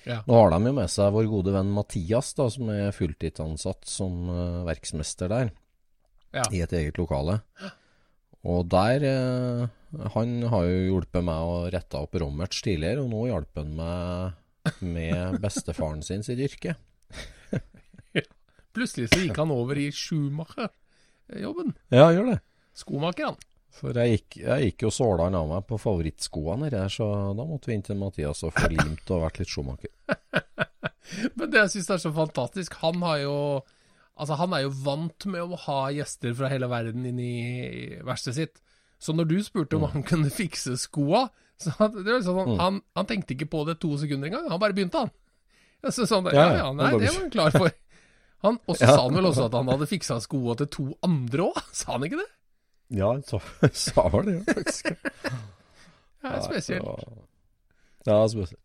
Ja. 0.05 0.19
Nå 0.27 0.35
har 0.35 0.51
de 0.51 0.67
jo 0.67 0.73
med 0.75 0.91
seg 0.91 1.13
vår 1.15 1.29
gode 1.31 1.55
venn 1.55 1.71
Mathias, 1.73 2.35
da, 2.35 2.49
som 2.51 2.69
er 2.75 2.93
fulltidsansatt 2.93 3.87
som 3.87 4.29
eh, 4.29 4.65
verksmester 4.67 5.31
der, 5.33 5.53
Ja. 6.33 6.45
i 6.51 6.63
et 6.65 6.73
eget 6.73 6.99
lokale. 7.01 7.41
Og 8.49 8.65
der 8.73 9.05
eh, 9.07 9.67
Han 10.15 10.31
har 10.51 10.65
jo 10.67 10.79
hjulpet 10.89 11.25
meg 11.27 11.47
å 11.47 11.59
rette 11.71 12.01
opp 12.01 12.17
Rommerts 12.19 12.63
tidligere, 12.65 13.05
og 13.05 13.13
nå 13.13 13.27
hjalp 13.29 13.61
han 13.61 13.75
meg 13.77 14.81
med 14.81 15.37
bestefaren 15.43 16.01
sin 16.07 16.25
sitt 16.25 16.41
yrke. 16.41 16.75
Plutselig 18.75 19.11
så 19.13 19.21
gikk 19.21 19.37
han 19.37 19.53
over 19.53 19.77
i 19.77 19.91
Schumacher-jobben. 19.93 21.75
Ja, 21.93 22.09
gjør 22.15 22.33
det. 22.33 22.39
Skomaker, 22.79 23.33
han. 23.33 23.49
For 23.73 23.97
jeg 23.97 24.17
gikk, 24.17 24.39
jeg 24.43 24.71
gikk 24.71 24.87
jo 24.87 25.11
han 25.21 25.37
av 25.37 25.49
meg 25.49 25.67
på 25.69 25.79
favorittskoene 25.81 26.69
her, 26.73 26.89
så 26.93 27.09
da 27.37 27.45
måtte 27.49 27.71
vi 27.71 27.77
inn 27.77 27.85
til 27.85 28.01
Mathias 28.01 28.43
og 28.45 28.57
få 28.57 28.69
limt 28.73 29.13
og 29.13 29.25
vært 29.25 29.41
litt 29.41 29.53
Schumacher. 29.53 29.93
Men 31.37 31.53
det 31.53 31.63
jeg 31.65 31.73
syns 31.77 31.91
er 31.93 32.03
så 32.05 32.13
fantastisk, 32.17 32.77
han 32.81 33.01
har 33.05 33.23
jo 33.25 33.37
Altså, 34.21 34.37
han 34.39 34.53
er 34.57 34.67
jo 34.67 34.73
vant 34.85 35.27
med 35.33 35.41
å 35.43 35.59
ha 35.65 35.79
gjester 35.95 36.35
fra 36.37 36.51
hele 36.53 36.69
verden 36.71 37.07
inn 37.09 37.19
i 37.23 37.33
verkstedet 38.05 38.37
sitt. 38.37 38.61
Så 39.03 39.15
når 39.17 39.31
du 39.31 39.37
spurte 39.43 39.79
om 39.79 39.87
han 39.91 40.05
kunne 40.07 40.31
fikse 40.31 40.77
skoa, 40.79 41.25
så 41.59 41.73
det 41.95 42.05
var 42.11 42.23
sånn, 42.27 42.57
han, 42.61 42.81
han 42.99 43.09
tenkte 43.09 43.35
ikke 43.37 43.49
på 43.51 43.65
det 43.69 43.79
to 43.83 43.95
sekunder 43.99 44.29
engang. 44.29 44.49
Han 44.53 44.61
bare 44.63 44.77
begynte, 44.77 45.05
han. 45.07 45.13
Så 45.95 46.05
sånn, 46.07 46.29
ja, 46.31 46.45
Ja, 46.61 46.69
nei, 46.77 46.93
det 47.01 47.09
var 47.09 47.17
han 47.23 47.33
klar 47.35 47.55
for. 47.57 47.73
Han, 48.47 48.59
og 48.67 48.77
så 48.77 48.85
Ja. 48.89 48.95
sa 48.95 49.03
han 49.07 49.17
vel 49.19 49.27
også 49.31 49.49
at 49.49 49.57
han 49.59 49.71
hadde 49.71 49.87
fiksa 49.91 50.17
skoa 50.23 50.55
til 50.61 50.69
to 50.75 50.85
andre 51.07 51.49
òg, 51.49 51.59
sa 51.79 51.95
han 51.97 52.07
ikke 52.07 52.21
det? 52.21 52.29
Ja, 52.99 53.09
han 53.15 53.23
sa, 53.27 53.41
sa 53.73 54.05
vel 54.13 54.29
det, 54.29 54.35
ja, 54.37 54.55
faktisk. 54.59 54.91
Ja, 56.23 56.33
spesielt. 56.45 57.07
Ja, 58.07 58.19
spesielt. 58.31 58.61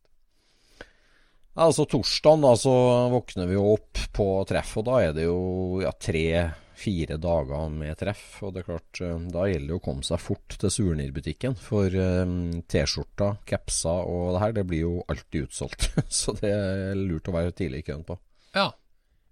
Altså 1.58 1.88
torsdagen 1.90 2.44
da, 2.46 2.54
så 2.60 2.72
våkner 3.10 3.48
vi 3.50 3.56
jo 3.56 3.74
opp 3.74 4.02
på 4.14 4.26
treff, 4.50 4.76
og 4.78 4.86
da 4.86 4.98
er 5.08 5.16
det 5.18 5.24
jo 5.26 5.80
ja, 5.82 5.90
tre-fire 5.90 7.18
dager 7.18 7.72
med 7.74 7.98
treff. 7.98 8.26
Og 8.46 8.54
det 8.54 8.62
er 8.62 8.68
klart, 8.68 9.02
eh, 9.02 9.24
da 9.34 9.48
gjelder 9.50 9.72
det 9.72 9.80
å 9.80 9.86
komme 9.88 10.06
seg 10.06 10.22
fort 10.22 10.58
til 10.62 10.74
suvenirbutikken. 10.76 11.58
For 11.58 11.90
eh, 11.90 12.36
T-skjorta, 12.70 13.32
capser 13.50 14.06
og 14.06 14.36
det 14.36 14.44
her, 14.46 14.56
det 14.60 14.68
blir 14.70 14.86
jo 14.86 14.94
alltid 15.10 15.50
utsolgt. 15.50 15.90
så 16.20 16.38
det 16.38 16.54
er 16.54 17.02
lurt 17.02 17.32
å 17.32 17.38
være 17.40 17.58
tidlig 17.58 17.82
i 17.82 17.90
køen 17.90 18.06
på. 18.06 18.20
Ja. 18.54 18.70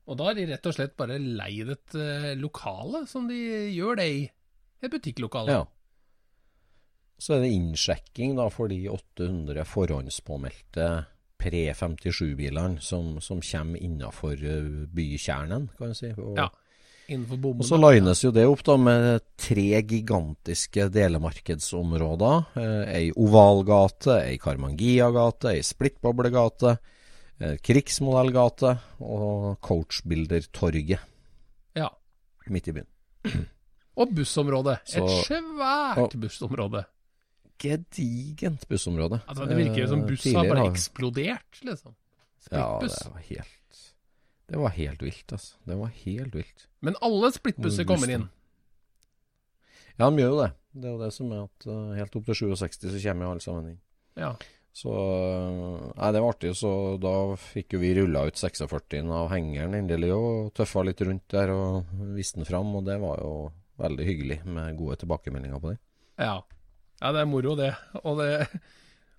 Og 0.10 0.18
da 0.18 0.30
har 0.30 0.38
de 0.38 0.50
rett 0.50 0.68
og 0.70 0.74
slett 0.74 0.98
bare 0.98 1.22
leid 1.22 1.72
et 1.78 2.02
eh, 2.02 2.32
lokale 2.42 3.06
som 3.10 3.30
de 3.30 3.38
gjør 3.70 4.02
det 4.02 4.12
i. 4.18 4.22
Et 4.82 4.92
butikklokale. 4.92 5.62
Ja. 5.62 5.66
Så 7.22 7.38
er 7.38 7.46
det 7.46 7.54
innsjekking 7.54 8.34
da 8.38 8.50
for 8.52 8.70
de 8.74 8.88
800 8.90 9.62
forhåndspåmeldte 9.70 10.90
pre-57-bilene 11.46 12.82
som, 12.82 13.16
som 13.22 13.40
kommer 13.46 13.82
innafor 13.86 14.36
bykjernen, 14.96 15.70
kan 15.78 15.94
du 15.94 15.98
si. 15.98 16.12
Og, 16.18 16.36
Ja. 16.42 16.50
Innenfor 17.08 17.38
bommen. 17.38 17.62
og 17.62 17.68
så 17.70 17.78
lines 17.78 18.24
jo 18.24 18.32
det 18.34 18.48
opp 18.50 18.64
da 18.66 18.76
med 18.82 19.22
tre 19.38 19.66
gigantiske 19.86 20.88
delemarkedsområder. 20.90 22.46
Eh, 22.58 22.96
ei 22.98 23.12
ovalgate, 23.14 24.16
ei 24.26 24.40
Karmangia-gate, 24.42 25.52
ei 25.54 25.62
splittboblegate, 25.62 26.72
eh, 27.42 27.58
krigsmodellgate 27.62 28.72
og 29.06 29.60
coachbildertorget 29.62 30.98
Ja. 31.78 31.90
midt 32.50 32.68
i 32.70 32.72
byen. 32.80 32.90
Og 33.98 34.10
bussområdet. 34.12 34.80
Et 34.98 35.28
svært 35.30 36.18
bussområde. 36.20 36.86
Gedigent 37.62 38.66
bussområde. 38.68 39.22
Altså, 39.26 39.46
det 39.50 39.58
virker 39.60 39.84
jo 39.86 39.92
som 39.92 40.02
bussen 40.08 40.34
buss 40.34 40.40
har 40.40 40.50
bare 40.52 40.66
eksplodert, 40.72 41.62
liksom. 41.64 41.96
Ja, 42.52 42.80
det 42.82 42.92
var 43.10 43.22
helt 43.26 43.84
Det 44.46 44.58
var 44.62 44.74
helt 44.76 45.02
vilt, 45.02 45.32
altså. 45.34 45.56
Det 45.66 45.78
var 45.80 45.94
helt 46.04 46.36
vilt. 46.36 46.68
Men 46.86 46.98
alle 47.02 47.32
splittbusser 47.34 47.88
kommer 47.90 48.12
inn. 48.12 48.28
Ja, 49.96 50.10
de 50.12 50.20
gjør 50.22 50.34
jo 50.34 50.42
det. 50.44 50.52
Det 50.76 50.90
er 50.90 50.94
jo 50.94 51.02
det 51.02 51.14
som 51.16 51.32
er 51.32 51.46
at 51.48 51.66
eh, 51.72 51.96
helt 52.02 52.20
opp 52.20 52.28
til 52.28 52.38
67 52.52 52.78
så 52.92 53.00
kommer 53.08 53.26
jo 53.26 53.32
alle 53.32 53.44
sammen 53.46 53.70
inn. 53.72 53.82
Ja. 54.20 54.34
Så 54.76 54.92
eh, 54.92 55.86
Nei, 55.96 56.10
det 56.12 56.22
var 56.22 56.34
artig. 56.36 56.52
Så 56.60 56.72
da 57.02 57.14
fikk 57.40 57.78
jo 57.78 57.82
vi 57.82 57.94
rulla 57.96 58.26
ut 58.28 58.42
46 58.42 59.08
av 59.08 59.32
hengeren 59.32 59.78
endelig 59.80 60.12
og 60.14 60.52
tøffa 60.58 60.84
litt 60.86 61.02
rundt 61.08 61.26
der 61.32 61.54
og 61.56 61.96
viste 62.18 62.42
den 62.42 62.50
fram, 62.50 62.76
og 62.76 62.86
det 62.90 63.00
var 63.02 63.24
jo 63.24 63.32
veldig 63.80 64.08
hyggelig 64.08 64.42
med 64.46 64.78
gode 64.80 65.00
tilbakemeldinger 65.02 65.64
på 65.64 65.74
det. 65.74 65.80
Ja. 66.20 66.36
Ja, 67.02 67.12
det 67.12 67.22
er 67.22 67.30
moro, 67.30 67.56
det. 67.60 67.72
Og, 68.04 68.22
det. 68.22 68.48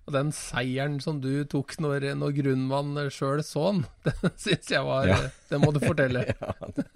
og 0.07 0.15
den 0.15 0.31
seieren 0.35 0.99
som 1.03 1.21
du 1.23 1.31
tok 1.49 1.75
når, 1.83 2.09
når 2.19 2.35
Grunnmann 2.39 3.09
sjøl 3.13 3.43
så 3.45 3.71
den, 3.71 3.83
den 4.07 4.37
syns 4.39 4.71
jeg 4.73 4.85
var 4.87 5.09
Ja. 5.09 5.19
Det 5.49 5.61
må 5.63 5.73
du 5.75 5.81
fortelle. 5.83 6.27
Ja, 6.37 6.55
det, 6.75 6.87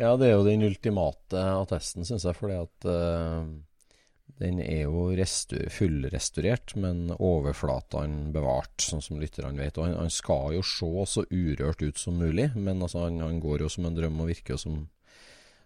ja, 0.00 0.08
det 0.18 0.26
er 0.26 0.32
jo 0.32 0.46
den 0.46 0.64
ultimate 0.66 1.38
attesten, 1.54 2.06
syns 2.06 2.24
jeg, 2.26 2.34
fordi 2.34 2.56
at 2.58 2.86
uh, 2.88 3.44
den 4.42 4.58
er 4.58 4.88
jo 4.88 5.04
fullrestaurert, 5.70 6.74
men 6.80 7.12
overflatene 7.14 8.32
bevart, 8.34 8.74
sånn 8.82 9.04
som 9.04 9.20
lytterne 9.22 9.62
vet. 9.62 9.78
Og 9.78 9.86
han, 9.86 9.94
han 10.02 10.10
skal 10.10 10.56
jo 10.56 10.64
se 10.66 10.90
så 11.12 11.22
urørt 11.30 11.84
ut 11.84 12.00
som 12.00 12.18
mulig, 12.18 12.50
men 12.56 12.82
altså, 12.82 13.04
han, 13.06 13.20
han 13.22 13.38
går 13.42 13.62
jo 13.62 13.70
som 13.70 13.86
en 13.86 13.94
drøm 13.94 14.18
og 14.24 14.32
virker 14.32 14.56
jo 14.56 14.62
som 14.64 14.80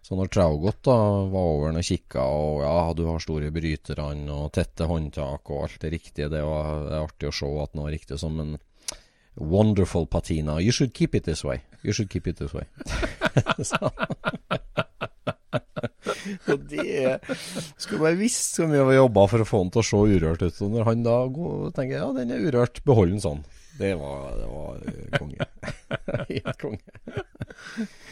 Så 0.01 0.17
når 0.17 0.31
Traugot 0.33 0.79
da 0.87 0.95
var 1.29 1.51
over 1.53 1.75
og 1.75 1.85
kikka, 1.85 2.23
og 2.23 2.63
ja, 2.63 2.93
du 2.97 3.03
har 3.09 3.21
store 3.21 3.51
bryterne 3.53 4.33
og 4.33 4.51
tette 4.55 4.87
håndtak 4.89 5.51
og 5.51 5.67
alt 5.67 5.81
det 5.83 5.93
riktige, 5.97 6.31
det 6.31 6.41
var 6.45 6.87
artig 7.03 7.29
å 7.29 7.35
se 7.35 7.49
at 7.61 7.75
den 7.75 7.85
var 7.85 7.95
riktig 7.95 8.19
som 8.21 8.41
en 8.41 8.57
Wonderful 9.39 10.05
patina. 10.05 10.59
You 10.59 10.73
should 10.73 10.93
keep 10.93 11.15
it 11.15 11.23
this 11.23 11.45
way. 11.45 11.61
You 11.81 11.93
should 11.93 12.09
keep 12.09 12.27
it 12.27 12.41
this 12.41 12.53
way. 12.53 12.65
Og 16.51 16.65
det 16.69 17.19
Skulle 17.77 18.03
bare 18.03 18.19
visst 18.19 18.57
så 18.57 18.67
mye 18.67 18.83
vi 18.83 18.93
har 18.93 19.03
jobba 19.03 19.25
for 19.31 19.43
å 19.43 19.47
få 19.47 19.63
han 19.63 19.71
til 19.73 19.81
å 19.81 19.87
se 19.89 20.01
urørt 20.15 20.45
ut. 20.45 20.61
Og 20.65 20.75
når 20.75 20.89
han 20.89 21.05
da 21.05 21.17
går, 21.33 21.71
tenker 21.77 22.01
ja, 22.01 22.09
den 22.15 22.33
er 22.35 22.45
urørt, 22.49 22.81
behold 22.87 23.15
den 23.15 23.23
sånn. 23.23 23.43
Det 23.79 23.93
var, 23.95 24.23
det 24.35 24.47
var 24.51 24.81
eh, 24.91 25.17
konge. 25.17 25.45
Helt 26.29 26.57
konge. 26.59 27.23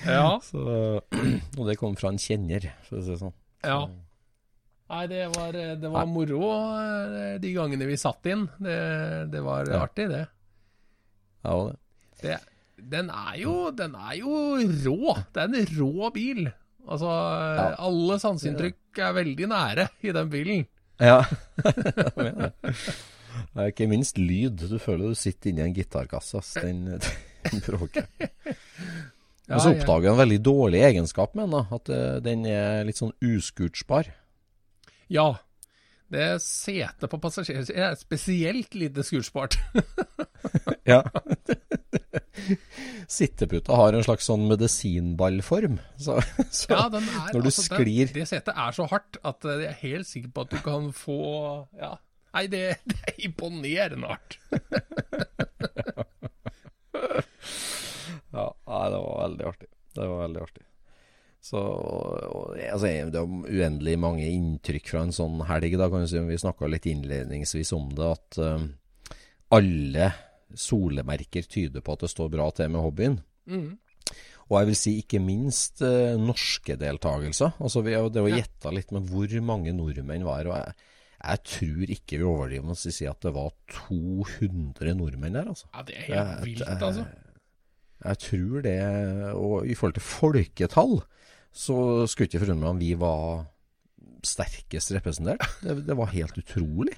Ja. 0.07 0.37
Så, 0.43 0.61
og 1.03 1.63
det 1.67 1.75
kom 1.79 1.95
fra 1.99 2.13
en 2.13 2.19
kjenner, 2.21 2.69
for 2.87 2.99
å 2.99 3.03
si 3.05 3.13
det 3.15 3.21
sånn. 3.25 3.35
ja. 3.67 3.79
Nei, 4.87 5.01
det 5.11 5.25
var, 5.35 5.51
det 5.51 5.89
var 5.91 6.05
moro 6.07 6.39
eh, 6.79 7.33
de 7.43 7.49
gangene 7.51 7.89
vi 7.89 7.97
satt 7.99 8.23
inn. 8.31 8.45
Det, 8.55 8.75
det 9.33 9.41
var 9.43 9.67
Ja. 9.67 9.81
artig, 9.83 10.05
det. 10.13 10.21
Ja, 11.43 11.57
det. 11.67 11.75
det. 12.21 12.37
Den 12.93 13.09
er 13.11 13.33
jo 13.41 13.55
Den 13.75 13.95
er 13.99 14.13
jo 14.21 14.31
rå. 14.85 15.17
Det 15.35 15.43
er 15.43 15.49
en 15.51 15.67
rå 15.75 16.07
bil. 16.15 16.45
Altså, 16.87 17.11
alle 17.83 18.15
sanseinntrykk 18.23 19.01
er 19.03 19.11
veldig 19.19 19.49
nære 19.51 19.89
i 20.07 20.13
den 20.15 20.31
bilen. 20.31 20.63
Ja. 21.03 21.19
Det. 23.37 23.63
Er 23.63 23.73
ikke 23.73 23.89
minst 23.91 24.19
lyd. 24.21 24.67
Du 24.69 24.77
føler 24.81 25.11
du 25.11 25.17
sitter 25.17 25.51
inni 25.51 25.65
en 25.65 25.75
gitarkasse. 25.75 26.41
ass. 26.41 26.53
Den, 26.61 26.85
den 27.47 27.65
bråker. 27.65 28.07
Og 29.47 29.61
så 29.63 29.71
oppdager 29.71 30.09
jeg 30.09 30.13
en 30.13 30.21
veldig 30.21 30.39
dårlig 30.43 30.85
egenskap 30.89 31.35
med 31.39 31.51
den. 31.53 31.75
At 31.79 31.91
eh, 31.93 32.15
den 32.23 32.47
er 32.51 32.87
litt 32.87 32.99
sånn 32.99 33.15
uskutsbar. 33.23 34.11
Ja. 35.11 35.33
Det 36.07 36.27
setet 36.39 37.09
på 37.11 37.19
passasjersiden 37.19 37.83
er 37.83 37.95
spesielt 37.99 38.77
lite 38.79 39.05
skutsbart. 39.07 39.59
Ja. 40.87 41.01
Sitteputa 43.11 43.75
har 43.75 43.95
en 43.97 44.05
slags 44.05 44.27
sånn 44.29 44.45
medisinballform. 44.47 45.81
Så, 45.99 46.15
så 46.61 46.69
Ja, 46.71 46.83
den 46.93 47.03
er, 47.03 47.33
når 47.33 47.41
du 47.43 47.49
altså, 47.49 47.65
sklir 47.65 48.07
det, 48.07 48.13
det 48.15 48.27
setet 48.29 48.53
er 48.53 48.77
så 48.77 48.85
hardt 48.87 49.19
at 49.27 49.43
eh, 49.43 49.65
jeg 49.65 49.73
er 49.73 49.81
helt 49.81 50.07
sikker 50.07 50.31
på 50.31 50.45
at 50.45 50.53
du 50.53 50.61
kan 50.63 50.87
få 50.95 51.17
Ja. 51.75 51.97
Nei, 52.35 52.45
det, 52.51 52.63
det 52.91 52.97
er 53.07 53.25
imponerende 53.29 54.11
hardt. 54.11 54.39
Ja, 58.37 58.47
nei, 58.67 58.85
det 58.91 58.97
var 59.01 59.21
veldig 59.23 59.45
artig. 59.49 59.69
Det 59.95 60.07
var 60.07 60.19
veldig 60.25 60.41
artig. 60.43 60.63
Så 61.47 61.61
og, 61.61 62.57
altså, 62.59 62.89
Det 63.13 63.21
er 63.21 63.27
uendelig 63.27 63.95
mange 64.01 64.27
inntrykk 64.27 64.91
fra 64.91 65.05
en 65.05 65.15
sånn 65.15 65.41
helg. 65.47 65.77
da 65.79 65.89
kan 65.89 66.03
du 66.03 66.09
si, 66.11 66.19
Vi 66.19 66.39
snakka 66.43 66.69
litt 66.69 66.85
innledningsvis 66.89 67.73
om 67.77 67.89
det, 67.95 68.11
at 68.17 68.39
um, 68.43 68.69
alle 69.55 70.11
solemerker 70.53 71.47
tyder 71.47 71.83
på 71.83 71.95
at 71.95 72.05
det 72.05 72.11
står 72.11 72.31
bra 72.33 72.49
til 72.55 72.71
med 72.73 72.83
hobbyen. 72.83 73.19
Mm. 73.47 73.77
Og 74.47 74.59
jeg 74.59 74.69
vil 74.69 74.77
si 74.79 74.93
ikke 75.01 75.19
minst 75.19 75.81
eh, 75.83 76.15
norske 76.19 76.77
deltakelser. 76.79 77.57
Altså, 77.59 77.81
vi 77.83 77.95
har, 77.97 78.07
det 78.11 78.23
var 78.23 78.31
gjetta 78.31 78.71
litt 78.71 78.93
med 78.95 79.09
hvor 79.11 79.33
mange 79.43 79.73
nordmenn 79.75 80.23
var. 80.27 80.47
og 80.47 80.55
jeg, 80.55 80.75
jeg 81.17 81.43
tror 81.49 81.91
ikke 81.95 82.19
vi 82.19 82.27
overdriver 82.27 82.67
med 82.67 82.77
å 82.77 82.93
si 82.93 83.07
at 83.09 83.23
det 83.25 83.33
var 83.33 83.49
200 83.73 84.93
nordmenn 84.99 85.37
der. 85.39 85.49
altså. 85.49 85.67
Ja, 85.73 85.83
det 85.87 85.97
er 85.97 86.09
helt 86.11 86.45
vilt, 86.45 86.67
altså. 86.77 87.07
Jeg 87.97 88.19
tror 88.21 88.61
det 88.61 88.77
Og 89.33 89.65
i 89.65 89.73
forhold 89.73 89.95
til 89.97 90.05
folketall, 90.05 90.99
så 91.49 92.05
skulle 92.05 92.29
ikke 92.29 92.43
forundre 92.43 92.61
meg 92.61 92.75
om 92.75 92.81
vi 92.81 92.91
var 93.01 93.47
sterkest 94.27 94.93
representert. 94.93 95.41
Det, 95.63 95.79
det 95.87 95.97
var 95.97 96.13
helt 96.13 96.37
utrolig. 96.37 96.93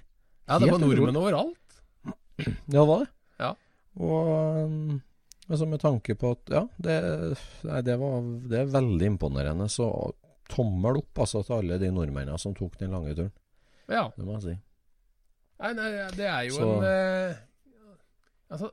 Ja, 0.50 0.60
det 0.60 0.68
var 0.68 0.80
helt 0.80 0.88
nordmenn 0.88 1.20
overalt. 1.22 1.80
Ja, 2.04 2.52
det 2.68 2.86
var 2.91 3.04
det. 3.06 3.10
Ja. 3.40 3.54
Og 4.00 4.30
um, 4.68 5.00
altså 5.48 5.68
med 5.70 5.82
tanke 5.84 6.16
på 6.20 6.34
at 6.36 6.54
Ja, 6.54 6.64
det, 6.82 6.96
nei, 7.68 7.82
det, 7.88 7.96
var, 8.02 8.24
det 8.52 8.62
er 8.64 8.74
veldig 8.76 9.14
imponerende. 9.14 9.70
Så 9.72 9.88
tommel 10.50 11.00
opp 11.04 11.24
altså 11.24 11.44
til 11.46 11.62
alle 11.62 11.80
de 11.82 11.91
nordmennene 11.94 12.40
som 12.41 12.56
tok 12.58 12.80
den 12.82 12.96
lange 12.96 13.16
turen. 13.16 13.32
Ja. 13.90 14.06
Det 14.16 14.26
må 14.26 14.36
jeg 14.38 14.44
si. 14.48 14.56
Nei, 15.60 15.74
nei, 15.76 15.88
det 16.16 16.28
er 16.30 16.44
jo 16.48 16.56
Så- 16.56 16.68
en 16.78 16.84
eh, 16.88 17.36
Altså, 18.52 18.72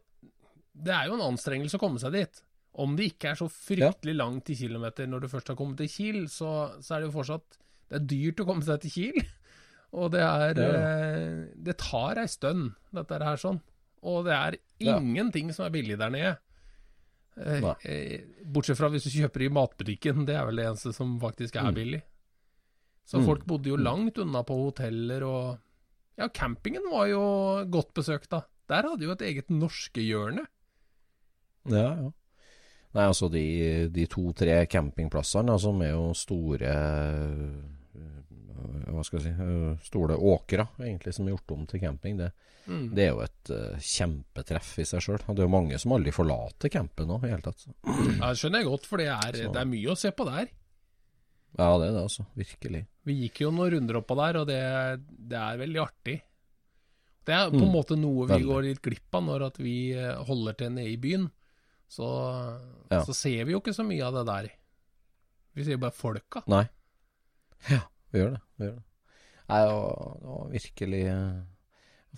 det 0.76 0.93
er 0.94 1.06
jo 1.09 1.14
en 1.18 1.24
anstrengelse 1.34 1.76
å 1.76 1.80
komme 1.82 1.98
seg 2.01 2.12
dit. 2.12 2.43
Om 2.76 2.94
det 2.97 3.10
ikke 3.12 3.30
er 3.32 3.34
så 3.40 3.48
fryktelig 3.48 4.14
langt 4.16 4.48
i 4.52 4.55
kilometer 4.56 5.06
når 5.09 5.20
du 5.24 5.28
først 5.32 5.48
har 5.48 5.56
kommet 5.56 5.76
til 5.80 5.88
Kiel, 5.88 6.22
så, 6.28 6.51
så 6.84 6.94
er 6.97 7.01
det 7.01 7.09
jo 7.10 7.16
fortsatt 7.18 7.59
Det 7.88 8.01
er 8.01 8.06
dyrt 8.10 8.40
å 8.43 8.47
komme 8.48 8.64
seg 8.66 8.80
til 8.84 8.90
Kiel. 8.90 9.26
Og 9.97 10.10
det 10.12 10.20
er 10.20 10.55
Det 10.55 10.64
er 10.64 10.80
eh, 10.80 11.44
Det 11.68 11.76
tar 11.78 12.18
ei 12.22 12.26
stund, 12.28 12.74
dette 12.93 13.20
her 13.22 13.36
sånn. 13.40 13.60
Og 14.02 14.24
det 14.26 14.32
er 14.36 14.56
Ja. 14.78 14.98
ingenting 14.98 15.52
som 15.56 15.66
er 15.66 15.70
billig 15.70 15.97
der 15.98 16.10
nede. 16.10 16.36
Eh, 17.36 17.64
eh, 17.84 18.20
bortsett 18.44 18.76
fra 18.78 18.88
hvis 18.93 19.05
du 19.05 19.10
kjøper 19.12 19.44
i 19.47 19.48
matbutikken, 19.52 20.24
det 20.26 20.36
er 20.36 20.44
vel 20.47 20.56
det 20.56 20.66
eneste 20.70 20.93
som 20.94 21.18
faktisk 21.20 21.56
er 21.56 21.70
Mm. 21.70 21.74
billig. 21.74 22.02
Så 23.06 23.20
Mm. 23.20 23.24
folk 23.28 23.44
bodde 23.46 23.70
jo 23.70 23.76
Mm. 23.76 23.84
langt 23.86 24.18
unna 24.18 24.42
på 24.42 24.56
hoteller 24.64 25.22
og 25.22 25.58
Ja, 26.18 26.28
campingen 26.28 26.82
var 26.90 27.06
jo 27.10 27.20
godt 27.68 27.92
besøkt, 27.94 28.30
da. 28.30 28.40
Der 28.68 28.82
hadde 28.88 29.04
jo 29.04 29.12
et 29.12 29.20
eget 29.20 29.50
norskehjørne. 29.50 30.46
Ja, 31.68 31.88
ja. 31.94 32.10
Nei, 32.94 33.04
altså 33.04 33.28
de, 33.30 33.88
de 33.92 34.06
to-tre 34.06 34.64
campingplassene 34.66 35.58
som 35.60 35.82
altså, 35.82 35.84
er 35.84 35.90
jo 35.92 36.14
store 36.16 36.70
øh, 37.36 38.92
Hva 38.94 39.04
skal 39.04 39.20
jeg 39.20 39.26
si 39.36 39.42
øh, 39.44 39.76
Store 39.84 40.16
åkre, 40.16 40.66
egentlig, 40.80 41.12
som 41.14 41.26
er 41.28 41.34
gjort 41.36 41.52
om 41.58 41.66
til 41.66 41.80
camping. 41.80 42.18
Det, 42.18 42.32
Mm. 42.66 42.88
det 42.96 43.04
er 43.04 43.12
jo 43.12 43.20
et 43.22 43.50
uh, 43.54 43.76
kjempetreff 43.78 44.72
i 44.80 44.84
seg 44.88 44.98
sjøl. 45.04 45.18
Det 45.22 45.38
er 45.38 45.44
jo 45.44 45.52
mange 45.52 45.76
som 45.78 45.92
aldri 45.94 46.10
forlater 46.10 46.68
campen 46.68 47.06
nå, 47.06 47.20
i 47.22 47.28
hele 47.30 47.40
tatt. 47.44 47.60
Ja, 47.86 48.32
det 48.32 48.38
skjønner 48.40 48.58
jeg 48.58 48.66
godt, 48.66 48.86
for 48.90 48.96
det 48.98 49.06
er, 49.06 49.30
det 49.52 49.60
er 49.60 49.68
mye 49.70 49.92
å 49.92 49.96
se 49.96 50.10
på 50.10 50.24
der. 50.26 50.48
Ja, 51.58 51.70
det 51.80 51.88
er 51.88 51.92
det, 51.96 52.02
altså. 52.04 52.26
Virkelig. 52.36 52.82
Vi 53.08 53.14
gikk 53.22 53.40
jo 53.46 53.50
noen 53.54 53.70
runder 53.72 53.96
oppå 54.02 54.16
der, 54.18 54.36
og 54.42 54.46
det, 54.50 54.60
det 55.30 55.38
er 55.40 55.56
veldig 55.62 55.80
artig. 55.80 56.16
Det 57.26 57.34
er 57.34 57.48
på 57.50 57.56
en 57.58 57.64
Mm, 57.66 57.72
måte 57.74 57.96
noe 57.98 58.26
vi 58.26 58.32
veldig. 58.34 58.46
går 58.50 58.62
litt 58.68 58.82
glipp 58.84 59.14
av 59.18 59.22
når 59.24 59.44
at 59.48 59.56
vi 59.58 59.76
eh, 59.96 60.14
holder 60.28 60.52
til 60.60 60.70
nede 60.76 60.92
i 60.92 60.96
byen. 61.00 61.30
Så, 61.88 62.06
Ja. 62.90 63.00
så 63.06 63.14
ser 63.14 63.44
vi 63.46 63.52
jo 63.52 63.60
ikke 63.62 63.74
så 63.74 63.86
mye 63.86 64.04
av 64.04 64.14
det 64.14 64.26
der. 64.26 64.50
Vi 65.54 65.64
ser 65.64 65.76
bare 65.80 65.90
folka. 65.96 66.42
Nei. 66.46 66.64
Ja, 67.70 67.80
vi 68.12 68.20
gjør 68.20 68.32
det. 68.36 68.42
Vi 68.58 68.64
gjør 68.66 68.74
det. 68.76 68.84
Nei, 69.48 69.60
det 69.62 69.74
var, 70.26 70.48
virkelig 70.52 71.02
eh, 71.06 71.42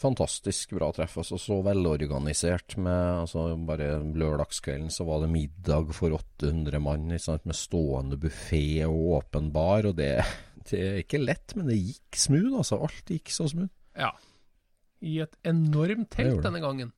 fantastisk 0.00 0.72
bra 0.76 0.90
treff. 0.94 1.16
Altså, 1.20 1.38
så 1.40 1.58
velorganisert 1.66 2.76
med 2.80 3.24
altså, 3.24 3.48
Bare 3.68 3.90
lørdagskvelden 4.02 4.90
så 4.94 5.06
var 5.08 5.22
det 5.24 5.32
middag 5.32 5.92
for 5.96 6.14
800 6.16 6.82
mann 6.82 7.12
sant, 7.22 7.46
med 7.48 7.58
stående 7.58 8.18
buffé 8.20 8.84
og 8.86 9.18
åpen 9.20 9.52
bar. 9.54 9.90
Og 9.90 9.98
det, 9.98 10.12
det 10.70 10.82
er 10.84 11.02
ikke 11.02 11.22
lett, 11.22 11.56
men 11.58 11.70
det 11.70 11.80
gikk 11.80 12.20
smooth. 12.28 12.58
Altså, 12.62 12.80
alt 12.88 13.14
gikk 13.14 13.34
så 13.34 13.48
smooth. 13.50 13.72
Ja. 13.98 14.12
I 15.04 15.20
et 15.22 15.38
enormt 15.46 16.10
telt 16.14 16.42
denne 16.42 16.62
gangen. 16.62 16.92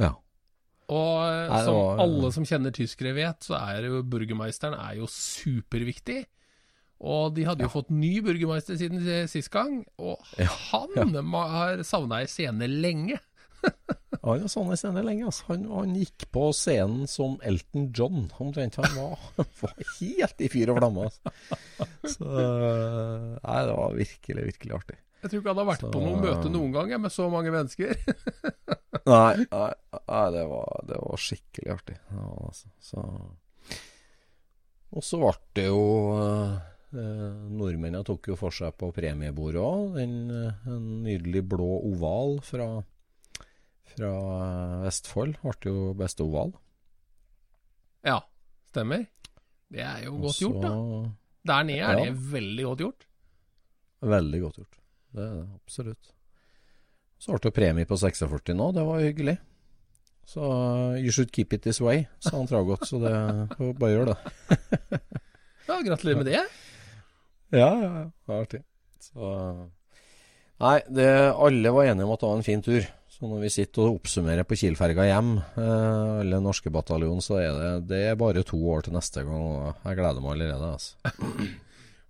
Ja. 0.00 0.12
Og 0.92 1.56
som 1.64 2.00
alle 2.02 2.30
som 2.34 2.44
kjenner 2.48 2.74
tyskere 2.74 3.14
vet, 3.16 3.46
så 3.46 3.56
er 3.60 3.88
jo 3.88 4.02
burgermeisteren 4.04 4.76
er 4.76 4.98
jo 5.00 5.08
superviktig. 5.08 6.24
Og 7.02 7.34
de 7.34 7.44
hadde 7.48 7.66
jo 7.66 7.72
fått 7.72 7.90
ny 7.90 8.20
burgermeister 8.22 8.78
siden 8.78 9.02
sist 9.30 9.50
gang, 9.50 9.80
og 9.98 10.22
han 10.70 10.92
ja. 10.94 11.22
har 11.50 11.82
savna 11.86 12.22
ei 12.22 12.30
scene 12.30 12.68
lenge. 12.70 13.18
Han 14.22 14.38
har 14.44 14.50
savna 14.50 14.76
ei 14.76 14.78
scene 14.78 15.02
lenge. 15.02 15.24
Altså. 15.26 15.48
Han, 15.48 15.64
han 15.72 15.94
gikk 15.98 16.28
på 16.34 16.44
scenen 16.54 17.08
som 17.10 17.32
Elton 17.42 17.88
John, 17.96 18.28
omtrent. 18.38 18.76
Han 18.78 18.92
var, 18.94 19.24
var 19.62 19.72
helt 19.96 20.44
i 20.46 20.50
fyr 20.52 20.70
og 20.70 20.78
flamme. 20.78 21.08
Altså. 21.08 21.88
Så 22.06 22.28
Nei, 22.28 23.56
det 23.66 23.74
var 23.80 23.96
virkelig, 23.98 24.44
virkelig 24.52 24.76
artig. 24.78 24.98
Jeg 25.22 25.30
tror 25.30 25.42
ikke 25.42 25.52
han 25.52 25.60
har 25.62 25.68
vært 25.72 25.84
Så- 25.84 25.90
på 25.94 26.02
noe 26.02 26.22
møte 26.22 26.50
noen 26.50 26.72
gang 26.74 26.94
med 27.02 27.14
så 27.14 27.28
mange 27.30 27.50
mennesker. 27.54 27.94
Nei, 29.10 29.34
nei, 29.50 29.70
nei 30.06 30.26
det, 30.30 30.42
var, 30.46 30.82
det 30.86 30.98
var 31.02 31.18
skikkelig 31.18 31.70
artig. 31.74 31.96
Ja, 32.14 32.26
altså. 32.46 32.68
Så 32.78 33.02
Og 34.94 35.02
så 35.02 35.18
ble 35.18 35.32
det 35.58 35.64
jo 35.66 35.80
eh, 36.94 37.48
Nordmennene 37.52 38.04
tok 38.06 38.28
jo 38.32 38.36
for 38.38 38.54
seg 38.54 38.74
på 38.80 38.90
premiebordet 38.94 39.60
òg. 39.62 39.98
En, 40.02 40.14
eh, 40.30 40.66
en 40.72 40.86
nydelig 41.04 41.42
blå 41.48 41.68
oval 41.92 42.38
fra, 42.46 42.66
fra 43.94 44.12
eh, 44.12 44.76
Vestfold 44.86 45.38
ble 45.42 45.56
jo 45.72 45.92
beste 45.98 46.24
oval. 46.26 46.52
ja, 48.04 48.20
stemmer. 48.72 49.06
Det 49.72 49.80
er 49.84 50.02
jo 50.04 50.18
godt 50.20 50.40
gjort, 50.42 50.60
da. 50.62 50.72
Der 51.48 51.62
nede 51.64 51.80
er 51.86 51.98
Ja. 51.98 52.04
det 52.04 52.16
veldig 52.32 52.64
godt 52.64 52.78
gjort. 52.84 53.06
Veldig 54.02 54.40
godt 54.42 54.56
gjort. 54.60 54.76
Det 55.12 55.22
er 55.22 55.34
det 55.38 55.46
absolutt. 55.54 56.12
Så 57.22 57.32
ble 57.32 57.40
det 57.44 57.54
premie 57.54 57.86
på 57.86 57.96
46 57.96 58.54
nå, 58.58 58.72
det 58.74 58.84
var 58.84 59.00
hyggelig. 59.00 59.38
Så 60.26 60.40
uh, 60.40 60.94
you 61.02 61.10
should 61.10 61.32
keep 61.32 61.52
it 61.52 61.62
this 61.62 61.80
way, 61.80 62.04
sa 62.20 62.36
han 62.36 62.46
Tragot. 62.46 62.84
Så 62.86 62.98
det 63.02 63.12
får 63.56 63.72
bare 63.78 63.92
gjøre 63.96 64.14
det. 64.14 65.00
Ja, 65.68 65.76
Gratulerer 65.86 66.16
med 66.18 66.26
det. 66.26 66.40
Ja, 67.52 67.68
ja, 67.76 67.90
ja. 68.00 68.04
Det 68.10 68.32
var 68.32 68.42
artig. 68.46 68.62
Så 69.02 69.30
Nei, 70.62 70.76
det, 70.94 71.06
alle 71.34 71.72
var 71.74 71.88
enige 71.90 72.06
om 72.06 72.12
at 72.14 72.20
det 72.22 72.28
var 72.30 72.36
en 72.38 72.46
fin 72.46 72.62
tur. 72.62 72.84
Så 73.12 73.26
når 73.28 73.40
vi 73.42 73.50
sitter 73.52 73.82
og 73.88 73.96
oppsummerer 73.98 74.46
på 74.46 74.56
Kiel-ferga 74.60 75.04
hjem, 75.08 75.32
eh, 75.58 76.20
alle 76.22 76.38
norske 76.42 76.70
bataljon, 76.72 77.18
så 77.24 77.40
er 77.42 77.56
det, 77.58 77.72
det 77.90 78.00
er 78.12 78.18
bare 78.20 78.44
to 78.46 78.60
år 78.70 78.86
til 78.86 78.94
neste 78.94 79.24
gang. 79.26 79.42
Og 79.42 79.82
jeg 79.88 79.98
gleder 79.98 80.22
meg 80.22 80.36
allerede, 80.36 80.70
altså. 80.78 81.50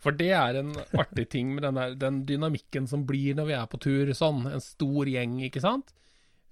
For 0.03 0.15
det 0.19 0.31
er 0.35 0.59
en 0.61 0.73
artig 0.99 1.29
ting 1.33 1.55
med 1.57 1.65
den, 1.65 1.79
der, 1.81 1.97
den 1.99 2.21
dynamikken 2.29 2.89
som 2.91 3.05
blir 3.09 3.37
når 3.39 3.49
vi 3.49 3.57
er 3.57 3.67
på 3.73 3.81
tur 3.83 4.13
sånn. 4.19 4.45
En 4.51 4.63
stor 4.65 5.09
gjeng, 5.11 5.39
ikke 5.49 5.63
sant. 5.65 5.95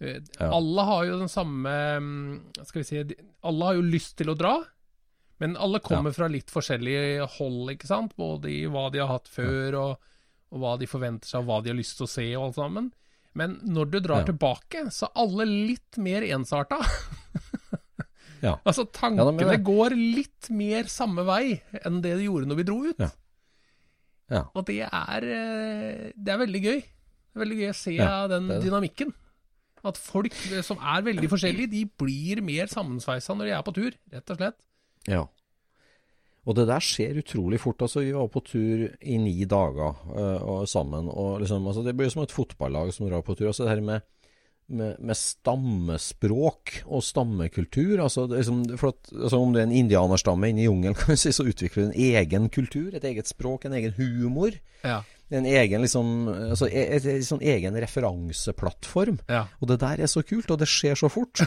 Eh, 0.01 0.21
Ja. 0.41 0.49
Alle 0.57 0.89
har 0.89 1.05
jo 1.11 1.19
den 1.21 1.29
samme 1.29 1.73
mm, 2.01 2.21
Skal 2.65 2.81
vi 2.81 2.85
si 2.89 3.01
Alle 3.45 3.67
har 3.67 3.75
jo 3.77 3.83
lyst 3.85 4.15
til 4.17 4.31
å 4.33 4.37
dra, 4.39 4.55
men 5.41 5.57
alle 5.57 5.81
kommer 5.81 6.13
fra 6.13 6.29
litt 6.29 6.51
forskjellige 6.53 7.27
hold, 7.39 7.71
ikke 7.75 7.89
sant. 7.89 8.13
Både 8.21 8.51
i 8.53 8.63
hva 8.71 8.87
de 8.93 9.01
har 9.01 9.09
hatt 9.15 9.29
før, 9.33 9.77
og, 9.81 10.11
og 10.53 10.61
hva 10.63 10.75
de 10.81 10.89
forventer 10.91 11.31
seg, 11.31 11.41
og 11.43 11.49
hva 11.49 11.61
de 11.65 11.73
har 11.73 11.79
lyst 11.79 11.97
til 11.99 12.05
å 12.07 12.11
se, 12.13 12.27
og 12.37 12.51
alt 12.51 12.59
sammen. 12.61 12.91
Men 13.39 13.57
når 13.65 13.91
du 13.93 13.99
drar 14.03 14.25
Ja. 14.25 14.27
tilbake, 14.33 14.85
så 14.93 15.07
er 15.09 15.21
alle 15.23 15.47
litt 15.49 15.99
mer 16.03 16.23
ensarta. 16.29 16.81
Ja. 18.41 18.55
Altså, 18.65 18.87
tankene 18.89 19.59
går 19.61 19.93
litt 19.97 20.47
mer 20.57 20.87
samme 20.89 21.27
vei 21.29 21.59
enn 21.85 21.99
det 22.01 22.15
de 22.17 22.25
gjorde 22.25 22.49
når 22.49 22.57
vi 22.63 22.65
dro 22.71 22.79
ut. 22.87 23.03
Ja. 23.05 23.11
Ja. 24.31 24.41
Og 24.57 24.65
det 24.65 24.79
er, 24.87 25.27
eh, 25.27 26.13
det 26.17 26.33
er 26.33 26.39
veldig 26.41 26.63
gøy. 26.65 26.79
Det 26.81 27.37
er 27.37 27.43
veldig 27.45 27.59
gøy 27.61 27.69
å 27.69 27.77
se 27.77 27.93
Ja, 27.99 28.15
den 28.33 28.49
dynamikken. 28.63 29.13
At 29.85 30.01
folk 30.01 30.33
eh, 30.53 30.63
som 30.65 30.81
er 30.81 31.05
veldig 31.05 31.29
forskjellige, 31.33 31.69
de 31.73 31.85
blir 32.01 32.41
mer 32.47 32.71
sammensveisa 32.73 33.37
når 33.37 33.51
de 33.51 33.55
er 33.59 33.67
på 33.67 33.75
tur, 33.77 33.97
rett 34.15 34.33
og 34.33 34.41
slett. 34.41 34.57
Ja. 35.11 35.27
Og 36.49 36.57
det 36.57 36.67
der 36.71 36.83
skjer 36.83 37.19
utrolig 37.21 37.61
fort. 37.61 37.83
altså 37.85 38.01
Vi 38.03 38.15
var 38.17 38.31
på 38.33 38.43
tur 38.45 38.87
i 39.01 39.19
ni 39.21 39.45
dager 39.45 39.99
uh, 40.09 40.41
og 40.41 40.69
sammen. 40.69 41.09
og 41.09 41.43
liksom, 41.43 41.67
altså 41.67 41.85
Det 41.85 41.97
blir 41.97 42.09
som 42.09 42.23
et 42.25 42.33
fotballag 42.33 42.95
som 42.95 43.09
drar 43.09 43.23
på 43.23 43.37
tur. 43.37 43.49
altså 43.49 43.65
det 43.65 43.75
her 43.75 43.85
med, 43.85 44.01
med, 44.69 44.97
med 44.99 45.17
stammespråk 45.17 46.83
og 46.87 47.05
stammekultur. 47.05 48.01
altså, 48.01 48.27
liksom, 48.27 48.65
for 48.79 48.95
at, 48.95 49.13
altså 49.13 49.37
Om 49.37 49.53
det 49.53 49.61
er 49.61 49.69
en 49.69 49.79
indianerstamme 49.85 50.49
inne 50.49 50.65
i 50.65 50.69
jungelen, 50.69 50.95
kan 50.99 51.13
vi 51.13 51.21
si, 51.21 51.33
så 51.33 51.45
utvikler 51.45 51.85
du 51.85 51.89
en 51.91 52.01
egen 52.17 52.49
kultur, 52.49 52.95
et 52.95 53.05
eget 53.05 53.29
språk, 53.29 53.65
en 53.65 53.77
egen 53.77 53.93
humor. 54.01 54.57
Ja. 54.83 55.03
En 55.31 55.47
egen 55.47 55.85
liksom, 55.85 56.27
altså 56.27 56.67
et, 56.67 56.89
et, 56.97 57.05
et, 57.21 57.27
sånn 57.27 57.45
egen 57.45 57.77
referanseplattform. 57.77 59.21
Ja. 59.29 59.45
Og 59.61 59.69
det 59.71 59.83
der 59.85 60.01
er 60.03 60.11
så 60.11 60.25
kult, 60.27 60.51
og 60.51 60.59
det 60.59 60.67
skjer 60.67 60.97
så 60.99 61.13
fort. 61.13 61.45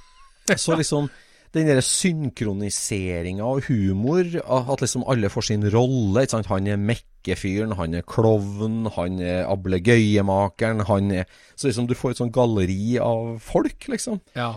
så 0.58 0.74
liksom 0.76 1.08
den 1.52 1.68
der 1.68 1.82
synkroniseringa 1.84 3.44
av 3.44 3.62
humor, 3.68 4.24
at 4.40 4.80
liksom 4.80 5.04
alle 5.10 5.28
får 5.32 5.48
sin 5.50 5.66
rolle. 5.72 6.24
Ikke 6.24 6.38
sant? 6.38 6.50
Han 6.52 6.70
er 6.70 6.80
mekkefyren, 6.80 7.76
han 7.76 7.96
er 7.98 8.06
klovn, 8.08 8.86
han 8.96 9.20
er 9.20 9.44
ablegøyemakeren, 9.52 10.84
han 10.88 11.12
er 11.22 11.30
Så 11.54 11.68
liksom 11.68 11.88
du 11.90 11.96
får 11.98 12.14
et 12.14 12.22
sånn 12.22 12.34
galleri 12.34 12.96
av 13.02 13.36
folk, 13.44 13.88
liksom. 13.92 14.22
ja. 14.38 14.54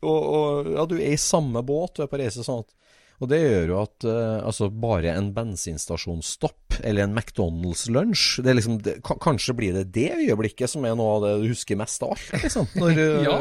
Og, 0.00 0.20
og 0.32 0.68
ja, 0.72 0.84
du 0.88 0.94
er 0.96 1.12
i 1.12 1.20
samme 1.20 1.60
båt, 1.60 1.98
du 1.98 2.06
er 2.06 2.08
på 2.08 2.16
reise 2.16 2.40
sånn 2.40 2.62
at 2.64 2.76
og 3.20 3.28
det 3.28 3.40
gjør 3.42 3.66
jo 3.68 3.80
at 3.82 4.04
uh, 4.08 4.38
altså 4.48 4.70
bare 4.72 5.12
en 5.12 5.28
bensinstasjonsstopp 5.36 6.78
eller 6.80 7.04
en 7.04 7.12
McDonald's-lunsj 7.12 8.40
det 8.46 8.54
liksom, 8.56 8.78
Kanskje 9.20 9.54
blir 9.58 9.76
det 9.76 9.90
det 9.92 10.06
øyeblikket 10.22 10.72
som 10.72 10.86
er 10.88 10.96
noe 10.96 11.18
av 11.18 11.26
det 11.26 11.34
du 11.42 11.50
husker 11.50 11.76
mest 11.76 12.00
av 12.06 12.14
alt, 12.14 12.30
liksom. 12.46 12.70
Når, 12.80 13.02
Ja, 13.28 13.36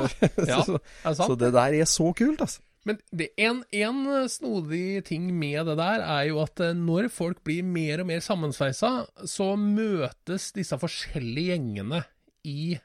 ja, 0.50 0.60
så, 0.68 0.82
så 1.16 1.38
det 1.40 1.54
der 1.56 1.80
er 1.80 1.88
så 1.88 2.12
kult, 2.12 2.44
altså. 2.44 2.60
Men 2.90 2.98
det, 3.14 3.30
en, 3.38 3.62
en 3.70 4.02
snodig 4.32 5.04
ting 5.06 5.28
med 5.38 5.68
det 5.70 5.76
der 5.78 6.02
er 6.02 6.24
jo 6.32 6.40
at 6.42 6.62
eh, 6.66 6.74
når 6.74 7.12
folk 7.14 7.44
blir 7.46 7.62
mer 7.66 8.02
og 8.02 8.10
mer 8.10 8.24
sammensveisa, 8.26 8.94
så 9.30 9.52
møtes 9.60 10.50
disse 10.56 10.80
forskjellige 10.82 11.54
gjengene 11.54 12.02
i 12.50 12.80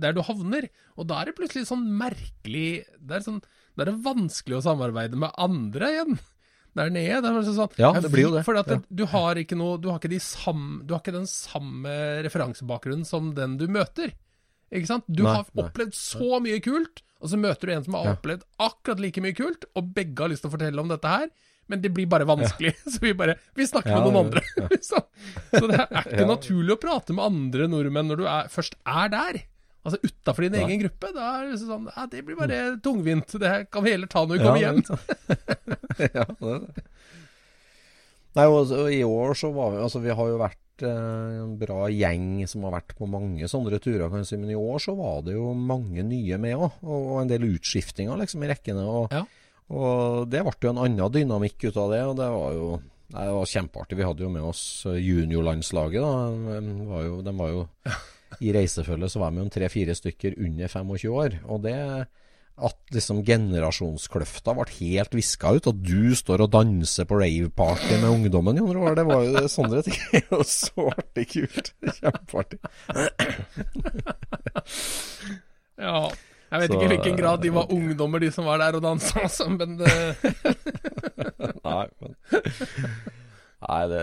der 0.00 0.14
du 0.16 0.22
havner. 0.24 0.68
Og 0.96 1.08
da 1.10 1.20
er 1.20 1.28
det 1.28 1.36
plutselig 1.36 1.66
sånn 1.68 1.82
merkelig 1.98 2.86
Det 2.96 3.18
er, 3.18 3.24
sånn, 3.26 3.42
er 3.76 3.90
det 3.90 3.98
vanskelig 4.06 4.60
å 4.60 4.64
samarbeide 4.64 5.18
med 5.20 5.34
andre 5.36 5.90
igjen. 5.92 6.18
Der 6.76 6.90
nede. 6.92 7.22
Det 7.24 7.32
er 7.32 7.56
sånn, 7.56 7.76
Ja, 7.80 7.90
det 7.96 8.10
blir 8.12 8.26
jo 8.28 8.34
det. 8.34 8.44
For 8.44 8.56
Ja. 8.56 8.78
du 8.88 9.04
har 9.08 9.38
ikke 9.40 9.56
noe 9.56 9.78
Du 9.80 9.88
har 9.88 9.98
ikke, 9.98 10.12
de 10.12 10.20
sam, 10.20 10.82
du 10.84 10.92
har 10.94 11.00
ikke 11.00 11.16
den 11.18 11.28
samme 11.28 12.22
referansebakgrunnen 12.26 13.06
som 13.08 13.34
den 13.34 13.56
du 13.56 13.66
møter. 13.66 14.12
Ikke 14.74 14.86
sant? 14.90 15.04
Du 15.08 15.22
Nei, 15.22 15.32
har 15.36 15.44
nei. 15.54 15.64
opplevd 15.64 15.94
så 15.94 16.40
mye 16.42 16.60
kult, 16.64 17.02
og 17.22 17.30
så 17.30 17.38
møter 17.38 17.66
du 17.66 17.72
en 17.76 17.84
som 17.84 17.94
har 17.94 18.04
Ja. 18.10 18.14
opplevd 18.16 18.42
akkurat 18.58 19.00
like 19.00 19.20
mye 19.22 19.34
kult, 19.38 19.64
og 19.76 19.92
begge 19.94 20.18
har 20.24 20.28
lyst 20.32 20.42
til 20.42 20.50
å 20.50 20.54
fortelle 20.56 20.80
om 20.82 20.88
dette 20.88 21.06
her, 21.08 21.28
men 21.68 21.80
det 21.82 21.92
blir 21.94 22.06
bare 22.06 22.26
vanskelig. 22.26 22.74
Så 22.92 23.00
vi 23.02 23.12
bare 23.12 23.36
Vi 23.56 23.64
snakker 23.66 23.90
Ja, 23.90 24.00
med 24.04 24.12
noen 24.12 24.26
andre. 24.26 24.42
liksom. 24.74 25.02
Så 25.50 25.66
det 25.70 25.80
er 25.80 25.86
ikke 26.02 26.20
Ja. 26.24 26.26
naturlig 26.30 26.76
å 26.76 26.80
prate 26.82 27.14
med 27.16 27.24
andre 27.26 27.68
nordmenn 27.68 28.06
når 28.10 28.16
du 28.22 28.26
er, 28.26 28.48
først 28.52 28.74
er 28.86 29.08
der. 29.14 29.40
Altså 29.86 29.98
utafor 30.02 30.42
din 30.42 30.52
Nei. 30.58 30.64
egen 30.66 30.80
gruppe. 30.82 31.12
Da 31.14 31.26
er 31.40 31.50
det 31.52 31.60
sånn 31.62 31.86
Ja, 31.94 32.06
det 32.10 32.24
blir 32.26 32.34
bare 32.38 32.76
tungvint. 32.82 33.30
Det 33.38 33.70
kan 33.70 33.84
vi 33.86 33.92
heller 33.94 34.06
ta 34.10 34.24
når 34.26 34.34
vi 34.34 34.42
Ja, 34.42 34.46
kommer 34.46 34.62
hjem. 34.62 34.82
ja, 36.10 36.24
det 36.26 36.54
er 36.54 36.58
det. 36.66 36.84
Nei, 38.36 38.44
og, 38.50 38.70
og 38.74 38.90
i 38.92 39.02
år 39.06 39.34
så 39.38 39.48
var 39.54 39.70
vi 39.72 39.78
Altså, 39.86 40.02
vi 40.02 40.10
har 40.12 40.26
jo 40.32 40.38
vært 40.42 40.58
en 40.84 41.54
bra 41.60 41.86
gjeng 41.88 42.46
som 42.50 42.64
har 42.66 42.74
vært 42.80 42.96
på 42.98 43.08
mange 43.08 43.48
sånne 43.48 43.78
turer, 43.80 44.08
kan 44.10 44.20
jeg 44.20 44.26
si. 44.26 44.36
Men 44.40 44.50
i 44.50 44.58
år 44.58 44.82
så 44.82 44.96
var 44.98 45.22
det 45.26 45.34
jo 45.38 45.52
mange 45.54 46.02
nye 46.04 46.36
med 46.42 46.56
òg. 46.56 46.80
Og, 46.84 47.22
en 47.22 47.28
del 47.30 47.46
utskiftinger 47.48 48.18
liksom 48.20 48.44
i 48.44 48.50
rekkene. 48.52 48.84
Og, 48.84 49.08
Ja. 49.14 49.24
og 49.70 50.28
det 50.30 50.42
ble 50.44 50.52
jo 50.60 50.70
en 50.74 50.82
annen 50.84 51.12
dynamikk 51.12 51.64
ut 51.70 51.76
av 51.76 51.90
det. 51.94 52.02
Og 52.04 52.16
det 52.16 52.28
var 52.36 52.52
jo 52.52 52.68
Nei, 53.06 53.22
det 53.22 53.34
var 53.36 53.46
kjempeartig. 53.46 53.96
Vi 54.00 54.02
hadde 54.02 54.24
jo 54.24 54.28
med 54.34 54.42
oss 54.42 54.82
eh, 54.90 54.96
juniorlandslaget. 54.98 56.02
da. 56.02 56.60
De 56.60 56.86
var 56.88 57.04
jo, 57.06 57.22
de 57.22 57.34
var 57.38 57.48
jo 57.52 57.60
I 58.42 58.50
reisefølget 58.52 59.12
så 59.12 59.20
var 59.22 59.30
vi 59.30 59.38
jo 59.44 59.48
tre-fire 59.54 59.94
stykker 59.94 60.34
under 60.42 60.66
25 60.66 61.12
år. 61.14 61.36
Og 61.46 61.62
det 61.62 61.76
at 62.56 62.76
liksom 62.96 63.18
generasjonskløfta 63.26 64.54
ble 64.56 64.64
helt 64.78 65.12
viska 65.18 65.50
ut, 65.58 65.66
og 65.68 65.82
du 65.84 66.14
står 66.16 66.40
og 66.46 66.52
danser 66.54 67.04
på 67.04 67.18
raveparty 67.20 67.98
med 68.00 68.08
ungdommen, 68.08 68.56
Jon 68.62 68.72
Roar, 68.78 68.94
det 68.96 69.04
var 69.08 69.20
jo 69.26 69.34
det- 69.36 69.50
sånne 69.52 69.82
ting. 69.84 69.98
Det 70.12 70.22
er 70.22 70.38
jo 70.38 70.42
så 70.48 70.86
artig 70.94 71.26
kult. 71.34 71.72
Kjempeartig. 72.00 72.58
Ja. 75.76 76.08
Jeg 76.46 76.60
vet 76.62 76.70
Så, 76.70 76.76
ikke 76.78 76.86
i 76.86 76.92
hvilken 76.94 77.16
grad 77.18 77.42
de 77.42 77.50
var 77.52 77.72
ungdommer, 77.74 78.22
de 78.22 78.30
som 78.32 78.46
var 78.46 78.60
der 78.62 78.76
og 78.78 78.82
dansa, 78.84 79.26
men 79.50 79.76
det, 79.80 79.92
Nei, 81.66 81.86
men 82.00 82.14
Nei, 83.66 83.80
det, 83.90 84.02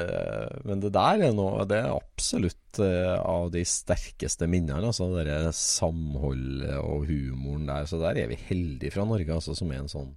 men 0.67 0.81
det 0.83 0.89
der 0.91 1.21
er 1.23 1.35
noe 1.35 1.63
Det 1.69 1.77
er 1.79 1.93
absolutt 1.93 2.79
eh, 2.83 3.13
av 3.15 3.47
de 3.53 3.61
sterkeste 3.67 4.47
minnene. 4.51 4.89
Altså 4.89 5.07
det 5.15 5.53
samholdet 5.55 6.75
og 6.81 7.05
humoren 7.07 7.69
der. 7.69 7.87
Så 7.87 8.01
der 8.01 8.19
er 8.19 8.27
vi 8.31 8.39
heldige 8.49 8.91
fra 8.97 9.05
Norge, 9.07 9.29
altså, 9.31 9.55
som 9.55 9.71
er 9.71 9.83
en 9.83 9.91
sånn 9.91 10.11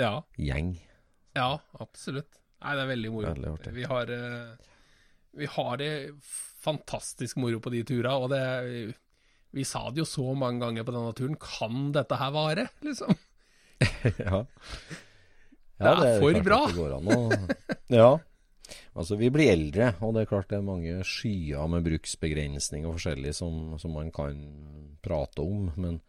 Ja. 0.00 0.18
gjeng. 0.36 0.74
Ja, 1.36 1.52
absolutt. 1.80 2.40
Nei, 2.64 2.74
det 2.74 2.82
er 2.82 2.90
veldig 2.90 3.12
moro. 3.12 3.56
Vi 3.76 3.84
har, 3.86 4.10
eh, 4.10 4.56
vi 5.36 5.46
har 5.46 5.76
det 5.76 5.92
fantastisk 6.66 7.36
moro 7.38 7.60
på 7.62 7.70
de 7.70 7.84
turene, 7.86 8.14
og 8.18 8.30
det 8.30 8.94
Vi 9.56 9.64
sa 9.64 9.88
det 9.88 10.02
jo 10.02 10.04
så 10.04 10.34
mange 10.36 10.60
ganger 10.60 10.84
på 10.84 10.92
denne 10.92 11.14
turen, 11.16 11.36
kan 11.40 11.92
dette 11.94 12.16
her 12.18 12.32
vare? 12.34 12.66
Liksom. 12.84 13.14
ja. 14.26 14.42
Det 15.78 15.92
er 15.92 16.20
for 16.20 16.36
at 16.36 16.44
bra. 16.44 16.58
Det 16.66 16.76
går 16.76 16.96
an 16.96 17.08
å, 17.14 17.20
ja. 18.00 18.10
Altså, 18.96 19.18
vi 19.20 19.30
blir 19.32 19.52
eldre, 19.52 19.92
og 20.00 20.14
det 20.16 20.24
er 20.24 20.30
klart 20.30 20.50
det 20.50 20.58
er 20.60 20.66
mange 20.66 20.98
skyer 21.06 21.68
med 21.70 21.86
bruksbegrensning 21.86 22.86
og 22.86 22.96
forskjellig 22.96 23.34
som, 23.36 23.76
som 23.80 23.96
man 23.96 24.12
kan 24.14 24.38
prate 25.04 25.44
om. 25.44 25.68
Men, 25.76 26.00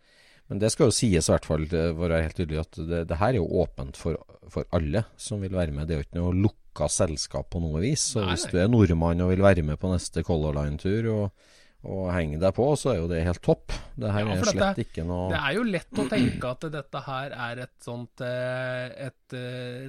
men, 0.48 0.62
det 0.62 0.72
skal 0.74 0.90
jo 0.90 0.96
sies 0.96 1.28
i 1.28 1.34
hvert 1.34 1.48
fall, 1.50 1.68
være 1.68 2.24
helt 2.26 2.40
tydelig, 2.40 2.64
at 2.64 2.80
det, 2.80 3.04
det 3.12 3.20
her 3.20 3.36
er 3.36 3.42
jo 3.42 3.50
åpent 3.64 4.00
for, 4.00 4.22
for, 4.52 4.68
alle 4.76 5.06
som 5.20 5.44
vil 5.44 5.56
være 5.58 5.76
med. 5.76 5.88
Det 5.88 5.96
er 5.96 6.02
jo 6.02 6.08
ikke 6.08 6.22
noe 6.22 6.40
lukka 6.48 6.90
selskap 6.92 7.52
på 7.54 7.62
noe 7.64 7.84
vis. 7.84 8.14
Så 8.14 8.24
nei, 8.24 8.34
hvis 8.34 8.48
du 8.52 8.58
er 8.62 8.72
nordmann 8.72 9.26
og 9.26 9.34
vil 9.34 9.46
være 9.46 9.66
med 9.68 9.80
på 9.82 9.92
neste 9.94 10.26
Color 10.28 10.58
Line-tur 10.58 11.12
og, 11.14 11.54
og 11.88 12.08
henge 12.16 12.40
deg 12.42 12.56
på, 12.58 12.72
så 12.80 12.94
er 12.94 13.02
jo 13.02 13.12
det 13.12 13.26
helt 13.28 13.44
topp. 13.46 13.76
Det 13.98 14.14
her 14.14 14.26
ja, 14.26 14.34
er 14.34 14.44
slett 14.46 14.64
dette, 14.64 14.88
ikke 14.88 15.06
noe 15.08 15.30
Det 15.34 15.40
er 15.42 15.58
jo 15.58 15.68
lett 15.68 16.02
å 16.04 16.08
tenke 16.12 16.52
at 16.54 16.68
dette 16.74 17.04
her 17.08 17.38
er 17.48 17.64
et 17.66 17.76
sånt 17.82 18.26
eh, 18.26 19.08
et 19.08 19.38
eh, 19.38 19.88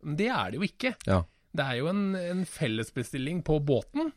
Det 0.00 0.28
er 0.30 0.52
det 0.52 0.60
jo 0.60 0.66
ikke. 0.66 0.94
Ja. 1.08 1.22
Det 1.58 1.64
er 1.64 1.80
jo 1.80 1.90
en, 1.90 2.02
en 2.18 2.44
fellesbestilling 2.46 3.42
på 3.46 3.58
båten. 3.64 4.12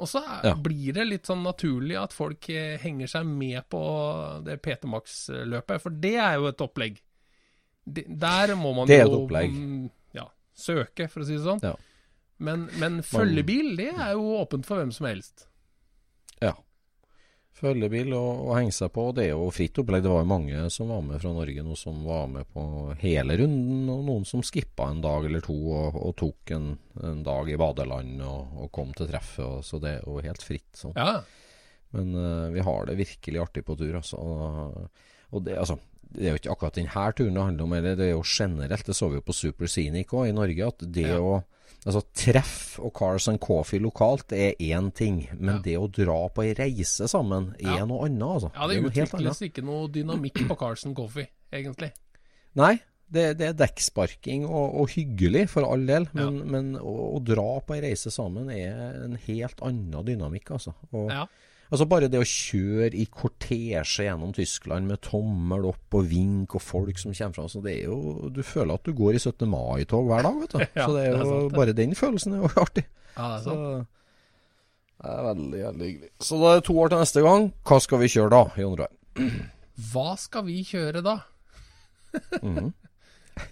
Og 0.00 0.08
så 0.08 0.22
ja. 0.44 0.54
blir 0.56 0.94
det 0.96 1.04
litt 1.04 1.28
sånn 1.28 1.42
naturlig 1.44 1.98
at 2.00 2.14
folk 2.16 2.48
eh, 2.54 2.78
henger 2.80 3.10
seg 3.10 3.28
med 3.28 3.66
på 3.68 3.82
det 4.46 4.56
PT 4.64 4.88
Max-løpet, 4.88 5.82
for 5.82 5.98
det 6.00 6.14
er 6.16 6.38
jo 6.40 6.48
et 6.48 6.64
opplegg. 6.64 7.02
der 7.84 8.54
må 8.56 8.72
man 8.78 8.88
det 8.88 9.02
er 9.02 9.04
et 9.10 9.18
opplegg. 9.18 9.60
ja, 10.16 10.24
søke, 10.56 11.10
for 11.12 11.20
å 11.20 11.28
si 11.28 11.36
det 11.36 11.44
sånn. 11.44 11.60
Ja. 11.66 11.74
Men, 12.40 12.70
men 12.80 13.02
følgebil, 13.04 13.74
det 13.76 13.90
er 13.92 14.14
jo 14.16 14.38
åpent 14.40 14.64
for 14.64 14.80
hvem 14.80 14.94
som 14.96 15.10
helst. 15.10 15.44
Ja 16.40 16.54
følgebil 17.60 18.14
og, 18.16 18.46
og 18.48 18.54
henge 18.58 18.74
seg 18.74 18.92
på. 18.94 19.04
Det 19.16 19.26
er 19.26 19.32
jo 19.34 19.50
fritt 19.54 19.78
opplegg. 19.82 20.04
Det 20.04 20.12
var 20.12 20.24
jo 20.24 20.30
mange 20.32 20.62
som 20.72 20.90
var 20.92 21.02
med 21.06 21.20
fra 21.22 21.32
Norge 21.36 21.64
nå, 21.66 21.76
som 21.78 22.00
var 22.06 22.30
med 22.32 22.48
på 22.54 22.64
hele 23.02 23.36
runden. 23.40 23.84
Og 23.92 24.06
noen 24.08 24.26
som 24.28 24.44
skippa 24.46 24.88
en 24.90 25.02
dag 25.04 25.28
eller 25.28 25.44
to 25.44 25.56
og, 25.56 26.00
og 26.00 26.16
tok 26.20 26.54
en, 26.56 26.72
en, 27.02 27.20
dag 27.26 27.52
i 27.52 27.58
badeland 27.60 28.24
og, 28.26 28.56
og 28.64 28.72
kom 28.74 28.94
til 28.96 29.10
treffet. 29.12 29.44
Og, 29.46 29.62
så 29.66 29.82
det 29.82 29.96
er 29.98 30.08
jo 30.08 30.18
helt 30.24 30.46
fritt. 30.46 30.72
Så. 30.82 30.94
Ja. 30.96 31.20
Men 31.96 32.16
uh, 32.16 32.48
vi 32.54 32.64
har 32.64 32.86
det 32.86 32.98
virkelig 33.00 33.44
artig 33.44 33.66
på 33.66 33.76
tur, 33.78 33.96
altså. 33.98 34.18
Og 35.30 35.46
det, 35.46 35.56
altså, 35.58 35.76
det 36.10 36.26
er 36.26 36.34
jo 36.34 36.40
ikke 36.40 36.52
akkurat 36.54 36.78
denne 36.78 37.06
turen 37.14 37.36
det 37.36 37.46
handler 37.46 37.66
om, 37.66 37.74
eller 37.78 37.96
det 37.98 38.08
er 38.08 38.14
jo 38.16 38.26
generelt. 38.26 38.86
Det 38.86 38.96
så 38.96 39.10
vi 39.10 39.18
jo 39.18 39.26
på 39.26 39.36
Super 39.36 39.70
Scenic 39.70 40.14
òg 40.14 40.30
i 40.30 40.36
Norge, 40.36 40.70
at 40.72 40.86
det 40.86 41.08
ja. 41.10 41.40
Altså 41.80 42.02
Treff 42.12 42.76
og 42.84 42.92
Cars 42.98 43.26
and 43.30 43.40
Coffee 43.40 43.80
lokalt 43.80 44.34
er 44.36 44.58
én 44.60 44.90
ting, 44.92 45.22
men 45.38 45.56
ja. 45.56 45.62
det 45.64 45.76
å 45.80 45.86
dra 45.88 46.18
på 46.28 46.44
ei 46.44 46.52
reise 46.58 47.08
sammen 47.08 47.54
er 47.56 47.78
ja. 47.80 47.86
noe 47.88 48.04
annet. 48.08 48.26
Altså. 48.26 48.52
Ja, 48.52 48.68
det, 48.68 48.76
det 48.84 49.06
utvikles 49.06 49.42
ikke 49.48 49.64
noe 49.64 49.88
dynamikk 49.92 50.42
på 50.50 50.58
Cars 50.60 50.84
and 50.88 50.98
Coffee, 50.98 51.30
egentlig. 51.48 51.92
Nei, 52.60 52.74
det, 53.10 53.24
det 53.40 53.48
er 53.48 53.56
dekksparking 53.58 54.44
og, 54.44 54.76
og, 54.82 54.90
hyggelig, 54.92 55.46
for 55.54 55.66
all 55.66 55.86
del. 55.88 56.06
Men, 56.12 56.40
ja. 56.42 56.48
men 56.56 56.72
å, 56.78 56.94
å, 57.16 57.22
dra 57.24 57.48
på 57.64 57.78
ei 57.78 57.84
reise 57.88 58.12
sammen 58.14 58.52
er 58.54 59.00
en 59.06 59.16
helt 59.26 59.64
annen 59.66 60.04
dynamikk, 60.06 60.52
altså. 60.58 60.76
Og, 60.92 61.08
ja. 61.08 61.24
Altså 61.70 61.86
Bare 61.86 62.08
det 62.10 62.18
å 62.18 62.26
kjøre 62.26 62.90
i 62.98 63.04
kortesje 63.06 64.02
gjennom 64.08 64.32
Tyskland 64.34 64.90
med 64.90 65.02
tommel 65.06 65.68
opp 65.70 65.94
og 66.00 66.08
vink 66.10 66.56
og 66.58 66.64
folk 66.64 66.98
som 66.98 67.14
kommer 67.14 67.36
fra 67.36 67.46
så 67.52 67.62
det 67.62 67.76
er 67.76 67.92
jo, 67.92 68.30
Du 68.34 68.42
føler 68.46 68.74
at 68.74 68.88
du 68.88 68.90
går 68.96 69.14
i 69.14 69.22
17. 69.22 69.46
mai-tog 69.50 70.10
hver 70.10 70.26
dag. 70.26 70.40
vet 70.42 70.56
du. 70.56 70.64
ja, 70.80 70.88
så 70.88 70.96
det 70.96 71.04
er 71.04 71.14
jo 71.14 71.22
det 71.22 71.38
er 71.38 71.56
bare 71.60 71.76
den 71.78 71.94
følelsen 71.98 72.34
er 72.34 72.42
jo 72.42 72.50
artig. 72.58 72.86
Ja, 73.14 73.30
det 73.30 73.38
er 73.38 73.46
sant. 73.46 73.64
Så, 73.64 73.86
det 75.00 75.14
er 75.14 75.24
veldig, 75.30 75.62
veldig 75.68 75.86
hyggelig. 75.86 76.12
Så 76.26 76.42
det 76.42 76.50
er 76.52 76.66
to 76.66 76.76
år 76.82 76.92
til 76.92 77.00
neste 77.00 77.24
gang. 77.24 77.48
Hva 77.70 77.78
skal 77.80 78.02
vi 78.02 78.10
kjøre 78.12 78.32
da, 78.34 78.42
Jon 78.60 78.76
Roar? 78.82 78.92
Hva 79.94 80.08
skal 80.20 80.44
vi 80.50 80.58
kjøre 80.66 81.00
da? 81.06 81.16
mm. 82.42 82.72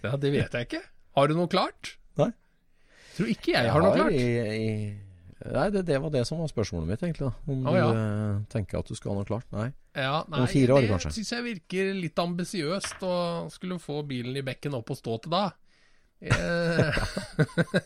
Ja, 0.03 0.17
det 0.21 0.35
vet 0.35 0.59
jeg 0.59 0.67
ikke. 0.69 0.83
Har 1.17 1.31
du 1.31 1.39
noe 1.39 1.49
klart? 1.51 1.95
Nei. 2.21 2.33
Tror 3.15 3.31
ikke 3.33 3.55
jeg, 3.55 3.63
jeg 3.65 3.73
har 3.73 3.87
noe 3.87 3.95
klart. 3.97 4.19
Jeg, 4.19 4.59
i 4.59 5.08
Nei, 5.55 5.69
det, 5.73 5.85
det, 5.89 5.97
var 6.03 6.13
det 6.13 6.25
som 6.29 6.41
var 6.43 6.51
spørsmålet 6.51 6.89
mitt, 6.91 7.03
egentlig. 7.03 7.29
da 7.29 7.53
Om 7.53 7.69
oh, 7.71 7.77
ja. 7.77 7.87
du 7.89 8.01
eh, 8.01 8.43
tenker 8.53 8.81
at 8.81 8.91
du 8.91 8.97
skal 8.99 9.13
ha 9.13 9.21
noe 9.21 9.29
klart? 9.29 9.49
Nei. 9.55 9.71
Ja, 9.97 10.21
nei 10.29 10.43
Om 10.45 10.51
fire 10.51 10.77
år, 10.77 10.85
det 10.85 10.93
kanskje? 10.93 11.13
Det 11.13 11.19
syns 11.21 11.33
jeg 11.33 11.47
virker 11.47 11.91
litt 11.97 12.23
ambisiøst 12.23 13.07
å 13.09 13.17
skulle 13.53 13.81
få 13.83 14.03
bilen 14.09 14.37
i 14.39 14.45
bekken 14.47 14.77
opp 14.79 14.93
og 14.93 15.01
stå 15.01 15.17
til 15.25 15.35
da. 15.35 15.43
Eh. 16.21 17.01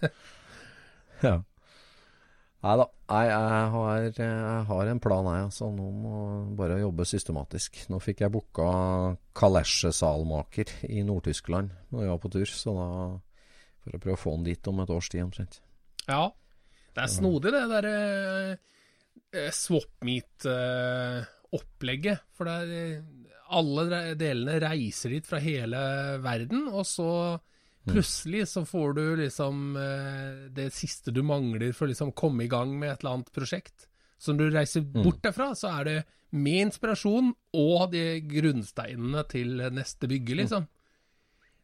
ja. 1.26 1.36
Nei 2.62 2.74
da. 2.78 2.89
Jeg 3.12 3.39
har, 3.74 4.05
jeg 4.06 4.66
har, 4.68 4.89
en 4.89 5.02
plan, 5.02 5.30
jeg. 5.34 5.47
Altså. 5.48 5.70
Nå 5.74 5.89
må 6.02 6.18
bare 6.59 6.80
jobbe 6.82 7.06
systematisk. 7.09 7.82
Nå 7.93 7.98
fikk 8.02 8.22
jeg 8.24 8.34
booka 8.34 8.68
kalesjesalmaker 9.39 10.70
i 10.89 11.02
Nord-Tyskland 11.06 11.74
når 11.90 12.06
jeg 12.06 12.14
var 12.14 12.22
på 12.22 12.32
tur. 12.36 12.55
Så 12.59 12.76
da 12.78 12.86
får 13.82 13.97
jeg 13.98 14.05
prøve 14.06 14.18
å 14.18 14.24
få 14.24 14.39
den 14.39 14.47
dit 14.52 14.70
om 14.70 14.82
et 14.82 14.94
års 14.94 15.10
tid 15.12 15.26
omtrent. 15.26 15.59
Ja, 16.06 16.30
det 16.93 17.01
er 17.02 17.09
snodig, 17.09 17.52
det 17.55 17.62
derre 17.70 17.93
eh, 19.32 19.52
swap 19.56 20.05
meet-opplegget. 20.05 22.19
Eh, 22.20 22.27
for 22.36 22.44
det 22.48 22.55
er 22.62 22.69
uh, 23.01 23.05
Alle 23.52 23.82
delene 24.16 24.55
reiser 24.62 25.10
dit 25.12 25.27
fra 25.28 25.39
hele 25.43 25.81
verden, 26.24 26.69
og 26.73 26.86
så 26.89 27.39
plutselig 27.85 28.47
så 28.48 28.64
får 28.64 28.93
du 28.97 29.16
liksom 29.19 29.77
eh, 29.77 30.48
det 30.55 30.73
siste 30.73 31.10
du 31.12 31.23
mangler 31.27 31.73
for 31.77 31.85
å 31.85 31.89
liksom 31.90 32.12
komme 32.16 32.44
i 32.44 32.48
gang 32.52 32.78
med 32.78 32.90
et 32.93 33.01
eller 33.02 33.14
annet 33.19 33.32
prosjekt. 33.35 33.89
Så 34.23 34.32
når 34.32 34.39
du 34.39 34.56
reiser 34.56 34.81
mm. 34.86 35.02
bort 35.02 35.23
derfra, 35.24 35.55
så 35.59 35.66
er 35.81 35.85
det 35.89 35.98
med 36.32 36.60
inspirasjon 36.69 37.35
og 37.59 37.93
de 37.93 38.20
grunnsteinene 38.24 39.23
til 39.28 39.48
neste 39.74 40.06
bygge, 40.09 40.35
liksom. 40.39 40.64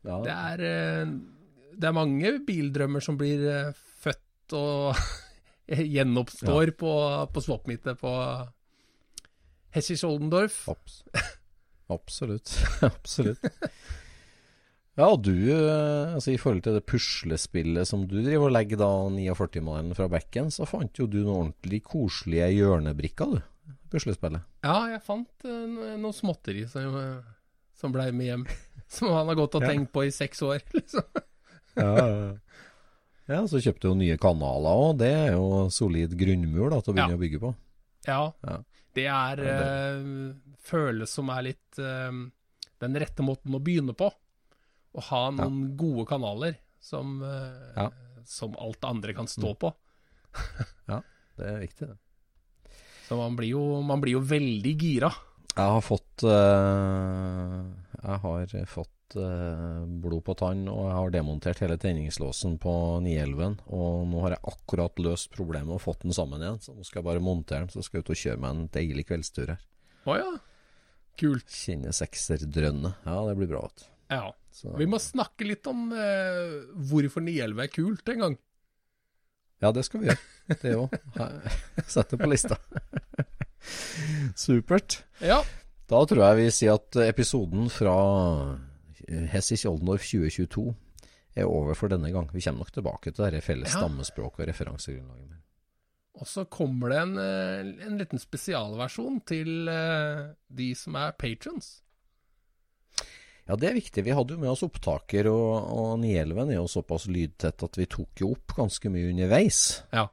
Ja. 0.05 0.23
Det, 0.25 0.35
er, 0.35 0.59
det 1.73 1.87
er 1.89 1.95
mange 1.97 2.41
bildrømmer 2.47 3.01
som 3.05 3.17
blir 3.21 3.39
og 4.57 4.97
gjenoppstår 5.97 6.71
ja. 6.71 6.77
på, 6.81 6.93
på 7.35 7.45
swap-meetet 7.45 8.01
på 8.01 8.13
Hessis 9.77 10.05
Oldendorf. 10.07 10.63
Abs 10.73 11.03
absolutt. 11.97 12.53
Absolutt. 12.85 13.45
Ja, 14.99 15.07
og 15.07 15.23
du, 15.23 15.33
eh, 15.47 16.15
altså 16.17 16.33
i 16.33 16.41
forhold 16.41 16.65
til 16.67 16.75
det 16.75 16.83
puslespillet 16.91 17.87
som 17.87 18.03
du 18.11 18.17
driver 18.19 18.49
og 18.49 18.55
legger 18.57 18.81
da 18.81 18.89
49-mannen 19.15 19.95
fra 19.95 20.09
bekken, 20.11 20.51
så 20.51 20.67
fant 20.67 20.99
jo 20.99 21.07
du 21.07 21.21
noen 21.21 21.53
ordentlig 21.53 21.85
koselige 21.87 22.49
hjørnebrikker, 22.57 23.39
du. 23.39 23.77
Puslespillet. 23.93 24.43
Ja, 24.67 24.83
jeg 24.91 25.01
fant 25.07 25.47
uh, 25.47 25.95
noe 25.97 26.13
småtteri 26.13 26.67
som, 26.69 26.99
som 27.79 27.95
blei 27.95 28.11
med 28.13 28.27
hjem. 28.27 28.43
Som 28.89 29.15
han 29.15 29.31
har 29.31 29.39
gått 29.39 29.57
og 29.57 29.65
tenkt 29.65 29.95
på 29.95 30.05
i 30.05 30.13
seks 30.13 30.43
år, 30.45 30.61
liksom. 30.75 31.05
ja, 31.79 31.89
ja. 31.95 32.05
Ja, 32.09 32.48
så 33.29 33.61
kjøpte 33.61 33.91
du 33.91 33.99
nye 34.01 34.17
kanaler 34.21 34.83
òg. 34.87 34.99
Det 35.03 35.11
er 35.13 35.35
jo 35.35 35.67
solid 35.73 36.15
grunnmur 36.17 36.73
da, 36.73 36.81
til 36.81 36.93
å 36.93 36.97
begynne 36.97 37.13
ja. 37.13 37.19
å 37.19 37.23
bygge 37.25 37.41
på. 37.43 37.51
Ja. 38.09 38.23
ja. 38.47 38.57
Det 38.97 39.05
er 39.05 39.43
ja, 39.45 39.57
det... 39.61 39.67
Uh, 40.01 40.57
føles 40.69 41.13
som 41.13 41.29
er 41.33 41.45
litt 41.51 41.81
uh, 41.81 42.13
den 42.83 42.99
rette 43.01 43.25
måten 43.27 43.55
å 43.55 43.61
begynne 43.63 43.95
på. 43.99 44.09
Å 44.09 45.05
ha 45.11 45.23
noen 45.35 45.77
gode 45.79 46.07
kanaler 46.09 46.57
som, 46.81 47.19
uh, 47.21 47.89
som 48.27 48.57
alt 48.59 48.85
andre 48.89 49.13
kan 49.17 49.29
stå 49.29 49.53
mm. 49.53 49.59
på. 49.61 49.73
ja, 50.93 51.03
det 51.39 51.53
er 51.53 51.59
viktig, 51.67 51.93
det. 51.93 51.99
Så 53.09 53.17
man 53.17 53.37
blir 53.37 53.53
jo, 53.55 53.81
man 53.85 54.01
blir 54.03 54.19
jo 54.19 54.25
veldig 54.25 54.75
gira. 54.77 55.13
Jeg 55.55 55.75
har 55.75 55.83
fått 55.83 56.23
Jeg 56.23 58.19
har 58.21 58.67
fått 58.69 58.98
blod 59.15 60.23
på 60.27 60.35
tann, 60.39 60.67
og 60.69 60.89
jeg 60.89 60.97
har 60.97 61.13
demontert 61.15 61.63
hele 61.65 61.79
tenningslåsen 61.81 62.59
på 62.63 62.73
911. 63.05 63.63
Og 63.75 64.03
nå 64.11 64.25
har 64.25 64.37
jeg 64.37 64.45
akkurat 64.53 65.03
løst 65.05 65.31
problemet 65.35 65.77
og 65.77 65.83
fått 65.85 66.05
den 66.05 66.17
sammen 66.17 66.45
igjen, 66.45 66.61
så 66.65 66.75
nå 66.77 66.87
skal 66.87 67.01
jeg 67.01 67.09
bare 67.11 67.25
montere 67.25 67.65
den. 67.65 67.73
Så 67.73 67.85
skal 67.87 68.01
jeg 68.01 68.07
ut 68.07 68.13
og 68.15 68.23
kjøre 68.23 68.43
meg 68.45 68.55
en 68.55 68.73
deilig 68.75 69.07
kveldstur 69.09 69.55
her. 69.55 69.63
Å 70.05 70.13
oh, 70.13 70.19
ja. 70.19 70.35
Kult. 71.19 71.49
Kjenne 71.51 71.95
sekserdrønnet. 71.97 73.07
Ja, 73.09 73.23
det 73.27 73.39
blir 73.41 73.51
bra. 73.51 73.65
Vet. 73.67 73.89
Ja. 74.15 74.27
Så. 74.55 74.73
Vi 74.79 74.87
må 74.91 74.99
snakke 75.03 75.47
litt 75.47 75.67
om 75.71 75.91
eh, 75.95 76.69
hvorfor 76.91 77.23
911 77.23 77.65
er 77.65 77.73
kult 77.75 78.13
en 78.15 78.23
gang. 78.25 78.37
Ja, 79.63 79.73
det 79.75 79.85
skal 79.87 80.03
vi 80.03 80.11
gjøre. 80.11 80.23
Det 80.63 80.75
òg. 80.79 80.95
Sett 81.91 82.15
det 82.15 82.19
på 82.21 82.31
lista. 82.31 82.57
Supert. 84.47 85.03
Ja. 85.21 85.43
Da 85.89 86.01
tror 86.09 86.23
jeg 86.25 86.39
vi 86.39 86.49
sier 86.55 86.79
at 86.79 86.99
episoden 87.05 87.69
fra 87.73 87.97
Hessich 89.33 89.65
Oldendorf 89.69 90.05
2022 90.05 90.69
er 91.39 91.49
over 91.49 91.77
for 91.79 91.93
denne 91.93 92.11
gang. 92.13 92.29
Vi 92.33 92.43
kommer 92.45 92.65
nok 92.65 92.73
tilbake 92.75 93.13
til 93.13 93.25
dette 93.25 93.43
felles 93.45 93.73
ja. 93.73 93.83
stammespråket 93.83 94.45
og 94.45 94.51
referansegrunnlaget. 94.51 95.37
Og 96.19 96.27
så 96.27 96.45
kommer 96.51 96.91
det 96.91 97.03
en, 97.03 97.19
eh, 97.23 97.87
en 97.87 97.99
liten 98.01 98.19
spesialversjon 98.19 99.21
til 99.29 99.71
uh, 99.71 100.33
de 100.51 100.73
som 100.75 100.97
er 100.99 101.15
patrons. 101.15 101.77
Ja, 103.49 103.57
det 103.57 103.71
er 103.71 103.79
viktig. 103.79 104.05
Vi 104.05 104.13
hadde 104.13 104.35
jo 104.35 104.43
med 104.43 104.51
oss 104.51 104.65
opptaker, 104.67 105.31
og, 105.31 105.71
og 105.73 105.93
Nielven 106.03 106.51
er 106.51 106.59
jo 106.59 106.69
såpass 106.69 107.07
lydtett 107.09 107.63
at 107.65 107.79
vi 107.81 107.87
tok 107.89 108.21
jo 108.21 108.35
opp 108.35 108.59
ganske 108.59 108.91
mye 108.93 109.13
underveis. 109.15 109.63
Ja. 109.95 110.09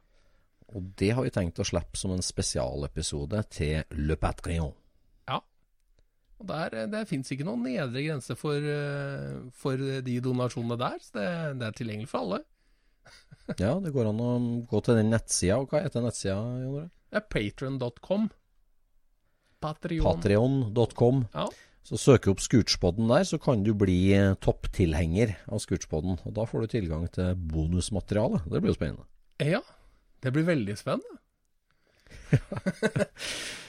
Og 0.72 0.94
det 0.96 1.10
har 1.16 1.26
vi 1.26 1.34
tenkt 1.34 1.60
å 1.60 1.66
slippe 1.66 1.98
som 2.00 2.14
en 2.14 2.24
spesialepisode 2.24 3.42
til 3.52 3.98
Le 3.98 4.16
Patrion. 4.20 4.72
Og 6.40 6.48
der, 6.50 6.74
eh, 6.74 6.86
Det 6.92 7.06
fins 7.08 7.30
ikke 7.32 7.46
noen 7.48 7.64
nedre 7.64 8.02
grense 8.04 8.36
for, 8.36 8.56
eh, 8.56 9.38
for, 9.52 9.76
de 9.76 10.20
donasjonene 10.20 10.78
der, 10.80 10.98
så 11.00 11.12
det, 11.16 11.28
det, 11.60 11.68
er 11.68 11.78
tilgjengelig 11.78 12.10
for 12.12 12.24
alle. 12.24 12.42
Ja, 13.62 13.76
det 13.78 13.92
går 13.94 14.10
an 14.10 14.20
å 14.20 14.32
gå 14.66 14.80
til 14.82 14.98
den 14.98 15.12
nettsida. 15.14 15.60
Og 15.62 15.70
hva 15.70 15.84
heter 15.84 16.02
nettsida, 16.02 16.34
Jon 16.34 16.72
Roar? 16.72 16.90
Det 17.06 17.20
er 17.20 17.28
patron.com. 17.30 18.26
Patrion.com. 19.62 21.22
Ja. 21.32 21.46
Så 21.86 22.00
søker 22.02 22.32
opp 22.32 22.42
Scootspodden 22.42 23.06
der, 23.06 23.22
så 23.22 23.38
kan 23.38 23.62
du 23.62 23.70
bli 23.78 24.10
eh, 24.16 24.34
topptilhenger 24.42 25.36
av 25.46 25.62
Scootspodden. 25.62 26.18
Og 26.26 26.34
da 26.34 26.44
får 26.50 26.66
du 26.66 26.72
tilgang 26.74 27.06
til 27.14 27.38
bonusmateriale. 27.54 28.42
Det 28.50 28.60
blir 28.60 28.74
jo 28.74 28.78
spennende. 28.80 29.06
ja. 29.40 29.62
Det 30.24 30.32
blir 30.32 30.46
veldig 30.48 30.74
spennende. 30.80 31.18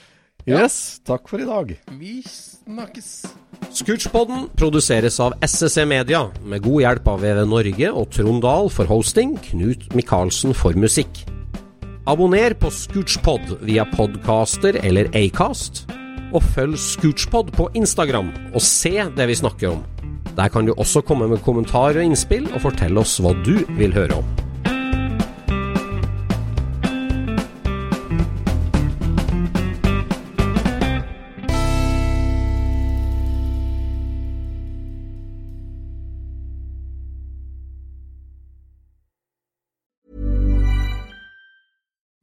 Yes, 0.48 1.00
takk 1.04 1.28
for 1.28 1.42
i 1.42 1.44
dag. 1.44 1.74
Vi 2.00 2.22
snakkes. 2.24 3.08
Scootchpoden 3.68 4.46
produseres 4.56 5.18
av 5.20 5.34
SSC 5.44 5.84
Media, 5.84 6.22
med 6.40 6.62
god 6.64 6.80
hjelp 6.86 7.10
av 7.12 7.20
VV 7.20 7.42
Norge 7.50 7.90
og 7.92 8.08
Trond 8.16 8.40
Dahl 8.46 8.70
for 8.72 8.88
hosting, 8.88 9.36
Knut 9.50 9.84
Micaelsen 9.92 10.56
for 10.56 10.78
musikk. 10.80 11.20
Abonner 12.08 12.56
på 12.56 12.72
Scootchpod 12.72 13.58
via 13.68 13.84
podcaster 13.92 14.80
eller 14.80 15.12
Acast, 15.12 15.84
og 16.32 16.40
følg 16.56 16.80
Scootchpod 16.80 17.52
på 17.52 17.68
Instagram 17.76 18.32
og 18.54 18.64
se 18.64 18.96
det 19.04 19.28
vi 19.28 19.36
snakker 19.36 19.74
om. 19.76 19.84
Der 20.38 20.48
kan 20.48 20.64
du 20.64 20.72
også 20.72 21.04
komme 21.04 21.28
med 21.28 21.44
kommentarer 21.44 22.00
og 22.00 22.08
innspill, 22.08 22.48
og 22.54 22.64
fortelle 22.70 23.04
oss 23.04 23.18
hva 23.20 23.36
du 23.44 23.58
vil 23.76 23.92
høre 23.92 24.22
om. 24.22 24.47